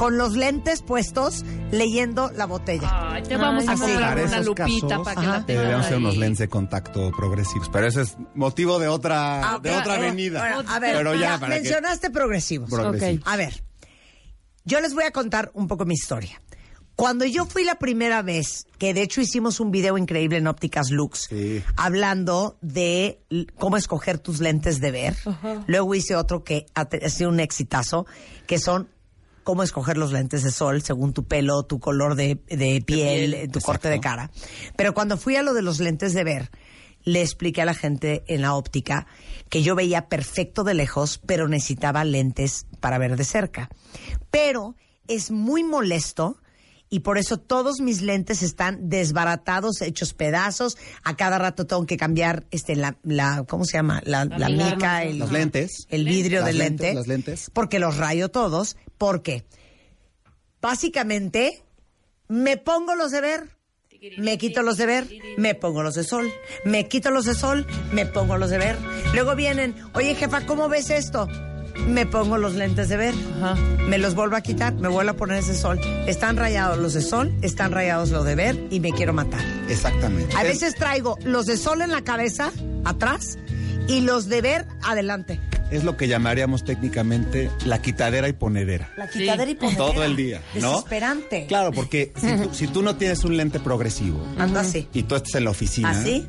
con 0.00 0.16
los 0.16 0.32
lentes 0.34 0.80
puestos, 0.80 1.44
leyendo 1.72 2.30
la 2.34 2.46
botella. 2.46 2.88
Ay, 3.12 3.22
te 3.22 3.36
vamos 3.36 3.68
a 3.68 3.72
Ay, 3.72 3.76
sí. 3.76 3.82
comprar 3.84 4.16
una 4.18 4.24
esos 4.36 4.46
lupita 4.46 4.88
casos, 4.88 5.04
para 5.04 5.20
que 5.20 5.26
Ajá. 5.26 5.38
la 5.40 5.44
tengas 5.44 5.46
Deberíamos 5.46 5.86
hacer 5.86 5.98
unos 5.98 6.16
lentes 6.16 6.38
de 6.38 6.48
contacto 6.48 7.10
progresivos. 7.14 7.68
Pero 7.70 7.86
ese 7.86 8.00
es 8.00 8.16
motivo 8.34 8.78
de 8.78 8.88
otra, 8.88 9.40
Ah, 9.56 9.58
de 9.58 9.70
otra 9.76 9.96
avenida. 9.96 10.40
Bueno, 10.56 10.70
a 10.72 10.78
ver, 10.78 10.96
pero 10.96 11.14
ya, 11.14 11.20
ya 11.20 11.38
para 11.38 11.54
que- 11.54 11.60
mencionaste 11.60 12.08
progresivos. 12.08 12.70
Progresivos. 12.70 13.26
A 13.28 13.36
ver, 13.36 13.62
yo 14.64 14.80
les 14.80 14.94
voy 14.94 15.04
a 15.04 15.10
contar 15.10 15.50
un 15.52 15.68
poco 15.68 15.84
mi 15.84 15.92
historia. 15.92 16.40
Cuando 16.96 17.26
yo 17.26 17.44
fui 17.44 17.64
la 17.64 17.74
primera 17.74 18.22
vez, 18.22 18.66
que 18.78 18.94
de 18.94 19.02
hecho 19.02 19.20
hicimos 19.20 19.60
un 19.60 19.70
video 19.70 19.98
increíble 19.98 20.38
en 20.38 20.46
Ópticas 20.46 20.90
Lux, 20.90 21.26
Sí. 21.28 21.62
hablando 21.76 22.56
de 22.62 23.20
cómo 23.58 23.76
escoger 23.76 24.18
tus 24.18 24.40
lentes 24.40 24.80
de 24.80 24.90
ver. 24.92 25.16
Luego 25.66 25.94
hice 25.94 26.16
otro 26.16 26.42
que 26.42 26.64
ha 26.74 26.86
sido 27.10 27.28
un 27.28 27.40
exitazo, 27.40 28.06
que 28.46 28.58
son 28.58 28.88
cómo 29.50 29.64
escoger 29.64 29.98
los 29.98 30.12
lentes 30.12 30.44
de 30.44 30.52
sol 30.52 30.80
según 30.80 31.12
tu 31.12 31.24
pelo, 31.24 31.64
tu 31.64 31.80
color 31.80 32.14
de, 32.14 32.38
de 32.46 32.80
piel, 32.80 32.84
piel. 32.84 33.34
eh, 33.34 33.48
tu 33.48 33.60
corte 33.60 33.88
de 33.88 33.98
cara. 33.98 34.30
Pero 34.76 34.94
cuando 34.94 35.16
fui 35.16 35.34
a 35.34 35.42
lo 35.42 35.54
de 35.54 35.62
los 35.62 35.80
lentes 35.80 36.14
de 36.14 36.22
ver, 36.22 36.52
le 37.02 37.20
expliqué 37.20 37.60
a 37.60 37.64
la 37.64 37.74
gente 37.74 38.22
en 38.28 38.42
la 38.42 38.54
óptica 38.54 39.08
que 39.48 39.64
yo 39.64 39.74
veía 39.74 40.08
perfecto 40.08 40.62
de 40.62 40.74
lejos, 40.74 41.18
pero 41.26 41.48
necesitaba 41.48 42.04
lentes 42.04 42.68
para 42.78 42.98
ver 42.98 43.16
de 43.16 43.24
cerca. 43.24 43.70
Pero 44.30 44.76
es 45.08 45.32
muy 45.32 45.64
molesto 45.64 46.39
y 46.92 47.00
por 47.00 47.18
eso 47.18 47.38
todos 47.38 47.80
mis 47.80 48.02
lentes 48.02 48.42
están 48.42 48.88
desbaratados, 48.88 49.80
hechos 49.80 50.12
pedazos. 50.12 50.76
A 51.04 51.16
cada 51.16 51.38
rato 51.38 51.64
tengo 51.66 51.86
que 51.86 51.96
cambiar 51.96 52.46
este 52.50 52.74
la, 52.74 52.98
la 53.04 53.44
¿cómo 53.48 53.64
se 53.64 53.78
llama? 53.78 54.02
La, 54.04 54.24
la 54.24 54.48
mica. 54.48 54.64
mica, 54.74 55.04
el, 55.04 55.18
Los 55.20 55.30
lentes. 55.30 55.86
el 55.88 56.04
vidrio 56.04 56.44
del 56.44 56.58
lentes, 56.58 56.80
lente. 56.86 56.94
las 56.98 57.06
lentes. 57.06 57.50
Porque 57.52 57.78
los 57.78 57.96
rayo 57.96 58.28
todos. 58.28 58.76
Porque 58.98 59.44
básicamente 60.60 61.62
me 62.28 62.56
pongo 62.56 62.94
los 62.96 63.12
de 63.12 63.20
ver, 63.20 63.56
me 64.18 64.36
quito 64.38 64.62
los 64.62 64.76
de 64.76 64.86
ver, 64.86 65.08
me 65.38 65.54
pongo 65.54 65.82
los 65.82 65.94
de 65.94 66.04
sol, 66.04 66.30
me 66.64 66.88
quito 66.88 67.10
los 67.10 67.24
de 67.24 67.34
sol, 67.34 67.66
me 67.92 68.06
pongo 68.06 68.36
los 68.36 68.50
de 68.50 68.58
ver. 68.58 68.76
Luego 69.14 69.36
vienen, 69.36 69.74
oye 69.94 70.14
jefa, 70.16 70.44
¿cómo 70.46 70.68
ves 70.68 70.90
esto? 70.90 71.28
Me 71.88 72.06
pongo 72.06 72.38
los 72.38 72.54
lentes 72.54 72.88
de 72.88 72.96
ver, 72.96 73.14
Ajá. 73.42 73.56
me 73.88 73.98
los 73.98 74.14
vuelvo 74.14 74.36
a 74.36 74.40
quitar, 74.42 74.72
me 74.74 74.88
vuelvo 74.88 75.10
a 75.12 75.14
poner 75.14 75.38
ese 75.38 75.54
sol. 75.56 75.80
Están 76.06 76.36
rayados 76.36 76.78
los 76.78 76.94
de 76.94 77.02
sol, 77.02 77.32
están 77.42 77.72
rayados 77.72 78.10
los 78.10 78.24
de 78.24 78.34
ver 78.36 78.58
y 78.70 78.78
me 78.80 78.92
quiero 78.92 79.12
matar. 79.12 79.40
Exactamente. 79.68 80.36
A 80.36 80.42
Es- 80.42 80.48
veces 80.60 80.74
traigo 80.76 81.18
los 81.24 81.46
de 81.46 81.56
sol 81.56 81.82
en 81.82 81.90
la 81.90 82.02
cabeza, 82.02 82.52
atrás, 82.84 83.38
y 83.88 84.02
los 84.02 84.28
de 84.28 84.40
ver 84.40 84.66
adelante. 84.84 85.40
Es 85.72 85.84
lo 85.84 85.96
que 85.96 86.08
llamaríamos 86.08 86.64
técnicamente 86.64 87.48
la 87.64 87.80
quitadera 87.80 88.28
y 88.28 88.32
ponedera. 88.32 88.92
La 88.96 89.08
quitadera 89.08 89.50
y 89.50 89.54
ponedera. 89.54 89.84
Todo 89.86 90.04
el 90.04 90.16
día, 90.16 90.42
¿no? 90.60 90.70
Desesperante. 90.72 91.46
Claro, 91.46 91.70
porque 91.72 92.12
si 92.20 92.26
tú, 92.36 92.54
si 92.54 92.66
tú 92.68 92.82
no 92.82 92.96
tienes 92.96 93.22
un 93.24 93.36
lente 93.36 93.60
progresivo 93.60 94.20
Anda 94.36 94.60
así. 94.62 94.88
y 94.92 95.04
tú 95.04 95.14
estás 95.14 95.34
en 95.36 95.44
la 95.44 95.50
oficina, 95.50 95.90
Así. 95.90 96.26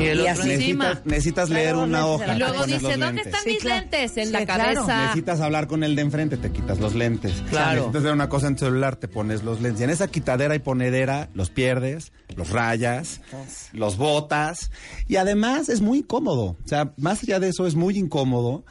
Y 0.00 0.04
el 0.06 0.18
Y 0.20 0.28
otro 0.28 0.44
necesitas, 0.44 1.06
necesitas 1.06 1.50
leer 1.50 1.76
una 1.76 2.06
hoja. 2.06 2.34
Y 2.34 2.38
luego 2.38 2.66
dice, 2.66 2.80
¿dónde 2.80 2.96
lentes. 2.98 3.26
están 3.26 3.42
Sí, 3.44 3.50
mis 3.50 3.58
claro. 3.62 3.80
lentes? 3.80 4.16
En 4.16 4.26
Sí, 4.26 4.32
la 4.32 4.44
claro. 4.44 4.62
cabeza. 4.74 5.02
Necesitas 5.02 5.40
hablar 5.40 5.66
con 5.68 5.84
el 5.84 5.94
de 5.96 6.02
enfrente, 6.02 6.36
te 6.36 6.50
quitas 6.50 6.80
los 6.80 6.94
lentes. 6.94 7.32
Claro. 7.50 7.74
Necesitas 7.74 8.02
ver 8.02 8.12
una 8.12 8.28
cosa 8.28 8.48
en 8.48 8.56
tu 8.56 8.64
celular, 8.64 8.96
te 8.96 9.08
pones 9.08 9.44
los 9.44 9.60
lentes. 9.60 9.80
Y 9.80 9.84
en 9.84 9.90
esa 9.90 10.08
quitadera 10.08 10.54
y 10.54 10.58
ponedera 10.58 11.28
los 11.34 11.50
pierdes, 11.50 12.12
los 12.36 12.50
rayas, 12.50 13.20
los 13.72 13.96
botas. 13.96 14.70
Y 15.06 15.16
además 15.16 15.68
es 15.68 15.80
muy 15.80 15.98
incómodo. 15.98 16.56
O 16.64 16.68
sea, 16.68 16.92
más 16.96 17.22
allá 17.22 17.38
de 17.40 17.48
eso 17.50 17.66
es 17.66 17.74
muy 17.76 17.96
incómodo. 17.96 18.64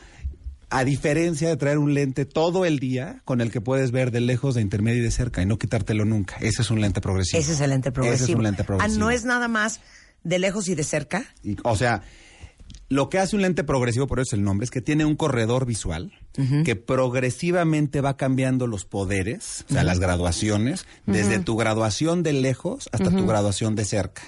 A 0.70 0.84
diferencia 0.86 1.50
de 1.50 1.56
traer 1.56 1.78
un 1.78 1.94
lente 1.94 2.26
todo 2.26 2.66
el 2.66 2.80
día 2.80 3.22
con 3.26 3.42
el 3.42 3.52
que 3.52 3.62
puedes 3.62 3.92
ver 3.92 4.10
de 4.10 4.22
lejos, 4.22 4.56
de 4.56 4.62
intermedio 4.62 5.02
y 5.02 5.04
de 5.04 5.12
cerca 5.12 5.42
y 5.44 5.46
no 5.46 5.60
quitártelo 5.60 6.04
nunca. 6.04 6.36
Ese 6.42 6.64
es 6.64 6.72
un 6.72 6.82
lente 6.82 7.00
progresivo. 7.00 7.40
Ese 7.40 7.54
es 7.54 7.62
el 7.62 7.70
lente 7.70 7.92
progresivo. 7.92 8.24
Ese 8.24 8.32
es 8.32 8.36
un 8.38 8.44
lente 8.44 8.64
progresivo. 8.64 8.96
Ah, 8.96 9.00
no 9.00 9.12
es 9.12 9.24
nada 9.24 9.48
más 9.48 9.82
de 10.24 10.40
lejos 10.40 10.68
y 10.68 10.76
de 10.76 10.84
cerca. 10.84 11.26
Y, 11.44 11.58
o 11.64 11.76
sea, 11.76 12.04
lo 12.90 13.10
que 13.10 13.20
hace 13.20 13.36
un 13.36 13.42
lente 13.42 13.64
progresivo, 13.64 14.08
por 14.08 14.20
eso 14.20 14.30
es 14.30 14.34
el 14.34 14.44
nombre, 14.44 14.66
es 14.66 14.72
que 14.72 14.82
tiene 14.82 15.06
un 15.06 15.16
corredor 15.16 15.66
visual 15.66 16.12
que 16.66 16.76
progresivamente 16.76 18.02
va 18.02 18.18
cambiando 18.18 18.66
los 18.66 18.86
poderes, 18.86 19.66
o 19.70 19.74
sea, 19.74 19.84
las 19.84 20.00
graduaciones, 20.00 20.88
desde 21.06 21.40
tu 21.40 21.56
graduación 21.56 22.24
de 22.24 22.34
lejos 22.34 22.90
hasta 22.92 23.12
tu 23.12 23.28
graduación 23.28 23.76
de 23.76 23.86
cerca. 23.86 24.24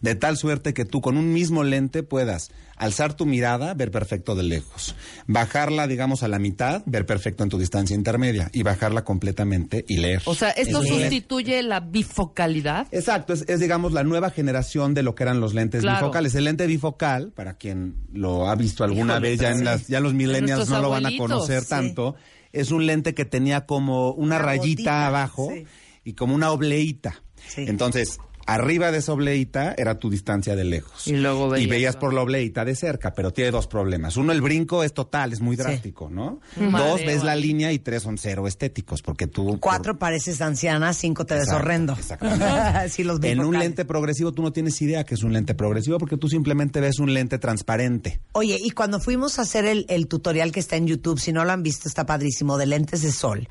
De 0.00 0.14
tal 0.14 0.38
suerte 0.38 0.72
que 0.72 0.84
tú 0.84 1.02
con 1.02 1.18
un 1.18 1.32
mismo 1.32 1.62
lente 1.64 2.02
puedas 2.02 2.50
alzar 2.76 3.14
tu 3.14 3.26
mirada, 3.26 3.74
ver 3.74 3.90
perfecto 3.90 4.34
de 4.34 4.42
lejos, 4.42 4.94
bajarla, 5.26 5.86
digamos, 5.86 6.22
a 6.22 6.28
la 6.28 6.38
mitad, 6.38 6.82
ver 6.86 7.06
perfecto 7.06 7.42
en 7.44 7.48
tu 7.50 7.58
distancia 7.58 7.94
intermedia 7.94 8.50
y 8.52 8.62
bajarla 8.62 9.04
completamente 9.04 9.84
y 9.88 9.98
leer. 9.98 10.22
O 10.24 10.34
sea, 10.34 10.50
esto 10.50 10.82
Es 10.82 10.88
sustituye 10.88 11.62
la 11.62 11.80
bifocalidad. 11.80 12.86
Exacto, 12.90 13.32
es, 13.32 13.44
es, 13.48 13.60
digamos 13.60 13.92
la 13.92 14.02
nueva 14.04 14.30
generación 14.30 14.94
de 14.94 15.02
lo 15.02 15.14
que 15.14 15.22
eran 15.24 15.40
los 15.40 15.54
lentes 15.54 15.82
Claro. 15.82 15.98
bifocales. 16.06 16.34
El 16.34 16.44
lente 16.44 16.66
bifocal, 16.66 17.32
para 17.32 17.54
quien 17.54 17.96
lo 18.12 18.48
ha 18.48 18.54
visto 18.54 18.84
alguna 18.84 19.14
Híjole, 19.14 19.30
vez, 19.30 19.40
ya, 19.40 19.50
en 19.50 19.58
sí. 19.58 19.64
las, 19.64 19.86
ya 19.88 20.00
los 20.00 20.14
millennials 20.14 20.68
no 20.68 20.80
lo 20.80 20.90
van 20.90 21.06
a 21.06 21.16
conocer 21.16 21.62
sí. 21.62 21.68
tanto, 21.68 22.14
es 22.52 22.70
un 22.70 22.86
lente 22.86 23.14
que 23.14 23.24
tenía 23.24 23.66
como 23.66 24.10
una, 24.12 24.36
Una 24.36 24.38
rayita 24.38 25.06
abajo 25.06 25.50
sí. 25.52 25.64
y 26.04 26.12
como 26.14 26.34
una 26.34 26.50
obleíta. 26.50 27.22
Sí. 27.48 27.64
Entonces, 27.68 28.18
arriba 28.46 28.90
de 28.92 28.98
esa 28.98 29.12
obleíta 29.12 29.74
era 29.76 29.98
tu 29.98 30.10
distancia 30.10 30.54
de 30.56 30.64
lejos. 30.64 31.06
Y 31.06 31.16
luego 31.16 31.48
veías 31.48 31.68
veías 31.70 31.94
la- 31.94 32.00
por 32.00 32.14
la 32.14 32.22
obleíta 32.22 32.64
de 32.64 32.74
cerca, 32.74 33.14
pero 33.14 33.32
tiene 33.32 33.50
dos 33.50 33.66
problemas. 33.66 34.16
Uno, 34.16 34.32
el 34.32 34.40
brinco 34.42 34.82
es 34.84 34.92
total, 34.94 35.32
es 35.32 35.40
muy 35.40 35.56
drástico, 35.56 36.10
¿no? 36.10 36.40
Dos, 36.56 37.00
ves 37.04 37.22
la 37.24 37.36
línea 37.36 37.72
y 37.72 37.78
tres 37.78 38.02
son 38.02 38.18
cero 38.18 38.46
estéticos, 38.46 39.02
porque 39.02 39.26
tú... 39.26 39.58
Cuatro 39.60 39.98
pareces 39.98 40.40
anciana, 40.40 40.92
cinco 40.92 41.24
te 41.26 41.34
ves 41.34 41.48
horrendo. 41.50 41.94
exactamente. 41.94 42.44
sí, 42.90 43.04
los 43.04 43.22
En 43.22 43.40
un 43.40 43.58
lente 43.58 43.84
progresivo 43.84 44.32
tú 44.32 44.42
no 44.42 44.52
tienes 44.52 44.80
idea 44.82 45.04
que 45.04 45.14
es 45.14 45.22
un 45.22 45.32
lente 45.32 45.54
progresivo 45.54 45.98
porque 45.98 46.16
tú 46.16 46.28
simplemente 46.28 46.80
ves 46.80 46.98
un 46.98 47.12
lente 47.14 47.38
transparente. 47.38 48.20
Oye, 48.32 48.58
y 48.62 48.70
cuando 48.70 49.00
fuimos 49.00 49.38
a 49.38 49.42
hacer 49.42 49.64
el, 49.64 49.86
el 49.88 50.06
tutorial 50.08 50.52
que 50.52 50.60
está 50.60 50.76
en 50.76 50.86
YouTube, 50.86 51.18
si 51.18 51.32
no 51.32 51.44
lo 51.44 51.52
han 51.52 51.62
visto, 51.62 51.88
está 51.88 52.04
padrísimo, 52.06 52.58
de 52.58 52.66
lentes 52.66 53.02
de 53.02 53.12
sol. 53.12 53.48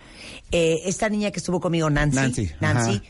Eh, 0.52 0.82
esta 0.86 1.10
niña 1.10 1.32
que 1.32 1.39
estuvo 1.39 1.60
conmigo, 1.60 1.89
Nancy, 1.89 2.16
Nancy, 2.16 2.50
Nancy. 2.60 3.02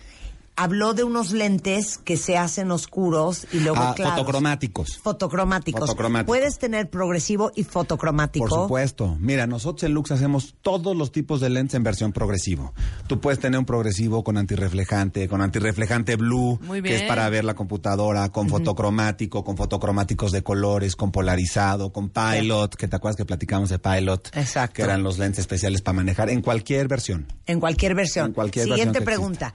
Habló 0.55 0.93
de 0.93 1.03
unos 1.03 1.31
lentes 1.31 1.97
que 1.97 2.15
se 2.17 2.37
hacen 2.37 2.69
oscuros 2.71 3.47
y 3.51 3.59
luego 3.59 3.77
Ah, 3.79 3.93
claros. 3.95 4.15
fotocromáticos. 4.19 4.97
Fotocromáticos. 4.99 5.81
Fotocromáticos. 5.81 6.27
Puedes 6.27 6.59
tener 6.59 6.89
progresivo 6.89 7.51
y 7.55 7.63
fotocromático. 7.63 8.47
Por 8.47 8.61
supuesto. 8.63 9.17
Mira, 9.19 9.47
nosotros 9.47 9.83
en 9.83 9.93
Lux 9.93 10.11
hacemos 10.11 10.55
todos 10.61 10.95
los 10.95 11.11
tipos 11.11 11.41
de 11.41 11.49
lentes 11.49 11.75
en 11.75 11.83
versión 11.83 12.11
progresivo. 12.13 12.73
Tú 13.07 13.19
puedes 13.19 13.39
tener 13.39 13.59
un 13.59 13.65
progresivo 13.65 14.23
con 14.23 14.37
antirreflejante, 14.37 15.27
con 15.27 15.41
antirreflejante 15.41 16.15
blue, 16.17 16.59
Muy 16.63 16.81
que 16.81 16.93
es 16.93 17.01
bien. 17.01 17.07
para 17.07 17.27
ver 17.29 17.45
la 17.45 17.55
computadora, 17.55 18.29
con 18.29 18.47
fotocromático, 18.49 19.43
con 19.43 19.57
fotocromáticos 19.57 20.31
de 20.31 20.43
colores, 20.43 20.95
con 20.95 21.11
polarizado, 21.11 21.91
con 21.91 22.09
pilot, 22.09 22.75
que 22.75 22.87
te 22.87 22.95
acuerdas 22.95 23.15
que 23.17 23.25
platicamos 23.25 23.69
de 23.69 23.79
pilot, 23.79 24.29
Exacto. 24.35 24.73
que 24.75 24.81
eran 24.83 25.03
los 25.03 25.17
lentes 25.17 25.39
especiales 25.39 25.81
para 25.81 25.95
manejar 25.95 26.29
en 26.29 26.41
cualquier 26.41 26.87
versión. 26.87 27.25
En 27.45 27.59
cualquier 27.59 27.95
versión. 27.95 28.27
En 28.27 28.33
cualquier 28.33 28.65
Siguiente 28.65 28.99
versión 28.99 29.05
pregunta. 29.05 29.53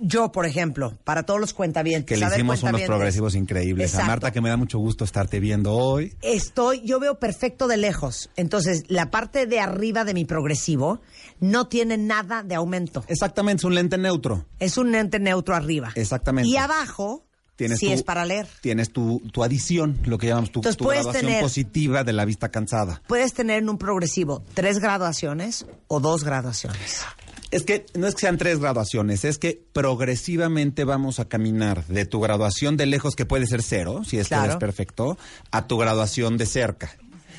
Yo, 0.00 0.30
por 0.32 0.46
ejemplo, 0.46 0.92
para 1.04 1.24
todos 1.24 1.40
los 1.40 1.52
cuentavientes. 1.54 2.18
Que 2.18 2.24
le 2.24 2.30
hicimos 2.32 2.62
unos 2.62 2.82
progresivos 2.82 3.34
increíbles. 3.34 3.86
Exacto. 3.90 4.04
A 4.04 4.08
Marta, 4.08 4.30
que 4.32 4.40
me 4.40 4.48
da 4.48 4.56
mucho 4.56 4.78
gusto 4.78 5.04
estarte 5.04 5.40
viendo 5.40 5.74
hoy. 5.74 6.14
Estoy, 6.22 6.82
yo 6.84 7.00
veo 7.00 7.18
perfecto 7.18 7.66
de 7.68 7.76
lejos. 7.76 8.30
Entonces, 8.36 8.84
la 8.88 9.10
parte 9.10 9.46
de 9.46 9.60
arriba 9.60 10.04
de 10.04 10.14
mi 10.14 10.24
progresivo 10.24 11.00
no 11.40 11.68
tiene 11.68 11.96
nada 11.96 12.42
de 12.42 12.54
aumento. 12.54 13.04
Exactamente, 13.08 13.60
es 13.60 13.64
un 13.64 13.74
lente 13.74 13.98
neutro. 13.98 14.46
Es 14.58 14.76
un 14.78 14.92
lente 14.92 15.18
neutro 15.18 15.54
arriba. 15.54 15.90
Exactamente. 15.94 16.48
Y 16.48 16.56
abajo, 16.56 17.24
tienes 17.56 17.78
Sí, 17.80 17.86
tu, 17.86 17.92
es 17.92 18.02
para 18.02 18.24
leer. 18.24 18.46
Tienes 18.60 18.92
tu, 18.92 19.20
tu 19.32 19.42
adición, 19.42 19.98
lo 20.04 20.18
que 20.18 20.28
llamamos 20.28 20.52
tu, 20.52 20.60
Entonces, 20.60 20.76
tu 20.76 20.84
puedes 20.84 21.02
graduación 21.02 21.26
tener- 21.30 21.42
positiva 21.42 22.04
de 22.04 22.12
la 22.12 22.24
vista 22.24 22.48
cansada. 22.50 23.02
Puedes 23.06 23.32
tener 23.34 23.58
en 23.58 23.68
un 23.68 23.78
progresivo 23.78 24.42
tres 24.54 24.78
graduaciones 24.78 25.66
o 25.88 25.98
dos 26.00 26.22
graduaciones. 26.24 27.02
Es 27.50 27.62
que 27.62 27.86
no 27.94 28.06
es 28.06 28.14
que 28.14 28.20
sean 28.22 28.36
tres 28.36 28.58
graduaciones, 28.58 29.24
es 29.24 29.38
que 29.38 29.62
progresivamente 29.72 30.84
vamos 30.84 31.18
a 31.18 31.28
caminar 31.28 31.86
de 31.86 32.04
tu 32.04 32.20
graduación 32.20 32.76
de 32.76 32.86
lejos, 32.86 33.16
que 33.16 33.24
puede 33.26 33.46
ser 33.46 33.62
cero, 33.62 34.02
si 34.04 34.18
es 34.18 34.24
que 34.26 34.34
Claro. 34.34 34.44
eres 34.44 34.56
perfecto, 34.56 35.16
a 35.50 35.66
tu 35.66 35.78
graduación 35.78 36.36
de 36.36 36.44
cerca, 36.46 36.90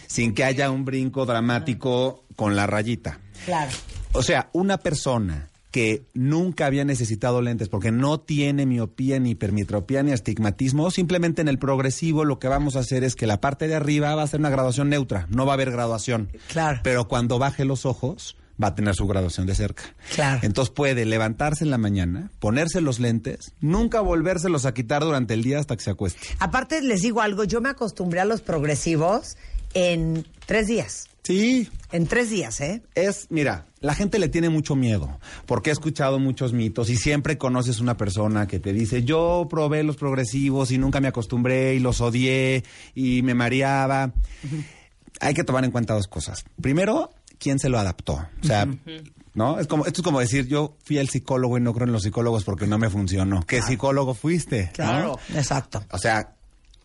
sin 0.07 0.33
que 0.33 0.43
haya 0.43 0.71
un 0.71 0.83
brinco 0.83 1.25
dramático 1.25 2.23
con 2.35 2.55
la 2.55 2.65
rayita. 2.65 3.19
Claro. 3.45 3.71
O 4.13 4.23
sea, 4.23 4.49
una 4.53 4.79
persona 4.79 5.49
que 5.71 6.07
nunca 6.15 6.65
había 6.65 6.83
necesitado 6.83 7.43
lentes 7.43 7.69
porque 7.69 7.91
no 7.91 8.19
tiene 8.19 8.65
miopía, 8.65 9.19
ni 9.19 9.31
hipermetropía, 9.31 10.01
ni 10.01 10.11
astigmatismo, 10.11 10.89
simplemente 10.89 11.41
en 11.43 11.47
el 11.47 11.59
progresivo 11.59 12.25
lo 12.25 12.39
que 12.39 12.47
vamos 12.47 12.75
a 12.75 12.79
hacer 12.79 13.03
es 13.03 13.15
que 13.15 13.27
la 13.27 13.39
parte 13.39 13.67
de 13.67 13.75
arriba 13.75 14.15
va 14.15 14.23
a 14.23 14.27
ser 14.27 14.39
una 14.39 14.49
graduación 14.49 14.89
neutra, 14.89 15.27
no 15.29 15.45
va 15.45 15.51
a 15.51 15.53
haber 15.53 15.69
graduación. 15.69 16.31
Claro. 16.47 16.79
Pero 16.83 17.07
cuando 17.07 17.37
baje 17.37 17.65
los 17.65 17.85
ojos, 17.85 18.35
va 18.61 18.67
a 18.67 18.75
tener 18.75 18.95
su 18.95 19.07
graduación 19.07 19.47
de 19.47 19.55
cerca. 19.55 19.83
Claro. 20.13 20.39
Entonces 20.43 20.73
puede 20.73 21.05
levantarse 21.05 21.63
en 21.63 21.71
la 21.71 21.77
mañana, 21.77 22.31
ponerse 22.39 22.81
los 22.81 22.99
lentes, 22.99 23.53
nunca 23.61 24.01
volvérselos 24.01 24.65
a 24.65 24.73
quitar 24.73 25.03
durante 25.03 25.33
el 25.33 25.43
día 25.43 25.59
hasta 25.59 25.75
que 25.75 25.83
se 25.83 25.91
acueste. 25.91 26.27
Aparte, 26.39 26.81
les 26.81 27.01
digo 27.01 27.21
algo, 27.21 27.43
yo 27.43 27.61
me 27.61 27.69
acostumbré 27.69 28.19
a 28.19 28.25
los 28.25 28.41
progresivos 28.41 29.37
en 29.73 30.25
tres 30.45 30.67
días. 30.67 31.09
Sí. 31.23 31.69
En 31.91 32.07
tres 32.07 32.31
días, 32.31 32.59
¿eh? 32.59 32.81
Es, 32.95 33.27
mira, 33.29 33.67
la 33.81 33.93
gente 33.93 34.17
le 34.17 34.29
tiene 34.29 34.49
mucho 34.49 34.75
miedo, 34.75 35.19
porque 35.45 35.69
he 35.69 35.73
escuchado 35.73 36.17
muchos 36.17 36.53
mitos 36.53 36.89
y 36.89 36.97
siempre 36.97 37.37
conoces 37.37 37.79
una 37.79 37.97
persona 37.97 38.47
que 38.47 38.59
te 38.59 38.73
dice, 38.73 39.03
yo 39.03 39.47
probé 39.49 39.83
los 39.83 39.95
progresivos 39.95 40.71
y 40.71 40.79
nunca 40.79 40.99
me 41.01 41.07
acostumbré 41.07 41.75
y 41.75 41.79
los 41.79 42.01
odié 42.01 42.63
y 42.95 43.21
me 43.21 43.35
mareaba. 43.35 44.11
Hay 45.19 45.33
que 45.33 45.43
tomar 45.43 45.63
en 45.65 45.71
cuenta 45.71 45.93
dos 45.93 46.07
cosas. 46.07 46.45
Primero, 46.61 47.11
¿quién 47.39 47.59
se 47.59 47.69
lo 47.69 47.79
adaptó? 47.79 48.13
O 48.43 48.45
sea, 48.45 48.67
¿no? 49.33 49.59
Es 49.59 49.67
como, 49.67 49.85
esto 49.85 50.01
es 50.01 50.05
como 50.05 50.19
decir, 50.19 50.47
yo 50.47 50.77
fui 50.83 50.97
al 50.97 51.09
psicólogo 51.09 51.57
y 51.57 51.61
no 51.61 51.73
creo 51.73 51.87
en 51.87 51.93
los 51.93 52.03
psicólogos 52.03 52.43
porque 52.43 52.67
no 52.67 52.77
me 52.77 52.89
funcionó. 52.89 53.41
¿Qué 53.45 53.61
psicólogo 53.61 54.13
fuiste? 54.13 54.71
¿No? 54.77 55.17
Exacto. 55.33 55.83
O 55.91 55.97
sea, 55.97 56.35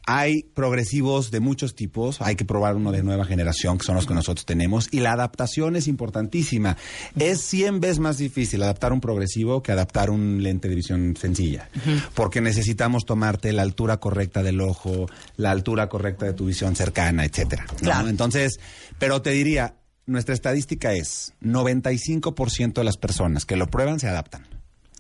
hay 0.07 0.43
progresivos 0.55 1.31
de 1.31 1.41
muchos 1.41 1.75
tipos, 1.75 2.21
hay 2.21 2.37
que 2.37 2.45
probar 2.45 2.77
uno 2.77 2.93
de 2.93 3.03
nueva 3.03 3.25
generación, 3.25 3.79
que 3.79 3.85
son 3.85 3.95
los 3.95 4.07
que 4.07 4.15
nosotros 4.15 4.45
tenemos, 4.45 4.89
y 4.91 5.01
la 5.01 5.13
adaptación 5.13 5.77
es 5.77 5.89
importantísima. 5.89 6.77
Es 7.19 7.41
100 7.43 7.81
veces 7.81 7.99
más 8.01 8.19
difícil 8.19 8.63
adaptar 8.63 8.93
un 8.93 9.01
progresivo 9.01 9.63
que 9.63 9.73
adaptar 9.73 10.11
un 10.11 10.43
lente 10.43 10.69
de 10.69 10.75
visión 10.75 11.17
sencilla, 11.17 11.71
porque 12.15 12.41
necesitamos 12.41 13.05
tomarte 13.07 13.53
la 13.53 13.63
altura 13.63 13.99
correcta 13.99 14.43
del 14.43 14.61
ojo, 14.61 15.07
la 15.37 15.51
altura 15.51 15.89
correcta 15.89 16.27
de 16.27 16.35
tu 16.35 16.47
visión 16.47 16.77
cercana, 16.77 17.25
etcétera. 17.25 17.65
¿no? 17.71 17.77
Claro. 17.79 18.09
Entonces, 18.09 18.61
pero 18.99 19.23
te 19.23 19.31
diría, 19.31 19.75
nuestra 20.07 20.35
estadística 20.35 20.93
es 20.93 21.33
95% 21.43 22.75
de 22.75 22.85
las 22.85 22.97
personas 22.97 23.45
que 23.47 23.57
lo 23.57 23.67
prueban 23.69 24.01
se 24.01 24.09
adaptan. 24.09 24.47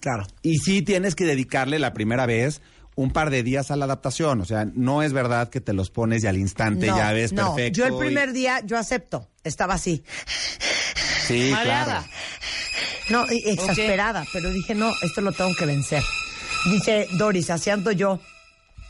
Claro. 0.00 0.26
Y 0.42 0.58
sí 0.58 0.82
tienes 0.82 1.14
que 1.14 1.24
dedicarle 1.24 1.78
la 1.78 1.92
primera 1.94 2.26
vez 2.26 2.60
un 2.96 3.10
par 3.10 3.30
de 3.30 3.42
días 3.42 3.70
a 3.70 3.76
la 3.76 3.86
adaptación. 3.86 4.40
O 4.40 4.44
sea, 4.44 4.66
no 4.74 5.02
es 5.02 5.12
verdad 5.12 5.48
que 5.48 5.60
te 5.60 5.72
los 5.72 5.90
pones 5.90 6.22
y 6.24 6.26
al 6.26 6.36
instante 6.38 6.86
no, 6.86 6.96
ya 6.96 7.12
ves 7.12 7.32
no. 7.32 7.54
perfecto. 7.54 7.78
Yo 7.78 7.86
el 7.86 7.94
y- 7.94 7.98
primer 8.06 8.32
día, 8.32 8.60
yo 8.64 8.78
acepto. 8.78 9.28
Estaba 9.42 9.74
así. 9.74 10.04
Sí, 11.26 11.50
Mareada. 11.52 12.04
No, 13.10 13.24
y- 13.30 13.42
exasperada, 13.50 14.24
pero 14.32 14.50
dije, 14.50 14.74
no, 14.74 14.92
esto 15.02 15.20
lo 15.20 15.32
tengo 15.32 15.54
que 15.58 15.66
vencer. 15.66 16.02
Dice 16.66 17.06
Doris, 17.18 17.50
así 17.50 17.70
ando 17.70 17.92
yo. 17.92 18.20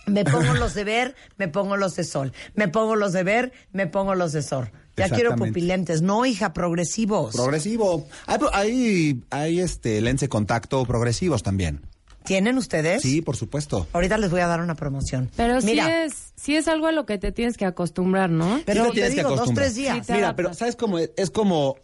Me 0.07 0.24
pongo 0.24 0.53
los 0.55 0.74
de 0.74 0.85
ver, 0.85 1.15
me 1.39 1.49
pongo 1.49 1.77
los 1.77 1.97
de 1.97 2.05
sol. 2.05 2.32
Me 2.55 2.69
pongo 2.69 2.95
los 2.95 3.12
de 3.12 3.23
ver, 3.23 3.53
me 3.73 3.86
pongo 3.86 4.15
los 4.15 4.32
de 4.32 4.43
sol. 4.43 4.70
Ya 4.96 5.08
quiero 5.08 5.34
pupilentes. 5.36 6.02
No, 6.02 6.24
hija, 6.26 6.52
progresivos. 6.52 7.34
Progresivo. 7.34 8.06
Hay, 8.26 8.38
hay, 8.52 9.20
hay, 9.30 9.60
este 9.60 10.00
lentes 10.00 10.22
de 10.22 10.28
contacto 10.28 10.84
progresivos 10.84 11.42
también. 11.42 11.80
¿Tienen 12.24 12.56
ustedes? 12.56 13.02
Sí, 13.02 13.20
por 13.20 13.36
supuesto. 13.36 13.86
Ahorita 13.92 14.16
les 14.16 14.30
voy 14.30 14.40
a 14.40 14.46
dar 14.46 14.60
una 14.62 14.74
promoción. 14.76 15.30
Pero 15.36 15.60
sí 15.60 15.66
Mira, 15.66 16.04
es, 16.04 16.32
sí 16.36 16.56
es 16.56 16.68
algo 16.68 16.86
a 16.86 16.92
lo 16.92 17.04
que 17.04 17.18
te 17.18 17.32
tienes 17.32 17.56
que 17.58 17.66
acostumbrar, 17.66 18.30
¿no? 18.30 18.62
Pero 18.64 18.84
Sí 18.84 18.88
te 18.90 18.94
tienes 18.94 19.10
que 19.10 19.16
digo, 19.16 19.28
dos, 19.30 19.38
acostumbrar. 19.40 19.64
tres 19.66 19.74
días. 19.76 19.96
Sí, 19.98 20.02
te 20.06 20.12
Mira, 20.14 20.26
adaptas. 20.28 20.36
pero 20.44 20.54
¿sabes 20.54 20.74
cómo 20.76 20.98
es? 20.98 21.10
Es 21.18 21.30
como, 21.30 21.76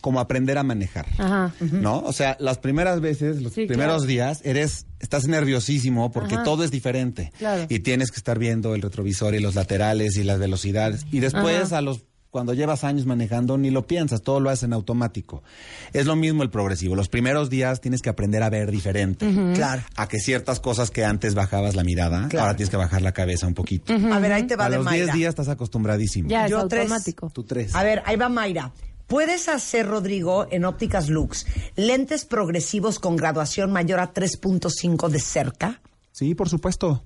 como 0.00 0.18
aprender 0.20 0.56
a 0.56 0.62
manejar. 0.62 1.04
Ajá. 1.18 1.52
¿No? 1.60 1.98
O 2.06 2.12
sea, 2.14 2.38
las 2.40 2.56
primeras 2.56 3.02
veces, 3.02 3.42
los 3.42 3.52
Sí, 3.52 3.66
primeros 3.66 3.96
claro. 4.04 4.06
días, 4.08 4.40
eres, 4.44 4.86
estás 4.98 5.26
nerviosísimo 5.26 6.10
porque 6.10 6.36
Ajá. 6.36 6.44
todo 6.44 6.64
es 6.64 6.70
diferente. 6.70 7.30
Claro. 7.36 7.66
Y 7.68 7.80
tienes 7.80 8.10
que 8.10 8.16
estar 8.16 8.38
viendo 8.38 8.74
el 8.74 8.80
retrovisor 8.80 9.34
y 9.34 9.40
los 9.40 9.54
laterales 9.56 10.16
y 10.16 10.24
las 10.24 10.38
velocidades. 10.38 11.04
Y 11.12 11.20
después, 11.20 11.64
Ajá. 11.66 11.78
a 11.78 11.82
los, 11.82 12.00
cuando 12.32 12.54
llevas 12.54 12.82
años 12.82 13.04
manejando, 13.04 13.58
ni 13.58 13.70
lo 13.70 13.86
piensas, 13.86 14.22
todo 14.22 14.40
lo 14.40 14.48
haces 14.48 14.62
en 14.64 14.72
automático. 14.72 15.42
Es 15.92 16.06
lo 16.06 16.16
mismo 16.16 16.42
el 16.42 16.48
progresivo. 16.48 16.96
Los 16.96 17.10
primeros 17.10 17.50
días 17.50 17.82
tienes 17.82 18.00
que 18.00 18.08
aprender 18.08 18.42
a 18.42 18.48
ver 18.48 18.70
diferente. 18.70 19.30
Claro. 19.54 19.82
A 19.96 20.08
que 20.08 20.18
ciertas 20.18 20.58
cosas 20.58 20.90
que 20.90 21.04
antes 21.04 21.34
bajabas 21.34 21.76
la 21.76 21.84
mirada, 21.84 22.28
Claro. 22.28 22.46
ahora 22.46 22.56
tienes 22.56 22.70
que 22.70 22.78
bajar 22.78 23.02
la 23.02 23.12
cabeza 23.12 23.46
un 23.46 23.52
poquito. 23.52 23.92
A 23.92 24.18
ver, 24.18 24.32
ahí 24.32 24.44
te 24.46 24.56
va 24.56 24.64
A 24.64 24.70
de 24.70 24.76
los 24.76 24.84
Mayra. 24.86 25.04
10 25.04 25.14
días 25.14 25.28
estás 25.28 25.48
acostumbradísimo. 25.48 26.30
Ya, 26.30 26.46
es 26.46 26.50
Yo 26.50 26.66
tres. 26.68 26.84
automático. 26.84 27.28
Tú 27.28 27.44
tres. 27.44 27.74
A 27.74 27.82
ver, 27.84 28.02
ahí 28.06 28.16
va 28.16 28.30
Mayra. 28.30 28.72
Puedes 29.08 29.50
hacer, 29.50 29.86
Rodrigo, 29.86 30.46
en 30.50 30.64
ópticas 30.64 31.10
Lux, 31.10 31.44
lentes 31.76 32.24
progresivos 32.24 32.98
con 32.98 33.16
graduación 33.16 33.70
mayor 33.70 34.00
a 34.00 34.14
3.5 34.14 35.10
de 35.10 35.20
cerca. 35.20 35.82
Sí, 36.12 36.34
por 36.34 36.48
supuesto. 36.48 37.04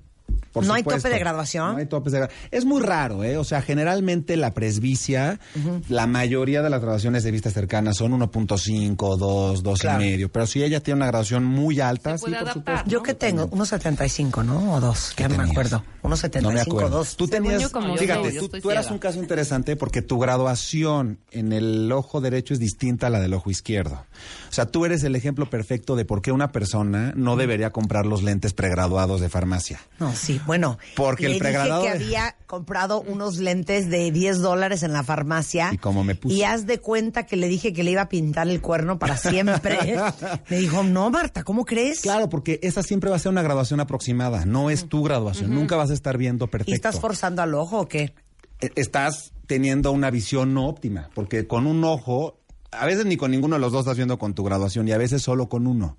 Por 0.51 0.65
¿No 0.65 0.73
hay 0.73 0.81
tope 0.83 1.09
de 1.09 1.19
graduación? 1.19 1.73
No 1.73 1.77
hay 1.77 1.85
topes 1.85 2.13
de 2.13 2.21
gra- 2.21 2.29
Es 2.49 2.65
muy 2.65 2.81
raro, 2.81 3.23
¿eh? 3.23 3.37
O 3.37 3.43
sea, 3.43 3.61
generalmente 3.61 4.37
la 4.37 4.53
presbicia, 4.53 5.39
la 5.87 6.07
mayoría 6.07 6.61
de 6.63 6.69
las 6.69 6.81
graduaciones 6.81 7.23
de 7.23 7.29
vista 7.31 7.51
cercana 7.51 7.93
son 7.93 8.13
1.5, 8.13 9.17
2, 9.17 9.61
2 9.63 9.79
Claro. 9.79 10.01
y 10.03 10.05
medio. 10.09 10.31
Pero 10.31 10.47
si 10.47 10.63
ella 10.63 10.81
tiene 10.81 10.97
una 10.97 11.07
graduación 11.07 11.45
muy 11.45 11.79
alta, 11.79 12.17
sí, 12.17 12.25
por 12.25 12.33
adaptar. 12.35 12.53
supuesto. 12.55 12.89
Yo 12.89 13.03
que 13.03 13.13
tengo, 13.13 13.47
1.75, 13.51 14.43
¿no? 14.43 14.73
O 14.73 14.79
dos, 14.79 15.13
¿Qué 15.15 15.23
ya 15.23 15.29
no 15.29 15.37
me 15.43 15.49
acuerdo. 15.51 15.83
1.75, 16.03 16.41
No 16.41 16.51
me 16.51 16.61
acuerdo. 16.61 16.89
2. 16.89 17.17
Tú 17.17 17.27
tenías, 17.27 17.61
yo, 17.61 17.71
como 17.71 17.89
yo 17.89 17.97
fíjate, 17.97 18.33
yo 18.33 18.49
tú, 18.49 18.71
eras 18.71 18.89
un 18.89 18.97
caso 18.99 19.19
interesante 19.19 19.75
porque 19.75 20.01
tu 20.01 20.17
graduación 20.17 21.19
en 21.31 21.53
el 21.53 21.91
ojo 21.91 22.21
derecho 22.21 22.53
es 22.53 22.59
distinta 22.59 23.07
a 23.07 23.09
la 23.09 23.19
del 23.19 23.33
ojo 23.33 23.51
izquierdo. 23.51 24.05
O 24.49 24.53
sea, 24.53 24.65
tú 24.65 24.85
eres 24.85 25.03
el 25.03 25.15
ejemplo 25.15 25.49
perfecto 25.49 25.95
de 25.95 26.05
por 26.05 26.21
qué 26.21 26.31
una 26.31 26.51
persona 26.51 27.13
no 27.15 27.35
debería 27.35 27.69
comprar 27.71 28.05
los 28.05 28.23
lentes 28.23 28.53
pregraduados 28.53 29.21
de 29.21 29.29
farmacia. 29.29 29.79
No, 29.99 30.11
sí, 30.17 30.41
bueno. 30.45 30.77
Porque 30.95 31.27
el 31.27 31.33
le 31.33 31.39
dije 31.39 31.51
que 31.81 31.89
había 31.89 32.35
comprado 32.45 33.01
unos 33.01 33.37
lentes 33.37 33.89
de 33.89 34.11
10 34.11 34.39
dólares 34.39 34.83
en 34.83 34.93
la 34.93 35.03
farmacia. 35.03 35.69
¿Y 35.71 35.77
cómo 35.77 36.03
me 36.03 36.15
puso? 36.15 36.35
Y 36.35 36.43
haz 36.43 36.65
de 36.65 36.79
cuenta 36.79 37.25
que 37.25 37.37
le 37.37 37.47
dije 37.47 37.73
que 37.73 37.83
le 37.83 37.91
iba 37.91 38.01
a 38.01 38.09
pintar 38.09 38.47
el 38.47 38.61
cuerno 38.61 38.99
para 38.99 39.17
siempre. 39.17 39.97
me 40.49 40.57
dijo, 40.57 40.83
no, 40.83 41.09
Marta, 41.09 41.43
¿cómo 41.43 41.65
crees? 41.65 42.01
Claro, 42.01 42.29
porque 42.29 42.59
esa 42.63 42.83
siempre 42.83 43.09
va 43.09 43.15
a 43.15 43.19
ser 43.19 43.31
una 43.31 43.41
graduación 43.41 43.79
aproximada, 43.79 44.45
no 44.45 44.69
es 44.69 44.89
tu 44.89 45.03
graduación, 45.03 45.53
nunca 45.53 45.75
vas 45.75 45.91
a 45.91 45.93
estar 45.93 46.17
viendo 46.17 46.47
perfecto. 46.47 46.71
¿Y 46.71 46.75
estás 46.75 46.99
forzando 46.99 47.41
al 47.41 47.53
ojo 47.53 47.79
o 47.81 47.87
qué? 47.87 48.13
Eh, 48.61 48.71
Estás 48.75 49.33
teniendo 49.45 49.91
una 49.91 50.09
visión 50.11 50.53
no 50.53 50.67
óptima, 50.67 51.09
porque 51.13 51.47
con 51.47 51.67
un 51.67 51.83
ojo, 51.83 52.39
a 52.71 52.85
veces 52.85 53.05
ni 53.05 53.17
con 53.17 53.31
ninguno 53.31 53.55
de 53.55 53.61
los 53.61 53.71
dos 53.71 53.81
estás 53.81 53.97
viendo 53.97 54.17
con 54.17 54.33
tu 54.33 54.43
graduación 54.43 54.87
y 54.87 54.91
a 54.91 54.97
veces 54.97 55.21
solo 55.21 55.49
con 55.49 55.67
uno. 55.67 55.97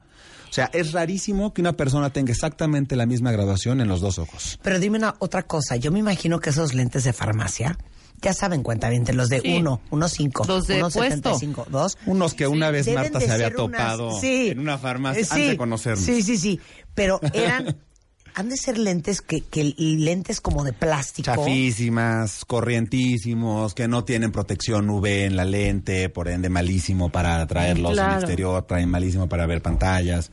O 0.50 0.52
sea, 0.52 0.70
es 0.72 0.92
rarísimo 0.92 1.52
que 1.52 1.60
una 1.60 1.74
persona 1.74 2.10
tenga 2.10 2.32
exactamente 2.32 2.96
la 2.96 3.06
misma 3.06 3.30
graduación 3.32 3.80
en 3.80 3.88
los 3.88 4.00
dos 4.00 4.18
ojos. 4.18 4.58
Pero 4.62 4.78
dime 4.78 4.98
una 4.98 5.14
otra 5.18 5.42
cosa. 5.44 5.76
Yo 5.76 5.90
me 5.92 5.98
imagino 5.98 6.40
que 6.40 6.50
esos 6.50 6.74
lentes 6.74 7.04
de 7.04 7.12
farmacia, 7.12 7.78
ya 8.20 8.32
saben, 8.32 8.62
cuenta 8.62 8.88
bien, 8.88 9.04
los 9.14 9.28
de 9.28 9.40
Sí. 9.40 9.56
uno, 9.58 9.80
uno 9.90 10.08
cinco, 10.08 10.44
Los 10.48 10.66
de 10.66 10.76
uno 10.78 10.90
puesto. 10.90 11.34
75, 11.38 11.66
dos. 11.70 11.98
Unos 12.06 12.34
que 12.34 12.46
una 12.48 12.70
vez 12.70 12.86
Deben 12.86 13.02
Marta 13.02 13.20
se 13.20 13.30
había 13.30 13.48
unas- 13.48 13.56
topado 13.56 14.20
sí, 14.20 14.48
en 14.48 14.58
una 14.58 14.78
farmacia 14.78 15.22
antes 15.30 15.48
de 15.48 15.56
conocernos. 15.56 16.04
Sí, 16.04 16.22
sí, 16.22 16.36
sí. 16.36 16.58
Pero 16.94 17.20
eran, 17.32 17.76
han 18.38 18.48
de 18.48 18.56
ser 18.56 18.78
lentes 18.78 19.20
que, 19.20 19.40
que 19.40 19.74
lentes 19.76 20.40
como 20.40 20.62
de 20.62 20.72
plástico. 20.72 21.24
Chafísimas, 21.24 22.44
corrientísimos, 22.44 23.74
que 23.74 23.88
no 23.88 24.04
tienen 24.04 24.30
protección 24.30 24.88
UV 24.88 25.24
en 25.24 25.34
la 25.36 25.44
lente, 25.44 26.08
por 26.08 26.28
ende 26.28 26.48
malísimo 26.48 27.10
para 27.10 27.44
traerlos 27.48 27.90
en 27.90 27.96
Claro. 27.96 28.20
exterior, 28.20 28.62
traen 28.62 28.88
malísimo 28.90 29.28
para 29.28 29.44
ver 29.46 29.60
pantallas. 29.60 30.30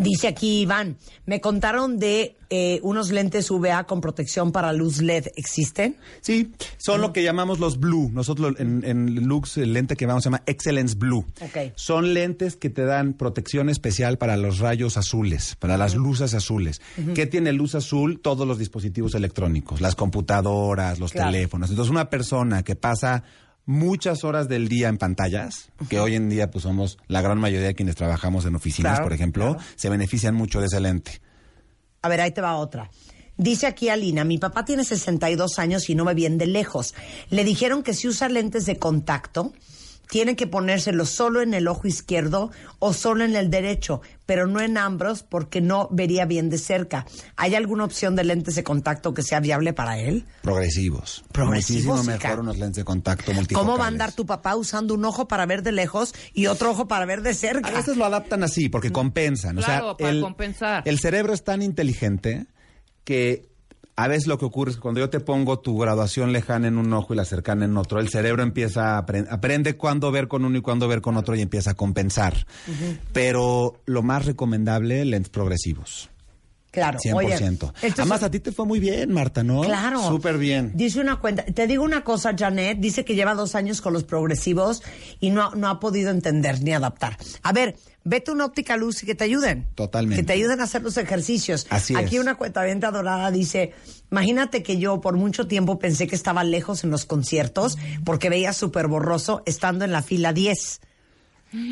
Dice 0.00 0.26
aquí 0.26 0.62
Iván, 0.62 0.96
me 1.24 1.40
contaron 1.40 1.98
de 2.00 2.36
eh, 2.50 2.80
unos 2.82 3.10
lentes 3.10 3.48
VA 3.50 3.84
con 3.84 4.00
protección 4.00 4.50
para 4.50 4.72
luz 4.72 5.00
LED. 5.00 5.26
¿Existen? 5.36 5.96
Sí, 6.20 6.52
son 6.78 7.00
lo 7.00 7.12
que 7.12 7.22
llamamos 7.22 7.60
los 7.60 7.78
blue. 7.78 8.10
Nosotros 8.12 8.54
en, 8.58 8.84
en 8.84 9.14
Lux 9.26 9.56
el 9.56 9.72
lente 9.72 9.94
que 9.96 10.06
vamos 10.06 10.24
se 10.24 10.28
llama 10.28 10.42
Excellence 10.46 10.96
Blue. 10.96 11.24
Ok. 11.40 11.72
Son 11.76 12.12
lentes 12.12 12.56
que 12.56 12.70
te 12.70 12.84
dan 12.84 13.12
protección 13.14 13.68
especial 13.68 14.18
para 14.18 14.36
los 14.36 14.58
rayos 14.58 14.96
azules, 14.96 15.54
para 15.60 15.76
las 15.78 15.94
luces 15.94 16.34
azules. 16.34 16.80
¿Qué 17.14 17.26
tiene 17.26 17.52
luz 17.52 17.74
azul? 17.76 18.20
Todos 18.20 18.48
los 18.48 18.58
dispositivos 18.58 19.14
electrónicos, 19.14 19.80
las 19.80 19.94
computadoras, 19.94 20.98
los 20.98 21.12
Claro. 21.12 21.30
teléfonos. 21.30 21.70
Entonces 21.70 21.90
una 21.90 22.10
persona 22.10 22.64
que 22.64 22.74
pasa 22.74 23.22
muchas 23.66 24.24
horas 24.24 24.48
del 24.48 24.68
día 24.68 24.88
en 24.88 24.98
pantallas, 24.98 25.70
que 25.88 26.00
hoy 26.00 26.14
en 26.14 26.28
día 26.28 26.50
pues 26.50 26.62
somos 26.62 26.98
la 27.08 27.22
gran 27.22 27.38
mayoría 27.38 27.68
de 27.68 27.74
quienes 27.74 27.96
trabajamos 27.96 28.44
en 28.46 28.54
oficinas, 28.54 28.92
Claro, 28.92 29.04
por 29.04 29.12
ejemplo, 29.12 29.56
se 29.76 29.88
benefician 29.88 30.34
mucho 30.34 30.60
de 30.60 30.66
ese 30.66 30.80
lente. 30.80 31.20
A 32.02 32.08
ver, 32.08 32.20
ahí 32.20 32.32
te 32.32 32.40
va 32.40 32.56
otra. 32.56 32.90
Dice 33.36 33.66
aquí 33.66 33.88
Alina, 33.88 34.24
mi 34.24 34.38
papá 34.38 34.64
tiene 34.64 34.84
62 34.84 35.58
años 35.58 35.88
y 35.90 35.94
no 35.94 36.04
me 36.04 36.14
viene 36.14 36.36
de 36.36 36.46
lejos. 36.46 36.94
Le 37.30 37.42
dijeron 37.42 37.82
que 37.82 37.94
si 37.94 38.06
usa 38.06 38.28
lentes 38.28 38.64
de 38.66 38.78
contacto, 38.78 39.52
tiene 40.08 40.36
que 40.36 40.46
ponérselos 40.46 41.10
solo 41.10 41.40
en 41.40 41.54
el 41.54 41.68
ojo 41.68 41.86
izquierdo 41.86 42.50
o 42.78 42.92
solo 42.92 43.24
en 43.24 43.36
el 43.36 43.50
derecho, 43.50 44.00
pero 44.26 44.46
no 44.46 44.60
en 44.60 44.78
ambos 44.78 45.22
porque 45.22 45.60
no 45.60 45.88
vería 45.90 46.24
bien 46.24 46.50
de 46.50 46.58
cerca. 46.58 47.06
¿Hay 47.36 47.54
alguna 47.54 47.84
opción 47.84 48.16
de 48.16 48.24
lentes 48.24 48.54
de 48.54 48.64
contacto 48.64 49.14
que 49.14 49.22
sea 49.22 49.40
viable 49.40 49.72
para 49.72 49.98
él? 49.98 50.24
Progresivos. 50.42 51.24
Progresivos, 51.32 52.04
Muchísimo 52.04 52.28
mejor 52.28 52.40
unos 52.40 52.58
lentes 52.58 52.76
de 52.76 52.84
contacto 52.84 53.32
multifocales. 53.32 53.66
¿Cómo 53.66 53.78
va 53.78 53.86
a 53.86 53.88
andar 53.88 54.12
tu 54.12 54.26
papá 54.26 54.56
usando 54.56 54.94
un 54.94 55.04
ojo 55.04 55.28
para 55.28 55.46
ver 55.46 55.62
de 55.62 55.72
lejos 55.72 56.14
y 56.32 56.46
otro 56.46 56.70
ojo 56.70 56.88
para 56.88 57.06
ver 57.06 57.22
de 57.22 57.34
cerca? 57.34 57.70
A 57.70 57.72
veces 57.72 57.96
lo 57.96 58.04
adaptan 58.04 58.42
así 58.42 58.68
porque 58.68 58.92
compensan. 58.92 59.56
Claro, 59.56 59.84
o 59.84 59.88
sea, 59.90 59.96
para 59.96 60.10
el, 60.10 60.20
compensar. 60.20 60.82
el 60.86 60.98
cerebro 60.98 61.32
es 61.32 61.44
tan 61.44 61.62
inteligente 61.62 62.46
que 63.04 63.53
a 63.96 64.08
veces 64.08 64.26
lo 64.26 64.38
que 64.38 64.44
ocurre 64.44 64.70
es 64.70 64.76
que 64.76 64.82
cuando 64.82 65.00
yo 65.00 65.08
te 65.10 65.20
pongo 65.20 65.60
tu 65.60 65.78
graduación 65.78 66.32
lejana 66.32 66.66
en 66.68 66.78
un 66.78 66.92
ojo 66.92 67.14
y 67.14 67.16
la 67.16 67.24
cercana 67.24 67.64
en 67.64 67.76
otro, 67.76 68.00
el 68.00 68.08
cerebro 68.08 68.42
empieza 68.42 68.98
a 68.98 69.06
apre- 69.06 69.26
aprende 69.30 69.76
cuándo 69.76 70.10
ver 70.10 70.26
con 70.28 70.44
uno 70.44 70.58
y 70.58 70.60
cuándo 70.62 70.88
ver 70.88 71.00
con 71.00 71.16
otro 71.16 71.36
y 71.36 71.40
empieza 71.42 71.72
a 71.72 71.74
compensar. 71.74 72.46
Pero 73.12 73.80
lo 73.86 74.02
más 74.02 74.26
recomendable, 74.26 75.04
lentes 75.04 75.30
progresivos. 75.30 76.10
Claro, 76.74 76.98
100%. 76.98 77.14
oye, 77.14 77.92
Además, 77.96 78.24
a 78.24 78.30
ti 78.30 78.40
te 78.40 78.50
fue 78.50 78.66
muy 78.66 78.80
bien, 78.80 79.12
Marta, 79.12 79.44
¿no? 79.44 79.62
Claro. 79.62 80.02
Súper 80.08 80.38
bien. 80.38 80.72
Dice 80.74 81.00
una 81.00 81.20
cuenta. 81.20 81.44
Te 81.44 81.68
digo 81.68 81.84
una 81.84 82.02
cosa, 82.02 82.34
Janet. 82.36 82.78
Dice 82.80 83.04
que 83.04 83.14
lleva 83.14 83.34
dos 83.34 83.54
años 83.54 83.80
con 83.80 83.92
los 83.92 84.02
progresivos 84.02 84.82
y 85.20 85.30
no, 85.30 85.52
no 85.54 85.68
ha 85.68 85.78
podido 85.78 86.10
entender 86.10 86.60
ni 86.62 86.72
adaptar. 86.72 87.16
A 87.44 87.52
ver, 87.52 87.76
vete 88.02 88.32
a 88.32 88.34
una 88.34 88.44
óptica 88.46 88.76
luz 88.76 89.02
y 89.04 89.06
que 89.06 89.14
te 89.14 89.22
ayuden. 89.22 89.68
Totalmente. 89.76 90.20
Que 90.22 90.26
te 90.26 90.32
ayuden 90.32 90.60
a 90.60 90.64
hacer 90.64 90.82
los 90.82 90.96
ejercicios. 90.96 91.66
Así 91.70 91.94
Aquí 91.94 92.16
es. 92.16 92.20
una 92.20 92.34
cuenta 92.34 92.64
dorada 92.90 93.30
dice, 93.30 93.72
imagínate 94.10 94.62
que 94.62 94.78
yo 94.78 95.00
por 95.00 95.16
mucho 95.16 95.46
tiempo 95.46 95.78
pensé 95.78 96.06
que 96.08 96.16
estaba 96.16 96.42
lejos 96.42 96.82
en 96.82 96.90
los 96.90 97.04
conciertos 97.06 97.78
porque 98.04 98.28
veía 98.30 98.52
súper 98.52 98.88
borroso 98.88 99.42
estando 99.46 99.84
en 99.84 99.92
la 99.92 100.02
fila 100.02 100.32
10. 100.32 100.80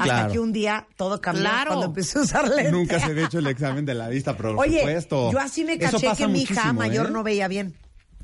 Hasta 0.00 0.04
Claro. 0.04 0.32
que 0.32 0.38
un 0.38 0.52
día 0.52 0.86
todo 0.96 1.20
cambió 1.20 1.42
Claro. 1.42 1.68
cuando 1.70 1.86
empecé 1.86 2.18
a 2.18 2.22
usar 2.22 2.48
lentes. 2.48 2.72
Nunca 2.72 2.98
se 3.00 3.06
había 3.06 3.26
hecho 3.26 3.38
el 3.40 3.46
examen 3.48 3.84
de 3.84 3.94
la 3.94 4.08
vista, 4.08 4.36
pero 4.36 4.54
por 4.54 4.66
Oye, 4.66 4.78
supuesto. 4.80 5.32
yo 5.32 5.38
así 5.40 5.64
me 5.64 5.78
caché 5.78 6.08
que 6.16 6.28
mi 6.28 6.42
hija 6.42 6.72
mayor 6.72 7.06
¿eh? 7.08 7.10
no 7.10 7.22
veía 7.22 7.48
bien. 7.48 7.76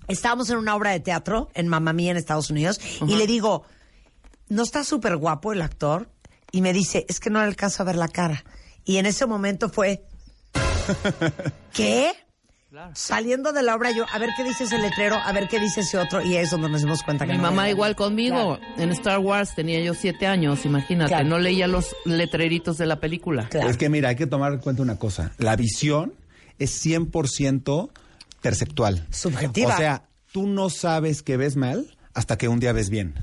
Estábamos 0.06 0.48
en 0.50 0.56
una 0.58 0.74
obra 0.76 0.90
de 0.92 1.00
teatro 1.00 1.50
en 1.54 1.68
Mamma 1.68 1.92
Mía 1.92 2.12
en 2.12 2.16
Estados 2.16 2.50
Unidos 2.50 2.80
y 3.06 3.16
le 3.16 3.26
digo, 3.26 3.64
¿no 4.48 4.62
está 4.62 4.84
súper 4.84 5.16
guapo 5.16 5.52
el 5.52 5.60
actor? 5.62 6.08
Y 6.52 6.62
me 6.62 6.72
dice, 6.72 7.04
es 7.08 7.20
que 7.20 7.28
no 7.28 7.40
le 7.40 7.46
alcanzo 7.46 7.82
a 7.82 7.86
ver 7.86 7.96
la 7.96 8.08
cara. 8.08 8.44
Y 8.84 8.96
en 8.96 9.04
ese 9.06 9.26
momento 9.26 9.68
fue, 9.68 10.04
¿qué? 11.74 12.12
Saliendo 12.92 13.52
de 13.52 13.62
la 13.62 13.74
obra 13.74 13.90
yo, 13.92 14.04
a 14.12 14.18
ver 14.18 14.30
qué 14.36 14.44
dice 14.44 14.64
ese 14.64 14.76
letrero, 14.78 15.16
a 15.16 15.32
ver 15.32 15.48
qué 15.48 15.58
dice 15.58 15.80
ese 15.80 15.96
otro, 15.96 16.20
y 16.22 16.36
ahí 16.36 16.44
es 16.44 16.50
donde 16.50 16.68
nos 16.68 16.82
dimos 16.82 17.02
cuenta 17.02 17.24
que 17.24 17.32
Mi 17.32 17.38
no 17.38 17.44
mamá 17.44 17.70
igual 17.70 17.96
conmigo. 17.96 18.58
En 18.76 18.90
Star 18.90 19.20
Wars 19.20 19.54
tenía 19.54 19.80
yo 19.80 19.94
siete 19.94 20.26
años, 20.26 20.66
imagínate. 20.66 21.08
Claro. 21.08 21.28
No 21.28 21.38
leía 21.38 21.66
los 21.66 21.96
letreritos 22.04 22.76
de 22.76 22.86
la 22.86 23.00
película. 23.00 23.48
Claro. 23.48 23.70
Es 23.70 23.78
que 23.78 23.88
mira, 23.88 24.10
hay 24.10 24.16
que 24.16 24.26
tomar 24.26 24.52
en 24.52 24.58
cuenta 24.58 24.82
una 24.82 24.98
cosa. 24.98 25.32
La 25.38 25.56
visión 25.56 26.12
es 26.58 26.84
100% 26.84 27.90
perceptual. 28.42 29.06
Subjetiva. 29.10 29.74
O 29.74 29.76
sea, 29.76 30.08
tú 30.32 30.46
no 30.46 30.68
sabes 30.68 31.22
que 31.22 31.38
ves 31.38 31.56
mal 31.56 31.96
hasta 32.18 32.36
que 32.36 32.48
un 32.48 32.58
día 32.58 32.72
ves 32.72 32.90
bien. 32.90 33.14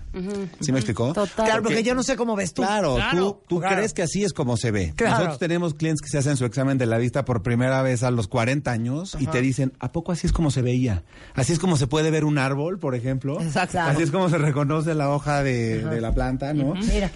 ¿Sí 0.62 0.72
me 0.72 0.80
explicó? 0.80 1.12
Total. 1.14 1.46
Claro, 1.46 1.64
porque 1.64 1.84
yo 1.84 1.94
no 1.96 2.02
sé 2.02 2.16
cómo 2.16 2.36
ves 2.36 2.54
tú. 2.54 2.62
Claro, 2.62 2.96
Claro. 2.96 3.18
tú, 3.48 3.56
tú 3.56 3.60
Claro. 3.60 3.76
crees 3.76 3.94
que 3.94 4.02
así 4.04 4.24
es 4.24 4.32
como 4.32 4.56
se 4.56 4.72
ve. 4.72 4.94
Claro. 4.96 5.16
Nosotros 5.16 5.40
tenemos 5.40 5.74
clientes 5.74 6.02
que 6.02 6.08
se 6.08 6.18
hacen 6.18 6.38
su 6.38 6.46
examen 6.46 6.78
de 6.78 6.86
la 6.86 6.98
vista 6.98 7.26
por 7.26 7.44
primera 7.44 7.82
vez 7.82 8.04
a 8.04 8.12
los 8.12 8.28
40 8.30 8.72
años 8.72 9.18
y 9.20 9.28
te 9.28 9.42
dicen, 9.42 9.74
¿a 9.80 9.92
poco 9.92 10.14
así 10.14 10.28
es 10.28 10.34
como 10.34 10.50
se 10.50 10.62
veía? 10.62 11.04
Así 11.34 11.52
es 11.52 11.60
como 11.60 11.76
se 11.76 11.88
puede 11.88 12.10
ver 12.10 12.24
un 12.24 12.38
árbol, 12.38 12.80
por 12.80 12.96
ejemplo. 12.96 13.42
Exacto. 13.42 13.80
Así 13.82 14.04
es 14.04 14.12
como 14.12 14.30
se 14.30 14.38
reconoce 14.38 14.94
la 14.96 15.10
hoja 15.10 15.44
de, 15.44 15.84
de 15.84 16.00
la 16.02 16.14
planta, 16.14 16.54
¿no? 16.54 16.74
Mira, 16.76 17.12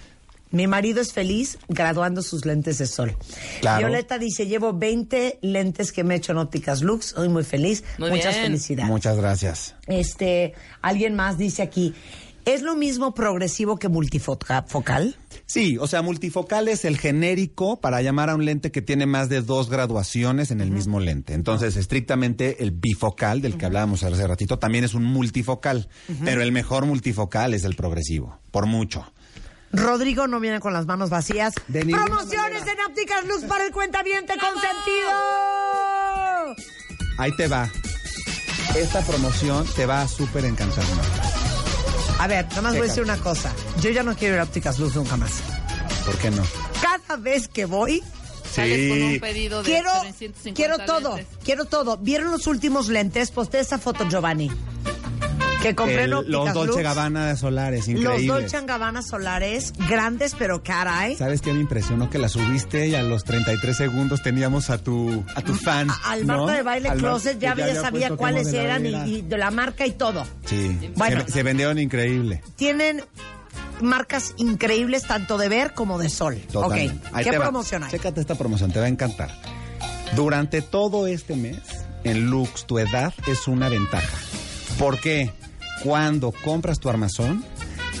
mi 0.50 0.66
marido 0.66 1.00
es 1.00 1.12
feliz 1.12 1.58
graduando 1.68 2.22
sus 2.22 2.44
lentes 2.44 2.78
de 2.78 2.86
sol. 2.86 3.16
Claro. 3.60 3.86
Violeta 3.86 4.18
dice, 4.18 4.46
llevo 4.46 4.72
20 4.72 5.38
lentes 5.42 5.92
que 5.92 6.04
me 6.04 6.14
he 6.14 6.16
hecho 6.18 6.32
en 6.32 6.38
ópticas 6.38 6.82
Lux, 6.82 7.06
soy 7.06 7.28
muy 7.28 7.44
feliz. 7.44 7.84
Muy 7.98 8.10
Muchas 8.10 8.34
bien. 8.34 8.46
felicidades. 8.46 8.90
Muchas 8.90 9.16
gracias. 9.16 9.76
Este, 9.86 10.54
alguien 10.82 11.14
más 11.14 11.38
dice 11.38 11.62
aquí, 11.62 11.94
¿es 12.44 12.62
lo 12.62 12.74
mismo 12.74 13.14
progresivo 13.14 13.78
que 13.78 13.88
multifocal? 13.88 15.16
Sí, 15.46 15.78
o 15.78 15.86
sea, 15.86 16.02
multifocal 16.02 16.68
es 16.68 16.84
el 16.84 16.98
genérico 16.98 17.80
para 17.80 18.02
llamar 18.02 18.30
a 18.30 18.34
un 18.34 18.44
lente 18.44 18.70
que 18.70 18.82
tiene 18.82 19.06
más 19.06 19.28
de 19.28 19.42
dos 19.42 19.68
graduaciones 19.70 20.50
en 20.50 20.60
el 20.60 20.70
mismo 20.70 21.00
lente. 21.00 21.34
Entonces, 21.34 21.76
estrictamente 21.76 22.62
el 22.62 22.70
bifocal, 22.72 23.40
del 23.40 23.56
que 23.56 23.66
hablábamos 23.66 24.02
hace 24.02 24.26
ratito, 24.26 24.58
también 24.58 24.84
es 24.84 24.94
un 24.94 25.04
multifocal. 25.04 25.88
Pero 26.24 26.42
el 26.42 26.52
mejor 26.52 26.86
multifocal 26.86 27.54
es 27.54 27.64
el 27.64 27.76
progresivo, 27.76 28.38
por 28.50 28.66
mucho. 28.66 29.12
Rodrigo 29.72 30.26
no 30.26 30.40
viene 30.40 30.60
con 30.60 30.72
las 30.72 30.86
manos 30.86 31.10
vacías. 31.10 31.54
De 31.68 31.84
Promociones 31.84 32.62
en 32.66 32.80
ópticas 32.88 33.26
Lux 33.26 33.44
para 33.44 33.64
el 33.64 33.72
cuentaviente 33.72 34.34
consentido. 34.38 35.10
Ahí 37.18 37.34
te 37.36 37.46
va. 37.48 37.68
Esta 38.74 39.02
promoción 39.02 39.66
te 39.76 39.86
va 39.86 40.02
a 40.02 40.08
súper 40.08 40.44
encantar. 40.44 40.84
A 42.18 42.26
ver, 42.26 42.46
nada 42.50 42.62
más 42.62 42.72
voy 42.72 42.82
a 42.82 42.84
decir 42.84 43.02
una 43.02 43.18
cosa. 43.18 43.52
Yo 43.80 43.90
ya 43.90 44.02
no 44.02 44.14
quiero 44.14 44.34
ir 44.34 44.40
a 44.40 44.44
ópticas 44.44 44.78
Luz 44.78 44.94
nunca 44.96 45.16
más. 45.16 45.40
¿Por 46.04 46.16
qué 46.18 46.30
no? 46.30 46.42
Cada 46.80 47.16
vez 47.16 47.48
que 47.48 47.64
voy, 47.64 48.02
Sales 48.52 48.90
con 48.90 49.02
un 49.02 49.20
pedido 49.20 49.62
de 49.62 49.70
quiero, 49.70 49.90
350 50.00 50.54
quiero 50.54 50.78
todo, 50.84 51.16
lentes. 51.16 51.38
quiero 51.44 51.64
todo. 51.66 51.96
¿Vieron 51.98 52.30
los 52.30 52.46
últimos 52.46 52.88
lentes? 52.88 53.30
Posté 53.30 53.60
esa 53.60 53.78
foto, 53.78 54.08
Giovanni. 54.08 54.50
Que 55.62 55.74
compré 55.74 56.04
El- 56.04 56.10
los 56.10 56.54
Dolce. 56.54 56.82
Gabbana 56.82 57.36
solares, 57.36 57.80
Los 57.86 57.88
increíbles. 58.00 58.26
Dolce 58.26 58.66
Gabbana 58.66 59.02
solares, 59.02 59.72
grandes, 59.88 60.34
pero 60.38 60.62
caray. 60.62 61.16
¿Sabes 61.16 61.42
qué 61.42 61.52
me 61.52 61.60
impresionó? 61.60 62.08
Que 62.08 62.18
la 62.18 62.28
subiste 62.28 62.88
y 62.88 62.94
a 62.94 63.02
los 63.02 63.24
33 63.24 63.76
segundos 63.76 64.22
teníamos 64.22 64.70
a 64.70 64.78
tu, 64.78 65.22
a 65.34 65.42
tu 65.42 65.54
fan. 65.54 65.90
A- 65.90 66.12
Al 66.12 66.26
¿no? 66.26 66.38
Marta 66.38 66.52
de 66.54 66.62
Baile 66.62 66.88
Al 66.88 66.98
Closet 66.98 67.38
ya, 67.38 67.54
ya 67.54 67.80
sabía 67.80 68.10
cuáles 68.16 68.52
eran 68.52 68.86
y, 68.86 69.22
de 69.22 69.36
la 69.38 69.50
marca 69.50 69.86
y 69.86 69.92
todo. 69.92 70.26
Sí, 70.46 70.92
Bueno. 70.96 71.24
se, 71.26 71.32
se 71.32 71.42
vendieron 71.42 71.78
increíble. 71.78 72.42
Tienen 72.56 73.04
marcas 73.82 74.34
increíbles 74.38 75.02
tanto 75.04 75.36
de 75.38 75.48
ver 75.48 75.74
como 75.74 75.98
de 75.98 76.08
sol. 76.08 76.38
Totalmente. 76.52 76.94
Ok, 77.08 77.14
Ahí 77.16 77.24
¿qué 77.24 77.32
promoción 77.32 77.84
hay? 77.84 77.90
Chécate 77.90 78.20
esta 78.20 78.34
promoción, 78.34 78.72
te 78.72 78.78
va 78.78 78.86
a 78.86 78.88
encantar. 78.88 79.30
Durante 80.16 80.62
todo 80.62 81.06
este 81.06 81.36
mes, 81.36 81.58
en 82.04 82.30
Lux, 82.30 82.66
tu 82.66 82.78
edad 82.78 83.12
es 83.26 83.46
una 83.46 83.68
ventaja. 83.68 84.18
¿Por 84.78 84.98
qué? 84.98 85.32
Cuando 85.82 86.30
compras 86.44 86.78
tu 86.78 86.90
armazón, 86.90 87.42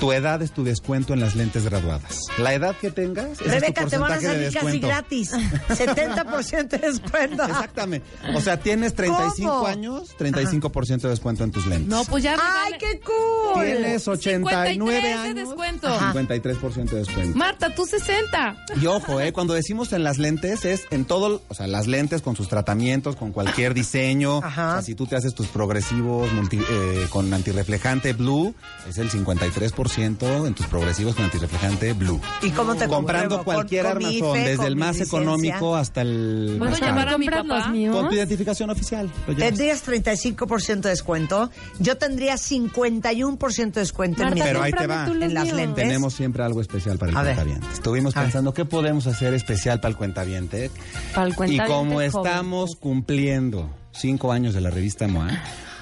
tu 0.00 0.12
edad 0.12 0.40
es 0.42 0.50
tu 0.52 0.64
descuento 0.64 1.12
en 1.14 1.20
las 1.20 1.36
lentes 1.36 1.64
graduadas. 1.64 2.20
La 2.38 2.54
edad 2.54 2.74
que 2.76 2.90
tengas, 2.90 3.32
ese 3.40 3.44
Rebeca, 3.44 3.82
es 3.82 3.84
tu 3.84 3.90
te 3.90 3.98
van 3.98 4.10
a 4.12 4.14
porcentaje 4.14 4.38
de 4.38 4.50
salir 4.50 4.52
casi 4.52 4.80
descuento. 4.80 4.86
gratis. 4.88 5.32
70% 5.68 6.68
de 6.68 6.78
descuento. 6.78 7.42
Exactamente. 7.44 8.06
O 8.34 8.40
sea, 8.40 8.58
tienes 8.58 8.94
35 8.94 9.50
¿Cómo? 9.50 9.66
años, 9.66 10.16
35% 10.18 11.00
de 11.02 11.08
descuento 11.10 11.44
en 11.44 11.50
tus 11.50 11.66
lentes. 11.66 11.88
No, 11.88 12.04
pues 12.04 12.22
ya 12.24 12.36
¡Ay, 12.40 12.74
qué 12.78 13.00
cool! 13.00 13.64
Tienes 13.64 14.06
89 14.08 14.72
53 14.72 15.02
de 15.02 15.12
años. 15.12 15.48
descuento. 15.48 15.88
Ajá. 15.88 16.12
53% 16.14 16.90
de 16.90 16.98
descuento. 16.98 17.38
Marta, 17.38 17.74
tú 17.74 17.86
60. 17.86 18.56
Y 18.80 18.86
ojo, 18.86 19.20
eh, 19.20 19.32
cuando 19.32 19.54
decimos 19.54 19.92
en 19.92 20.02
las 20.04 20.18
lentes 20.18 20.64
es 20.64 20.86
en 20.90 21.04
todo, 21.04 21.42
o 21.48 21.54
sea, 21.54 21.66
las 21.66 21.86
lentes 21.86 22.22
con 22.22 22.36
sus 22.36 22.48
tratamientos, 22.48 23.16
con 23.16 23.32
cualquier 23.32 23.74
diseño. 23.74 24.38
Ajá. 24.42 24.68
O 24.70 24.72
sea, 24.74 24.82
si 24.82 24.94
tú 24.94 25.06
te 25.06 25.16
haces 25.16 25.34
tus 25.34 25.48
progresivos 25.48 26.30
multi- 26.32 26.60
eh, 26.70 27.06
con 27.10 27.32
antirreflejante 27.32 28.12
blue, 28.12 28.54
es 28.88 28.98
el 28.98 29.10
53% 29.10 29.72
en 29.98 30.54
tus 30.54 30.66
progresivos 30.66 31.14
con 31.16 31.24
antirreflejante 31.24 31.92
blue. 31.94 32.20
¿Y 32.42 32.50
cómo 32.50 32.74
te 32.76 32.86
Comprando 32.86 33.36
compruebo? 33.38 33.44
cualquier 33.44 33.82
Con- 33.84 33.92
armazón, 33.96 34.14
IFE, 34.36 34.38
desde 34.38 34.56
con 34.56 34.66
el 34.66 34.76
más 34.76 35.00
económico 35.00 35.76
hasta 35.76 36.02
el 36.02 36.54
¿Puedo 36.58 36.70
más 36.70 36.80
llamar 36.80 37.04
caro. 37.06 37.16
a 37.16 37.18
mi 37.18 37.26
¿Compras 37.26 37.46
los 37.46 37.58
papá? 37.58 37.72
míos? 37.72 37.96
Con 37.96 38.08
tu 38.08 38.14
identificación 38.14 38.70
oficial. 38.70 39.10
Tendrías 39.36 39.82
35% 39.84 40.80
de 40.82 40.90
descuento. 40.90 41.50
Yo 41.80 41.96
tendría 41.98 42.36
51% 42.38 43.72
de 43.74 43.80
descuento 43.80 44.22
en, 44.22 44.28
Marta, 44.28 44.34
mi- 44.44 44.48
Pero 44.48 44.62
ahí 44.62 44.72
te 44.72 44.86
va. 44.86 45.06
en 45.06 45.34
las 45.34 45.52
lentes. 45.52 45.84
Tenemos 45.84 46.14
siempre 46.14 46.44
algo 46.44 46.60
especial 46.60 46.96
para 46.98 47.10
el 47.10 47.16
A 47.18 47.22
ver. 47.22 47.34
cuentaviente. 47.34 47.66
Estuvimos 47.74 48.16
A 48.16 48.20
ver. 48.20 48.26
pensando 48.28 48.54
qué 48.54 48.64
podemos 48.64 49.06
hacer 49.08 49.34
especial 49.34 49.80
para 49.80 49.90
el 49.90 49.96
cuentaviente. 49.96 50.70
Para 51.14 51.26
el 51.26 51.32
Y 51.32 51.36
cuentaviente 51.36 51.72
como 51.72 51.92
joven. 51.94 52.06
estamos 52.06 52.76
cumpliendo 52.76 53.68
cinco 53.92 54.30
años 54.32 54.54
de 54.54 54.60
la 54.60 54.70
revista 54.70 55.08
MOA, 55.08 55.30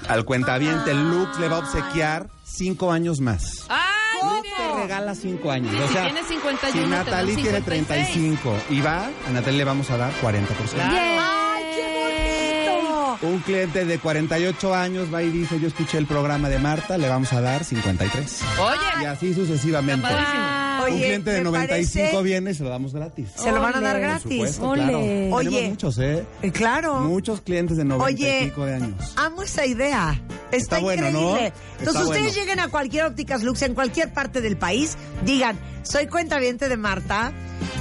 al 0.07 0.25
cuentaviente 0.25 0.93
Lux 0.95 1.39
le 1.39 1.47
va 1.47 1.57
a 1.57 1.59
obsequiar 1.59 2.27
cinco 2.43 2.91
años 2.91 3.19
más. 3.21 3.65
¡Ay, 3.69 3.88
Lux 4.23 4.47
te 4.55 4.81
regala 4.81 5.15
cinco 5.15 5.51
años. 5.51 5.73
Y 5.73 5.77
O 5.81 5.87
si 5.87 5.93
sea, 5.93 6.03
tiene 6.05 6.23
51, 6.23 6.83
si 6.85 6.89
Natalie 6.89 7.35
tiene 7.35 7.57
56. 7.59 7.65
35 8.13 8.55
y 8.69 8.81
va, 8.81 9.05
a 9.05 9.29
Natalie 9.31 9.57
le 9.59 9.63
vamos 9.65 9.89
a 9.91 9.97
dar 9.97 10.11
40%. 10.21 10.45
¡Ay, 10.81 11.63
qué 11.75 13.11
bonito! 13.15 13.27
Un 13.33 13.39
cliente 13.39 13.85
de 13.85 13.99
48 13.99 14.75
años 14.75 15.13
va 15.13 15.21
y 15.23 15.29
dice, 15.29 15.59
yo 15.59 15.67
escuché 15.67 15.97
el 15.97 16.05
programa 16.05 16.49
de 16.49 16.59
Marta, 16.59 16.97
le 16.97 17.09
vamos 17.09 17.33
a 17.33 17.41
dar 17.41 17.63
53. 17.63 18.41
Y 18.41 18.61
Oye, 18.61 19.07
así 19.07 19.33
sucesivamente. 19.33 20.07
padrísimo. 20.07 20.58
Oye, 20.89 20.95
un 20.95 21.01
cliente 21.01 21.31
de 21.31 21.37
me 21.39 21.43
95 21.45 22.03
parece- 22.05 22.23
viene 22.23 22.51
y 22.51 22.53
se 22.53 22.63
lo 22.63 22.69
damos 22.69 22.93
gratis. 22.93 23.27
Se 23.35 23.51
lo 23.51 23.61
van 23.61 23.75
a 23.75 23.81
dar 23.81 23.99
gratis. 23.99 24.23
Por 24.23 24.47
supuesto, 24.47 24.69
Ole. 24.69 24.83
claro. 24.83 24.99
Oye. 25.35 25.49
Tenemos 25.49 25.69
muchos, 25.69 25.97
¿eh? 25.99 26.25
Eh, 26.41 26.51
Claro. 26.51 26.99
Muchos 27.01 27.41
clientes 27.41 27.77
de 27.77 27.85
90 27.85 28.05
Oye, 28.05 28.53
de 28.55 28.73
años. 28.73 29.13
amo 29.15 29.43
esa 29.43 29.65
idea. 29.65 30.21
Está, 30.51 30.57
Está 30.57 30.79
bueno, 30.79 31.07
increíble. 31.09 31.21
¿no? 31.21 31.37
Entonces 31.37 31.61
Está 31.79 31.99
ustedes 32.03 32.21
bueno. 32.23 32.39
lleguen 32.39 32.59
a 32.59 32.67
cualquier 32.69 33.05
ópticas 33.05 33.43
Lux 33.43 33.61
en 33.61 33.73
cualquier 33.75 34.11
parte 34.13 34.41
del 34.41 34.57
país, 34.57 34.97
digan, 35.23 35.59
soy 35.83 36.07
cuentaviente 36.07 36.69
de 36.69 36.75
Marta, 36.77 37.31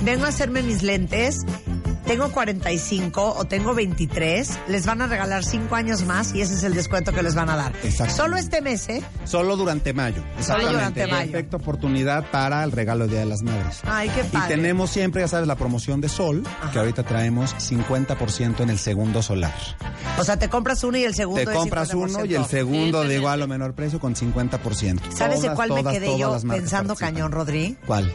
vengo 0.05 0.27
a 0.27 0.29
hacerme 0.29 0.63
mis 0.63 0.83
lentes, 0.83 1.39
tengo 2.09 2.31
45 2.33 3.35
o 3.39 3.45
tengo 3.45 3.75
23, 3.75 4.59
les 4.69 4.87
van 4.87 5.03
a 5.03 5.07
regalar 5.07 5.45
5 5.45 5.75
años 5.77 6.05
más 6.05 6.35
y 6.35 6.41
ese 6.41 6.55
es 6.55 6.63
el 6.65 6.75
descuento 6.75 7.13
que 7.13 7.23
les 7.23 7.35
van 7.35 7.51
a 7.51 7.57
dar. 7.57 7.73
Exacto. 7.85 8.15
Solo 8.15 8.37
este 8.39 8.63
mes, 8.63 8.89
¿eh? 8.89 9.03
Solo 9.25 9.57
durante 9.57 9.93
mayo. 9.93 10.25
Exactamente. 10.39 10.73
durante 10.73 11.07
mayo. 11.07 11.33
Perfecta 11.33 11.57
oportunidad 11.59 12.31
para 12.31 12.65
el 12.65 12.73
regalo 12.73 13.05
de 13.05 13.11
Día 13.11 13.21
de 13.21 13.27
las 13.27 13.43
Madres. 13.43 13.81
Ay, 13.85 14.09
qué 14.09 14.23
Y 14.23 14.25
padre. 14.31 14.57
tenemos 14.57 14.91
siempre, 14.91 15.21
ya 15.23 15.29
sabes, 15.29 15.47
la 15.47 15.57
promoción 15.57 16.01
de 16.01 16.09
Sol, 16.09 16.43
que 16.73 16.79
ahorita 16.79 17.03
traemos 17.03 17.55
50% 17.57 18.61
en 18.61 18.71
el 18.71 18.79
segundo 18.79 19.23
solar. 19.23 19.55
O 20.19 20.25
sea, 20.25 20.39
te 20.39 20.49
compras 20.49 20.83
uno 20.85 20.97
y 20.97 21.05
el 21.05 21.15
segundo 21.15 21.45
Te 21.45 21.53
compras 21.55 21.93
uno 21.95 22.25
y 22.25 22.35
el 22.35 22.43
50%. 22.43 22.47
segundo 22.49 23.05
de 23.05 23.15
igual 23.17 23.43
o 23.43 23.47
menor 23.47 23.75
precio 23.75 24.01
con 24.01 24.15
50%. 24.15 25.13
¿Sabes 25.15 25.43
de 25.43 25.49
Todas, 25.49 25.57
cuál 25.57 25.69
me 25.73 25.81
todas, 25.83 25.95
quedé 25.95 26.07
todas 26.07 26.43
yo 26.43 26.49
pensando 26.49 26.95
participan. 26.95 27.15
cañón, 27.15 27.33
Rodri? 27.33 27.77
¿Cuál? 27.87 28.11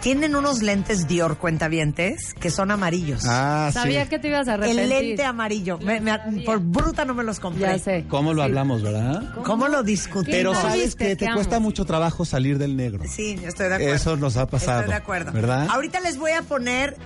Tienen 0.00 0.36
unos 0.36 0.62
lentes 0.62 1.08
Dior 1.08 1.36
cuentavientes 1.38 2.34
que 2.34 2.50
son 2.50 2.70
amarillos. 2.70 3.24
Ah, 3.26 3.35
Sabía 3.72 4.04
sí. 4.04 4.10
que 4.10 4.18
te 4.18 4.28
ibas 4.28 4.48
a 4.48 4.54
arrepentir. 4.54 4.80
El 4.82 4.88
lente 4.88 5.24
amarillo. 5.24 5.78
Me- 5.78 6.00
me- 6.00 6.18
por 6.44 6.58
bruta 6.60 7.04
no 7.04 7.14
me 7.14 7.24
los 7.24 7.40
compré. 7.40 7.62
Ya 7.62 7.78
sé. 7.78 8.04
¿Cómo 8.08 8.32
lo 8.34 8.42
hablamos, 8.42 8.82
verdad? 8.82 9.22
¿Cómo 9.44 9.68
lo 9.68 9.82
discutimos? 9.82 10.28
Pero 10.36 10.52
¿Cómo 10.52 10.62
sabes 10.62 10.94
que 10.96 11.16
Te 11.16 11.32
cuesta 11.32 11.58
mucho 11.60 11.84
trabajo 11.84 12.24
salir 12.24 12.58
del 12.58 12.76
negro. 12.76 13.04
Sí, 13.08 13.38
estoy 13.44 13.68
de 13.68 13.74
acuerdo. 13.76 13.94
Eso 13.94 14.16
nos 14.16 14.36
ha 14.36 14.46
pasado. 14.46 14.80
Estoy 14.80 14.92
de 14.92 14.98
acuerdo. 14.98 15.32
¿Verdad? 15.32 15.66
Ahorita 15.70 16.00
les 16.00 16.18
voy 16.18 16.32
a 16.32 16.42
poner 16.42 16.96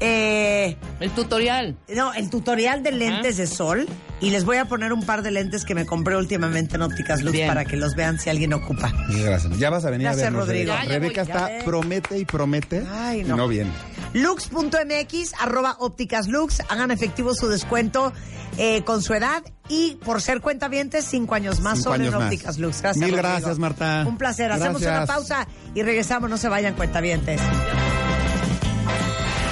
eh, 0.00 0.76
El 1.00 1.10
tutorial. 1.10 1.76
no, 1.94 2.14
el 2.14 2.30
tutorial 2.30 2.82
de 2.82 2.92
lentes 2.92 3.36
de 3.36 3.46
sol 3.46 3.86
y 4.20 4.30
les 4.30 4.44
voy 4.44 4.56
a 4.56 4.64
poner 4.66 4.92
un 4.92 5.04
par 5.04 5.22
de 5.22 5.30
lentes 5.30 5.64
que 5.64 5.74
me 5.74 5.84
compré 5.86 6.16
últimamente 6.16 6.76
en 6.76 6.82
Ópticas 6.82 7.20
Lux 7.22 7.32
Bien. 7.32 7.48
para 7.48 7.64
que 7.64 7.76
los 7.76 7.94
vean 7.96 8.18
si 8.18 8.30
alguien 8.30 8.52
ocupa. 8.54 8.92
Gracias. 9.10 9.58
Ya 9.58 9.68
vas 9.70 9.84
a 9.84 9.90
venir 9.90 10.04
Gracias, 10.06 10.22
a 10.22 10.30
vernos, 10.30 10.46
Rodrigo. 10.46 10.72
Rebeca. 10.72 10.84
Ya, 10.84 10.88
ya 10.88 10.98
Rebeca 10.98 11.22
voy, 11.22 11.26
ya 11.28 11.34
está 11.34 11.46
ves. 11.54 11.64
promete 11.64 12.18
y 12.18 12.24
promete 12.24 12.82
Ay, 12.90 13.20
y 13.20 13.24
no. 13.24 13.36
no 13.36 13.48
viene. 13.48 13.70
Lux.mx, 14.12 15.34
arroba 15.38 15.76
ópticas 15.80 16.28
Lux, 16.28 16.60
hagan 16.68 16.90
efectivo 16.90 17.34
su 17.34 17.48
descuento 17.48 18.12
eh, 18.58 18.82
con 18.84 19.02
su 19.02 19.14
edad 19.14 19.42
y 19.68 19.96
por 20.04 20.20
ser 20.20 20.40
cuentavientes, 20.40 21.04
cinco 21.04 21.34
años 21.34 21.60
más 21.60 21.78
Cinco 21.78 21.90
solo 21.90 21.94
años 22.02 22.14
en 22.14 22.18
más. 22.20 22.26
ópticas 22.32 22.58
Lux. 22.58 22.82
Gracias. 22.82 23.04
Mil 23.04 23.16
gracias, 23.16 23.58
Marta. 23.58 24.04
Un 24.06 24.18
placer. 24.18 24.52
Hacemos 24.52 24.82
una 24.82 25.06
pausa 25.06 25.46
y 25.74 25.82
regresamos. 25.82 26.28
No 26.30 26.36
se 26.36 26.48
vayan 26.48 26.74
cuentavientes. 26.74 27.40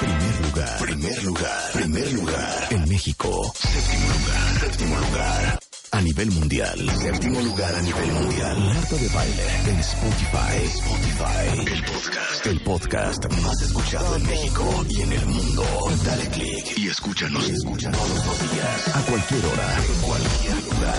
Primer 0.01 0.45
lugar, 0.45 0.79
primer 0.81 1.25
lugar, 1.25 1.71
primer 1.73 2.13
lugar 2.13 2.67
en 2.71 2.89
México. 2.89 3.53
Séptimo 3.55 4.07
lugar, 4.09 4.61
séptimo 4.61 4.97
lugar. 4.99 5.58
A 5.91 6.01
nivel 6.03 6.31
mundial, 6.31 6.79
séptimo 7.01 7.41
lugar 7.41 7.75
a 7.75 7.81
nivel 7.83 8.13
mundial. 8.13 8.59
Marta 8.75 8.95
de 8.97 9.09
baile 9.09 9.43
en 9.67 9.79
Spotify. 9.81 10.65
Spotify. 10.65 11.73
El 11.73 11.83
podcast, 11.85 12.47
el 12.47 12.61
podcast 12.61 13.27
más 13.43 13.63
escuchado 13.63 14.17
en 14.17 14.27
México 14.27 14.85
y 14.91 15.01
en 15.03 15.13
el 15.13 15.27
mundo. 15.27 15.65
Dale 16.05 16.29
click 16.29 16.79
y 16.79 16.89
escúchanos, 16.89 17.49
escúchanos 17.49 17.99
todos 18.01 18.27
los 18.27 18.53
días. 18.53 18.89
A 18.97 19.01
cualquier 19.03 19.47
hora, 19.47 19.77
en 19.79 20.01
cualquier 20.03 20.55
lugar. 20.65 20.99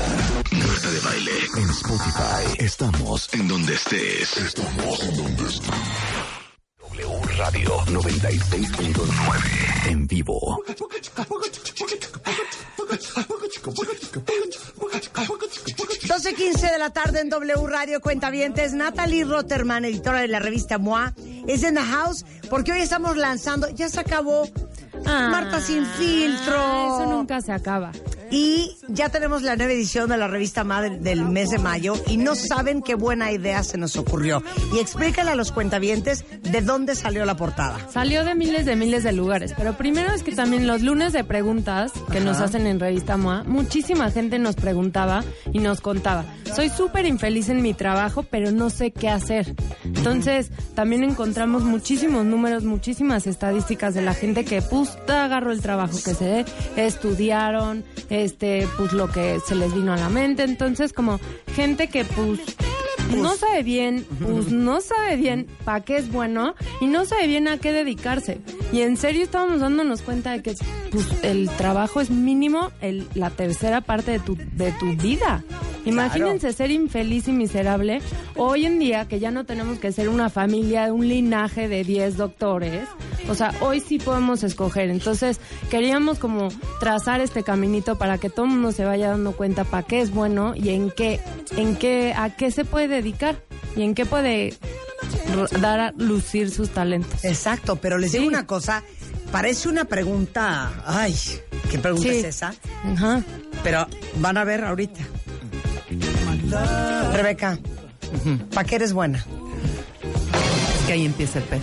Marta 0.51 0.91
de 0.91 0.99
baile 0.99 1.31
en 1.57 1.69
Spotify. 1.69 2.55
Estamos 2.57 3.29
en 3.33 3.47
donde 3.47 3.75
estés. 3.75 4.37
Estamos 4.37 5.03
en 5.03 5.17
donde 5.17 5.43
estés. 5.43 5.69
W 6.79 7.21
Radio 7.37 7.77
96.9 7.85 9.87
en 9.87 10.07
vivo. 10.07 10.63
12.15 16.09 16.71
de 16.71 16.79
la 16.79 16.89
tarde 16.89 17.19
en 17.21 17.29
W 17.29 17.67
Radio 17.67 18.01
Cuentavientes. 18.01 18.73
Natalie 18.73 19.25
Rotterman, 19.25 19.85
editora 19.85 20.21
de 20.21 20.27
la 20.27 20.39
revista 20.39 20.77
MOA, 20.79 21.13
es 21.47 21.63
en 21.63 21.75
the 21.75 21.81
house 21.81 22.25
porque 22.49 22.71
hoy 22.71 22.81
estamos 22.81 23.15
lanzando, 23.17 23.69
ya 23.69 23.89
se 23.89 23.99
acabó 23.99 24.49
Marta 25.05 25.61
sin 25.61 25.85
filtro. 25.85 26.55
Ah, 26.57 26.99
Eso 27.01 27.11
nunca 27.11 27.41
se 27.41 27.51
acaba. 27.51 27.91
Y 28.31 28.77
ya 28.87 29.09
tenemos 29.09 29.41
la 29.41 29.55
nueva 29.55 29.73
edición 29.73 30.09
de 30.09 30.17
la 30.17 30.27
revista 30.27 30.63
Madre 30.63 30.97
del 30.97 31.25
mes 31.25 31.49
de 31.49 31.57
mayo 31.57 31.93
y 32.07 32.17
no 32.17 32.35
saben 32.35 32.81
qué 32.81 32.95
buena 32.95 33.31
idea 33.31 33.63
se 33.63 33.77
nos 33.77 33.95
ocurrió. 33.95 34.43
Y 34.73 34.79
explícale 34.79 35.31
a 35.31 35.35
los 35.35 35.51
cuentavientes 35.51 36.25
de 36.43 36.61
dónde 36.61 36.95
salió 36.95 37.25
la 37.25 37.35
portada. 37.35 37.89
Salió 37.89 38.23
de 38.23 38.35
miles 38.35 38.65
de 38.65 38.75
miles 38.75 39.03
de 39.03 39.13
lugares, 39.13 39.53
pero 39.57 39.77
primero 39.77 40.13
es 40.13 40.23
que 40.23 40.33
también 40.33 40.67
los 40.67 40.81
lunes 40.81 41.13
de 41.13 41.23
preguntas 41.23 41.91
que 42.11 42.19
nos 42.19 42.39
hacen 42.39 42.67
en 42.67 42.79
Revista 42.79 43.17
MOA, 43.17 43.43
muchísima 43.45 44.11
gente 44.11 44.37
nos 44.37 44.55
preguntaba 44.55 45.23
y 45.51 45.59
nos 45.59 45.81
contaba, 45.81 46.25
soy 46.55 46.69
súper 46.69 47.05
infeliz 47.05 47.49
en 47.49 47.61
mi 47.61 47.73
trabajo, 47.73 48.23
pero 48.23 48.51
no 48.51 48.69
sé 48.69 48.91
qué 48.91 49.09
hacer. 49.09 49.55
Entonces, 49.83 50.51
también 50.75 51.03
encontramos 51.03 51.63
muchísimos 51.63 52.25
números, 52.25 52.63
muchísimas 52.63 53.27
estadísticas 53.27 53.93
de 53.93 54.01
la 54.01 54.13
gente 54.13 54.45
que, 54.45 54.61
pues, 54.61 54.97
agarró 55.07 55.51
el 55.51 55.61
trabajo 55.61 55.97
que 56.03 56.13
se 56.13 56.25
dé, 56.25 56.45
estudiaron, 56.75 57.83
este, 58.23 58.67
pues, 58.77 58.93
lo 58.93 59.09
que 59.09 59.39
se 59.45 59.55
les 59.55 59.73
vino 59.73 59.93
a 59.93 59.97
la 59.97 60.09
mente. 60.09 60.43
Entonces, 60.43 60.93
como 60.93 61.19
gente 61.55 61.87
que, 61.87 62.05
pues, 62.05 62.39
no 63.15 63.35
sabe 63.35 63.63
bien, 63.63 64.05
pues 64.21 64.51
no 64.51 64.81
sabe 64.81 65.15
bien 65.17 65.47
para 65.65 65.81
qué 65.81 65.97
es 65.97 66.11
bueno 66.11 66.55
y 66.81 66.87
no 66.87 67.05
sabe 67.05 67.27
bien 67.27 67.47
a 67.47 67.57
qué 67.57 67.71
dedicarse. 67.71 68.39
Y 68.71 68.81
en 68.81 68.97
serio 68.97 69.23
estábamos 69.23 69.61
dándonos 69.61 70.01
cuenta 70.01 70.31
de 70.31 70.41
que 70.41 70.55
pues, 70.91 71.07
el 71.23 71.49
trabajo 71.49 72.01
es 72.01 72.09
mínimo 72.09 72.71
el, 72.81 73.07
la 73.15 73.29
tercera 73.29 73.81
parte 73.81 74.11
de 74.11 74.19
tu, 74.19 74.35
de 74.35 74.71
tu 74.73 74.95
vida. 74.95 75.43
Imagínense 75.85 76.53
ser 76.53 76.71
infeliz 76.71 77.27
y 77.27 77.31
miserable 77.31 78.01
hoy 78.35 78.65
en 78.65 78.79
día 78.79 79.07
que 79.07 79.19
ya 79.19 79.31
no 79.31 79.45
tenemos 79.45 79.79
que 79.79 79.91
ser 79.91 80.09
una 80.09 80.29
familia, 80.29 80.93
un 80.93 81.07
linaje 81.07 81.67
de 81.67 81.83
10 81.83 82.17
doctores. 82.17 82.87
O 83.29 83.35
sea, 83.35 83.53
hoy 83.61 83.79
sí 83.79 83.99
podemos 83.99 84.43
escoger. 84.43 84.89
Entonces, 84.89 85.39
queríamos 85.69 86.19
como 86.19 86.49
trazar 86.79 87.21
este 87.21 87.43
caminito 87.43 87.97
para 87.97 88.17
que 88.17 88.29
todo 88.29 88.45
el 88.45 88.51
mundo 88.51 88.71
se 88.71 88.85
vaya 88.85 89.09
dando 89.09 89.33
cuenta 89.33 89.63
para 89.63 89.83
qué 89.83 90.01
es 90.01 90.11
bueno 90.11 90.53
y 90.55 90.69
en 90.69 90.91
qué, 90.91 91.19
en 91.57 91.75
qué, 91.75 92.13
a 92.15 92.35
qué 92.35 92.51
se 92.51 92.65
puede 92.65 92.98
dedicar 93.01 93.41
y 93.75 93.83
en 93.83 93.93
qué 93.95 94.05
puede 94.05 94.57
dar 95.59 95.79
a 95.79 95.91
lucir 95.97 96.51
sus 96.51 96.69
talentos. 96.69 97.23
Exacto, 97.23 97.75
pero 97.77 97.97
les 97.97 98.11
digo 98.11 98.23
Sí. 98.23 98.27
una 98.27 98.45
cosa, 98.47 98.83
parece 99.31 99.69
una 99.69 99.85
pregunta, 99.85 100.71
ay, 100.85 101.15
¿qué 101.71 101.79
pregunta 101.79 102.09
Sí. 102.09 102.17
es 102.19 102.25
esa? 102.25 102.53
Ajá. 102.85 103.21
Pero 103.63 103.87
van 104.17 104.37
a 104.37 104.43
ver 104.43 104.63
ahorita. 104.63 105.01
Rebeca, 107.13 107.57
¿para 108.53 108.67
qué 108.67 108.75
eres 108.75 108.93
buena? 108.93 109.19
Es 109.19 110.85
que 110.87 110.93
ahí 110.93 111.05
empieza 111.05 111.39
el 111.39 111.45
pedo. 111.45 111.61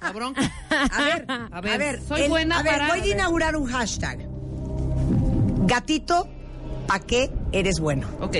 La 0.00 0.12
bronca. 0.14 0.50
A 0.70 1.02
ver, 1.04 1.26
A 1.28 1.60
ver, 1.60 2.00
soy 2.06 2.22
el- 2.22 2.28
buena 2.30 2.60
a 2.60 2.62
ver, 2.62 2.72
para- 2.78 2.88
voy 2.88 3.00
a 3.00 3.14
inaugurar 3.14 3.56
un 3.56 3.66
hashtag. 3.66 4.26
Gatito, 5.66 6.28
¿para 6.88 7.04
qué 7.06 7.30
eres 7.52 7.78
bueno? 7.78 8.08
Ok. 8.20 8.36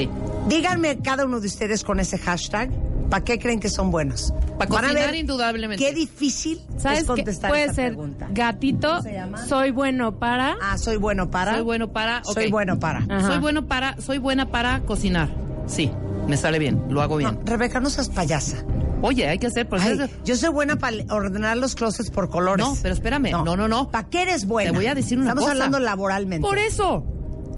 Díganme 0.49 0.99
cada 0.99 1.25
uno 1.27 1.39
de 1.41 1.47
ustedes 1.47 1.85
con 1.85 2.01
ese 2.01 2.19
hashtag, 2.19 2.70
¿para 3.11 3.23
qué 3.23 3.39
creen 3.39 3.61
que 3.61 3.69
son 3.69 3.91
buenos? 3.93 4.33
Para 4.59 4.70
Van 4.70 4.85
a 4.85 4.89
cocinar 4.89 5.07
ver 5.11 5.15
indudablemente. 5.15 5.85
Qué 5.85 5.95
difícil 5.95 6.61
¿Sabes 6.79 6.99
es 7.01 7.05
qué? 7.05 7.09
contestar 7.09 7.51
Puede 7.51 7.65
esa 7.65 7.75
ser 7.75 7.87
pregunta. 7.93 8.27
gatito, 8.33 8.89
¿Cómo 8.89 9.03
se 9.03 9.12
llama? 9.12 9.47
soy 9.47 9.70
bueno 9.70 10.19
para... 10.19 10.57
Ah, 10.61 10.77
soy 10.79 10.97
bueno 10.97 11.31
para. 11.31 11.55
Soy 11.55 11.62
bueno 11.62 11.93
para. 11.93 12.19
ok. 12.25 12.33
Soy 12.35 12.51
bueno 12.51 12.81
para. 12.81 12.99
Ajá. 13.09 13.27
Soy 13.29 13.39
bueno 13.39 13.66
para. 13.66 14.01
Soy 14.01 14.19
buena 14.19 14.51
para 14.51 14.81
cocinar. 14.81 15.29
Sí, 15.66 15.93
me 16.27 16.37
sale 16.37 16.59
bien, 16.59 16.83
lo 16.89 17.03
hago 17.03 17.19
bien. 17.19 17.35
No, 17.35 17.41
Rebeca, 17.45 17.79
no 17.79 17.89
seas 17.91 18.09
payasa. 18.09 18.65
Oye, 19.01 19.29
hay 19.29 19.39
que 19.39 19.47
hacer 19.47 19.61
Ay, 19.61 19.69
procesos. 19.70 20.11
yo 20.25 20.35
soy 20.35 20.49
buena 20.49 20.77
para 20.77 20.97
ordenar 21.11 21.57
los 21.57 21.77
closets 21.77 22.11
por 22.11 22.31
colores. 22.31 22.66
No, 22.66 22.77
pero 22.83 22.95
espérame. 22.95 23.31
No, 23.31 23.45
no, 23.55 23.69
no. 23.69 23.91
¿Para 23.91 24.09
qué 24.09 24.23
eres 24.23 24.45
buena? 24.47 24.70
Te 24.73 24.77
voy 24.77 24.87
a 24.87 24.95
decir 24.97 25.19
una 25.19 25.29
Estamos 25.29 25.45
cosa. 25.45 25.53
hablando 25.53 25.79
laboralmente. 25.79 26.45
Por 26.49 26.59
eso. 26.59 27.05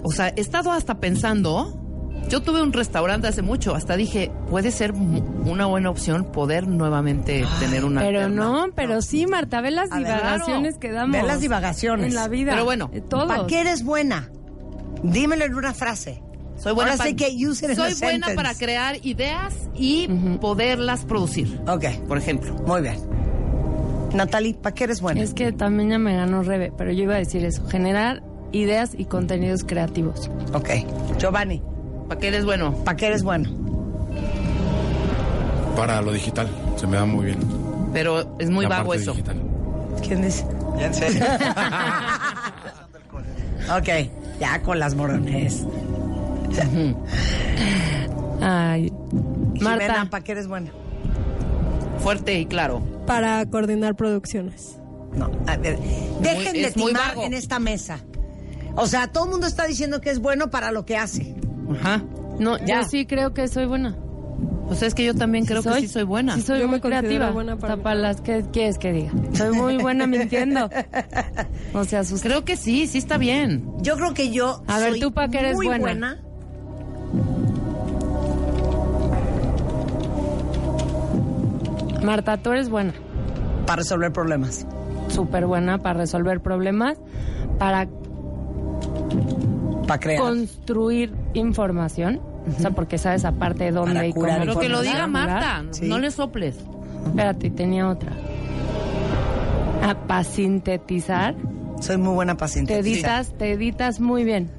O 0.03 0.13
sea, 0.13 0.29
he 0.35 0.41
estado 0.41 0.71
hasta 0.73 0.99
pensando. 1.01 1.77
Yo 2.29 2.43
tuve 2.43 2.63
un 2.63 2.73
restaurante 2.73 3.27
hace 3.27 3.43
mucho. 3.43 3.75
Hasta 3.75 3.97
dije, 3.97 4.31
puede 4.51 4.71
ser 4.71 4.93
una 4.93 5.67
buena 5.67 5.91
opción 5.91 6.25
poder 6.31 6.69
nuevamente 6.69 7.45
tener 7.59 7.85
una. 7.85 8.03
Pero 8.03 8.21
alterna- 8.21 8.35
no, 8.67 8.67
pero 8.75 9.03
sí, 9.03 9.27
Marta, 9.27 9.61
ve 9.61 9.71
las 9.71 9.91
A 9.91 9.97
ver, 9.99 10.07
divagaciones 10.07 10.75
claro. 10.75 10.81
que 10.81 10.93
damos. 10.93 11.17
Ve 11.21 11.27
las 11.27 11.41
divagaciones. 11.41 12.07
En 12.07 12.15
la 12.15 12.29
vida. 12.29 12.53
Pero 12.53 12.65
bueno. 12.65 12.91
¿Para 13.11 13.47
qué 13.47 13.61
eres 13.63 13.85
buena? 13.85 14.31
Dímelo 15.03 15.45
en 15.45 15.55
una 15.55 15.73
frase. 15.75 16.23
Soy 16.57 16.75
buena 16.75 16.91
Ahora 16.93 17.05
para, 17.05 17.17
que 17.17 17.31
soy 17.31 17.75
buena 17.75 17.95
sentence. 17.95 18.35
para 18.35 18.55
crear 18.55 18.97
ideas 19.05 19.55
y 19.75 20.07
poderlas 20.43 21.07
producir. 21.07 21.59
Ok, 21.67 21.87
Por 22.07 22.19
ejemplo. 22.19 22.55
muy 22.67 22.83
bien. 22.83 22.99
Natalie, 24.15 24.55
¿para 24.55 24.75
qué 24.75 24.85
eres 24.85 25.01
buena? 25.01 25.23
Es 25.23 25.33
que 25.35 25.53
también 25.53 25.91
ya 25.91 25.99
me 25.99 26.15
ganó 26.17 26.43
Rebe, 26.43 26.73
pero 26.77 26.93
yo 26.93 27.05
iba 27.05 27.15
a 27.15 27.19
decir 27.19 27.45
eso, 27.45 27.65
generar 27.67 28.23
ideas 28.53 28.91
y 28.97 29.05
contenidos 29.07 29.65
creativos. 29.65 30.31
Ok. 30.53 30.71
Giovanni, 31.19 31.63
¿Para 32.09 32.21
qué 32.21 32.29
eres 32.29 32.45
bueno? 32.45 32.75
¿para 32.85 32.97
qué 32.97 33.07
eres 33.07 33.23
bueno? 33.23 33.51
Para 35.77 36.03
lo 36.03 36.13
digital, 36.13 36.49
se 36.77 36.87
me 36.87 36.97
da 36.97 37.05
muy 37.07 37.27
bien. 37.27 37.39
Pero 37.93 38.37
es 38.39 38.51
muy 38.51 38.65
La 38.65 38.69
vago 38.71 38.89
parte 38.91 39.03
eso. 39.03 39.13
digital. 39.13 39.37
¿Quién 40.03 40.23
dice? 40.23 40.45
ok, 43.71 43.89
ya 44.41 44.63
con 44.63 44.79
las 44.79 44.95
morones. 44.95 45.65
Ay. 48.41 48.93
Marta. 49.61 50.07
¿para 50.11 50.25
qué 50.25 50.33
eres 50.33 50.49
buena? 50.49 50.71
Fuerte 51.99 52.39
y 52.41 52.47
claro. 52.47 52.81
Para 53.07 53.45
coordinar 53.47 53.95
producciones. 53.95 54.77
No, 55.15 55.31
a 55.47 55.57
ver, 55.57 55.79
dejen 56.21 56.53
de 56.55 56.65
es 56.65 56.75
timar 56.75 57.09
vago. 57.11 57.25
en 57.25 57.35
esta 57.35 57.59
mesa. 57.59 57.99
O 58.77 58.87
sea, 58.87 59.09
todo 59.09 59.25
el 59.25 59.31
mundo 59.31 59.47
está 59.47 59.67
diciendo 59.67 60.01
que 60.01 60.11
es 60.11 60.21
bueno 60.21 60.51
para 60.51 60.71
lo 60.73 60.85
que 60.87 60.97
hace. 60.97 61.35
Ajá. 61.81 62.03
No, 62.39 62.57
Ya. 62.59 62.83
yo 62.83 62.89
sí 62.89 63.07
creo 63.07 63.35
que 63.35 63.47
soy 63.49 63.67
buena. 63.67 63.97
O 64.69 64.75
sea, 64.75 64.87
es 64.87 64.95
que 64.95 65.05
yo 65.05 65.15
también 65.15 65.45
creo 65.47 65.63
que 65.63 65.81
sí 65.81 65.89
soy 65.89 66.05
buena. 66.05 66.37
Sí 66.37 66.43
soy 66.43 66.61
Yo 66.61 66.67
muy 66.69 66.77
me 66.77 66.81
considero 66.81 67.07
creativa. 67.09 67.31
buena 67.33 67.57
para 67.57 67.73
Hasta 67.75 67.83
para 67.83 67.95
las 67.97 68.21
que 68.21 68.45
quieres 68.53 68.79
que 68.79 68.93
diga. 68.93 69.11
Soy 69.35 69.51
muy 69.51 69.77
buena 69.79 70.07
mintiendo. 70.07 70.71
O 71.75 71.85
sea, 71.85 72.03
sus... 72.05 72.21
Creo 72.23 72.45
que 72.45 72.57
sí, 72.57 72.87
sí 72.87 72.99
está 72.99 73.17
bien. 73.19 73.65
Yo 73.81 73.97
creo 73.97 74.13
que 74.15 74.31
yo 74.31 74.63
A 74.67 74.79
ver, 74.79 74.91
soy 74.91 75.01
¿tú 75.01 75.13
pa' 75.13 75.29
qué 75.29 75.39
eres 75.41 75.55
muy 75.57 75.67
buena? 75.67 76.21
Marta, 82.03 82.37
tú 82.39 82.53
eres 82.53 82.69
buena. 82.71 82.95
para 83.67 83.77
resolver 83.83 84.13
problemas. 84.13 84.67
Súper 85.09 85.47
buena 85.47 85.79
para 85.79 85.99
resolver 86.01 86.41
problemas, 86.41 86.97
para 87.59 87.87
Para 89.91 90.01
crear. 90.01 90.21
construir 90.21 91.13
información. 91.35 92.21
O 92.57 92.61
sea, 92.61 92.71
porque 92.71 92.97
sabes 92.99 93.25
aparte 93.25 93.71
dónde 93.71 93.95
Para 93.95 94.07
y 94.07 94.13
cómo. 94.13 94.27
Pero 94.27 94.59
que 94.59 94.69
lo 94.69 94.81
diga. 94.83 95.07
Marta, 95.07 95.65
Sí. 95.73 95.87
no 95.89 95.99
le 95.99 96.11
soples. 96.11 96.57
Espérate, 97.07 97.51
tenía 97.51 97.89
otra. 97.89 98.13
Ah, 99.83 99.95
para 100.07 100.25
sintetizar, 100.25 101.35
Soy 101.81 101.97
muy 101.97 102.15
buena 102.15 102.37
paciente. 102.37 102.75
te 102.75 102.81
editas, 102.81 103.33
te 103.39 103.53
editas 103.53 104.01
muy 104.01 104.25
bien. 104.25 104.51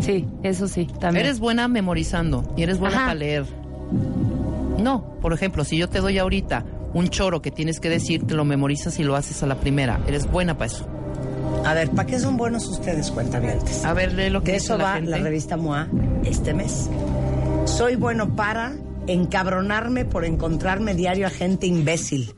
Sí, 0.00 0.26
eso 0.42 0.66
sí, 0.68 0.86
también. 1.00 1.24
Eres 1.24 1.38
buena 1.40 1.68
memorizando 1.68 2.44
y 2.56 2.62
eres 2.64 2.78
buena 2.78 2.96
Ajá. 2.96 3.04
para 3.06 3.14
leer. 3.18 3.44
No, 4.82 5.02
por 5.20 5.32
ejemplo, 5.32 5.64
si 5.64 5.76
yo 5.78 5.88
te 5.88 6.00
doy 6.00 6.18
ahorita 6.18 6.64
un 6.94 7.08
choro 7.08 7.40
que 7.42 7.50
tienes 7.50 7.80
que 7.80 7.88
decir, 7.88 8.26
te 8.26 8.34
lo 8.34 8.44
memorizas 8.44 8.98
y 8.98 9.04
lo 9.04 9.14
haces 9.16 9.42
a 9.42 9.46
la 9.46 9.54
primera. 9.56 10.00
Eres 10.06 10.30
buena 10.30 10.54
para 10.58 10.66
eso. 10.66 10.86
A 11.64 11.74
ver, 11.74 11.90
¿para 11.90 12.06
qué 12.06 12.18
son 12.18 12.36
buenos 12.36 12.66
ustedes, 12.66 13.10
cuentavientes? 13.10 13.84
A 13.84 13.92
ver, 13.92 14.12
lee 14.14 14.30
lo 14.30 14.42
que 14.42 14.52
De 14.52 14.58
eso 14.58 14.78
la 14.78 14.84
va 14.84 14.94
gente. 14.94 15.10
la 15.10 15.18
revista 15.18 15.56
MOA 15.56 15.88
este 16.24 16.54
mes. 16.54 16.88
Soy 17.66 17.96
bueno 17.96 18.34
para 18.34 18.76
encabronarme 19.06 20.04
por 20.04 20.24
encontrarme 20.24 20.94
diario 20.94 21.26
a 21.26 21.30
gente 21.30 21.66
imbécil. 21.66 22.34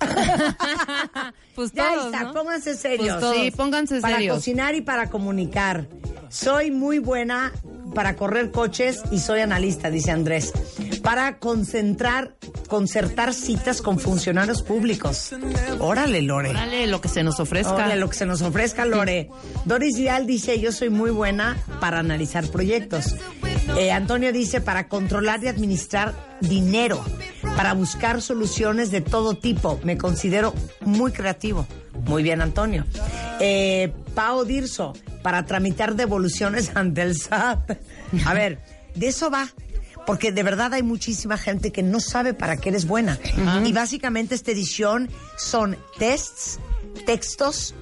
pues 1.54 1.72
Ya 1.72 1.94
todos, 1.94 2.06
está, 2.06 2.22
¿no? 2.24 2.32
pónganse 2.34 2.74
serios. 2.74 3.08
Pues 3.08 3.20
todos. 3.20 3.36
Sí, 3.36 3.50
pónganse 3.50 4.00
para 4.00 4.16
serios. 4.16 4.36
cocinar 4.36 4.74
y 4.74 4.80
para 4.80 5.10
comunicar. 5.10 5.86
Soy 6.30 6.70
muy 6.70 6.98
buena 6.98 7.52
para 7.94 8.16
correr 8.16 8.50
coches 8.50 9.02
y 9.10 9.18
soy 9.18 9.40
analista, 9.40 9.90
dice 9.90 10.10
Andrés. 10.10 10.52
Para 11.02 11.38
concentrar, 11.38 12.34
concertar 12.68 13.32
citas 13.32 13.80
con 13.80 13.98
funcionarios 13.98 14.62
públicos. 14.62 15.30
Órale, 15.78 16.20
Lore. 16.22 16.50
Órale, 16.50 16.86
lo 16.86 17.00
que 17.00 17.08
se 17.08 17.22
nos 17.22 17.40
ofrezca. 17.40 17.74
Órale, 17.74 17.96
lo 17.96 18.10
que 18.10 18.16
se 18.16 18.26
nos 18.26 18.42
ofrezca, 18.42 18.84
Lore. 18.84 19.30
Doris 19.64 19.96
Vial 19.96 20.26
dice, 20.26 20.60
yo 20.60 20.70
soy 20.70 20.90
muy 20.90 21.10
buena 21.10 21.56
para 21.80 21.98
analizar 22.00 22.46
proyectos. 22.48 23.14
Eh, 23.76 23.90
Antonio 23.92 24.32
dice, 24.32 24.60
para 24.60 24.88
controlar 24.88 25.42
y 25.44 25.48
administrar 25.48 26.14
dinero, 26.40 27.04
para 27.56 27.74
buscar 27.74 28.22
soluciones 28.22 28.90
de 28.90 29.00
todo 29.00 29.34
tipo. 29.34 29.78
Me 29.84 29.98
considero 29.98 30.54
muy 30.80 31.12
creativo. 31.12 31.66
Muy 32.06 32.22
bien, 32.22 32.40
Antonio. 32.40 32.84
Eh, 33.40 33.92
Pao 34.14 34.44
Dirso, 34.44 34.94
para 35.22 35.44
tramitar 35.44 35.94
devoluciones 35.94 36.70
ante 36.74 37.02
el 37.02 37.16
SAT. 37.16 37.78
A 38.24 38.34
ver, 38.34 38.60
de 38.94 39.08
eso 39.08 39.30
va. 39.30 39.48
Porque 40.06 40.32
de 40.32 40.42
verdad 40.42 40.72
hay 40.72 40.82
muchísima 40.82 41.36
gente 41.36 41.70
que 41.70 41.82
no 41.82 42.00
sabe 42.00 42.32
para 42.32 42.56
qué 42.56 42.70
eres 42.70 42.86
buena. 42.86 43.18
Y 43.66 43.72
básicamente 43.72 44.34
esta 44.34 44.52
edición 44.52 45.10
son 45.36 45.76
tests, 45.98 46.58
textos 47.04 47.74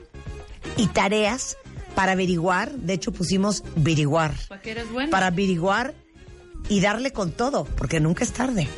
y 0.77 0.89
tareas 0.89 1.57
para 1.97 2.13
averiguar. 2.13 2.71
De 2.73 2.93
hecho, 2.93 3.11
pusimos 3.11 3.65
averiguar. 3.77 4.35
¿Para 4.49 4.61
qué 4.61 4.71
eres 4.73 4.93
buena? 4.93 5.11
Para 5.11 5.29
averiguar 5.29 5.95
y 6.69 6.81
darle 6.81 7.11
con 7.11 7.33
todo, 7.33 7.65
porque 7.65 7.99
nunca 7.99 8.23
es 8.23 8.33
tarde. 8.33 8.69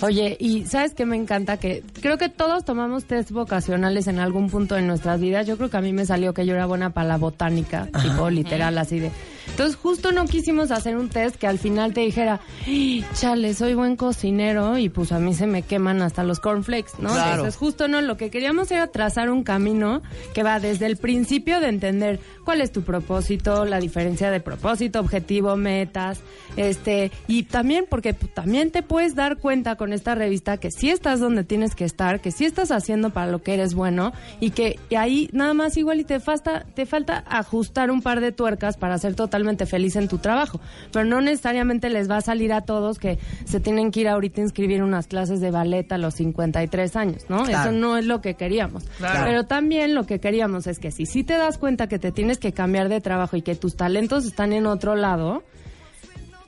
Oye, 0.00 0.36
y 0.38 0.64
sabes 0.64 0.94
que 0.94 1.04
me 1.04 1.16
encanta 1.16 1.56
que 1.56 1.82
creo 2.00 2.18
que 2.18 2.28
todos 2.28 2.64
tomamos 2.64 3.04
test 3.04 3.32
vocacionales 3.32 4.06
en 4.06 4.20
algún 4.20 4.48
punto 4.48 4.76
de 4.76 4.82
nuestras 4.82 5.20
vidas. 5.20 5.46
Yo 5.46 5.56
creo 5.56 5.70
que 5.70 5.76
a 5.76 5.80
mí 5.80 5.92
me 5.92 6.06
salió 6.06 6.32
que 6.32 6.46
yo 6.46 6.54
era 6.54 6.66
buena 6.66 6.90
para 6.90 7.08
la 7.08 7.16
botánica, 7.16 7.88
tipo 8.02 8.30
literal, 8.30 8.78
así 8.78 9.00
de. 9.00 9.10
Entonces, 9.50 9.76
justo 9.76 10.12
no 10.12 10.24
quisimos 10.26 10.70
hacer 10.70 10.96
un 10.96 11.08
test 11.08 11.36
que 11.36 11.46
al 11.46 11.58
final 11.58 11.92
te 11.92 12.00
dijera, 12.02 12.40
"Ay, 12.66 13.04
chale, 13.14 13.54
soy 13.54 13.74
buen 13.74 13.96
cocinero 13.96 14.78
y 14.78 14.88
pues 14.88 15.12
a 15.12 15.18
mí 15.18 15.34
se 15.34 15.46
me 15.46 15.62
queman 15.62 16.00
hasta 16.02 16.22
los 16.22 16.40
cornflakes, 16.40 16.92
¿no? 17.00 17.10
Claro. 17.10 17.30
Entonces, 17.30 17.56
justo 17.56 17.88
no, 17.88 18.00
lo 18.00 18.16
que 18.16 18.30
queríamos 18.30 18.70
era 18.70 18.86
trazar 18.88 19.30
un 19.30 19.42
camino 19.42 20.02
que 20.34 20.42
va 20.42 20.60
desde 20.60 20.86
el 20.86 20.96
principio 20.96 21.60
de 21.60 21.68
entender 21.68 22.20
cuál 22.44 22.60
es 22.60 22.72
tu 22.72 22.82
propósito, 22.82 23.64
la 23.64 23.78
diferencia 23.80 24.30
de 24.30 24.40
propósito, 24.40 25.00
objetivo, 25.00 25.56
metas, 25.56 26.20
este, 26.56 27.10
y 27.26 27.42
también 27.44 27.84
porque 27.88 28.12
también 28.12 28.70
te 28.70 28.82
puedes 28.82 29.14
dar 29.14 29.36
cuenta 29.38 29.76
con 29.76 29.92
esta 29.92 30.14
revista 30.14 30.56
que 30.56 30.70
sí 30.70 30.90
estás 30.90 31.20
donde 31.20 31.44
tienes 31.44 31.74
que 31.74 31.84
estar, 31.84 32.20
que 32.20 32.30
sí 32.30 32.44
estás 32.44 32.70
haciendo 32.70 33.10
para 33.10 33.30
lo 33.30 33.42
que 33.42 33.54
eres 33.54 33.74
bueno 33.74 34.12
y 34.40 34.50
que 34.50 34.78
y 34.88 34.94
ahí 34.94 35.28
nada 35.32 35.54
más 35.54 35.76
igual 35.76 36.00
y 36.00 36.04
te 36.04 36.20
falta, 36.20 36.64
te 36.74 36.86
falta 36.86 37.24
ajustar 37.28 37.90
un 37.90 38.02
par 38.02 38.20
de 38.20 38.32
tuercas 38.32 38.76
para 38.76 38.98
ser 38.98 39.14
totalmente 39.38 39.66
feliz 39.66 39.94
en 39.94 40.08
tu 40.08 40.18
trabajo. 40.18 40.60
Pero 40.92 41.04
no 41.04 41.20
necesariamente 41.20 41.90
les 41.90 42.10
va 42.10 42.16
a 42.16 42.20
salir 42.20 42.52
a 42.52 42.62
todos 42.62 42.98
que 42.98 43.18
se 43.44 43.60
tienen 43.60 43.92
que 43.92 44.00
ir 44.00 44.08
ahorita 44.08 44.40
a 44.40 44.44
inscribir 44.44 44.82
unas 44.82 45.06
clases 45.06 45.40
de 45.40 45.52
ballet 45.52 45.90
a 45.92 45.98
los 45.98 46.14
53 46.14 46.96
años, 46.96 47.22
¿no? 47.28 47.44
Claro. 47.44 47.70
Eso 47.70 47.78
no 47.78 47.96
es 47.96 48.04
lo 48.04 48.20
que 48.20 48.34
queríamos. 48.34 48.84
Claro. 48.98 49.24
Pero 49.24 49.44
también 49.44 49.94
lo 49.94 50.06
que 50.06 50.18
queríamos 50.18 50.66
es 50.66 50.80
que 50.80 50.90
si 50.90 51.06
sí 51.06 51.22
te 51.22 51.34
das 51.34 51.56
cuenta 51.56 51.86
que 51.86 52.00
te 52.00 52.10
tienes 52.10 52.38
que 52.38 52.52
cambiar 52.52 52.88
de 52.88 53.00
trabajo 53.00 53.36
y 53.36 53.42
que 53.42 53.54
tus 53.54 53.76
talentos 53.76 54.26
están 54.26 54.52
en 54.52 54.66
otro 54.66 54.96
lado, 54.96 55.44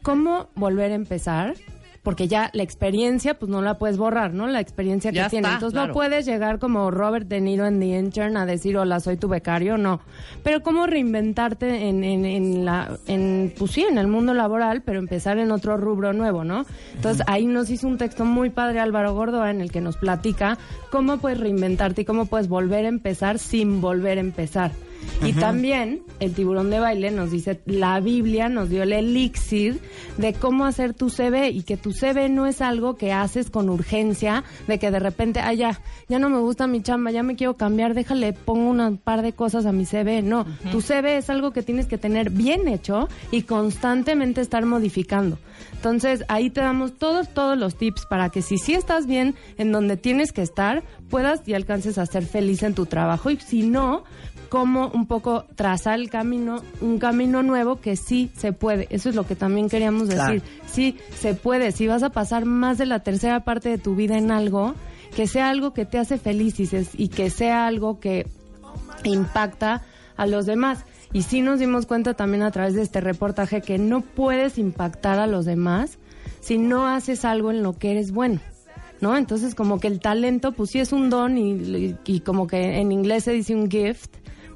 ¿cómo 0.03 0.49
volver 0.57 0.91
a 0.91 0.97
empezar? 0.97 1.55
Porque 2.03 2.29
ya 2.29 2.51
la 2.55 2.63
experiencia, 2.63 3.39
pues 3.39 3.51
no 3.51 3.61
la 3.61 3.77
puedes 3.79 3.99
borrar, 3.99 4.33
¿no? 4.33 4.47
La 4.47 4.61
experiencia 4.61 5.11
que 5.11 5.17
Ya 5.19 5.27
está, 5.27 5.37
Entonces 5.37 5.73
claro. 5.73 5.89
no 5.89 5.93
puedes 5.93 6.25
llegar 6.25 6.59
como 6.59 6.91
Robert 6.91 7.29
De 7.29 7.41
Niro 7.43 7.67
en 7.67 7.79
The 7.79 7.99
Intern 7.99 8.37
a 8.39 8.47
decir, 8.47 8.79
hola, 8.79 9.01
soy 9.01 9.19
tu 9.19 9.29
becario, 9.29 9.77
no. 9.77 10.01
Pero 10.43 10.63
cómo 10.63 10.87
reinventarte 10.87 11.89
en, 11.89 12.03
en, 12.03 12.25
en 12.25 12.65
la, 12.65 12.97
en, 13.07 13.53
pues 13.59 13.73
sí, 13.73 13.83
en 13.83 13.99
el 13.99 14.07
mundo 14.07 14.33
laboral, 14.33 14.83
pero 14.83 14.99
empezar 14.99 15.39
en 15.39 15.53
otro 15.53 15.77
rubro 15.77 16.15
nuevo, 16.15 16.43
¿no? 16.43 16.65
Entonces 16.95 17.23
ahí 17.27 17.45
nos 17.45 17.69
hizo 17.69 17.87
un 17.87 17.99
texto 17.99 18.25
muy 18.25 18.49
padre 18.49 18.81
Álvaro 18.81 19.15
Gordoa 19.15 19.51
en 19.51 19.61
el 19.61 19.71
que 19.71 19.81
nos 19.83 19.97
platica 19.99 20.57
cómo 20.91 21.19
puedes 21.19 21.39
reinventarte 21.39 22.03
y 22.03 22.05
cómo 22.07 22.27
puedes 22.27 22.49
volver 22.49 22.87
a 22.87 22.89
empezar 22.89 23.39
sin 23.39 23.81
volver 23.83 24.17
a 24.17 24.23
empezar. 24.23 24.73
Y 25.25 25.33
también 25.35 26.03
el 26.19 26.35
tiburón 26.35 26.71
de 26.71 26.81
baile 26.81 27.11
nos 27.11 27.31
dice, 27.31 27.61
la 27.67 28.01
Biblia 28.01 28.49
nos 28.49 28.71
dio 28.71 28.83
el 28.83 28.93
elixir 28.93 29.81
de 30.17 30.33
cómo 30.33 30.65
hacer 30.65 30.95
tu 30.95 31.11
CV 31.11 31.51
y 31.51 31.63
que 31.63 31.77
tu 31.77 31.93
CV 31.93 32.29
no 32.29 32.47
es 32.47 32.61
algo 32.61 32.97
que 32.97 33.13
haces 33.13 33.51
con 33.51 33.69
urgencia, 33.69 34.45
de 34.67 34.79
que 34.79 34.91
de 34.91 34.99
repente, 34.99 35.41
ah, 35.41 35.53
ya, 35.53 35.81
ya 36.09 36.19
no 36.19 36.31
me 36.31 36.39
gusta 36.39 36.67
mi 36.67 36.83
chamba, 36.83 37.11
ya 37.11 37.23
me 37.23 37.37
quiero 37.37 37.57
cambiar, 37.57 37.95
déjale, 37.95 38.33
pongo 38.33 38.71
un 38.71 38.99
par 38.99 39.23
de 39.23 39.33
cosas 39.33 39.67
a 39.67 39.73
mi 39.73 39.85
CV. 39.85 40.23
No, 40.23 40.47
tu 40.71 40.81
CV 40.81 41.19
es 41.19 41.29
algo 41.31 41.53
que 41.53 41.63
tienes 41.63 41.87
que 41.87 41.99
tener 41.99 42.31
bien 42.31 42.69
hecho 42.69 43.09
y 43.31 43.43
constantemente 43.43 44.41
estar 44.41 44.65
modificando. 44.65 45.39
Entonces, 45.75 46.25
ahí 46.29 46.51
te 46.51 46.61
damos 46.61 46.99
todos, 46.99 47.29
todos 47.29 47.57
los 47.57 47.77
tips 47.77 48.07
para 48.07 48.31
que 48.31 48.43
si 48.43 48.59
sí 48.59 48.75
estás 48.75 49.07
bien 49.07 49.35
en 49.59 49.73
donde 49.73 49.97
tienes 49.97 50.33
que 50.33 50.43
estar, 50.43 50.83
puedas 51.09 51.47
y 51.47 51.55
alcances 51.55 51.99
a 51.99 52.07
ser 52.07 52.25
feliz 52.27 52.63
en 52.63 52.75
tu 52.75 52.87
trabajo. 52.87 53.31
Y 53.31 53.37
si 53.37 53.63
no, 53.63 54.05
cómo 54.51 54.90
un 54.95 55.07
poco 55.07 55.45
trazar 55.57 55.99
el 55.99 56.11
camino, 56.11 56.63
un 56.81 56.99
camino 56.99 57.43
nuevo 57.43 57.81
que 57.81 57.97
sí 57.97 58.31
se 58.37 58.53
puede. 58.53 58.87
Eso 58.91 59.09
es 59.09 59.15
lo 59.15 59.25
que 59.27 59.37
también 59.37 59.69
queríamos 59.69 60.09
Claro. 60.09 60.33
decir. 60.35 60.49
Sí 60.67 60.97
se 61.15 61.35
puede. 61.35 61.73
Si 61.73 61.87
vas 61.87 62.03
a 62.03 62.11
pasar 62.11 62.45
más 62.45 62.79
de 62.79 62.87
la 62.87 63.01
tercera 63.01 63.41
parte 63.45 63.69
de 63.69 63.79
tu 63.79 63.95
vida 63.95 64.17
en 64.19 64.31
algo, 64.31 64.75
que 65.15 65.27
sea 65.27 65.51
algo 65.51 65.73
que 65.73 65.85
te 65.87 65.99
hace 65.99 66.19
feliz 66.19 66.61
y, 66.61 66.67
se- 66.67 66.87
y 66.97 67.09
que 67.09 67.31
sea 67.31 67.67
algo 67.67 67.99
que 68.01 68.27
impacta 69.05 69.83
a 70.17 70.27
los 70.27 70.47
demás. 70.47 70.85
Y 71.13 71.23
sí 71.23 71.41
nos 71.43 71.59
dimos 71.59 71.87
cuenta 71.87 72.15
también 72.15 72.43
a 72.43 72.51
través 72.51 72.75
de 72.75 72.83
este 72.83 73.01
reportaje 73.01 73.63
que 73.63 73.79
no 73.79 74.01
puedes 74.03 74.59
impactar 74.59 75.19
a 75.19 75.27
los 75.27 75.45
demás 75.45 75.99
si 76.41 76.59
no 76.59 76.87
haces 76.87 77.25
algo 77.25 77.51
en 77.51 77.63
lo 77.63 77.77
que 77.79 77.91
eres 77.93 78.13
bueno. 78.13 78.41
¿No? 79.01 79.17
Entonces 79.17 79.55
como 79.55 79.81
que 79.81 79.89
el 79.89 79.99
talento 79.99 80.53
pues 80.53 80.71
sí 80.71 80.79
es 80.79 80.93
un 80.93 81.09
don 81.09 81.39
y, 81.39 81.97
y 82.05 82.21
como 82.21 82.47
que 82.47 82.79
en 82.81 82.93
inglés 82.93 83.25
se 83.25 83.33
dice 83.33 83.55
un 83.55 83.71
gift, 83.71 84.11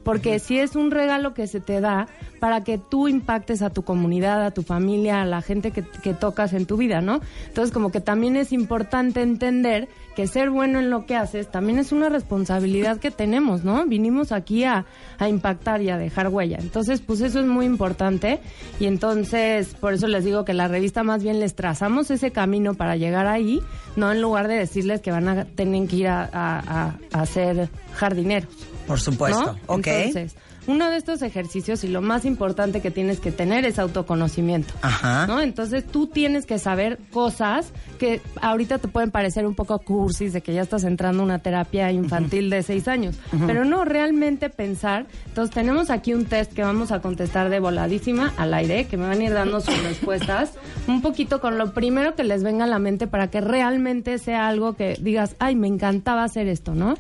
porque 0.05 0.39
si 0.39 0.59
es 0.59 0.77
un 0.77 0.91
regalo 0.91 1.35
que 1.35 1.47
se 1.47 1.61
te 1.61 1.81
da 1.81 2.07
para 2.39 2.63
que 2.63 2.79
tú 2.79 3.09
impactes 3.09 3.63
a 3.63 3.71
tu 3.71 3.83
comunidad, 3.83 4.45
a 4.45 4.51
tu 4.51 4.63
familia, 4.63 5.23
a 5.23 5.27
la 5.27 5.43
gente 5.43 5.71
que, 5.71 5.83
que 5.83 6.15
tocas 6.15 6.53
en 6.53 6.67
tu 6.67 6.77
vida, 6.77 7.01
¿no? 7.01 7.21
Entonces 7.47 7.73
como 7.73 7.91
que 7.91 8.01
también 8.01 8.37
es 8.37 8.53
importante 8.53 9.23
entender 9.23 9.89
que 10.15 10.27
ser 10.27 10.51
bueno 10.51 10.79
en 10.79 10.91
lo 10.91 11.07
que 11.07 11.17
haces 11.17 11.51
también 11.51 11.79
es 11.79 11.93
una 11.93 12.09
responsabilidad 12.09 12.99
que 12.99 13.11
tenemos, 13.11 13.65
¿no? 13.65 13.85
Vinimos 13.87 14.33
aquí 14.33 14.65
a, 14.65 14.87
a 15.19 15.29
impactar 15.29 15.83
y 15.83 15.91
a 15.91 15.99
dejar 15.99 16.29
huella. 16.29 16.59
Entonces, 16.61 17.01
pues 17.01 17.21
eso 17.21 17.41
es 17.41 17.47
muy 17.47 17.67
importante 17.67 18.41
y 18.79 18.87
entonces 18.87 19.75
por 19.75 19.95
eso 19.95 20.07
les 20.07 20.25
digo 20.25 20.45
que 20.45 20.55
la 20.55 20.69
revista 20.69 21.03
más 21.03 21.23
bien 21.23 21.41
les 21.41 21.55
trazamos 21.55 22.11
ese 22.11 22.31
camino 22.31 22.75
para 22.75 22.97
llegar 22.97 23.27
ahí, 23.27 23.61
no 23.97 24.13
en 24.13 24.21
lugar 24.21 24.49
de 24.49 24.57
decirles 24.57 25.01
que 25.01 25.11
van 25.11 25.29
a 25.29 25.45
tener 25.45 25.89
que 25.89 25.97
ir 25.97 26.09
a, 26.09 26.29
a, 26.33 26.95
a, 27.13 27.21
a 27.21 27.27
ser 27.27 27.69
jardineros. 27.95 28.74
Por 28.87 29.01
supuesto. 29.01 29.53
¿no? 29.53 29.59
Ok. 29.67 29.87
Entonces, 29.87 30.37
uno 30.67 30.91
de 30.91 30.97
estos 30.97 31.23
ejercicios 31.23 31.85
y 31.85 31.89
lo 31.89 32.01
más 32.01 32.25
importante 32.25 32.81
que 32.81 32.91
tienes 32.91 33.21
que 33.21 33.31
tener 33.31 33.65
es 33.67 33.79
autoconocimiento. 33.79 34.73
Ajá. 34.81 35.27
¿no? 35.27 35.41
Entonces 35.41 35.85
tú 35.85 36.07
tienes 36.07 36.47
que 36.47 36.59
saber 36.59 36.99
cosas 37.13 37.73
que 37.99 38.23
ahorita 38.41 38.79
te 38.79 38.89
pueden 38.89 39.11
parecer 39.11 39.47
un 39.47 39.55
poco 39.55 39.79
cursis 39.81 40.33
de 40.33 40.41
que 40.41 40.55
ya 40.55 40.63
estás 40.63 40.85
entrando 40.85 41.23
a 41.23 41.27
una 41.27 41.39
terapia 41.41 41.93
infantil 41.93 42.49
de 42.51 42.63
seis 42.63 42.89
años. 42.89 43.17
Pero 43.47 43.65
no, 43.65 43.85
realmente 43.85 44.49
pensar. 44.49 45.07
Entonces 45.27 45.55
tenemos 45.55 45.91
aquí 45.91 46.15
un 46.15 46.25
test 46.25 46.53
que 46.53 46.63
vamos 46.63 46.93
a 46.93 47.01
contestar 47.01 47.51
de 47.51 47.61
voladísima 47.61 48.33
al 48.37 48.55
aire, 48.55 48.87
que 48.87 48.97
me 48.97 49.07
van 49.07 49.21
a 49.21 49.25
ir 49.25 49.33
dando 49.33 49.61
sus 49.61 49.83
respuestas, 49.83 50.53
un 50.87 51.03
poquito 51.03 51.41
con 51.41 51.59
lo 51.59 51.75
primero 51.75 52.15
que 52.15 52.25
les 52.25 52.43
venga 52.43 52.65
a 52.65 52.69
la 52.69 52.79
mente 52.79 53.07
para 53.07 53.29
que 53.29 53.41
realmente 53.41 54.19
sea 54.19 54.49
algo 54.49 54.75
que 54.75 54.97
digas, 55.01 55.37
ay, 55.39 55.57
me 55.57 55.69
encantaba 55.69 56.25
hacer 56.25 56.49
esto, 56.49 56.75
¿no? 56.75 56.95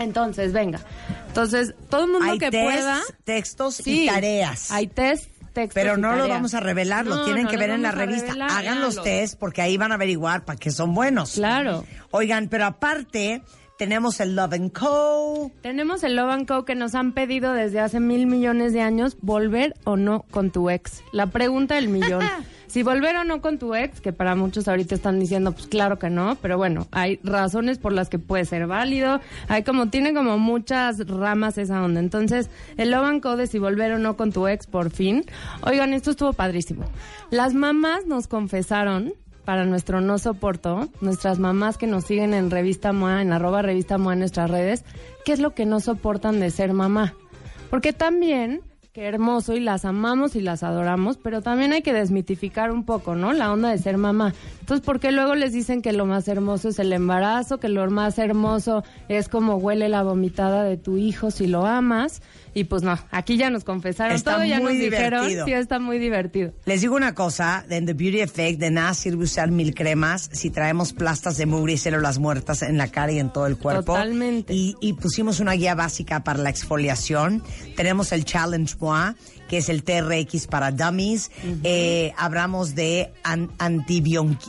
Entonces, 0.00 0.52
venga. 0.52 0.80
Entonces, 1.28 1.74
todo 1.88 2.04
el 2.04 2.10
mundo 2.12 2.30
Hay 2.32 2.38
que 2.38 2.50
tests, 2.50 2.72
pueda. 2.82 3.00
textos 3.24 3.74
Sí, 3.76 4.04
y 4.04 4.06
tareas. 4.06 4.70
Hay 4.70 4.86
test, 4.86 5.30
textos 5.52 5.74
Pero 5.74 5.96
y 5.96 6.00
no 6.00 6.08
lo 6.12 6.18
tareas. 6.18 6.28
vamos 6.36 6.54
a 6.54 6.60
revelar, 6.60 7.06
lo 7.06 7.16
No, 7.16 7.24
tienen 7.24 7.44
no 7.44 7.50
que 7.50 7.56
lo 7.56 7.60
ver 7.60 7.70
en 7.70 7.82
la 7.82 7.92
revista. 7.92 8.26
revelar, 8.28 8.50
Hagan 8.50 8.80
los 8.80 9.02
test 9.02 9.38
porque 9.38 9.62
ahí 9.62 9.76
van 9.76 9.92
a 9.92 9.96
averiguar 9.96 10.44
para 10.44 10.58
qué 10.58 10.70
son 10.70 10.94
buenos. 10.94 11.32
Claro. 11.32 11.84
Oigan, 12.10 12.48
pero 12.48 12.66
aparte 12.66 13.42
tenemos 13.78 14.20
el 14.20 14.36
Love 14.36 14.52
and 14.54 14.72
Co. 14.72 15.50
Tenemos 15.62 16.04
el 16.04 16.14
Love 16.16 16.30
and 16.30 16.46
Co 16.46 16.64
que 16.64 16.74
nos 16.74 16.94
han 16.94 17.12
pedido 17.12 17.52
desde 17.52 17.80
hace 17.80 17.98
mil 18.00 18.26
millones 18.26 18.72
de 18.72 18.80
años 18.82 19.16
volver 19.20 19.74
o 19.84 19.96
no 19.96 20.24
con 20.30 20.50
tu 20.50 20.70
ex. 20.70 21.02
La 21.12 21.26
pregunta 21.26 21.74
del 21.76 21.88
millón. 21.88 22.22
si 22.72 22.82
volver 22.82 23.16
o 23.16 23.24
no 23.24 23.42
con 23.42 23.58
tu 23.58 23.74
ex, 23.74 24.00
que 24.00 24.14
para 24.14 24.34
muchos 24.34 24.66
ahorita 24.66 24.94
están 24.94 25.20
diciendo, 25.20 25.52
pues 25.52 25.66
claro 25.66 25.98
que 25.98 26.08
no, 26.08 26.38
pero 26.40 26.56
bueno, 26.56 26.86
hay 26.90 27.20
razones 27.22 27.76
por 27.76 27.92
las 27.92 28.08
que 28.08 28.18
puede 28.18 28.46
ser 28.46 28.66
válido. 28.66 29.20
Hay 29.48 29.62
como, 29.62 29.90
tiene 29.90 30.14
como 30.14 30.38
muchas 30.38 31.06
ramas 31.06 31.58
esa 31.58 31.82
onda. 31.82 32.00
Entonces, 32.00 32.48
el 32.78 32.90
Love 32.90 33.04
and 33.04 33.22
Co 33.22 33.36
de 33.36 33.46
si 33.46 33.58
volver 33.58 33.92
o 33.92 33.98
no 33.98 34.16
con 34.16 34.32
tu 34.32 34.48
ex, 34.48 34.66
por 34.66 34.88
fin. 34.88 35.26
Oigan, 35.66 35.92
esto 35.92 36.12
estuvo 36.12 36.32
padrísimo. 36.32 36.86
Las 37.30 37.52
mamás 37.52 38.06
nos 38.06 38.26
confesaron 38.26 39.12
para 39.44 39.66
nuestro 39.66 40.00
no 40.00 40.16
soporto, 40.16 40.88
nuestras 41.02 41.38
mamás 41.38 41.76
que 41.76 41.86
nos 41.86 42.04
siguen 42.04 42.32
en 42.32 42.50
Revista 42.50 42.94
MOA, 42.94 43.20
en 43.20 43.34
arroba 43.34 43.60
Revista 43.60 43.98
MOA 43.98 44.14
en 44.14 44.18
nuestras 44.20 44.50
redes, 44.50 44.86
qué 45.26 45.34
es 45.34 45.40
lo 45.40 45.54
que 45.54 45.66
no 45.66 45.78
soportan 45.80 46.40
de 46.40 46.50
ser 46.50 46.72
mamá. 46.72 47.12
Porque 47.68 47.92
también, 47.92 48.62
qué 48.92 49.06
hermoso, 49.06 49.54
y 49.54 49.60
las 49.60 49.86
amamos 49.86 50.36
y 50.36 50.42
las 50.42 50.62
adoramos, 50.62 51.16
pero 51.16 51.40
también 51.40 51.72
hay 51.72 51.80
que 51.80 51.94
desmitificar 51.94 52.70
un 52.70 52.84
poco, 52.84 53.14
¿no? 53.14 53.32
La 53.32 53.50
onda 53.50 53.70
de 53.70 53.78
ser 53.78 53.96
mamá. 53.96 54.34
Entonces, 54.60 54.84
¿por 54.84 55.00
qué 55.00 55.12
luego 55.12 55.34
les 55.34 55.54
dicen 55.54 55.80
que 55.80 55.94
lo 55.94 56.04
más 56.04 56.28
hermoso 56.28 56.68
es 56.68 56.78
el 56.78 56.92
embarazo, 56.92 57.58
que 57.58 57.70
lo 57.70 57.90
más 57.90 58.18
hermoso 58.18 58.84
es 59.08 59.30
como 59.30 59.56
huele 59.56 59.88
la 59.88 60.02
vomitada 60.02 60.62
de 60.64 60.76
tu 60.76 60.98
hijo 60.98 61.30
si 61.30 61.46
lo 61.46 61.64
amas? 61.64 62.20
Y 62.54 62.64
pues 62.64 62.82
no, 62.82 62.98
aquí 63.10 63.36
ya 63.36 63.50
nos 63.50 63.64
confesaron 63.64 64.14
Está 64.14 64.34
todo, 64.34 64.44
ya 64.44 64.60
nos 64.60 64.72
dijeron, 64.72 65.28
sí, 65.28 65.52
está 65.52 65.78
muy 65.78 65.98
divertido. 65.98 66.52
Les 66.66 66.82
digo 66.82 66.94
una 66.94 67.14
cosa, 67.14 67.64
en 67.68 67.86
The 67.86 67.94
Beauty 67.94 68.20
Effect 68.20 68.60
de 68.60 68.70
nada 68.70 68.94
sirve 68.94 69.24
usar 69.24 69.50
mil 69.50 69.74
cremas 69.74 70.28
si 70.32 70.50
traemos 70.50 70.92
plastas 70.92 71.36
de 71.38 71.46
mugre 71.46 71.74
y 71.74 71.78
células 71.78 72.18
muertas 72.18 72.62
en 72.62 72.76
la 72.76 72.88
cara 72.88 73.12
y 73.12 73.18
en 73.18 73.32
todo 73.32 73.46
el 73.46 73.56
cuerpo. 73.56 73.94
Totalmente. 73.94 74.52
Y, 74.52 74.76
y 74.80 74.92
pusimos 74.94 75.40
una 75.40 75.52
guía 75.52 75.74
básica 75.74 76.24
para 76.24 76.40
la 76.40 76.50
exfoliación. 76.50 77.42
Tenemos 77.76 78.12
el 78.12 78.24
Challenge 78.24 78.74
Moi, 78.78 79.14
que 79.52 79.58
es 79.58 79.68
el 79.68 79.82
TRX 79.84 80.46
para 80.46 80.70
dummies. 80.70 81.30
Eh, 81.62 82.14
hablamos 82.16 82.74
de 82.74 83.12
an- 83.22 83.50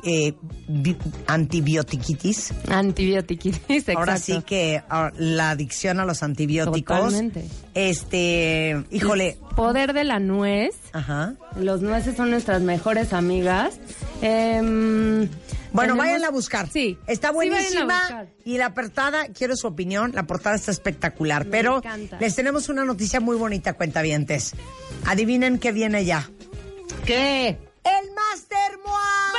eh, 0.05 0.33
bi- 0.69 0.95
antibiotiquitis. 1.27 2.53
Antibiotiquitis, 2.69 3.89
Ahora 3.89 4.13
exacto. 4.15 4.39
sí 4.39 4.45
que 4.45 4.81
ah, 4.89 5.11
la 5.17 5.49
adicción 5.49 5.99
a 5.99 6.05
los 6.05 6.23
antibióticos. 6.23 6.97
Totalmente. 6.99 7.43
Este, 7.73 8.81
híjole. 8.91 9.37
Poder 9.57 9.91
de 9.91 10.05
la 10.05 10.19
nuez. 10.19 10.73
Ajá. 10.93 11.33
Los 11.57 11.81
nueces 11.81 12.15
son 12.15 12.29
nuestras 12.29 12.61
mejores 12.61 13.11
amigas. 13.11 13.77
Em, 14.21 15.27
Bueno, 15.73 15.95
vayan 15.97 16.23
a 16.23 16.29
buscar. 16.29 16.69
Sí. 16.69 16.97
Está 17.07 17.31
buenísima. 17.31 18.25
y 18.45 18.57
la 18.57 18.73
portada, 18.73 19.25
quiero 19.27 19.55
su 19.57 19.67
opinión, 19.67 20.11
la 20.13 20.23
portada 20.27 20.55
está 20.55 20.71
espectacular. 20.71 21.45
Me 21.45 21.51
pero 21.51 21.77
encanta. 21.77 22.17
les 22.19 22.35
tenemos 22.35 22.69
una 22.69 22.85
noticia 22.85 23.19
muy 23.19 23.35
bonita, 23.35 23.73
cuentavientes. 23.73 24.53
Adivinen 25.05 25.59
qué 25.59 25.71
viene 25.71 26.05
ya. 26.05 26.29
¿Qué? 27.05 27.57
¡El 27.83 28.11
Master 28.13 28.79
MOA! 28.85 29.33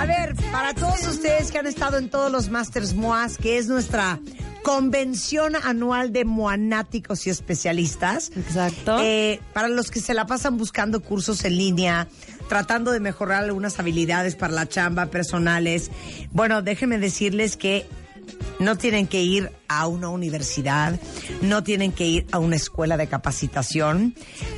A 0.00 0.06
ver, 0.06 0.34
para 0.50 0.74
todos 0.74 1.06
ustedes 1.06 1.50
que 1.50 1.58
han 1.58 1.66
estado 1.66 1.98
en 1.98 2.08
todos 2.08 2.32
los 2.32 2.48
Masters 2.48 2.94
MOAs, 2.94 3.36
que 3.36 3.58
es 3.58 3.68
nuestra 3.68 4.20
convención 4.62 5.56
anual 5.56 6.12
de 6.12 6.24
moanáticos 6.24 7.26
y 7.26 7.30
especialistas. 7.30 8.30
Exacto. 8.36 8.98
Eh, 9.00 9.40
para 9.52 9.68
los 9.68 9.90
que 9.90 10.00
se 10.00 10.14
la 10.14 10.26
pasan 10.26 10.56
buscando 10.56 11.00
cursos 11.00 11.44
en 11.44 11.56
línea, 11.56 12.08
tratando 12.48 12.92
de 12.92 13.00
mejorar 13.00 13.44
algunas 13.44 13.78
habilidades 13.78 14.36
para 14.36 14.52
la 14.52 14.68
chamba 14.68 15.06
personales. 15.06 15.90
Bueno, 16.32 16.62
déjenme 16.62 16.98
decirles 16.98 17.56
que 17.56 17.86
no 18.58 18.76
tienen 18.76 19.06
que 19.06 19.22
ir 19.22 19.52
a 19.68 19.86
una 19.86 20.08
universidad, 20.08 20.98
no 21.42 21.62
tienen 21.62 21.92
que 21.92 22.06
ir 22.06 22.26
a 22.32 22.38
una 22.38 22.56
escuela 22.56 22.96
de 22.96 23.06
capacitación, 23.06 24.14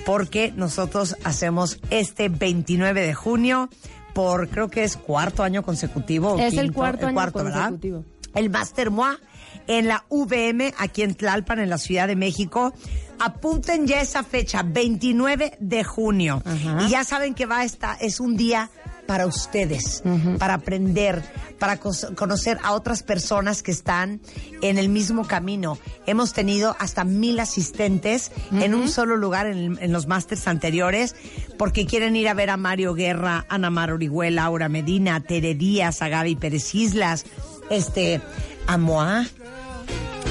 porque 0.07 0.53
nosotros 0.57 1.17
hacemos 1.25 1.81
este 1.91 2.29
29 2.29 3.01
de 3.03 3.15
junio 3.15 3.69
por 4.15 4.49
creo 4.49 4.69
que 4.69 4.85
es 4.85 4.97
cuarto 4.97 5.43
año 5.43 5.63
consecutivo. 5.63 6.39
Es 6.39 6.55
el 6.55 6.67
quinto, 6.67 6.75
cuarto 6.75 7.07
año 7.07 7.15
¿verdad? 7.17 7.63
consecutivo. 7.65 8.05
El 8.35 8.51
Master 8.51 8.91
MOA 8.91 9.19
en 9.67 9.87
la 9.87 10.05
VM 10.11 10.75
aquí 10.79 11.03
en 11.03 11.15
Tlalpan, 11.15 11.61
en 11.61 11.71
la 11.71 11.79
Ciudad 11.79 12.09
de 12.09 12.17
México. 12.17 12.73
Apunten 13.19 13.87
ya 13.87 14.01
esa 14.01 14.25
fecha, 14.25 14.63
29 14.63 15.59
de 15.61 15.85
junio. 15.85 16.43
Y 16.87 16.91
ya 16.91 17.05
saben 17.05 17.35
que 17.35 17.47
va 17.47 17.61
a 17.61 17.65
estar, 17.65 17.97
es 18.01 18.19
un 18.19 18.37
día 18.37 18.71
para 19.11 19.27
ustedes, 19.27 20.05
para 20.39 20.55
aprender, 20.55 21.21
para 21.59 21.79
conocer 21.79 22.61
a 22.63 22.75
otras 22.75 23.03
personas 23.03 23.61
que 23.61 23.73
están 23.73 24.21
en 24.63 24.79
el 24.79 24.89
mismo 24.89 25.27
camino. 25.27 25.79
Hemos 26.07 26.33
tenido 26.33 26.77
hasta 26.79 27.03
mil 27.03 27.41
asistentes 27.41 28.31
en 28.53 28.73
un 28.73 28.89
solo 28.89 29.17
lugar 29.17 29.47
en, 29.47 29.79
en 29.81 29.91
los 29.91 30.07
másters 30.07 30.47
anteriores, 30.47 31.17
porque 31.59 31.87
quieren 31.87 32.15
ir 32.15 32.29
a 32.29 32.35
ver 32.35 32.51
a 32.51 32.57
Mario 32.57 32.95
Guerra, 32.95 33.47
Ana 33.49 33.69
Mar 33.69 33.91
Orihuela, 33.91 34.45
Aura 34.45 34.69
Medina, 34.69 35.17
a 35.17 35.21
Tere 35.21 35.57
Díaz, 35.57 36.03
a 36.03 36.09
Gaby 36.09 36.37
Pérez 36.37 36.73
Islas, 36.73 37.25
este, 37.69 38.21
a 38.69 38.79
Moa. 38.79 39.27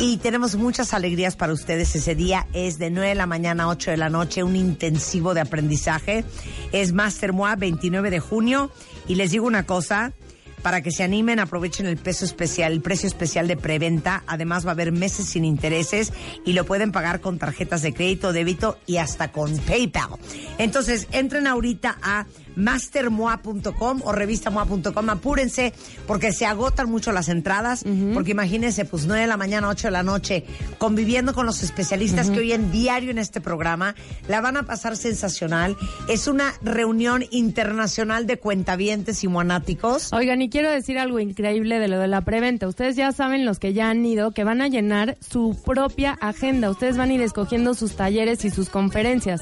Y 0.02 0.16
tenemos 0.16 0.56
muchas 0.56 0.94
alegrías 0.94 1.36
para 1.36 1.52
ustedes 1.52 1.94
ese 1.94 2.16
día. 2.16 2.48
Es 2.54 2.80
de 2.80 2.90
9 2.90 3.10
de 3.10 3.16
la 3.16 3.26
mañana 3.26 3.64
a 3.64 3.68
8 3.68 3.92
de 3.92 3.98
la 3.98 4.10
noche, 4.10 4.44
un 4.44 4.56
intensivo 4.56 5.34
de 5.34 5.42
aprendizaje. 5.42 6.24
Es 6.72 6.94
Master 6.94 7.34
MOA 7.34 7.58
29 7.58 8.10
de 8.10 8.22
junio. 8.22 8.72
Y 9.10 9.16
les 9.16 9.32
digo 9.32 9.46
una 9.46 9.66
cosa, 9.66 10.14
para 10.62 10.82
que 10.82 10.92
se 10.92 11.04
animen, 11.04 11.40
aprovechen 11.40 11.86
el 11.86 11.98
peso 11.98 12.24
especial, 12.24 12.72
el 12.72 12.82
precio 12.82 13.08
especial 13.08 13.50
de 13.50 13.58
preventa. 13.58 14.24
Además 14.26 14.66
va 14.66 14.70
a 14.70 14.74
haber 14.74 14.94
meses 14.94 15.28
sin 15.28 15.44
intereses 15.44 16.14
y 16.46 16.54
lo 16.54 16.66
pueden 16.66 16.94
pagar 16.94 17.20
con 17.20 17.38
tarjetas 17.38 17.82
de 17.82 17.94
crédito, 17.94 18.32
débito 18.32 18.78
y 18.86 18.98
hasta 18.98 19.34
con 19.34 19.58
PayPal. 19.60 20.12
Entonces, 20.58 21.08
entren 21.12 21.46
ahorita 21.46 21.98
a 22.02 22.26
mastermoa.com 22.60 24.02
o 24.04 24.12
revistamoa.com. 24.12 25.10
Apúrense 25.10 25.74
porque 26.06 26.32
se 26.32 26.46
agotan 26.46 26.90
mucho 26.90 27.12
las 27.12 27.30
entradas. 27.30 27.84
Porque 28.14 28.32
imagínense, 28.32 28.86
pues 28.86 29.06
9 29.06 29.22
de 29.22 29.28
la 29.28 29.38
mañana, 29.38 29.70
8 29.70 29.88
de 29.88 29.92
la 29.92 30.04
noche, 30.04 30.46
conviviendo 30.78 31.34
con 31.34 31.46
los 31.46 31.64
especialistas 31.64 32.30
que 32.30 32.40
hoy 32.40 32.54
en 32.54 32.72
diario 32.72 33.12
en 33.12 33.18
este 33.18 33.42
programa. 33.42 33.96
La 34.28 34.42
van 34.42 34.58
a 34.58 34.64
pasar 34.64 34.96
sensacional. 34.96 35.76
Es 36.08 36.28
una 36.28 36.54
reunión 36.62 37.26
internacional 37.32 38.28
de 38.28 38.38
cuentavientes 38.38 39.24
y 39.24 39.28
monáticos. 39.28 40.14
Oigan, 40.14 40.42
y 40.42 40.50
quiero 40.50 40.72
decir 40.72 41.00
algo 41.00 41.20
increíble 41.20 41.80
de 41.80 41.88
lo 41.88 42.00
de 42.00 42.08
la 42.08 42.22
preventa. 42.22 42.68
Ustedes 42.68 42.96
ya 42.96 43.12
saben, 43.12 43.46
los 43.46 43.60
que 43.60 43.74
ya 43.74 43.90
han 43.90 44.06
ido, 44.06 44.32
que 44.32 44.44
van 44.44 44.62
a 44.62 44.68
llenar 44.68 45.18
su 45.20 45.58
propia 45.66 46.18
agenda. 46.22 46.70
Ustedes 46.70 46.98
van 46.98 47.10
a 47.10 47.14
ir 47.14 47.22
escogiendo 47.22 47.74
sus 47.74 47.96
talleres 47.96 48.46
y 48.46 48.50
sus 48.50 48.70
conferencias. 48.70 49.42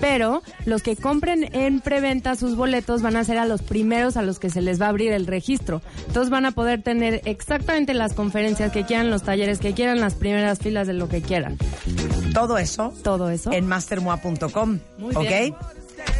Pero 0.00 0.42
los 0.64 0.82
que 0.82 0.96
compren 0.96 1.48
en 1.54 1.80
preventa 1.80 2.36
sus 2.36 2.56
boletos 2.56 3.02
van 3.02 3.16
a 3.16 3.24
ser 3.24 3.38
a 3.38 3.46
los 3.46 3.62
primeros 3.62 4.16
a 4.16 4.22
los 4.22 4.38
que 4.38 4.50
se 4.50 4.62
les 4.62 4.80
va 4.80 4.86
a 4.86 4.88
abrir 4.90 5.12
el 5.12 5.26
registro. 5.26 5.82
Entonces 6.06 6.30
van 6.30 6.46
a 6.46 6.52
poder 6.52 6.82
tener 6.82 7.22
exactamente 7.24 7.94
las 7.94 8.14
conferencias 8.14 8.72
que 8.72 8.84
quieran, 8.84 9.10
los 9.10 9.22
talleres 9.22 9.58
que 9.58 9.72
quieran, 9.72 10.00
las 10.00 10.14
primeras 10.14 10.58
filas 10.58 10.86
de 10.86 10.92
lo 10.92 11.08
que 11.08 11.22
quieran. 11.22 11.58
Todo 12.34 12.58
eso. 12.58 12.92
Todo 13.02 13.30
eso. 13.30 13.52
En 13.52 13.66
mastermoa.com. 13.66 14.78
Muy 14.98 15.14
¿Ok? 15.14 15.22
bien. 15.22 15.54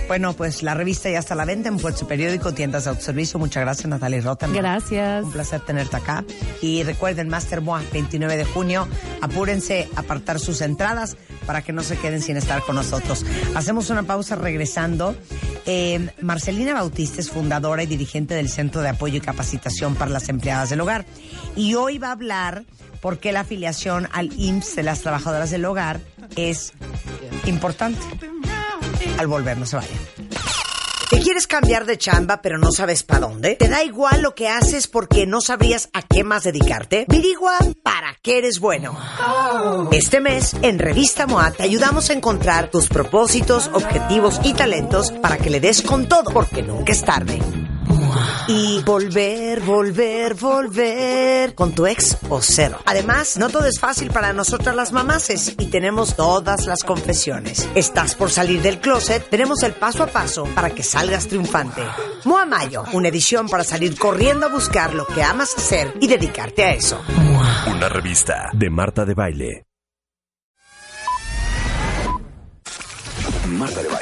Bueno, 0.08 0.34
pues 0.34 0.62
la 0.62 0.74
revista 0.74 1.10
ya 1.10 1.18
está 1.18 1.34
a 1.34 1.36
la 1.36 1.44
venta 1.44 1.68
en 1.68 1.78
Puerto 1.78 2.06
Periódico, 2.06 2.54
tiendas 2.54 2.84
de 2.84 2.90
autoservicio. 2.90 3.40
Muchas 3.40 3.62
gracias, 3.62 3.88
Natalia 3.88 4.20
Rota. 4.20 4.46
Gracias. 4.46 5.24
Un 5.24 5.32
placer 5.32 5.60
tenerte 5.62 5.96
acá. 5.96 6.24
Y 6.62 6.84
recuerden, 6.84 7.28
Master 7.28 7.60
Moa, 7.60 7.82
29 7.92 8.36
de 8.36 8.44
junio. 8.44 8.86
Apúrense 9.20 9.88
a 9.96 10.00
apartar 10.00 10.38
sus 10.38 10.60
entradas 10.60 11.16
para 11.44 11.62
que 11.62 11.72
no 11.72 11.82
se 11.82 11.96
queden 11.96 12.22
sin 12.22 12.36
estar 12.36 12.62
con 12.62 12.76
nosotros. 12.76 13.24
Hacemos 13.56 13.90
una 13.90 14.04
pausa 14.04 14.36
regresando. 14.36 15.16
Eh, 15.66 16.08
Marcelina 16.20 16.74
Bautista 16.74 17.20
es 17.20 17.30
fundadora 17.30 17.82
y 17.82 17.86
dirigente 17.86 18.34
del 18.34 18.48
Centro 18.48 18.82
de 18.82 18.90
Apoyo 18.90 19.16
y 19.16 19.20
Capacitación 19.20 19.96
para 19.96 20.12
las 20.12 20.28
Empleadas 20.28 20.70
del 20.70 20.80
Hogar. 20.80 21.04
Y 21.56 21.74
hoy 21.74 21.98
va 21.98 22.08
a 22.08 22.12
hablar 22.12 22.64
por 23.00 23.18
qué 23.18 23.32
la 23.32 23.40
afiliación 23.40 24.08
al 24.12 24.32
IMSS 24.36 24.76
de 24.76 24.82
las 24.82 25.00
trabajadoras 25.00 25.50
del 25.50 25.64
hogar 25.64 26.00
es 26.36 26.72
importante. 27.44 28.00
Al 29.18 29.26
volver, 29.26 29.56
no 29.58 29.66
se 29.66 29.76
vayan. 29.76 29.98
¿Te 31.10 31.20
quieres 31.20 31.46
cambiar 31.46 31.86
de 31.86 31.98
chamba 31.98 32.42
pero 32.42 32.58
no 32.58 32.72
sabes 32.72 33.04
para 33.04 33.20
dónde? 33.20 33.54
¿Te 33.54 33.68
da 33.68 33.84
igual 33.84 34.22
lo 34.22 34.34
que 34.34 34.48
haces 34.48 34.88
porque 34.88 35.24
no 35.24 35.40
sabrías 35.40 35.88
a 35.92 36.02
qué 36.02 36.24
más 36.24 36.42
dedicarte? 36.42 37.06
Virigua 37.08 37.56
para 37.84 38.16
qué 38.22 38.38
eres 38.38 38.58
bueno. 38.58 38.98
Este 39.92 40.20
mes, 40.20 40.56
en 40.62 40.80
Revista 40.80 41.28
MOA, 41.28 41.52
te 41.52 41.62
ayudamos 41.62 42.10
a 42.10 42.12
encontrar 42.12 42.72
tus 42.72 42.88
propósitos, 42.88 43.70
objetivos 43.72 44.40
y 44.42 44.54
talentos 44.54 45.12
para 45.12 45.38
que 45.38 45.50
le 45.50 45.60
des 45.60 45.80
con 45.80 46.08
todo, 46.08 46.32
porque 46.32 46.62
nunca 46.62 46.92
es 46.92 47.04
tarde. 47.04 47.38
Y 48.48 48.82
volver, 48.82 49.60
volver, 49.60 50.34
volver 50.34 51.54
con 51.54 51.72
tu 51.72 51.86
ex 51.86 52.16
o 52.28 52.40
cero. 52.40 52.78
Además, 52.86 53.36
no 53.36 53.48
todo 53.48 53.66
es 53.66 53.80
fácil 53.80 54.10
para 54.10 54.32
nosotras 54.32 54.76
las 54.76 54.92
mamaces 54.92 55.54
y 55.58 55.66
tenemos 55.66 56.14
todas 56.14 56.66
las 56.66 56.84
confesiones. 56.84 57.68
¿Estás 57.74 58.14
por 58.14 58.30
salir 58.30 58.62
del 58.62 58.80
closet? 58.80 59.28
Tenemos 59.28 59.62
el 59.62 59.72
paso 59.72 60.04
a 60.04 60.06
paso 60.06 60.44
para 60.54 60.70
que 60.70 60.82
salgas 60.82 61.26
triunfante. 61.26 61.82
Moa 62.24 62.46
Mayo, 62.46 62.84
una 62.92 63.08
edición 63.08 63.48
para 63.48 63.64
salir 63.64 63.98
corriendo 63.98 64.46
a 64.46 64.48
buscar 64.48 64.94
lo 64.94 65.06
que 65.06 65.22
amas 65.22 65.56
hacer 65.56 65.92
y 66.00 66.06
dedicarte 66.06 66.64
a 66.64 66.72
eso. 66.72 67.00
Una 67.66 67.88
revista 67.88 68.50
de 68.52 68.70
Marta 68.70 69.04
de 69.04 69.14
Baile. 69.14 69.66
Marta 73.48 73.82
de 73.82 73.88
Baile. 73.88 73.95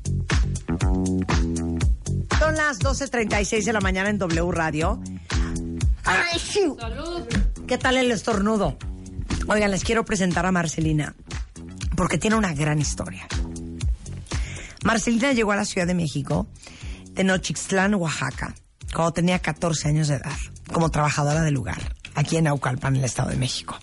Son 2.38 2.56
las 2.58 2.82
12.36 2.82 3.64
de 3.64 3.72
la 3.72 3.80
mañana 3.80 4.10
en 4.10 4.18
W 4.18 4.52
Radio. 4.52 5.02
¡Ay, 6.04 6.38
shiu! 6.38 6.76
¿Qué 7.66 7.78
tal 7.78 7.96
el 7.96 8.12
estornudo? 8.12 8.78
Oigan, 9.48 9.72
les 9.72 9.86
quiero 9.86 10.04
presentar 10.04 10.46
a 10.46 10.52
Marcelina, 10.52 11.16
porque 11.96 12.18
tiene 12.18 12.36
una 12.36 12.54
gran 12.54 12.82
historia. 12.82 13.26
Marcelina 14.84 15.32
llegó 15.32 15.54
a 15.54 15.56
la 15.56 15.64
Ciudad 15.64 15.88
de 15.88 15.96
México, 15.96 16.48
de 17.12 17.24
Nochixtlán, 17.24 17.96
Oaxaca, 17.96 18.54
cuando 18.94 19.14
tenía 19.14 19.40
14 19.40 19.88
años 19.88 20.08
de 20.08 20.16
edad, 20.16 20.38
como 20.72 20.90
trabajadora 20.90 21.42
del 21.42 21.54
lugar, 21.54 21.96
aquí 22.16 22.38
en 22.38 22.46
Naucalpan, 22.46 22.96
en 22.96 23.00
el 23.00 23.06
Estado 23.06 23.30
de 23.30 23.38
México. 23.38 23.78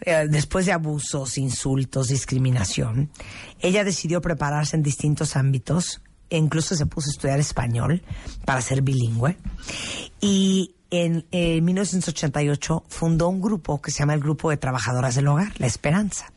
Eh, 0.00 0.26
Después 0.28 0.66
de 0.66 0.72
abusos, 0.72 1.38
insultos, 1.38 2.08
discriminación, 2.08 3.10
ella 3.60 3.84
decidió 3.84 4.20
prepararse 4.20 4.76
en 4.76 4.82
distintos 4.82 5.36
ámbitos, 5.36 6.02
e 6.30 6.38
incluso 6.38 6.74
se 6.74 6.86
puso 6.86 7.10
a 7.10 7.12
estudiar 7.12 7.40
español 7.40 8.02
para 8.46 8.62
ser 8.62 8.82
bilingüe. 8.82 9.36
Y 10.20 10.74
en 10.90 11.26
eh, 11.30 11.60
1988 11.60 12.84
fundó 12.88 13.28
un 13.28 13.40
grupo 13.40 13.80
que 13.80 13.90
se 13.90 14.00
llama 14.00 14.14
el 14.14 14.20
Grupo 14.20 14.50
de 14.50 14.56
Trabajadoras 14.56 15.14
del 15.14 15.28
Hogar, 15.28 15.52
La 15.58 15.66
Esperanza, 15.66 16.32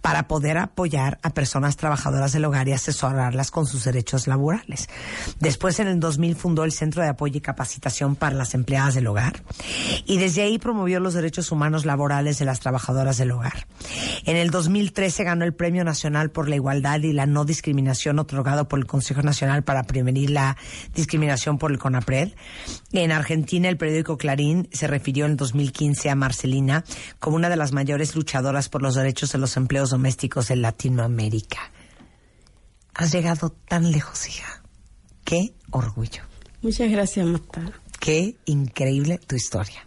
para 0.00 0.28
poder 0.28 0.58
apoyar 0.58 1.18
a 1.22 1.30
personas 1.30 1.76
trabajadoras 1.76 2.32
del 2.32 2.44
hogar 2.44 2.68
y 2.68 2.72
asesorarlas 2.72 3.50
con 3.50 3.66
sus 3.66 3.84
derechos 3.84 4.26
laborales. 4.26 4.88
Después, 5.40 5.80
en 5.80 5.88
el 5.88 6.00
2000, 6.00 6.36
fundó 6.36 6.64
el 6.64 6.72
Centro 6.72 7.02
de 7.02 7.08
Apoyo 7.08 7.38
y 7.38 7.40
Capacitación 7.40 8.16
para 8.16 8.36
las 8.36 8.54
Empleadas 8.54 8.94
del 8.94 9.06
Hogar 9.06 9.42
y 10.06 10.18
desde 10.18 10.42
ahí 10.42 10.58
promovió 10.58 11.00
los 11.00 11.14
derechos 11.14 11.50
humanos 11.52 11.84
laborales 11.84 12.38
de 12.38 12.44
las 12.44 12.60
trabajadoras 12.60 13.18
del 13.18 13.30
hogar. 13.30 13.66
En 14.24 14.36
el 14.36 14.50
2013 14.50 15.24
ganó 15.24 15.44
el 15.44 15.54
Premio 15.54 15.84
Nacional 15.84 16.30
por 16.30 16.48
la 16.48 16.56
Igualdad 16.56 17.00
y 17.00 17.12
la 17.12 17.26
No 17.26 17.44
Discriminación 17.44 18.18
otorgado 18.18 18.68
por 18.68 18.78
el 18.78 18.86
Consejo 18.86 19.22
Nacional 19.22 19.64
para 19.64 19.84
prevenir 19.84 20.30
la 20.30 20.56
discriminación 20.94 21.58
por 21.58 21.70
el 21.70 21.78
CONAPRED. 21.78 22.32
En 22.92 23.12
Argentina, 23.12 23.68
el 23.68 23.76
periódico 23.76 24.16
Clarín 24.16 24.68
se 24.72 24.86
refirió 24.86 25.24
en 25.26 25.32
el 25.32 25.36
2015 25.36 26.10
a 26.10 26.14
Marcelina 26.14 26.84
como 27.18 27.36
una 27.36 27.48
de 27.48 27.56
las 27.56 27.72
mayores 27.72 28.14
luchadoras 28.14 28.68
por 28.68 28.82
los 28.82 28.94
derechos 28.94 29.32
de 29.32 29.38
los 29.38 29.53
empleos 29.56 29.90
domésticos 29.90 30.50
en 30.50 30.62
Latinoamérica. 30.62 31.70
Has 32.94 33.12
llegado 33.12 33.50
tan 33.50 33.90
lejos, 33.90 34.28
hija. 34.28 34.62
Qué 35.24 35.54
orgullo. 35.70 36.22
Muchas 36.62 36.90
gracias, 36.90 37.26
Marta. 37.26 37.72
Qué 37.98 38.36
increíble 38.44 39.18
tu 39.18 39.36
historia. 39.36 39.86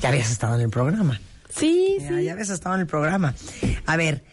Ya 0.00 0.10
habías 0.10 0.30
estado 0.30 0.56
en 0.56 0.62
el 0.62 0.70
programa. 0.70 1.20
Sí, 1.48 1.98
Ya, 2.00 2.20
ya 2.20 2.32
habías 2.32 2.50
estado 2.50 2.74
en 2.74 2.82
el 2.82 2.86
programa. 2.86 3.34
A 3.86 3.96
ver, 3.96 4.24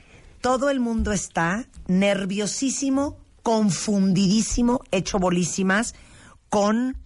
todo 0.42 0.70
el 0.70 0.80
mundo 0.80 1.12
está 1.12 1.68
nerviosísimo, 1.88 3.18
confundidísimo, 3.44 4.82
hecho 4.92 5.20
bolísimas 5.20 5.94
con 6.50 6.98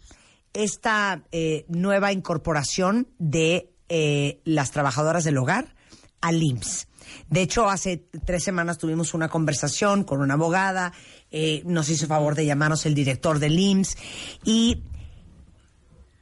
esta 0.53 1.23
eh, 1.31 1.65
nueva 1.67 2.13
incorporación 2.13 3.07
de 3.19 3.73
eh, 3.89 4.39
las 4.45 4.71
trabajadoras 4.71 5.25
del 5.25 5.37
hogar 5.37 5.75
al 6.21 6.41
IMSS. 6.41 6.87
De 7.29 7.41
hecho, 7.41 7.69
hace 7.69 8.07
tres 8.25 8.43
semanas 8.43 8.77
tuvimos 8.77 9.13
una 9.13 9.29
conversación 9.29 10.03
con 10.03 10.21
una 10.21 10.35
abogada, 10.35 10.93
eh, 11.31 11.61
nos 11.65 11.89
hizo 11.89 12.07
favor 12.07 12.35
de 12.35 12.45
llamarnos 12.45 12.85
el 12.85 12.95
director 12.95 13.39
del 13.39 13.57
IMSS 13.59 13.97
y 14.43 14.83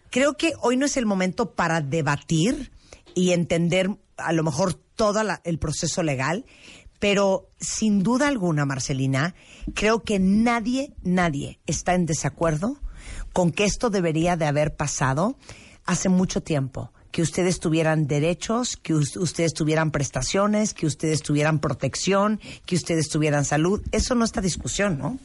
creo 0.09 0.35
que 0.35 0.53
hoy 0.61 0.77
no 0.77 0.85
es 0.85 0.97
el 0.97 1.05
momento 1.05 1.51
para 1.53 1.81
debatir 1.81 2.71
y 3.15 3.31
entender 3.31 3.89
a 4.17 4.31
lo 4.33 4.43
mejor 4.43 4.73
todo 4.73 5.23
la- 5.23 5.41
el 5.43 5.59
proceso 5.59 6.03
legal, 6.03 6.45
pero 6.99 7.49
sin 7.59 8.01
duda 8.03 8.27
alguna, 8.27 8.65
Marcelina, 8.65 9.35
creo 9.73 10.03
que 10.03 10.19
nadie, 10.19 10.93
nadie 11.01 11.59
está 11.65 11.95
en 11.95 12.05
desacuerdo 12.05 12.77
con 13.33 13.51
que 13.51 13.65
esto 13.65 13.89
debería 13.89 14.37
de 14.37 14.45
haber 14.45 14.75
pasado 14.75 15.35
hace 15.85 16.07
mucho 16.09 16.41
tiempo. 16.41 16.91
Que 17.13 17.21
ustedes 17.21 17.59
tuvieran 17.59 18.07
derechos, 18.07 18.75
que 18.75 18.93
us- 18.93 19.15
ustedes 19.17 19.53
tuvieran 19.53 19.91
prestaciones, 19.91 20.73
que 20.73 20.85
ustedes 20.87 21.21
tuvieran 21.21 21.59
protección, 21.59 22.39
que 22.65 22.75
ustedes 22.75 23.07
tuvieran 23.07 23.45
salud. 23.45 23.81
Eso 23.91 24.15
no 24.15 24.25
está 24.25 24.41
discusión, 24.41 24.97
¿no? 24.97 25.17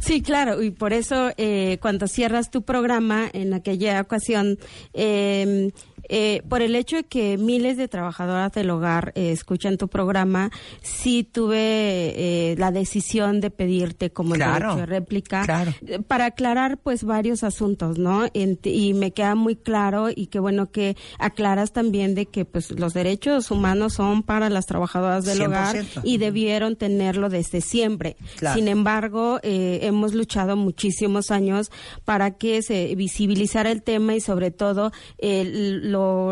Sí, 0.00 0.22
claro, 0.22 0.62
y 0.62 0.70
por 0.70 0.92
eso 0.94 1.30
eh, 1.36 1.76
cuando 1.82 2.06
cierras 2.06 2.50
tu 2.50 2.62
programa 2.62 3.28
en 3.32 3.52
aquella 3.52 4.00
ocasión, 4.00 4.58
eh, 4.94 5.70
eh, 6.08 6.42
por 6.48 6.62
el 6.62 6.74
hecho 6.76 6.96
de 6.96 7.04
que 7.04 7.38
miles 7.38 7.76
de 7.76 7.88
trabajadoras 7.88 8.52
del 8.52 8.70
hogar 8.70 9.12
eh, 9.14 9.32
escuchan 9.32 9.76
tu 9.76 9.88
programa, 9.88 10.50
sí 10.82 11.24
tuve 11.24 11.56
eh, 11.60 12.54
la 12.58 12.70
decisión 12.70 13.40
de 13.40 13.50
pedirte 13.50 14.10
como 14.10 14.34
el 14.34 14.40
Claro, 14.40 14.68
derecho 14.74 14.76
de 14.80 14.86
réplica 14.86 15.42
claro. 15.44 15.72
eh, 15.86 15.98
para 16.06 16.26
aclarar 16.26 16.78
pues 16.78 17.04
varios 17.04 17.42
asuntos, 17.44 17.98
¿no? 17.98 18.26
Ent- 18.28 18.66
y 18.70 18.94
me 18.94 19.10
queda 19.12 19.34
muy 19.34 19.56
claro 19.56 20.08
y 20.14 20.26
qué 20.26 20.38
bueno 20.40 20.66
que 20.70 20.96
aclaras 21.18 21.72
también 21.72 22.14
de 22.14 22.26
que 22.26 22.44
pues 22.44 22.70
los 22.78 22.94
derechos 22.94 23.50
humanos 23.50 23.94
son 23.94 24.22
para 24.22 24.50
las 24.50 24.66
trabajadoras 24.66 25.24
del 25.24 25.42
hogar 25.42 25.76
100%. 25.76 26.00
y 26.04 26.18
debieron 26.18 26.76
tenerlo 26.76 27.28
desde 27.28 27.60
siempre. 27.60 28.16
Claro. 28.36 28.56
Sin 28.56 28.68
embargo, 28.68 29.38
eh, 29.42 29.80
hemos 29.82 30.14
luchado 30.14 30.56
muchísimos 30.56 31.30
años 31.30 31.70
para 32.04 32.32
que 32.32 32.62
se 32.62 32.94
visibilizara 32.94 33.70
el 33.70 33.82
tema 33.82 34.14
y 34.14 34.20
sobre 34.20 34.50
todo 34.50 34.92
eh, 35.18 35.44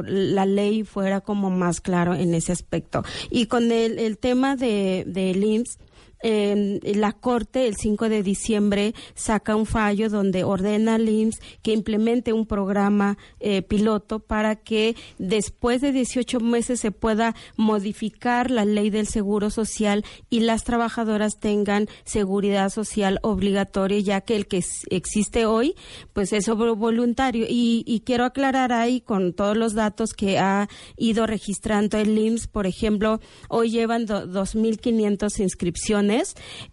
la 0.05 0.47
ley 0.47 0.85
fuera 0.85 1.21
como 1.21 1.51
más 1.51 1.81
claro 1.81 2.15
en 2.15 2.35
ese 2.35 2.53
aspecto. 2.53 3.03
Y 3.31 3.47
con 3.47 3.73
el, 3.73 3.99
el 3.99 4.19
tema 4.19 4.57
de, 4.57 5.05
del 5.07 5.43
IMSS, 5.43 5.79
eh, 6.25 6.81
la 6.97 7.13
Corte 7.13 7.67
el 7.69 7.77
5 7.77 8.09
de 8.09 8.23
diciembre 8.23 8.95
saca 9.15 9.55
un 9.55 9.67
fallo 9.67 10.09
donde 10.09 10.43
ordena 10.43 10.95
al 10.97 11.09
IMSS 11.09 11.39
que 11.63 11.73
implemente 11.73 12.33
un 12.33 12.47
programa 12.47 13.19
eh, 13.41 13.61
piloto 13.63 14.19
para 14.21 14.57
que 14.57 14.97
después 15.19 15.81
de 15.83 15.93
18 15.93 16.41
meses 16.41 16.81
se 16.81 16.91
pueda 16.91 17.35
modificar 17.57 18.51
la 18.51 18.65
ley 18.65 18.89
del 18.89 19.07
seguro 19.07 19.51
social 19.51 20.05
y 20.31 20.41
las 20.41 20.65
trabajadoras 20.65 21.39
tengan 21.39 21.89
seguridad 22.05 22.71
social 22.71 23.19
obligatoria, 23.23 23.99
ya 24.01 24.21
que 24.23 24.37
el 24.37 24.47
que 24.47 24.63
existe 24.91 25.45
hoy, 25.45 25.75
pues 26.15 26.33
es 26.33 26.49
voluntario. 26.49 27.45
Y, 27.49 27.85
y 27.87 28.01
quiero 28.01 28.25
aclarar 28.25 28.73
ahí 28.73 29.01
con 29.03 29.35
todos 29.35 29.57
los 29.57 29.75
datos 29.75 30.15
que 30.15 30.39
ha 30.39 30.69
ido 30.97 31.27
registrando 31.27 31.99
el 31.99 32.17
IMSS, 32.17 32.47
por 32.47 32.67
ejemplo, 32.67 33.21
hoy 33.49 33.71
llevan 33.71 34.07
do- 34.07 34.27
2.500 34.27 35.41
inscripciones, 35.41 36.14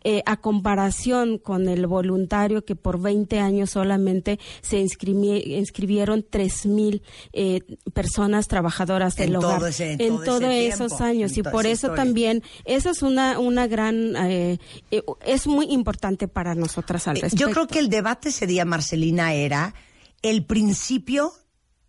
eh, 0.03 0.21
a 0.25 0.37
comparación 0.37 1.37
con 1.37 1.67
el 1.67 1.87
voluntario 1.87 2.63
que 2.65 2.75
por 2.75 2.99
20 3.01 3.39
años 3.39 3.71
solamente 3.71 4.39
se 4.61 4.81
inscribie- 4.81 5.45
inscribieron 5.57 6.23
3.000 6.29 7.01
eh, 7.33 7.61
personas 7.93 8.47
trabajadoras 8.47 9.15
del 9.15 9.35
En 9.35 9.39
todo 9.41 9.55
hogar. 9.57 9.69
ese- 9.69 9.93
en 9.93 10.01
en 10.01 10.15
todo 10.15 10.23
todos 10.39 10.43
esos 10.53 10.87
tiempo, 10.97 11.03
años. 11.03 11.37
Y 11.37 11.43
por 11.43 11.65
eso 11.65 11.87
historia. 11.87 11.95
también, 11.95 12.43
eso 12.65 12.89
es 12.89 13.01
una, 13.01 13.39
una 13.39 13.67
gran, 13.67 14.15
eh, 14.15 14.59
eh, 14.91 15.01
es 15.25 15.47
muy 15.47 15.65
importante 15.71 16.27
para 16.27 16.55
nosotras 16.55 17.07
al 17.07 17.15
respecto. 17.15 17.37
Yo 17.37 17.51
creo 17.51 17.67
que 17.67 17.79
el 17.79 17.89
debate 17.89 18.29
ese 18.29 18.47
día, 18.47 18.65
Marcelina, 18.65 19.33
era 19.33 19.73
el 20.21 20.45
principio, 20.45 21.33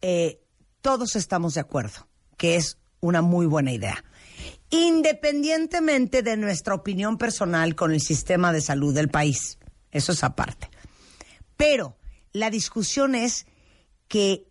eh, 0.00 0.40
todos 0.80 1.16
estamos 1.16 1.54
de 1.54 1.60
acuerdo, 1.60 2.08
que 2.36 2.56
es 2.56 2.78
una 3.00 3.20
muy 3.22 3.46
buena 3.46 3.72
idea. 3.72 4.04
Independientemente 4.72 6.22
de 6.22 6.38
nuestra 6.38 6.74
opinión 6.74 7.18
personal 7.18 7.74
con 7.74 7.92
el 7.92 8.00
sistema 8.00 8.54
de 8.54 8.62
salud 8.62 8.94
del 8.94 9.10
país. 9.10 9.58
Eso 9.90 10.12
es 10.12 10.24
aparte. 10.24 10.70
Pero 11.58 11.98
la 12.32 12.48
discusión 12.48 13.14
es 13.14 13.46
que 14.08 14.50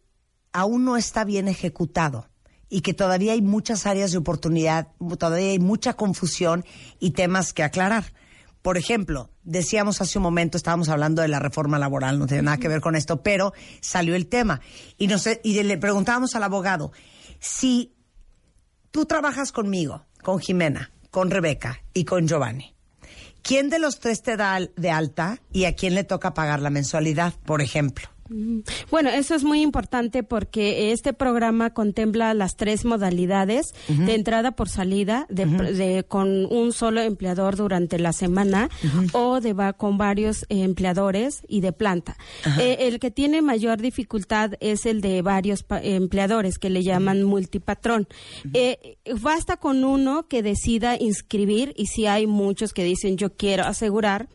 aún 0.53 0.85
no 0.85 0.95
está 0.95 1.23
bien 1.23 1.48
ejecutado 1.48 2.30
y 2.69 2.81
que 2.81 2.93
todavía 2.93 3.34
hay 3.34 3.41
muchas 3.41 3.88
áreas 3.88 4.11
de 4.11 4.19
oportunidad, 4.19 4.89
todavía 5.18 5.49
hay 5.49 5.60
mucha 5.60 5.93
confusión 5.93 6.65
y 6.99 7.11
temas 7.11 7.52
que 7.52 7.64
aclarar. 7.64 8.14
Por 8.61 8.77
ejemplo, 8.77 9.31
decíamos 9.41 10.02
hace 10.02 10.19
un 10.19 10.23
momento, 10.23 10.56
estábamos 10.56 10.89
hablando 10.89 11.23
de 11.23 11.30
la 11.30 11.39
reforma 11.39 11.80
laboral, 11.80 12.19
no 12.19 12.27
tiene 12.27 12.43
nada 12.43 12.57
que 12.57 12.68
ver 12.68 12.80
con 12.80 12.95
esto, 12.95 13.23
pero 13.23 13.53
salió 13.81 14.14
el 14.14 14.27
tema. 14.27 14.61
Y, 14.99 15.07
nos, 15.07 15.27
y 15.41 15.64
le 15.64 15.77
preguntábamos 15.80 16.35
al 16.35 16.43
abogado, 16.43 16.91
si 17.39 17.95
tú 18.91 19.06
trabajas 19.06 19.52
conmigo, 19.52 20.06
con 20.22 20.39
Jimena, 20.39 20.91
con 21.10 21.30
Rebeca 21.30 21.84
y 21.93 22.06
con 22.06 22.27
Giovanni, 22.27 22.73
¿quién 23.41 23.69
de 23.69 23.80
los 23.80 23.99
tres 23.99 24.22
te 24.22 24.38
da 24.38 24.60
de 24.60 24.91
alta 24.91 25.39
y 25.52 25.65
a 25.65 25.76
quién 25.76 25.95
le 25.95 26.03
toca 26.03 26.34
pagar 26.34 26.61
la 26.61 26.69
mensualidad, 26.69 27.34
por 27.45 27.61
ejemplo? 27.61 28.07
Bueno, 28.90 29.10
eso 29.10 29.36
es 29.36 29.44
muy 29.44 29.62
importante 29.62 30.24
porque 30.24 30.91
este 30.91 31.14
programa 31.14 31.72
contempla 31.74 32.34
las 32.34 32.56
tres 32.56 32.86
modalidades. 32.86 33.74
De 33.88 34.16
entrada 34.16 34.52
por 34.52 34.70
salida, 34.70 35.26
de, 35.30 35.45
de- 35.45 36.03
con 36.03 36.45
un 36.45 36.72
solo 36.74 37.02
empleador 37.02 37.56
durante 37.56 37.99
la 37.99 38.14
semana 38.14 38.70
o 39.14 39.41
de 39.41 39.53
va 39.53 39.74
con 39.74 39.98
varios 39.98 40.45
empleadores 40.49 41.41
y 41.48 41.62
de 41.62 41.72
planta. 41.74 42.16
Eh, 42.60 42.78
el 42.88 42.99
que 42.99 43.12
tiene 43.12 43.41
mayor 43.41 43.82
dificultad 43.82 44.53
es 44.60 44.86
el 44.86 45.02
de 45.02 45.22
varios 45.22 45.66
empleadores 45.84 46.58
que 46.58 46.70
le 46.70 46.84
llaman 46.84 47.24
multipatrón. 47.24 48.08
Eh, 48.53 48.98
basta 49.22 49.58
con 49.58 49.84
uno 49.84 50.28
que 50.28 50.41
decida 50.44 50.95
inscribir 50.99 51.74
y 51.76 51.88
si 51.88 52.06
hay 52.06 52.28
muchos 52.28 52.74
que 52.74 52.84
dicen 52.84 53.18
yo 53.18 53.34
quiero 53.36 53.66
asegurar 53.66 54.30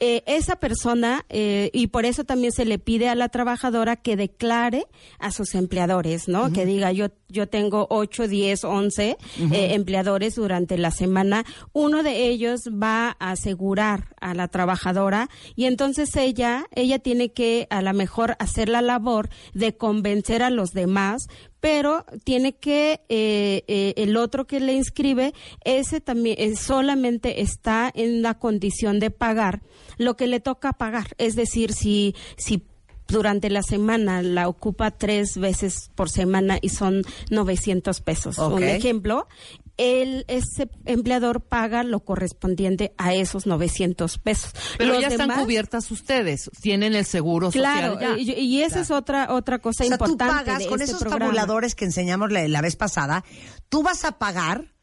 eh, 0.00 0.22
esa 0.26 0.56
persona, 0.56 1.24
eh, 1.28 1.70
y 1.72 1.88
por 1.88 2.04
eso 2.06 2.24
también 2.24 2.52
se 2.52 2.64
le 2.64 2.78
pide 2.78 3.08
a 3.08 3.14
la 3.14 3.28
trabajadora 3.28 3.96
que 3.96 4.16
declare 4.16 4.86
a 5.18 5.30
sus 5.30 5.54
empleadores, 5.54 6.28
¿no? 6.28 6.52
Que 6.52 6.66
diga, 6.66 6.92
yo, 6.92 7.08
yo 7.28 7.48
tengo 7.48 7.86
8, 7.90 8.28
10, 8.28 8.64
11 8.64 9.16
Ujú. 9.44 9.54
eh, 9.54 9.74
empleadores 9.74 10.34
durante 10.34 10.78
la 10.78 10.90
semana. 10.90 11.44
Uno 11.72 12.02
de 12.02 12.28
ellos 12.28 12.62
va 12.70 13.16
a 13.18 13.32
asegurar 13.32 14.14
a 14.20 14.34
la 14.34 14.48
trabajadora 14.48 15.28
y 15.56 15.64
entonces 15.66 16.14
ella, 16.16 16.66
ella 16.74 16.98
tiene 16.98 17.32
que 17.32 17.66
a 17.70 17.82
lo 17.82 17.92
mejor 17.94 18.36
hacer 18.38 18.68
la 18.68 18.82
labor 18.82 19.28
de 19.54 19.76
convencer 19.76 20.42
a 20.42 20.50
los 20.50 20.72
demás 20.72 21.28
pero 21.60 22.04
tiene 22.24 22.54
que 22.54 23.00
eh, 23.08 23.64
eh, 23.66 23.94
el 23.96 24.16
otro 24.16 24.46
que 24.46 24.60
le 24.60 24.74
inscribe 24.74 25.34
ese 25.64 26.00
también 26.00 26.36
eh, 26.38 26.56
solamente 26.56 27.42
está 27.42 27.90
en 27.94 28.22
la 28.22 28.38
condición 28.38 29.00
de 29.00 29.10
pagar 29.10 29.62
lo 29.96 30.16
que 30.16 30.26
le 30.26 30.40
toca 30.40 30.72
pagar. 30.72 31.08
Es 31.18 31.34
decir 31.34 31.72
si 31.72 32.14
si 32.36 32.64
durante 33.08 33.48
la 33.50 33.62
semana 33.62 34.22
la 34.22 34.48
ocupa 34.48 34.90
tres 34.90 35.38
veces 35.38 35.90
por 35.94 36.10
semana 36.10 36.58
y 36.60 36.68
son 36.68 37.02
900 37.30 38.00
pesos. 38.02 38.38
Un 38.38 38.62
ejemplo 38.62 39.26
el, 39.78 40.24
ese 40.28 40.68
empleador 40.84 41.40
paga 41.40 41.82
lo 41.84 42.00
correspondiente 42.00 42.92
a 42.98 43.14
esos 43.14 43.46
900 43.46 44.18
pesos. 44.18 44.52
Pero 44.76 44.92
Los 44.92 45.00
ya 45.02 45.08
están 45.08 45.28
demás- 45.28 45.42
cubiertas 45.44 45.90
ustedes, 45.90 46.50
tienen 46.60 46.94
el 46.94 47.04
seguro 47.06 47.50
Claro, 47.50 47.94
social 47.94 48.16
ya. 48.18 48.22
y, 48.22 48.30
y 48.32 48.62
esa 48.62 48.80
es 48.80 48.90
otra 48.90 49.32
otra 49.32 49.60
cosa 49.60 49.84
O 49.84 49.86
sea, 49.86 49.94
importante 49.94 50.24
tú 50.24 50.30
pagas 50.36 50.58
de 50.58 50.66
con 50.66 50.80
este 50.80 50.90
esos 50.90 51.00
programa. 51.00 51.26
tabuladores 51.26 51.74
que 51.74 51.84
enseñamos 51.86 52.30
la, 52.30 52.46
la 52.48 52.60
vez 52.60 52.76
pasada, 52.76 53.24
tú 53.68 53.82
vas 53.82 54.04
a 54.04 54.18
pagar 54.18 54.74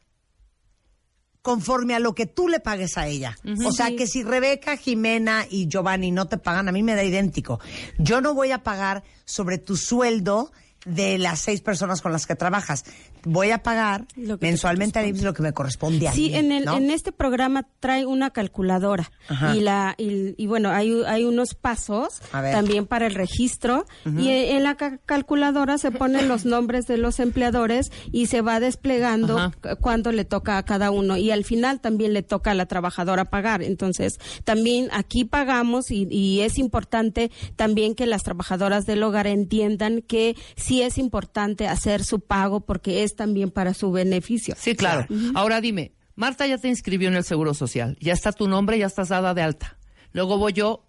conforme 1.42 1.94
a 1.94 2.00
lo 2.00 2.14
que 2.14 2.26
tú 2.26 2.48
le 2.48 2.58
pagues 2.58 2.98
a 2.98 3.06
ella. 3.06 3.36
O 3.64 3.70
sea, 3.72 3.86
Sí. 3.88 3.96
que 3.96 4.06
si 4.08 4.24
Rebeca, 4.24 4.76
Jimena 4.76 5.46
y 5.48 5.68
Giovanni 5.68 6.10
no 6.10 6.26
te 6.26 6.38
pagan, 6.38 6.68
a 6.68 6.72
mí 6.72 6.82
me 6.82 6.96
da 6.96 7.04
idéntico. 7.04 7.60
Yo 7.98 8.20
no 8.20 8.34
voy 8.34 8.50
a 8.50 8.64
pagar 8.64 9.04
sobre 9.24 9.58
tu 9.58 9.76
sueldo 9.76 10.50
de 10.84 11.18
las 11.18 11.40
seis 11.40 11.60
personas 11.60 12.00
con 12.02 12.10
las 12.12 12.26
que 12.26 12.34
trabajas. 12.34 12.84
Voy 13.28 13.50
a 13.50 13.62
pagar 13.62 14.06
mensualmente 14.40 14.98
a 14.98 15.06
IMSS 15.06 15.22
lo 15.22 15.34
que 15.34 15.42
me 15.42 15.52
corresponde 15.52 16.06
a 16.08 16.12
Sí, 16.12 16.30
mí, 16.30 16.34
en, 16.36 16.52
el, 16.52 16.64
¿no? 16.64 16.76
en 16.76 16.90
este 16.90 17.10
programa 17.12 17.66
trae 17.80 18.06
una 18.06 18.30
calculadora 18.30 19.10
Ajá. 19.28 19.56
y 19.56 19.60
la 19.60 19.94
y, 19.98 20.34
y 20.42 20.46
bueno 20.46 20.70
hay, 20.70 21.02
hay 21.06 21.24
unos 21.24 21.54
pasos 21.54 22.20
también 22.30 22.86
para 22.86 23.06
el 23.06 23.14
registro 23.14 23.84
y 24.16 24.28
en 24.28 24.62
la 24.62 24.76
ca- 24.76 24.98
calculadora 25.04 25.78
se 25.78 25.90
ponen 25.90 26.28
los 26.28 26.44
nombres 26.44 26.86
de 26.86 26.98
los 26.98 27.18
empleadores 27.20 27.90
y 28.12 28.26
se 28.26 28.42
va 28.42 28.60
desplegando 28.60 29.38
Ajá. 29.38 29.50
cu- 29.60 29.80
cuándo 29.80 30.12
le 30.12 30.24
toca 30.24 30.58
a 30.58 30.64
cada 30.64 30.90
uno 30.90 31.16
y 31.16 31.30
al 31.32 31.44
final 31.44 31.80
también 31.80 32.12
le 32.12 32.22
toca 32.22 32.52
a 32.52 32.54
la 32.54 32.66
trabajadora 32.66 33.24
pagar 33.24 33.62
entonces 33.62 34.18
también 34.44 34.88
aquí 34.92 35.24
pagamos 35.24 35.90
y, 35.90 36.06
y 36.10 36.42
es 36.42 36.58
importante 36.58 37.30
también 37.56 37.94
que 37.96 38.06
las 38.06 38.22
trabajadoras 38.22 38.86
del 38.86 39.02
hogar 39.02 39.26
entiendan 39.26 40.02
que 40.02 40.36
sí 40.56 40.82
es 40.82 40.96
importante 40.98 41.66
hacer 41.66 42.04
su 42.04 42.20
pago 42.20 42.60
porque 42.60 43.02
es 43.02 43.15
también 43.16 43.50
para 43.50 43.74
su 43.74 43.90
beneficio 43.90 44.54
Sí, 44.56 44.74
claro. 44.74 45.06
Ahora 45.34 45.60
dime, 45.60 45.92
Marta 46.14 46.46
ya 46.46 46.58
te 46.58 46.68
inscribió 46.68 47.08
en 47.08 47.16
el 47.16 47.24
Seguro 47.24 47.54
Social, 47.54 47.96
ya 48.00 48.12
está 48.12 48.32
tu 48.32 48.48
nombre, 48.48 48.78
ya 48.78 48.86
estás 48.86 49.08
dada 49.08 49.34
de 49.34 49.42
alta. 49.42 49.78
Luego 50.12 50.38
voy 50.38 50.52
yo 50.52 50.86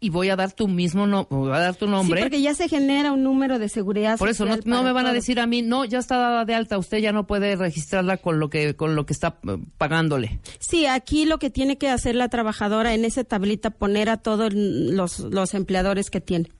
y 0.00 0.10
voy 0.10 0.28
a 0.28 0.36
dar 0.36 0.52
tu 0.52 0.68
mismo 0.68 1.06
no, 1.06 1.26
voy 1.30 1.50
a 1.50 1.58
dar 1.58 1.76
tu 1.76 1.86
nombre. 1.86 2.20
Sí, 2.20 2.24
porque 2.24 2.42
ya 2.42 2.54
se 2.54 2.68
genera 2.68 3.12
un 3.12 3.22
número 3.22 3.58
de 3.58 3.68
seguridad 3.70 4.18
Por 4.18 4.28
eso 4.28 4.44
no, 4.64 4.82
me 4.82 4.92
van 4.92 5.06
a 5.06 5.12
decir 5.12 5.40
a 5.40 5.46
mí, 5.46 5.62
no, 5.62 5.84
ya 5.86 5.98
está 5.98 6.18
dada 6.18 6.44
de 6.44 6.54
alta, 6.54 6.76
usted 6.76 6.98
ya 6.98 7.12
no 7.12 7.26
puede 7.26 7.56
registrarla 7.56 8.18
con 8.18 8.38
lo 8.38 8.50
que 8.50 8.76
con 8.76 8.96
lo 8.96 9.06
que 9.06 9.14
está 9.14 9.38
eh, 9.48 9.56
pagándole. 9.78 10.40
Sí, 10.58 10.86
aquí 10.86 11.24
lo 11.24 11.38
que 11.38 11.48
tiene 11.48 11.78
que 11.78 11.88
hacer 11.88 12.16
la 12.16 12.28
trabajadora 12.28 12.92
en 12.92 13.04
esa 13.04 13.24
tablita 13.24 13.70
poner 13.70 14.10
a 14.10 14.18
todos 14.18 14.52
los, 14.52 15.20
los 15.20 15.54
empleadores 15.54 16.10
que 16.10 16.20
tiene. 16.20 16.50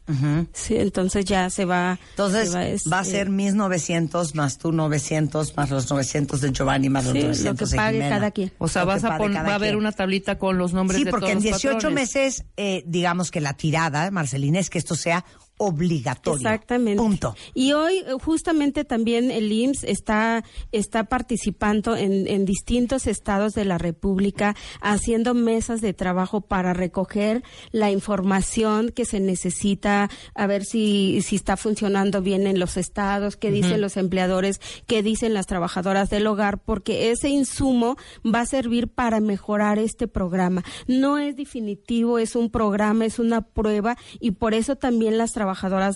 Sí, 0.52 0.76
entonces 0.76 1.24
ya 1.24 1.48
se 1.48 1.64
va. 1.64 1.98
Entonces 2.10 2.51
se 2.51 2.55
va, 2.55 2.66
es- 2.66 2.93
va 2.93 2.98
a 2.98 3.05
ser 3.05 3.28
eh, 3.28 3.31
mis 3.31 3.55
900 3.55 4.35
más 4.35 4.59
tú 4.59 4.70
900 4.72 5.56
más 5.56 5.70
los 5.70 5.90
900 5.90 6.40
de 6.43 6.52
Giovanni 6.52 6.90
más 6.90 7.05
los 7.05 7.12
Sí, 7.14 7.18
lo 7.20 7.24
900 7.26 7.68
que 7.68 7.72
de 7.72 7.76
pague 7.76 7.93
Jimena. 7.98 8.16
cada 8.16 8.31
quien. 8.31 8.52
O 8.59 8.68
sea, 8.68 8.82
Lo 8.82 8.89
vas 8.89 9.01
que 9.02 9.09
a 9.09 9.16
pon- 9.16 9.35
va 9.35 9.40
a 9.52 9.55
haber 9.55 9.76
una 9.76 9.93
tablita 9.93 10.39
con 10.39 10.59
los 10.59 10.72
nombres 10.74 10.98
Sí, 10.98 11.05
de 11.05 11.10
porque 11.10 11.32
todos 11.32 11.44
en 11.44 11.51
los 11.51 11.60
18 11.62 11.74
patrones. 11.76 11.94
meses, 12.14 12.44
eh, 12.56 12.82
digamos 12.86 13.31
que 13.31 13.40
la 13.40 13.55
tirada, 13.55 14.10
Marcelina, 14.10 14.59
es 14.59 14.68
que 14.70 14.78
esto 14.78 14.94
sea 14.94 15.24
obligatorio. 15.56 16.39
Exactamente. 16.39 17.01
Punto. 17.01 17.36
Y 17.55 17.72
hoy 17.72 17.98
eh, 17.98 18.14
justamente 18.20 18.85
también 18.85 19.31
el 19.31 19.52
IMSS 19.52 19.85
está, 19.85 20.44
está 20.72 21.05
participando 21.05 21.97
en, 21.97 22.26
en 22.26 22.44
distintos 22.44 23.06
estados 23.06 23.52
de 23.52 23.64
la 23.64 23.78
República 23.78 24.56
haciendo 24.81 25.32
mesas 25.35 25.81
de 25.81 25.94
trabajo 25.94 26.40
para 26.40 26.72
recoger 26.72 27.44
la 27.70 27.90
información 27.90 28.90
que 28.90 29.05
se 29.05 29.20
necesita, 29.20 30.10
a 30.35 30.47
ver 30.47 30.64
si, 30.64 31.22
si 31.22 31.36
está 31.36 31.56
funcionando 31.56 32.20
bien 32.20 32.47
en 32.47 32.59
los 32.59 32.76
estados, 32.76 33.36
qué 33.36 33.51
dicen 33.51 33.81
los 33.81 33.97
empleadores, 33.97 34.60
qué 34.86 35.02
dicen 35.02 35.35
las 35.35 35.47
trabajadoras 35.47 36.10
del 36.10 36.26
hogar, 36.26 36.59
porque 36.59 37.10
ese 37.10 37.28
insumo 37.28 37.97
va 38.24 38.40
a 38.40 38.47
servir 38.47 38.89
para 38.89 39.20
mejorar 39.20 39.78
este 39.78 40.09
programa. 40.09 40.64
No 40.89 41.18
es 41.18 41.36
definitivo, 41.36 42.18
es 42.18 42.35
un 42.35 42.51
programa, 42.51 43.05
es 43.05 43.18
una 43.18 43.43
prueba 43.43 43.97
y 44.18 44.32
por 44.32 44.55
eso 44.55 44.76
también 44.76 45.16
las 45.16 45.32
trabajadoras 45.32 45.43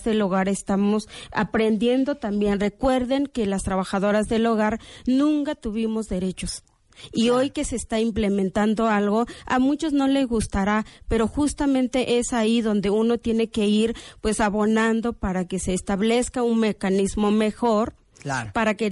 del 0.03 0.21
hogar 0.21 0.47
estamos 0.49 1.07
aprendiendo 1.31 2.15
también. 2.15 2.59
Recuerden 2.59 3.27
que 3.27 3.45
las 3.45 3.63
trabajadoras 3.63 4.27
del 4.27 4.45
hogar 4.45 4.79
nunca 5.05 5.55
tuvimos 5.55 6.07
derechos. 6.07 6.63
Y 7.13 7.29
hoy 7.29 7.51
que 7.51 7.63
se 7.63 7.75
está 7.77 7.99
implementando 7.99 8.87
algo, 8.87 9.25
a 9.45 9.59
muchos 9.59 9.93
no 9.93 10.07
les 10.07 10.27
gustará, 10.27 10.85
pero 11.07 11.27
justamente 11.27 12.17
es 12.19 12.33
ahí 12.33 12.61
donde 12.61 12.89
uno 12.89 13.17
tiene 13.17 13.49
que 13.49 13.67
ir 13.67 13.95
pues 14.21 14.41
abonando 14.41 15.13
para 15.13 15.45
que 15.45 15.59
se 15.59 15.73
establezca 15.73 16.43
un 16.43 16.59
mecanismo 16.59 17.31
mejor 17.31 17.95
Claro. 18.19 18.51
para 18.53 18.75
que 18.75 18.87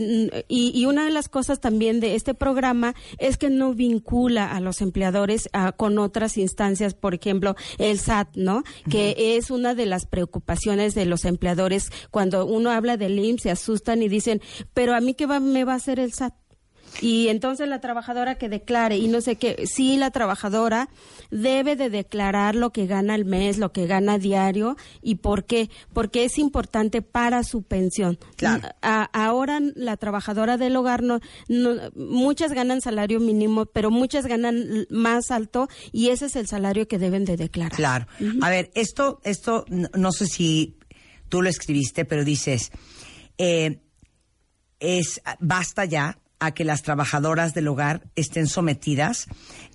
y, 0.48 0.72
y 0.74 0.86
una 0.86 1.06
de 1.06 1.12
las 1.12 1.30
cosas 1.30 1.60
también 1.60 1.99
de 1.99 2.16
este 2.16 2.34
programa 2.34 2.95
es 3.18 3.38
que 3.38 3.49
no 3.49 3.74
vincula 3.74 4.52
a 4.52 4.60
los 4.60 4.82
empleadores 4.82 5.49
ah, 5.54 5.72
con 5.72 5.99
otras 5.99 6.38
instancias, 6.38 6.94
por 6.94 7.14
ejemplo, 7.14 7.56
el 7.78 7.99
SAT, 7.99 8.36
¿no? 8.36 8.64
Que 8.90 9.38
es 9.38 9.52
una 9.52 9.76
de 9.76 9.86
las 9.86 10.06
preocupaciones 10.06 10.95
de 10.95 11.06
los 11.06 11.26
empleadores 11.26 11.91
cuando 12.12 12.45
uno 12.45 12.72
habla 12.72 12.98
del 12.98 13.20
IMSS 13.20 13.44
se 13.44 13.52
asustan 13.52 14.02
y 14.02 14.10
dicen, 14.10 14.41
"Pero 14.74 14.95
a 14.95 15.02
mí 15.02 15.14
qué 15.14 15.26
va, 15.26 15.40
me 15.40 15.64
va 15.64 15.74
a 15.74 15.78
hacer 15.78 15.99
el 15.99 16.14
SAT?" 16.14 16.34
Y 17.02 17.28
entonces 17.28 17.68
la 17.68 17.80
trabajadora 17.82 18.38
que 18.38 18.49
declare, 18.49 18.98
y 18.98 19.07
no 19.07 19.22
sé 19.22 19.36
qué, 19.36 19.65
sí 19.68 19.98
la 19.98 20.11
trabajadora 20.11 20.90
debe 21.32 21.76
de 21.76 21.90
declarar 21.90 22.56
lo 22.56 22.72
que 22.72 22.88
gana 22.88 23.14
al 23.14 23.26
mes, 23.26 23.57
lo 23.57 23.72
que 23.72 23.88
gana 23.88 24.18
diario, 24.18 24.78
y 25.02 25.15
por 25.15 25.45
qué, 25.45 25.69
porque 25.94 26.24
es 26.26 26.38
importante 26.38 27.02
para 27.02 27.44
su 27.44 27.64
pensión. 27.64 28.18
Claro. 28.36 28.68
A- 28.82 29.10
ahora 29.14 29.60
la 29.76 29.98
trabajadora 29.98 30.57
del 30.57 30.76
hogar, 30.76 31.03
no, 31.03 31.19
no- 31.48 31.76
muchas 31.95 32.53
ganan 32.53 32.82
salario 32.82 33.19
mínimo, 33.19 33.65
pero 33.65 33.91
muchas 33.91 34.26
ganan 34.26 34.86
más 34.90 35.32
alto, 35.32 35.68
y 35.91 36.10
ese 36.10 36.26
es 36.28 36.36
el 36.36 36.48
salario 36.48 36.88
que 36.88 36.98
deben 36.98 37.26
de 37.26 37.38
declarar. 37.38 37.76
Claro. 37.76 38.07
A 38.41 38.49
ver, 38.49 38.72
esto, 38.74 39.19
esto, 39.24 39.65
no, 39.69 39.90
no 39.95 40.11
sé 40.11 40.26
si 40.28 40.78
tú 41.30 41.41
lo 41.41 41.49
escribiste, 41.49 42.06
pero 42.06 42.24
dices, 42.24 42.72
eh, 43.38 43.82
es 44.80 45.22
basta 45.40 45.86
ya 45.86 46.18
a 46.39 46.51
que 46.51 46.64
las 46.64 46.84
trabajadoras 46.84 47.53
del 47.55 47.68
hogar 47.68 48.03
estén 48.15 48.45
sometidas. 48.47 49.26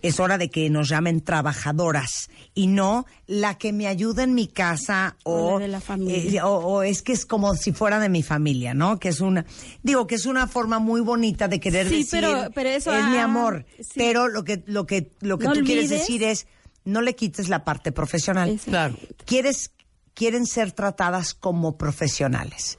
Es 0.01 0.21
hora 0.21 0.39
de 0.39 0.49
que 0.49 0.71
nos 0.71 0.89
llamen 0.89 1.21
trabajadoras 1.21 2.31
y 2.55 2.69
no 2.69 3.05
la 3.27 3.59
que 3.59 3.73
me 3.73 3.87
ayuda 3.89 4.23
en 4.23 4.35
mi 4.35 4.47
casa 4.47 5.17
O 5.25 5.55
o, 5.55 5.59
la 5.59 5.65
de 5.67 5.73
la 5.73 5.81
familia. 5.81 6.41
eh, 6.41 6.45
o, 6.45 6.51
o 6.59 6.83
es 6.83 7.03
que 7.03 7.13
es 7.13 7.27
como 7.27 7.55
si 7.57 7.73
fuera 7.73 7.99
de 7.99 8.09
mi 8.09 8.23
familia, 8.23 8.75
¿no? 8.75 8.99
Que 9.01 9.09
es 9.09 9.21
una, 9.21 9.45
digo 9.83 10.07
que 10.07 10.15
es 10.15 10.27
una 10.27 10.47
forma 10.47 10.79
muy 10.79 11.01
bonita 11.01 11.49
de 11.49 11.59
querer 11.59 11.89
Sí, 11.89 11.99
decir 12.05 12.21
pero- 12.21 12.51
pero 12.55 12.69
eso, 12.69 12.93
es 12.95 13.05
mi 13.07 13.17
ah, 13.17 13.25
amor. 13.25 13.67
sí. 13.79 13.91
Pero 13.97 14.29
lo 14.29 14.45
que 14.45 14.63
lo 14.67 14.87
que 14.87 15.11
lo 15.21 15.39
que 15.39 15.47
No 15.47 15.55
tú 15.55 15.61
quieres 15.65 15.91
decir 15.91 16.23
es 16.23 16.47
no 16.85 17.01
le 17.01 17.15
quites 17.17 17.49
la 17.49 17.65
parte 17.65 17.91
profesional. 17.93 18.59
Claro. 18.65 18.97
Quieres, 19.25 19.71
quieren 20.15 20.47
ser 20.47 20.73
tratadas 20.73 21.33
como 21.35 21.77
profesionales. 21.77 22.77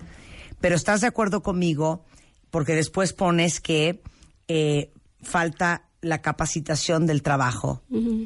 Pero 0.62 0.76
estás 0.76 1.02
de 1.02 1.08
acuerdo 1.08 1.42
conmigo, 1.44 2.06
porque 2.54 2.76
después 2.76 3.14
pones 3.14 3.60
que 3.60 4.00
eh, 4.48 4.92
falta 5.24 5.90
la 6.02 6.22
capacitación 6.22 7.08
del 7.08 7.24
trabajo 7.24 7.82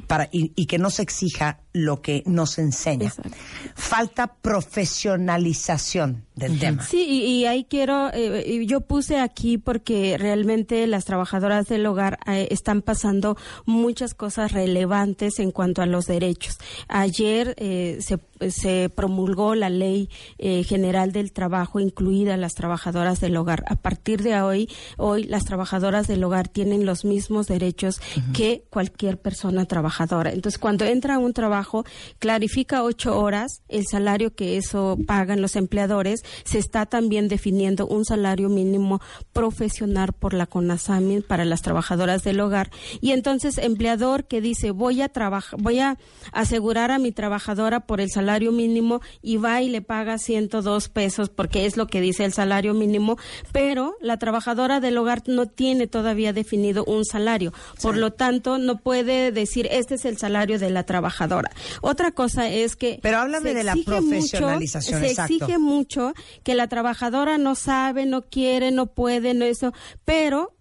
para, 0.05 0.27
y, 0.33 0.51
y 0.53 0.65
que 0.65 0.77
no 0.77 0.89
se 0.89 1.01
exija 1.01 1.61
lo 1.71 2.01
que 2.01 2.23
no 2.25 2.45
se 2.45 2.59
enseña. 2.61 3.07
Exacto. 3.07 3.37
Falta 3.73 4.35
profesionalización 4.35 6.26
del 6.37 6.59
tema. 6.59 6.83
Sí, 6.83 7.05
y, 7.07 7.41
y 7.41 7.45
ahí 7.45 7.65
quiero, 7.65 8.09
eh, 8.13 8.63
yo 8.65 8.81
puse 8.81 9.19
aquí 9.19 9.57
porque 9.57 10.17
realmente 10.17 10.85
las 10.87 11.05
trabajadoras 11.05 11.65
del 11.67 11.85
hogar 11.85 12.19
eh, 12.27 12.47
están 12.51 12.81
pasando 12.81 13.35
muchas 13.65 14.13
cosas 14.13 14.51
relevantes 14.51 15.39
en 15.39 15.51
cuanto 15.51 15.81
a 15.81 15.85
los 15.85 16.05
derechos. 16.05 16.57
Ayer 16.87 17.55
eh, 17.57 17.97
se, 18.01 18.19
se 18.49 18.89
promulgó 18.89 19.55
la 19.55 19.69
ley 19.69 20.09
eh, 20.37 20.63
general 20.63 21.11
del 21.11 21.31
trabajo, 21.31 21.79
incluida 21.79 22.37
las 22.37 22.53
trabajadoras 22.53 23.19
del 23.19 23.35
hogar. 23.35 23.63
A 23.67 23.75
partir 23.75 24.21
de 24.21 24.39
hoy, 24.39 24.69
hoy 24.97 25.23
las 25.23 25.45
trabajadoras 25.45 26.07
del 26.07 26.23
hogar 26.23 26.47
tienen 26.47 26.85
los 26.85 27.03
mismos 27.03 27.47
derechos 27.47 27.99
que 28.33 28.63
cualquier 28.69 29.19
persona 29.19 29.65
trabajadora. 29.65 30.31
Entonces, 30.31 30.59
cuando 30.59 30.85
entra 30.85 31.15
a 31.15 31.19
un 31.19 31.33
trabajo, 31.33 31.83
clarifica 32.19 32.83
ocho 32.83 33.19
horas, 33.19 33.63
el 33.67 33.85
salario 33.87 34.35
que 34.35 34.57
eso 34.57 34.97
pagan 35.07 35.41
los 35.41 35.55
empleadores, 35.55 36.23
se 36.43 36.57
está 36.59 36.85
también 36.85 37.27
definiendo 37.27 37.87
un 37.87 38.05
salario 38.05 38.49
mínimo 38.49 39.01
profesional 39.33 40.13
por 40.13 40.33
la 40.33 40.45
CONASAMI 40.47 41.21
para 41.21 41.45
las 41.45 41.61
trabajadoras 41.61 42.23
del 42.23 42.39
hogar. 42.39 42.69
Y 43.01 43.11
entonces, 43.11 43.57
empleador 43.57 44.25
que 44.25 44.41
dice, 44.41 44.71
voy 44.71 45.01
a 45.01 45.09
trabajar, 45.09 45.59
voy 45.61 45.79
a 45.79 45.97
asegurar 46.31 46.91
a 46.91 46.99
mi 46.99 47.11
trabajadora 47.11 47.81
por 47.81 48.01
el 48.01 48.09
salario 48.09 48.51
mínimo 48.51 49.01
y 49.21 49.37
va 49.37 49.61
y 49.61 49.69
le 49.69 49.81
paga 49.81 50.17
102 50.17 50.89
pesos 50.89 51.29
porque 51.29 51.65
es 51.65 51.77
lo 51.77 51.87
que 51.87 52.01
dice 52.01 52.25
el 52.25 52.33
salario 52.33 52.73
mínimo, 52.73 53.17
pero 53.51 53.95
la 54.01 54.17
trabajadora 54.17 54.79
del 54.79 54.97
hogar 54.97 55.23
no 55.27 55.45
tiene 55.45 55.87
todavía 55.87 56.33
definido 56.33 56.83
un 56.85 57.05
salario. 57.05 57.53
Por 57.81 57.97
lo 57.97 58.11
tanto, 58.11 58.57
no 58.57 58.77
puede 58.79 59.31
decir, 59.31 59.67
este 59.71 59.95
es 59.95 60.05
el 60.05 60.17
salario 60.17 60.59
de 60.59 60.69
la 60.69 60.83
trabajadora. 60.83 61.51
Otra 61.81 62.11
cosa 62.11 62.49
es 62.49 62.75
que... 62.75 62.99
Pero 63.01 63.19
háblame 63.19 63.53
de 63.53 63.63
la 63.63 63.75
mucho- 63.75 63.85
profesionalización, 63.91 64.99
se 65.01 65.07
exacto. 65.07 65.33
exige 65.35 65.57
mucho 65.57 66.13
que 66.43 66.55
la 66.55 66.67
trabajadora 66.67 67.37
no 67.37 67.55
sabe, 67.55 68.05
no 68.05 68.23
quiere, 68.23 68.71
no 68.71 68.87
puede, 68.87 69.33
no 69.33 69.45
eso, 69.45 69.73
pero 70.05 70.56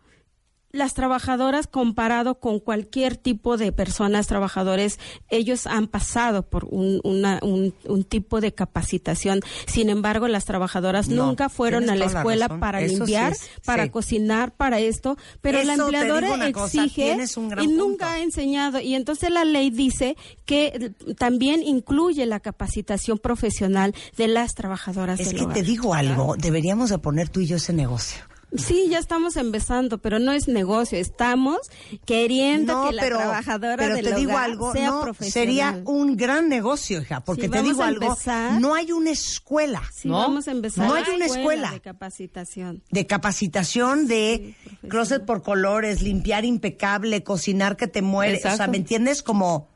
las 0.77 0.95
trabajadoras 0.95 1.67
comparado 1.67 2.39
con 2.41 2.61
cualquier 2.61 3.17
tipo 3.17 3.57
de 3.57 3.73
personas 3.73 4.27
trabajadores, 4.27 4.99
ellos 5.29 5.67
han 5.67 5.87
pasado 5.89 6.43
por 6.43 6.67
un, 6.71 7.01
una- 7.05 7.41
un, 7.43 7.75
un 7.87 8.05
tipo 8.05 8.41
de 8.41 8.53
capacitación. 8.53 9.41
Sin 9.67 9.89
embargo, 9.91 10.29
las 10.29 10.45
trabajadoras 10.45 11.09
No, 11.09 11.27
nunca 11.27 11.49
fueron 11.49 11.85
a 11.91 11.95
la 11.97 12.07
la 12.07 12.19
escuela 12.19 12.49
para 12.61 12.81
Eso 12.81 12.93
sí 12.93 12.99
limpiar, 13.13 13.33
es- 13.33 13.51
para 13.65 13.85
sí. 13.85 13.91
cocinar, 13.91 14.53
para 14.55 14.79
esto, 14.81 15.17
pero 15.41 15.63
la 15.63 15.75
Eso 15.75 15.87
digo 15.87 15.99
empleadora 15.99 16.53
cosa, 16.53 16.85
exige 16.85 17.17
y 17.17 17.35
punto. 17.35 17.67
nunca 17.67 18.13
ha 18.13 18.21
enseñado. 18.21 18.81
Y 18.81 18.95
entonces 18.95 19.31
la 19.31 19.45
ley 19.45 19.71
dice 19.71 20.17
que 20.45 20.93
también 21.19 21.63
incluye 21.63 22.27
la 22.27 22.41
capacitación 22.41 23.19
profesional 23.19 23.95
de 24.17 24.29
las 24.29 24.55
trabajadoras 24.55 25.19
Es 25.21 25.29
del 25.29 25.37
que 25.39 25.43
hogar. 25.45 25.57
te 25.57 25.63
digo 25.63 25.95
algo, 25.95 26.37
deberíamos 26.37 26.91
de 26.91 26.99
poner 26.99 27.29
tú 27.29 27.41
y 27.41 27.47
yo 27.47 27.57
ese 27.57 27.73
negocio. 27.73 28.23
Sí, 28.57 28.87
ya 28.89 28.99
estamos 28.99 29.37
empezando, 29.37 29.99
pero 29.99 30.19
no 30.19 30.33
es 30.33 30.47
negocio. 30.49 30.99
Estamos 30.99 31.59
queriendo 32.05 32.73
No, 32.75 32.89
que 32.89 32.95
la 32.95 33.03
pero, 33.03 33.17
trabajadora 33.19 33.77
pero 33.77 33.97
del 33.97 34.05
te 34.05 34.15
digo 34.15 34.31
hogar 34.33 34.45
algo, 34.45 34.73
sea 34.73 34.87
no, 34.91 35.01
profesional. 35.03 35.33
sería 35.49 35.83
un 35.85 36.17
gran 36.17 36.49
negocio, 36.49 37.01
hija, 37.03 37.21
porque 37.25 37.43
Sí, 37.43 37.49
te 37.51 37.63
digo 37.63 37.83
algo, 37.83 38.07
empezar. 38.07 38.61
no 38.61 38.75
hay 38.75 38.93
una 38.93 39.11
escuela 39.11 39.83
Sí, 39.93 40.09
¿No? 40.09 40.19
vamos 40.19 40.47
a 40.49 40.53
empezar. 40.53 40.87
No 40.87 40.95
hay 40.95 41.05
una 41.15 41.27
escuela. 41.27 41.71
de 41.73 41.81
capacitación. 41.81 42.83
de 42.91 43.07
capacitación 43.07 44.07
de 44.07 44.55
closet 44.89 45.25
por 45.25 45.43
colores, 45.43 46.01
limpiar 46.03 46.45
impecable, 46.45 47.23
cocinar 47.25 47.77
que 47.77 47.89
te 47.89 48.01
mueres, 48.03 48.39
o 48.41 48.43
sea, 48.43 48.53
Exacto. 48.53 48.71
¿me 48.73 48.79
entiendes? 48.79 49.23
Como 49.23 49.69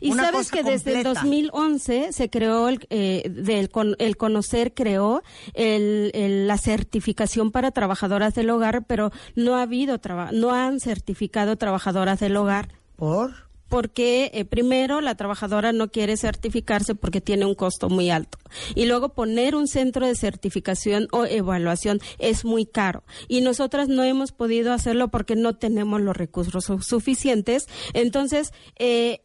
Y 0.00 0.10
una 0.12 0.24
sabes 0.24 0.48
cosa 0.50 0.56
que 0.56 0.62
desde 0.62 0.90
el 0.90 0.96
completa. 1.04 1.20
2011 1.22 2.12
se 2.12 2.30
creó 2.30 2.68
el, 2.68 2.86
eh, 2.90 3.28
del 3.30 3.68
con- 3.70 3.96
el 3.98 4.16
conocer 4.16 4.74
creó 4.74 5.22
el, 5.54 6.10
el- 6.14 6.46
la 6.46 6.58
certificación 6.58 7.50
para 7.50 7.70
trabajadoras 7.70 8.34
del 8.34 8.50
hogar, 8.50 8.84
pero 8.86 9.10
no 9.34 9.56
ha 9.56 9.62
habido 9.62 9.98
traba- 9.98 10.30
no 10.32 10.52
han 10.52 10.80
certificado 10.80 11.56
trabajadoras 11.56 12.20
del 12.20 12.36
hogar. 12.36 12.68
por 12.96 13.46
porque 13.68 14.30
eh, 14.32 14.44
primero 14.44 15.00
la 15.00 15.16
trabajadora 15.16 15.72
no 15.72 15.88
quiere 15.90 16.16
certificarse 16.16 16.94
porque 16.94 17.20
tiene 17.20 17.46
un 17.46 17.56
costo 17.56 17.88
muy 17.88 18.10
alto 18.10 18.38
y 18.76 18.86
luego 18.86 19.08
poner 19.08 19.56
un 19.56 19.66
centro 19.66 20.06
de 20.06 20.14
certificación 20.14 21.08
o 21.10 21.24
evaluación 21.24 21.98
es 22.20 22.44
muy 22.44 22.64
caro 22.64 23.02
y 23.26 23.40
nosotras 23.40 23.88
no 23.88 24.04
hemos 24.04 24.30
podido 24.30 24.72
hacerlo 24.72 25.08
porque 25.08 25.34
no 25.34 25.56
tenemos 25.56 26.00
los 26.00 26.16
recursos 26.16 26.64
su- 26.64 26.80
suficientes 26.80 27.66
entonces 27.92 28.52
eh, 28.78 29.22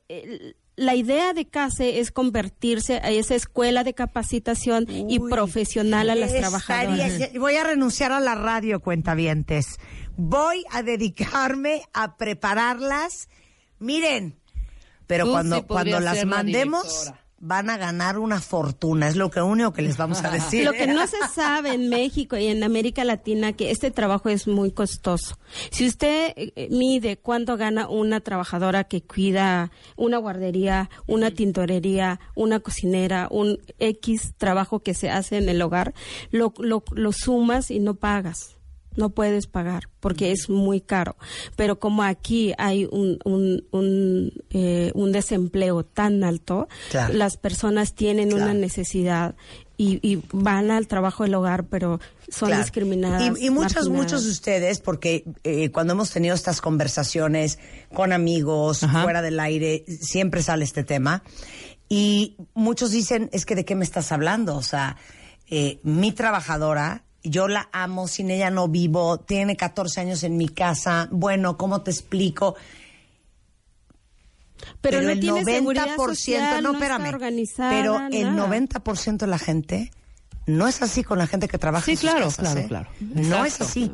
la 0.76 0.96
idea 0.96 1.34
de 1.34 1.46
CASE 1.46 2.00
es 2.00 2.12
convertirse 2.12 2.98
a 3.04 3.10
esa 3.12 3.36
escuela 3.36 3.84
de 3.84 3.94
capacitación 3.94 4.86
y 4.90 5.20
profesional 5.20 6.10
a 6.10 6.16
las 6.16 6.32
estaría- 6.32 6.42
trabajadoras. 6.42 7.34
Voy 7.34 7.56
a 7.56 7.64
renunciar 7.64 8.12
a 8.12 8.20
la 8.20 8.36
radio, 8.36 8.80
cuentavientes. 8.80 9.78
Voy 10.18 10.64
a 10.72 10.82
dedicarme 10.84 11.84
a 11.94 12.16
prepararlas. 12.18 13.30
Miren, 13.80 14.38
pero 15.08 15.26
Tú 15.26 15.32
cuando, 15.32 15.56
sí 15.58 15.62
cuando 15.68 16.00
las 16.00 16.26
mandemos, 16.26 16.84
directora. 16.84 17.21
Van 17.42 17.72
a 17.72 17.78
ganar 17.78 18.20
una 18.20 18.40
fortuna. 18.40 19.08
Es 19.08 19.16
lo 19.16 19.32
que 19.32 19.42
único 19.42 19.74
que 19.74 19.82
les 19.82 19.98
vamos 19.98 20.24
a 20.24 20.30
decir. 20.32 20.64
Lo 20.64 20.72
que 20.72 20.88
no 20.88 21.06
se 21.08 21.18
sabe 21.34 21.74
en 21.74 21.90
México 21.90 22.38
y 22.38 22.48
en 22.48 22.64
América 22.64 23.04
Latina 23.04 23.54
que 23.54 23.72
este 23.72 23.92
trabajo 23.92 24.30
es 24.30 24.48
muy 24.48 24.72
costoso. 24.72 25.38
Si 25.72 25.88
usted 25.88 26.34
eh, 26.36 26.70
mide 26.72 27.18
cuánto 27.18 27.58
gana 27.58 27.90
una 27.90 28.22
trabajadora 28.22 28.84
que 28.86 29.02
cuida 29.02 29.72
una 29.98 30.18
guardería, 30.18 30.90
una 31.08 31.32
tintorería, 31.32 32.20
una 32.36 32.60
cocinera, 32.60 33.28
un 33.32 33.60
X 33.80 34.34
trabajo 34.38 34.80
que 34.80 34.94
se 34.94 35.10
hace 35.10 35.38
en 35.38 35.50
el 35.50 35.62
hogar, 35.62 35.94
lo, 36.30 36.54
lo, 36.60 36.84
lo 36.92 37.12
sumas 37.12 37.72
y 37.72 37.80
no 37.80 37.96
pagas. 37.96 38.61
No 38.96 39.10
puedes 39.10 39.48
pagar 39.48 39.84
porque 40.00 40.32
es 40.32 40.50
muy 40.50 40.82
caro. 40.82 41.16
Pero 41.56 41.80
como 41.80 42.04
aquí 42.04 42.54
hay 42.58 42.86
un, 42.92 43.20
un, 43.24 43.64
un, 43.72 44.32
eh, 44.50 44.92
un 44.96 45.12
desempleo 45.12 45.84
tan 45.86 46.24
alto, 46.24 46.68
Claro. 46.90 47.14
las 47.14 47.38
personas 47.38 47.94
tienen 47.96 48.34
una 48.34 48.54
necesidad 48.54 49.36
y, 49.78 50.00
y 50.08 50.22
van 50.32 50.70
al 50.72 50.88
trabajo 50.88 51.24
del 51.24 51.34
hogar, 51.36 51.66
pero 51.66 52.00
son 52.30 52.50
Claro. 52.50 52.64
discriminadas. 52.64 53.40
Y, 53.40 53.46
y 53.46 53.50
muchos, 53.50 53.90
muchos 53.90 54.26
de 54.26 54.32
ustedes, 54.32 54.80
porque 54.80 55.26
eh, 55.44 55.72
cuando 55.72 55.94
hemos 55.94 56.12
tenido 56.12 56.36
estas 56.36 56.62
conversaciones 56.62 57.58
con 57.94 58.12
amigos, 58.14 58.80
fuera 58.80 59.22
del 59.22 59.40
aire, 59.40 59.84
siempre 59.88 60.44
sale 60.44 60.64
este 60.66 60.84
tema. 60.84 61.24
Y 61.90 62.38
muchos 62.54 62.92
dicen, 62.92 63.30
es 63.34 63.46
que 63.46 63.56
de 63.56 63.66
qué 63.66 63.76
me 63.76 63.84
estás 63.84 64.12
hablando? 64.12 64.56
O 64.56 64.64
sea, 64.64 64.98
eh, 65.50 65.80
mi 65.84 66.12
trabajadora, 66.14 67.04
yo 67.24 67.48
la 67.48 67.70
amo, 67.72 68.08
sin 68.08 68.32
ella 68.32 68.50
no 68.50 68.68
vivo, 68.68 69.20
tiene 69.20 69.56
14 69.56 70.02
años 70.02 70.24
en 70.24 70.38
mi 70.38 70.48
casa, 70.50 71.08
bueno, 71.12 71.58
¿cómo 71.58 71.82
te 71.82 71.92
explico? 71.92 72.56
Pero 74.82 75.02
no 75.02 75.10
el 75.10 75.20
tiene 75.20 75.44
seguridad 75.44 75.88
90%, 75.96 75.96
social, 75.98 76.64
no, 76.64 76.72
no 76.74 76.78
espérame, 76.78 77.18
pero 77.58 78.08
el 78.12 78.36
nada. 78.36 78.48
90% 78.48 79.18
de 79.18 79.28
la 79.28 79.40
gente 79.40 79.92
no 80.46 80.68
es 80.68 80.82
así 80.82 81.04
con 81.04 81.18
la 81.18 81.28
gente 81.28 81.48
que 81.48 81.58
trabaja 81.58 81.86
Sí, 81.86 81.92
en 81.92 81.98
sus 81.98 82.10
claro, 82.10 82.26
casas, 82.26 82.40
claro, 82.40 82.60
¿eh? 82.60 82.66
claro. 82.68 82.90
No 83.00 83.46
es 83.46 83.62
así. 83.62 83.92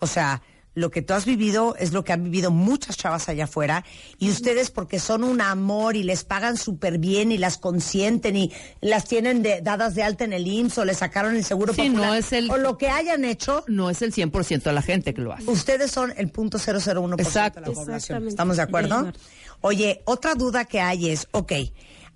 O 0.00 0.06
sea, 0.06 0.42
lo 0.74 0.90
que 0.90 1.02
tú 1.02 1.12
has 1.14 1.24
vivido 1.26 1.74
es 1.78 1.92
lo 1.92 2.02
que 2.02 2.12
han 2.14 2.24
vivido 2.24 2.50
muchas 2.50 2.96
chavas 2.96 3.28
allá 3.28 3.44
afuera 3.44 3.84
y 4.18 4.30
ustedes 4.30 4.70
porque 4.70 4.98
son 5.00 5.22
un 5.22 5.40
amor 5.42 5.96
y 5.96 6.02
les 6.02 6.24
pagan 6.24 6.56
súper 6.56 6.98
bien 6.98 7.30
y 7.30 7.36
las 7.38 7.58
consienten 7.58 8.36
y 8.36 8.52
las 8.80 9.04
tienen 9.04 9.42
de- 9.42 9.60
dadas 9.60 9.94
de 9.94 10.02
alta 10.02 10.24
en 10.24 10.32
el 10.32 10.46
IMSS 10.46 10.78
o 10.78 10.84
les 10.86 10.96
sacaron 10.98 11.36
el 11.36 11.44
seguro 11.44 11.74
Sí, 11.74 11.82
popular 11.82 12.08
no 12.08 12.14
es 12.14 12.32
el- 12.32 12.50
o 12.50 12.56
lo 12.56 12.78
que 12.78 12.88
hayan 12.88 13.24
hecho. 13.24 13.64
No 13.68 13.90
es 13.90 14.00
el 14.02 14.12
100% 14.14 14.70
de 14.70 14.72
la 14.74 14.82
gente 14.82 15.12
que 15.12 15.20
lo 15.20 15.32
hace. 15.32 15.50
Ustedes 15.50 15.90
son 15.90 16.12
el 16.16 16.30
punto 16.30 16.58
001% 16.58 17.20
Exacto. 17.22 17.60
de 17.60 17.66
la 17.68 17.72
población. 17.74 18.28
¿Estamos 18.28 18.56
de 18.56 18.62
acuerdo? 18.62 19.02
De 19.02 19.08
acuerdo. 19.10 19.20
Oye, 19.60 20.02
otra 20.06 20.34
duda 20.34 20.64
que 20.64 20.80
hay 20.80 21.10
es, 21.10 21.28
ok, 21.32 21.52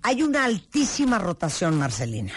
hay 0.01 0.23
una 0.23 0.45
altísima 0.45 1.19
rotación, 1.19 1.77
Marcelina. 1.77 2.33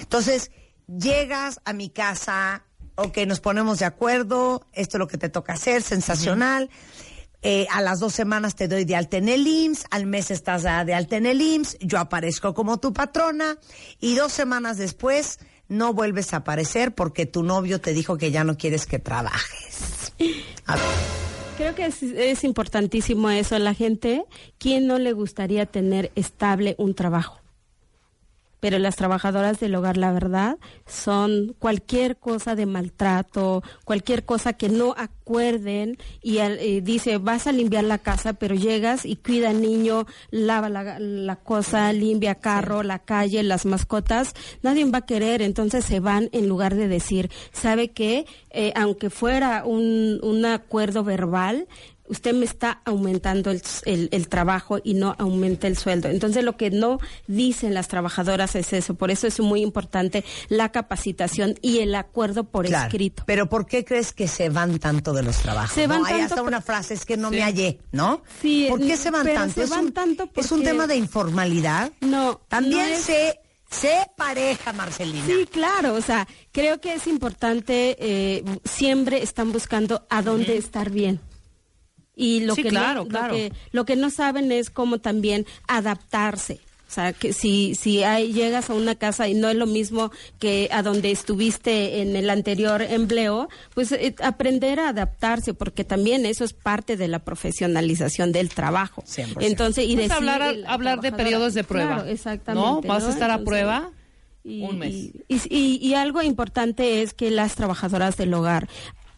Entonces, 0.00 0.50
llegas 0.86 1.60
a 1.64 1.72
mi 1.72 1.88
casa, 1.90 2.64
ok, 3.00 3.18
nos 3.26 3.40
ponemos 3.40 3.78
de 3.78 3.84
acuerdo, 3.84 4.66
esto 4.72 4.96
es 4.96 4.98
lo 4.98 5.08
que 5.08 5.18
te 5.18 5.28
toca 5.28 5.54
hacer, 5.54 5.82
sensacional. 5.82 6.70
Eh, 7.42 7.66
a 7.70 7.80
las 7.80 8.00
dos 8.00 8.12
semanas 8.12 8.54
te 8.54 8.68
doy 8.68 8.84
de 8.84 8.96
alta 8.96 9.16
en 9.16 9.30
el 9.30 9.46
IMSS, 9.46 9.86
al 9.90 10.06
mes 10.06 10.30
estás 10.30 10.62
de 10.62 10.92
alta 10.94 11.16
en 11.16 11.24
el 11.24 11.40
IMSS, 11.40 11.78
yo 11.80 11.98
aparezco 11.98 12.52
como 12.52 12.78
tu 12.78 12.92
patrona 12.92 13.56
y 13.98 14.14
dos 14.14 14.30
semanas 14.32 14.76
después 14.76 15.38
no 15.66 15.94
vuelves 15.94 16.34
a 16.34 16.38
aparecer 16.38 16.94
porque 16.94 17.24
tu 17.24 17.42
novio 17.42 17.80
te 17.80 17.94
dijo 17.94 18.18
que 18.18 18.30
ya 18.30 18.44
no 18.44 18.58
quieres 18.58 18.84
que 18.84 18.98
trabajes. 18.98 20.12
A 20.66 20.74
ver. 20.74 20.84
Creo 21.56 21.74
que 21.74 21.86
es, 21.86 22.02
es 22.02 22.44
importantísimo 22.44 23.30
eso. 23.30 23.58
La 23.58 23.72
gente, 23.74 24.24
¿quién 24.58 24.86
no 24.86 24.98
le 24.98 25.12
gustaría 25.12 25.64
tener 25.64 26.10
estable 26.16 26.74
un 26.78 26.94
trabajo? 26.94 27.39
Pero 28.60 28.78
las 28.78 28.96
trabajadoras 28.96 29.58
del 29.58 29.74
hogar, 29.74 29.96
la 29.96 30.12
verdad, 30.12 30.58
son 30.86 31.54
cualquier 31.58 32.18
cosa 32.18 32.54
de 32.54 32.66
maltrato, 32.66 33.62
cualquier 33.84 34.24
cosa 34.24 34.52
que 34.52 34.68
no 34.68 34.94
acuerden 34.96 35.96
y 36.22 36.80
dice, 36.80 37.18
vas 37.18 37.46
a 37.46 37.52
limpiar 37.52 37.84
la 37.84 37.98
casa, 37.98 38.32
pero 38.32 38.54
llegas 38.54 39.04
y 39.04 39.16
cuida 39.16 39.50
al 39.50 39.62
niño, 39.62 40.06
lava 40.30 40.68
la, 40.68 40.98
la 40.98 41.36
cosa, 41.36 41.92
limpia 41.92 42.34
carro, 42.34 42.82
la 42.82 42.98
calle, 42.98 43.42
las 43.42 43.64
mascotas, 43.64 44.34
nadie 44.62 44.84
va 44.84 44.98
a 44.98 45.06
querer, 45.06 45.42
entonces 45.42 45.84
se 45.84 46.00
van 46.00 46.28
en 46.32 46.48
lugar 46.48 46.74
de 46.74 46.88
decir, 46.88 47.30
¿sabe 47.52 47.88
qué? 47.88 48.26
Eh, 48.50 48.72
aunque 48.74 49.10
fuera 49.10 49.64
un, 49.64 50.18
un 50.22 50.44
acuerdo 50.44 51.04
verbal, 51.04 51.68
usted 52.10 52.34
me 52.34 52.44
está 52.44 52.82
aumentando 52.84 53.50
el, 53.50 53.62
el- 53.86 54.08
el 54.12 54.28
trabajo 54.28 54.78
y 54.84 54.94
no 54.94 55.14
aumenta 55.18 55.66
el 55.66 55.76
sueldo. 55.78 56.08
Entonces, 56.08 56.44
lo 56.44 56.56
que 56.56 56.70
no 56.70 56.98
dicen 57.26 57.72
las 57.74 57.88
trabajadoras 57.88 58.54
es 58.56 58.72
eso. 58.72 58.94
Por 58.94 59.10
eso 59.10 59.26
es 59.26 59.40
muy 59.40 59.62
importante 59.62 60.24
la 60.48 60.70
capacitación 60.72 61.54
y 61.62 61.78
el 61.78 61.94
acuerdo 61.94 62.44
por 62.44 62.66
Claro, 62.66 62.86
escrito. 62.86 63.22
Pero 63.26 63.48
¿por 63.48 63.66
qué 63.66 63.84
crees 63.84 64.12
que 64.12 64.28
se 64.28 64.48
van 64.50 64.78
tanto 64.78 65.12
de 65.12 65.22
los 65.22 65.38
trabajos? 65.38 65.72
Se 65.74 65.86
van 65.86 66.00
¿no? 66.00 66.06
Hay 66.06 66.12
tanto 66.12 66.24
hasta 66.26 66.36
por- 66.42 66.48
una 66.48 66.60
frase, 66.60 66.94
es 66.94 67.04
que 67.06 67.16
no 67.16 67.30
Sí. 67.30 67.36
me 67.36 67.42
hallé, 67.42 67.78
¿no? 67.92 68.22
Sí, 68.42 68.66
¿Por 68.68 68.80
qué 68.80 68.96
se 68.96 69.10
van 69.10 69.22
pero 69.22 69.34
tanto? 69.40 69.54
se 69.54 69.62
¿Es, 69.64 69.70
van 69.70 69.86
un, 69.86 69.92
tanto 69.92 70.24
¿Es 70.36 70.50
un 70.52 70.58
porque- 70.58 70.64
tema 70.70 70.86
de 70.86 70.96
informalidad? 70.96 71.92
No. 72.00 72.40
También 72.48 72.88
no 72.88 72.94
es- 72.94 73.04
sé 73.04 73.38
pareja, 74.16 74.72
Marcelina. 74.72 75.24
Sí, 75.26 75.46
claro, 75.50 75.94
o 75.94 76.00
sea, 76.00 76.26
creo 76.50 76.80
que 76.80 76.94
es 76.94 77.06
importante, 77.06 77.96
eh, 78.00 78.44
siempre 78.64 79.22
están 79.22 79.52
buscando 79.52 80.06
a 80.10 80.22
dónde 80.22 80.56
estar 80.56 80.90
bien. 80.90 81.20
Y 82.22 82.40
lo, 82.40 82.54
Sí, 82.54 82.62
que 82.62 82.68
claro, 82.68 83.04
no, 83.04 83.08
claro. 83.08 83.28
Lo, 83.28 83.34
que, 83.34 83.52
lo 83.72 83.84
que 83.86 83.96
no 83.96 84.10
saben 84.10 84.52
es 84.52 84.68
cómo 84.70 84.98
también 84.98 85.46
adaptarse. 85.68 86.60
O 86.88 86.92
sea, 86.92 87.12
que 87.12 87.32
si, 87.32 87.76
si 87.76 88.02
hay- 88.02 88.32
llegas 88.32 88.68
a 88.68 88.74
una 88.74 88.96
casa 88.96 89.28
y 89.28 89.34
no 89.34 89.48
es 89.48 89.54
lo 89.54 89.66
mismo 89.66 90.10
que 90.40 90.68
a 90.72 90.82
donde 90.82 91.12
estuviste 91.12 92.02
en 92.02 92.16
el 92.16 92.28
anterior 92.28 92.82
empleo, 92.82 93.48
pues 93.74 93.92
eh, 93.92 94.14
aprender 94.20 94.80
a 94.80 94.88
adaptarse, 94.88 95.54
porque 95.54 95.84
también 95.84 96.26
eso 96.26 96.42
es 96.44 96.52
parte 96.52 96.96
de 96.96 97.06
la 97.06 97.20
profesionalización 97.20 98.32
del 98.32 98.48
trabajo. 98.48 99.04
100%. 99.06 99.36
Entonces, 99.40 99.84
y 99.84 99.94
Pues 99.94 100.08
decir, 100.08 100.28
hablar, 100.28 100.56
la 100.56 100.68
hablar 100.72 101.00
de 101.00 101.12
periodos 101.12 101.54
de 101.54 101.62
prueba. 101.62 101.94
Claro, 101.94 102.08
exactamente. 102.10 102.88
¿No? 102.88 102.92
Vas 102.94 103.04
a 103.04 103.10
estar 103.10 103.30
a 103.30 103.38
prueba 103.44 103.90
y, 104.42 104.62
un 104.62 104.78
mes. 104.78 104.92
y- 104.94 105.12
y- 105.48 105.78
y 105.80 105.94
algo 105.94 106.22
importante 106.22 107.02
es 107.02 107.14
que 107.14 107.30
las 107.30 107.54
trabajadoras 107.54 108.16
del 108.16 108.34
hogar, 108.34 108.68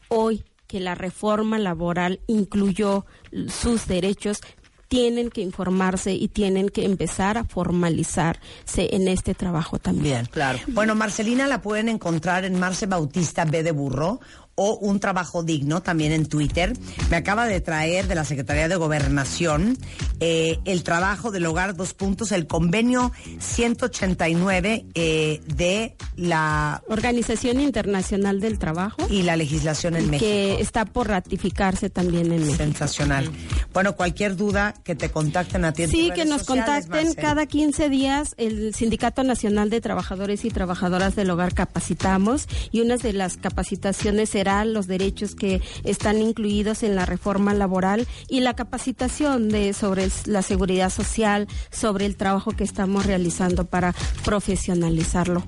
hoy 0.08 0.44
que 0.72 0.80
la 0.80 0.94
reforma 0.94 1.58
laboral 1.58 2.20
incluyó 2.26 3.04
sus 3.46 3.86
derechos, 3.86 4.40
tienen 4.88 5.28
que 5.28 5.42
informarse 5.42 6.14
y 6.14 6.28
tienen 6.28 6.70
que 6.70 6.86
empezar 6.86 7.36
a 7.36 7.44
formalizarse 7.44 8.88
en 8.92 9.06
este 9.06 9.34
trabajo 9.34 9.78
también. 9.78 10.14
Bien, 10.14 10.26
claro. 10.30 10.58
Bueno, 10.68 10.94
Marcelina 10.94 11.46
la 11.46 11.60
pueden 11.60 11.90
encontrar 11.90 12.46
en 12.46 12.58
Marce 12.58 12.86
Bautista 12.86 13.44
B 13.44 13.62
de 13.62 13.72
Burro 13.72 14.20
o 14.54 14.76
Un 14.76 15.00
Trabajo 15.00 15.42
Digno 15.42 15.82
también 15.82 16.12
en 16.12 16.26
Twitter. 16.26 16.72
Me 17.10 17.16
acaba 17.16 17.46
de 17.46 17.60
traer 17.60 18.06
de 18.08 18.14
la 18.14 18.24
Secretaría 18.24 18.68
de 18.68 18.76
Gobernación 18.76 19.78
eh, 20.20 20.58
el 20.64 20.82
trabajo 20.82 21.30
del 21.30 21.46
hogar, 21.46 21.74
dos 21.74 21.94
puntos, 21.94 22.32
el 22.32 22.46
convenio 22.46 23.12
189 23.40 24.86
eh, 24.94 25.40
de 25.46 25.96
la 26.16 26.82
Organización 26.88 27.60
Internacional 27.60 28.40
del 28.40 28.58
Trabajo. 28.58 29.02
y 29.10 29.22
la 29.22 29.36
legislación 29.36 29.96
en 29.96 30.10
México. 30.10 30.30
que 30.30 30.60
está 30.60 30.84
por 30.84 31.08
ratificarse 31.08 31.90
también 31.90 32.32
en 32.32 32.40
México. 32.40 32.56
Sensacional. 32.56 33.30
Bueno, 33.72 33.96
cualquier 33.96 34.36
duda 34.36 34.74
que 34.84 34.94
te 34.94 35.10
contacten 35.10 35.64
a 35.64 35.72
ti. 35.72 35.88
Sí, 35.88 36.10
que 36.14 36.24
nos 36.24 36.42
sociales, 36.42 36.86
contacten 36.86 37.14
cada 37.14 37.46
15 37.46 37.88
días. 37.88 38.34
El 38.36 38.74
Sindicato 38.74 39.24
Nacional 39.24 39.70
de 39.70 39.80
Trabajadores 39.80 40.44
y 40.44 40.50
Trabajadoras 40.50 41.16
del 41.16 41.30
Hogar 41.30 41.54
capacitamos 41.54 42.46
y 42.70 42.80
una 42.80 42.96
de 42.96 43.12
las 43.12 43.36
capacitaciones 43.36 44.34
los 44.42 44.86
derechos 44.86 45.34
que 45.34 45.60
están 45.84 46.20
incluidos 46.20 46.82
en 46.82 46.96
la 46.96 47.06
reforma 47.06 47.54
laboral 47.54 48.06
y 48.28 48.40
la 48.40 48.54
capacitación 48.54 49.48
de 49.48 49.72
sobre 49.72 50.08
la 50.26 50.42
seguridad 50.42 50.90
social, 50.90 51.46
sobre 51.70 52.06
el 52.06 52.16
trabajo 52.16 52.50
que 52.50 52.64
estamos 52.64 53.06
realizando 53.06 53.64
para 53.64 53.94
profesionalizarlo. 54.24 55.44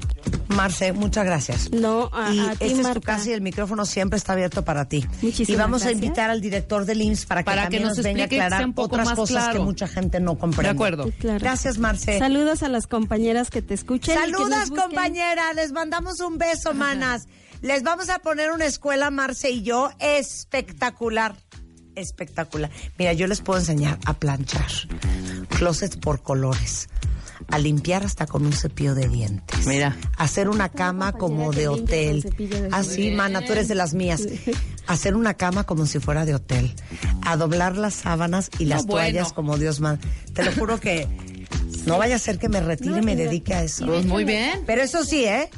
Marce, 0.48 0.92
muchas 0.92 1.24
gracias. 1.24 1.70
No, 1.72 2.10
a, 2.12 2.32
y 2.32 2.38
a 2.38 2.54
ti, 2.54 2.66
esta 2.66 2.88
es 2.88 2.94
tu 2.94 3.00
casa 3.00 3.30
y 3.30 3.32
el 3.32 3.40
micrófono 3.40 3.84
siempre 3.84 4.16
está 4.16 4.34
abierto 4.34 4.64
para 4.64 4.86
ti. 4.88 5.04
Muchísimas 5.22 5.48
y 5.48 5.56
vamos 5.56 5.84
a 5.84 5.90
invitar 5.90 6.30
al 6.30 6.40
director 6.40 6.84
del 6.84 7.02
IMSS 7.02 7.26
para 7.26 7.42
que 7.42 7.44
Para 7.46 7.62
que 7.62 7.64
también 7.64 7.82
nos 7.84 7.96
nos, 7.96 8.04
venga 8.04 8.22
a 8.22 8.26
aclarar 8.26 8.58
sea 8.60 8.66
un 8.66 8.74
poco 8.74 8.94
otras 8.94 9.08
más 9.08 9.16
cosas 9.16 9.44
claro. 9.44 9.58
que 9.58 9.64
mucha 9.64 9.88
gente 9.88 10.20
no 10.20 10.38
comprende. 10.38 10.68
De 10.68 10.74
acuerdo. 10.74 11.10
Claro. 11.18 11.38
Gracias, 11.40 11.78
Marce. 11.78 12.18
Saludos 12.18 12.62
a 12.62 12.68
las 12.68 12.86
compañeras 12.86 13.50
que 13.50 13.62
te 13.62 13.74
escuchan. 13.74 14.16
y 14.16 14.26
que 14.26 14.30
nos 14.30 14.40
Saludas, 14.42 14.70
busquen. 14.70 14.86
compañeras. 14.86 15.54
Les 15.56 15.72
mandamos 15.72 16.20
un 16.20 16.38
beso, 16.38 16.72
manas. 16.74 17.26
Les 17.64 17.82
vamos 17.82 18.10
a 18.10 18.18
poner 18.18 18.50
una 18.52 18.66
escuela, 18.66 19.10
Marce 19.10 19.50
y 19.50 19.62
yo, 19.62 19.88
espectacular. 19.98 21.34
Espectacular. 21.94 22.70
Mira, 22.98 23.14
yo 23.14 23.26
les 23.26 23.40
puedo 23.40 23.58
enseñar 23.58 23.98
a 24.04 24.12
planchar. 24.12 24.66
Closets 25.48 25.96
por 25.96 26.22
colores. 26.22 26.90
A 27.48 27.58
limpiar 27.58 28.04
hasta 28.04 28.26
con 28.26 28.44
un 28.44 28.52
cepillo 28.52 28.94
de 28.94 29.08
dientes. 29.08 29.66
Mira. 29.66 29.96
Hacer 30.18 30.50
una 30.50 30.68
cama 30.68 31.12
como 31.14 31.52
de 31.52 31.68
hotel. 31.68 32.20
cepillo 32.20 32.60
de 32.64 32.68
Así, 32.70 32.96
dientes. 33.00 33.16
mana, 33.16 33.40
tú 33.46 33.52
eres 33.52 33.68
de 33.68 33.74
las 33.76 33.94
mías. 33.94 34.28
Hacer 34.86 35.16
una 35.16 35.32
cama 35.32 35.64
como 35.64 35.86
si 35.86 36.00
fuera 36.00 36.26
de 36.26 36.34
hotel. 36.34 36.74
A 37.22 37.38
doblar 37.38 37.78
las 37.78 37.94
sábanas 37.94 38.50
y 38.58 38.66
las 38.66 38.84
bueno. 38.84 38.96
toallas 39.06 39.32
como 39.32 39.56
Dios 39.56 39.80
manda. 39.80 40.06
Te 40.34 40.44
lo 40.44 40.52
juro 40.52 40.78
que 40.80 41.08
no 41.86 41.96
vaya 41.96 42.16
a 42.16 42.18
ser 42.18 42.38
que 42.38 42.50
me 42.50 42.60
retire 42.60 42.98
y 42.98 43.02
me 43.02 43.16
dedique 43.16 43.54
a 43.54 43.62
eso. 43.62 43.86
Pues 43.86 44.04
muy 44.04 44.24
bien. 44.24 44.64
Pero 44.66 44.82
eso 44.82 45.02
sí, 45.02 45.24
¿eh? 45.24 45.48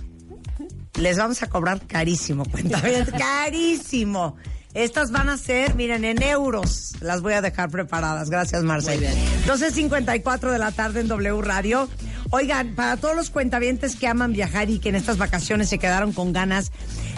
Les 0.98 1.18
vamos 1.18 1.43
a 1.43 1.48
cobrar 1.48 1.86
carísimo, 1.86 2.44
cuenta 2.44 2.81
carísimo. 3.18 4.36
Estas 4.74 5.10
van 5.10 5.31
a 5.31 5.39
ser, 5.39 5.74
miren, 5.74 6.05
en 6.05 6.23
euros. 6.23 6.93
Las 7.01 7.23
voy 7.23 7.32
a 7.32 7.40
dejar 7.40 7.70
preparadas. 7.70 8.28
Gracias, 8.28 8.62
Marcel. 8.62 9.01
Muy 9.01 9.09
bien. 9.09 9.90
12.54 9.90 10.51
de 10.51 10.59
la 10.59 10.70
tarde 10.70 11.01
en 11.01 11.09
W 11.09 11.40
Radio. 11.40 11.89
Oigan, 12.31 12.74
para 12.74 12.97
todos 12.97 13.16
los 13.16 13.31
cuentavientes 13.31 13.97
que 13.97 14.06
aman 14.06 14.32
viajar 14.32 14.68
y 14.68 14.78
que 14.78 14.90
en 14.90 14.97
estas 14.97 15.16
vacaciones 15.16 15.70
se 15.70 15.78
quedaron 15.78 16.12
con 16.12 16.32
ganas 16.32 16.73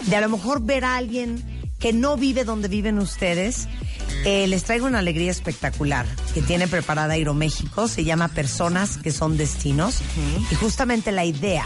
de 0.05 0.15
a 0.15 0.21
lo 0.21 0.29
mejor 0.29 0.61
ver 0.61 0.85
a 0.85 0.95
alguien 0.95 1.43
que 1.79 1.93
no 1.93 2.15
vive 2.15 2.43
donde 2.43 2.67
viven 2.67 2.99
ustedes, 2.99 3.67
Eh, 4.25 4.47
les 4.47 4.63
traigo 4.63 4.85
una 4.85 4.99
alegría 4.99 5.31
espectacular 5.31 6.05
que 6.33 6.41
tiene 6.41 6.67
preparada 6.67 7.13
Aeroméxico. 7.13 7.87
Se 7.87 8.03
llama 8.03 8.27
Personas 8.27 8.97
que 8.97 9.11
son 9.11 9.37
destinos. 9.37 10.01
Y 10.51 10.55
justamente 10.55 11.11
la 11.11 11.25
idea 11.25 11.65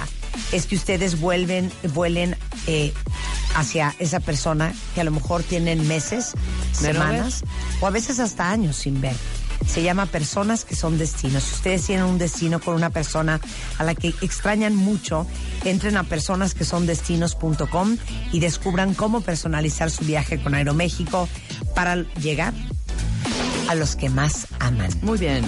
es 0.51 0.65
que 0.65 0.75
ustedes 0.75 1.19
vuelven, 1.19 1.71
vuelen 1.93 2.35
eh, 2.67 2.93
hacia 3.55 3.95
esa 3.99 4.19
persona 4.19 4.73
que 4.93 5.01
a 5.01 5.03
lo 5.03 5.11
mejor 5.11 5.43
tienen 5.43 5.88
meses, 5.88 6.34
semanas 6.71 7.43
o 7.81 7.88
a 7.88 7.89
veces 7.89 8.19
hasta 8.19 8.49
años 8.49 8.77
sin 8.77 9.01
ver. 9.01 9.15
Se 9.67 9.81
llama 9.81 10.05
Personas 10.05 10.65
que 10.65 10.75
son 10.75 10.97
destinos. 10.97 11.43
Si 11.43 11.55
ustedes 11.55 11.85
tienen 11.85 12.05
un 12.05 12.17
destino 12.17 12.59
con 12.59 12.75
una 12.75 12.89
persona 12.89 13.39
a 13.77 13.84
la 13.84 13.95
que 13.95 14.13
extrañan 14.21 14.75
mucho, 14.75 15.25
entren 15.63 15.97
a 15.97 16.03
personasquesondestinos.com 16.03 17.97
y 18.31 18.39
descubran 18.39 18.93
cómo 18.93 19.21
personalizar 19.21 19.89
su 19.89 20.03
viaje 20.03 20.41
con 20.41 20.53
Aeroméxico 20.53 21.30
para 21.73 21.95
llegar 22.19 22.53
a 23.67 23.75
los 23.75 23.95
que 23.95 24.09
más 24.09 24.47
aman. 24.59 24.91
Muy 25.01 25.17
bien. 25.17 25.43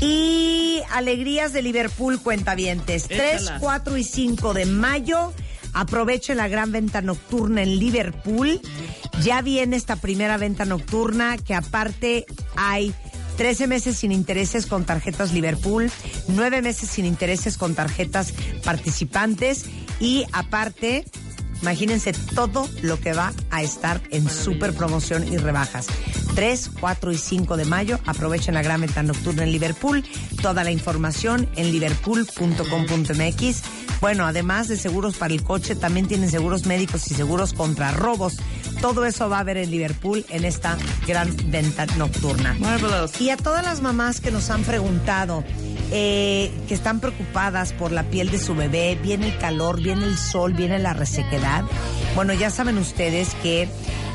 Y 0.00 0.80
alegrías 0.92 1.52
de 1.52 1.62
Liverpool, 1.62 2.20
cuentavientes. 2.20 3.08
3, 3.08 3.42
Échalas. 3.42 3.60
4 3.60 3.96
y 3.96 4.04
5 4.04 4.54
de 4.54 4.66
mayo. 4.66 5.32
Aprovechen 5.72 6.36
la 6.36 6.48
gran 6.48 6.72
venta 6.72 7.00
nocturna 7.00 7.62
en 7.62 7.78
Liverpool. 7.78 8.60
Ya 9.22 9.40
viene 9.42 9.76
esta 9.76 9.96
primera 9.96 10.36
venta 10.36 10.64
nocturna 10.64 11.38
que 11.38 11.54
aparte 11.54 12.26
hay 12.56 12.94
13 13.36 13.68
meses 13.68 13.96
sin 13.96 14.12
intereses 14.12 14.66
con 14.66 14.84
tarjetas 14.84 15.32
Liverpool, 15.32 15.90
9 16.28 16.60
meses 16.60 16.90
sin 16.90 17.06
intereses 17.06 17.56
con 17.56 17.74
tarjetas 17.74 18.34
participantes 18.64 19.64
y 19.98 20.24
aparte 20.32 21.04
Imagínense 21.62 22.12
todo 22.34 22.68
lo 22.82 22.98
que 23.00 23.12
va 23.12 23.32
a 23.50 23.62
estar 23.62 24.00
en 24.10 24.28
super 24.28 24.72
promoción 24.74 25.30
y 25.30 25.36
rebajas. 25.36 25.86
3, 26.34 26.70
4 26.80 27.12
y 27.12 27.18
5 27.18 27.56
de 27.56 27.64
mayo. 27.64 27.98
Aprovechen 28.06 28.54
la 28.54 28.62
gran 28.62 28.80
venta 28.80 29.02
nocturna 29.02 29.42
en 29.44 29.52
Liverpool. 29.52 30.04
Toda 30.42 30.64
la 30.64 30.70
información 30.70 31.48
en 31.56 31.70
liverpool.com.mx. 31.72 33.62
Bueno, 34.00 34.26
además 34.26 34.68
de 34.68 34.76
seguros 34.76 35.16
para 35.16 35.34
el 35.34 35.42
coche, 35.42 35.74
también 35.74 36.08
tienen 36.08 36.30
seguros 36.30 36.64
médicos 36.64 37.10
y 37.10 37.14
seguros 37.14 37.52
contra 37.52 37.92
robos. 37.92 38.36
Todo 38.80 39.04
eso 39.04 39.28
va 39.28 39.38
a 39.38 39.40
haber 39.40 39.58
en 39.58 39.70
Liverpool 39.70 40.24
en 40.30 40.46
esta 40.46 40.78
gran 41.06 41.36
venta 41.50 41.84
nocturna. 41.98 42.56
Marvelous. 42.58 43.20
Y 43.20 43.28
a 43.28 43.36
todas 43.36 43.62
las 43.62 43.82
mamás 43.82 44.20
que 44.20 44.30
nos 44.30 44.48
han 44.48 44.62
preguntado, 44.62 45.44
eh, 45.90 46.52
que 46.68 46.74
están 46.74 47.00
preocupadas 47.00 47.72
por 47.72 47.92
la 47.92 48.04
piel 48.04 48.30
de 48.30 48.38
su 48.38 48.54
bebé, 48.54 48.98
viene 49.02 49.28
el 49.28 49.38
calor, 49.38 49.82
viene 49.82 50.04
el 50.04 50.16
sol, 50.16 50.52
viene 50.52 50.78
la 50.78 50.92
resequedad. 50.92 51.64
Bueno, 52.14 52.32
ya 52.32 52.50
saben 52.50 52.78
ustedes 52.78 53.34
que 53.42 53.68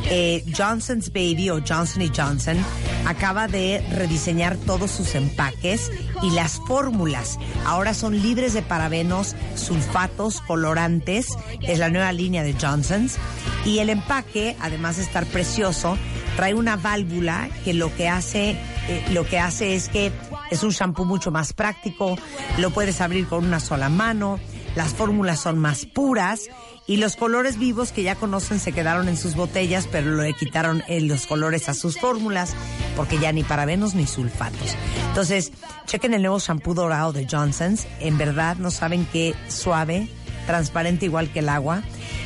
eh, 0.10 0.44
Johnson's 0.56 1.12
Baby 1.12 1.50
o 1.50 1.62
Johnson 1.68 2.04
y 2.04 2.12
Johnson 2.16 2.58
acaba 3.06 3.48
de 3.48 3.84
rediseñar 3.92 4.56
todos 4.58 4.92
sus 4.92 5.16
empaques 5.16 5.92
y 6.22 6.32
las 6.32 6.60
fórmulas. 6.68 7.40
Ahora 7.66 7.94
son 7.94 8.22
libres 8.22 8.54
de 8.54 8.62
parabenos, 8.62 9.36
sulfatos, 9.56 10.42
colorantes. 10.42 11.30
Es 11.62 11.80
la 11.80 11.90
nueva 11.90 12.12
línea 12.12 12.44
de 12.44 12.56
Johnson's. 12.60 13.18
Y 13.66 13.80
el 13.80 13.90
empaque, 13.90 14.56
además 14.60 14.98
de 14.98 15.04
estar 15.04 15.26
precioso, 15.26 15.98
trae 16.36 16.54
una 16.54 16.76
válvula 16.76 17.50
que 17.64 17.74
lo 17.74 17.96
que 17.96 18.08
hace, 18.08 18.52
eh, 18.88 19.06
lo 19.12 19.26
que 19.28 19.40
hace 19.40 19.76
es 19.76 19.90
que 19.90 20.12
es 20.52 20.64
un 20.64 20.72
shampoo 20.72 21.06
mucho 21.06 21.32
más 21.32 21.54
práctico, 21.54 22.18
lo 22.58 22.70
puedes 22.72 23.02
abrir 23.02 23.28
con 23.28 23.46
una 23.46 23.60
sola 23.60 23.90
mano, 23.90 24.40
las 24.76 24.94
fórmulas 24.94 25.40
son 25.40 25.58
más 25.58 25.86
puras 25.86 26.48
y 26.88 26.98
los 26.98 27.16
colores 27.16 27.58
vivos 27.58 27.92
que 27.92 28.04
ya 28.04 28.16
conocen 28.16 28.60
se 28.60 28.72
quedaron 28.72 29.08
en 29.08 29.18
sus 29.18 29.36
botellas, 29.36 29.88
pero 29.92 30.16
le 30.16 30.34
quitaron 30.34 30.84
eh, 30.88 31.02
los 31.02 31.26
colores 31.26 31.68
a 31.70 31.74
sus 31.74 32.00
fórmulas 32.00 32.54
porque 32.96 33.18
ya 33.18 33.32
ni 33.32 33.44
parabenos 33.44 33.96
ni 33.96 34.06
sulfatos. 34.06 34.76
Entonces, 35.08 35.52
chequen 35.86 36.14
el 36.14 36.22
nuevo 36.22 36.40
shampoo 36.40 36.74
dorado 36.74 37.14
de 37.14 37.28
Johnson's, 37.30 37.88
en 38.00 38.18
verdad 38.18 38.58
no 38.58 38.70
saben 38.70 39.08
qué 39.12 39.34
suave, 39.48 40.10
transparente 40.46 41.06
igual 41.06 41.30
que 41.30 41.40
el 41.40 41.50
agua. 41.50 41.82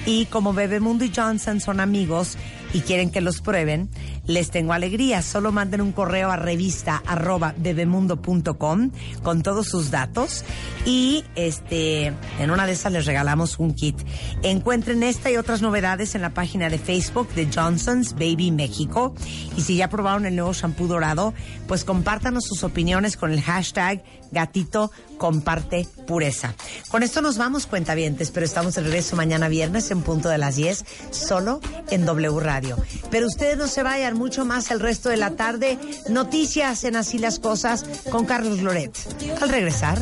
Y 0.05 0.25
como 0.25 0.53
Bebemundo 0.53 1.05
y 1.05 1.11
Johnson 1.15 1.59
son 1.59 1.79
amigos 1.79 2.37
y 2.73 2.81
quieren 2.81 3.11
que 3.11 3.21
los 3.21 3.41
prueben, 3.41 3.89
les 4.30 4.51
tengo 4.51 4.73
alegría. 4.73 5.23
Solo 5.23 5.51
manden 5.51 5.81
un 5.81 5.91
correo 5.91 6.30
a 6.30 6.35
revista 6.35 7.01
arroba 7.06 7.56
bebemundo.com 7.57 8.91
con 9.23 9.41
todos 9.41 9.68
sus 9.68 9.89
datos 9.89 10.45
y 10.85 11.26
este 11.35 12.14
en 12.39 12.51
una 12.51 12.68
de 12.68 12.73
esas 12.73 12.93
les 12.93 13.07
regalamos 13.07 13.57
un 13.57 13.73
kit. 13.73 13.97
Encuentren 14.43 15.01
esta 15.01 15.31
y 15.31 15.38
otras 15.38 15.64
novedades 15.64 16.14
en 16.14 16.22
la 16.22 16.30
página 16.30 16.69
de 16.69 16.77
Facebook 16.77 17.27
de 17.34 17.49
Johnson's 17.53 18.14
Baby 18.14 18.51
México. 18.51 19.15
Y 19.57 19.61
si 19.61 19.76
ya 19.77 19.89
probaron 19.89 20.27
el 20.27 20.35
nuevo 20.35 20.53
shampoo 20.53 20.88
dorado, 20.88 21.34
pues 21.68 21.84
compártanos 21.84 22.45
sus 22.45 22.64
opiniones 22.64 23.18
con 23.18 23.31
el 23.31 23.41
hashtag 23.41 24.03
gatito 24.31 24.91
comparte 25.18 25.88
pureza. 26.07 26.53
Con 26.89 27.03
esto 27.03 27.22
nos 27.22 27.38
vamos, 27.38 27.65
cuentavientes, 27.65 28.31
pero 28.31 28.45
estamos 28.45 28.76
de 28.76 28.81
regreso 28.81 29.15
mañana 29.15 29.49
viernes 29.49 29.89
en 29.91 30.01
punto 30.01 30.30
de 30.30 30.38
las 30.38 30.56
10, 30.56 30.85
solo 31.11 31.60
en 31.89 32.06
W 32.06 32.39
Radio. 32.39 32.77
Pero 33.10 33.27
ustedes 33.27 33.57
no 33.57 33.68
se 33.68 33.84
vayan 33.84 34.18
mucho 34.19 34.43
más 34.43 34.69
el 34.69 34.81
resto 34.81 35.09
de 35.09 35.17
la 35.17 35.31
tarde. 35.31 35.79
Noticias 36.09 36.83
en 36.83 36.97
Así 36.97 37.17
las 37.17 37.39
Cosas 37.39 37.85
con 38.11 38.25
Carlos 38.25 38.61
Loret. 38.61 38.95
Al 39.41 39.49
regresar. 39.49 39.97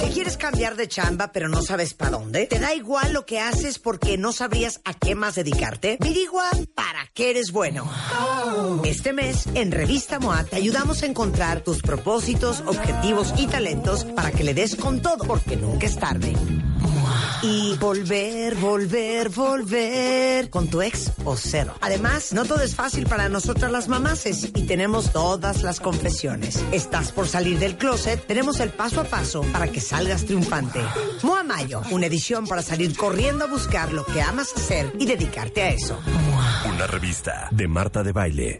¿Te 0.00 0.08
quieres 0.10 0.36
cambiar 0.36 0.76
de 0.76 0.86
chamba 0.86 1.32
pero 1.32 1.48
no 1.48 1.60
sabes 1.60 1.92
para 1.94 2.12
dónde? 2.12 2.46
¿Te 2.46 2.60
da 2.60 2.72
igual 2.72 3.12
lo 3.12 3.26
que 3.26 3.40
haces 3.40 3.80
porque 3.80 4.16
no 4.16 4.32
sabrías 4.32 4.80
a 4.84 4.94
qué 4.94 5.16
más 5.16 5.34
dedicarte? 5.34 5.98
Averigua 6.00 6.48
para 6.74 7.04
qué 7.14 7.30
eres 7.30 7.50
bueno. 7.50 7.90
Este 8.84 9.12
mes, 9.12 9.46
en 9.54 9.72
Revista 9.72 10.20
MOA, 10.20 10.44
te 10.44 10.56
ayudamos 10.56 11.02
a 11.02 11.06
encontrar 11.06 11.62
tus 11.62 11.82
propósitos, 11.82 12.62
objetivos 12.66 13.34
y 13.36 13.48
talentos 13.48 14.04
para 14.04 14.30
que 14.30 14.44
le 14.44 14.54
des 14.54 14.76
con 14.76 15.02
todo, 15.02 15.24
porque 15.26 15.56
nunca 15.56 15.86
es 15.86 15.96
tarde. 15.96 16.32
Y 17.42 17.76
volver, 17.78 18.54
volver, 18.56 19.30
volver 19.30 20.50
con 20.50 20.68
tu 20.68 20.82
ex 20.82 21.10
o 21.24 21.36
cero. 21.36 21.74
Además, 21.80 22.32
no 22.32 22.44
todo 22.44 22.62
es 22.62 22.74
fácil 22.74 23.06
para 23.06 23.28
nosotras 23.28 23.72
las 23.72 23.88
mamases 23.88 24.50
y 24.54 24.66
tenemos 24.66 25.12
todas 25.12 25.62
las 25.62 25.80
confesiones. 25.80 26.62
¿Estás 26.70 27.12
por 27.12 27.26
salir 27.26 27.58
del 27.58 27.76
closet? 27.76 28.26
Tenemos 28.26 28.60
el 28.60 28.70
paso 28.70 29.00
a 29.00 29.04
paso 29.04 29.42
para 29.52 29.68
que 29.68 29.80
salgas 29.80 30.26
triunfante. 30.26 30.80
Moa 31.22 31.42
Mayo, 31.42 31.82
una 31.90 32.06
edición 32.06 32.46
para 32.46 32.62
salir 32.62 32.96
corriendo 32.96 33.44
a 33.44 33.48
buscar 33.48 33.92
lo 33.92 34.04
que 34.04 34.20
amas 34.20 34.52
hacer 34.54 34.92
y 34.98 35.06
dedicarte 35.06 35.62
a 35.62 35.68
eso. 35.70 35.98
Una 36.68 36.86
revista 36.86 37.48
de 37.50 37.68
Marta 37.68 38.02
de 38.02 38.12
Baile. 38.12 38.58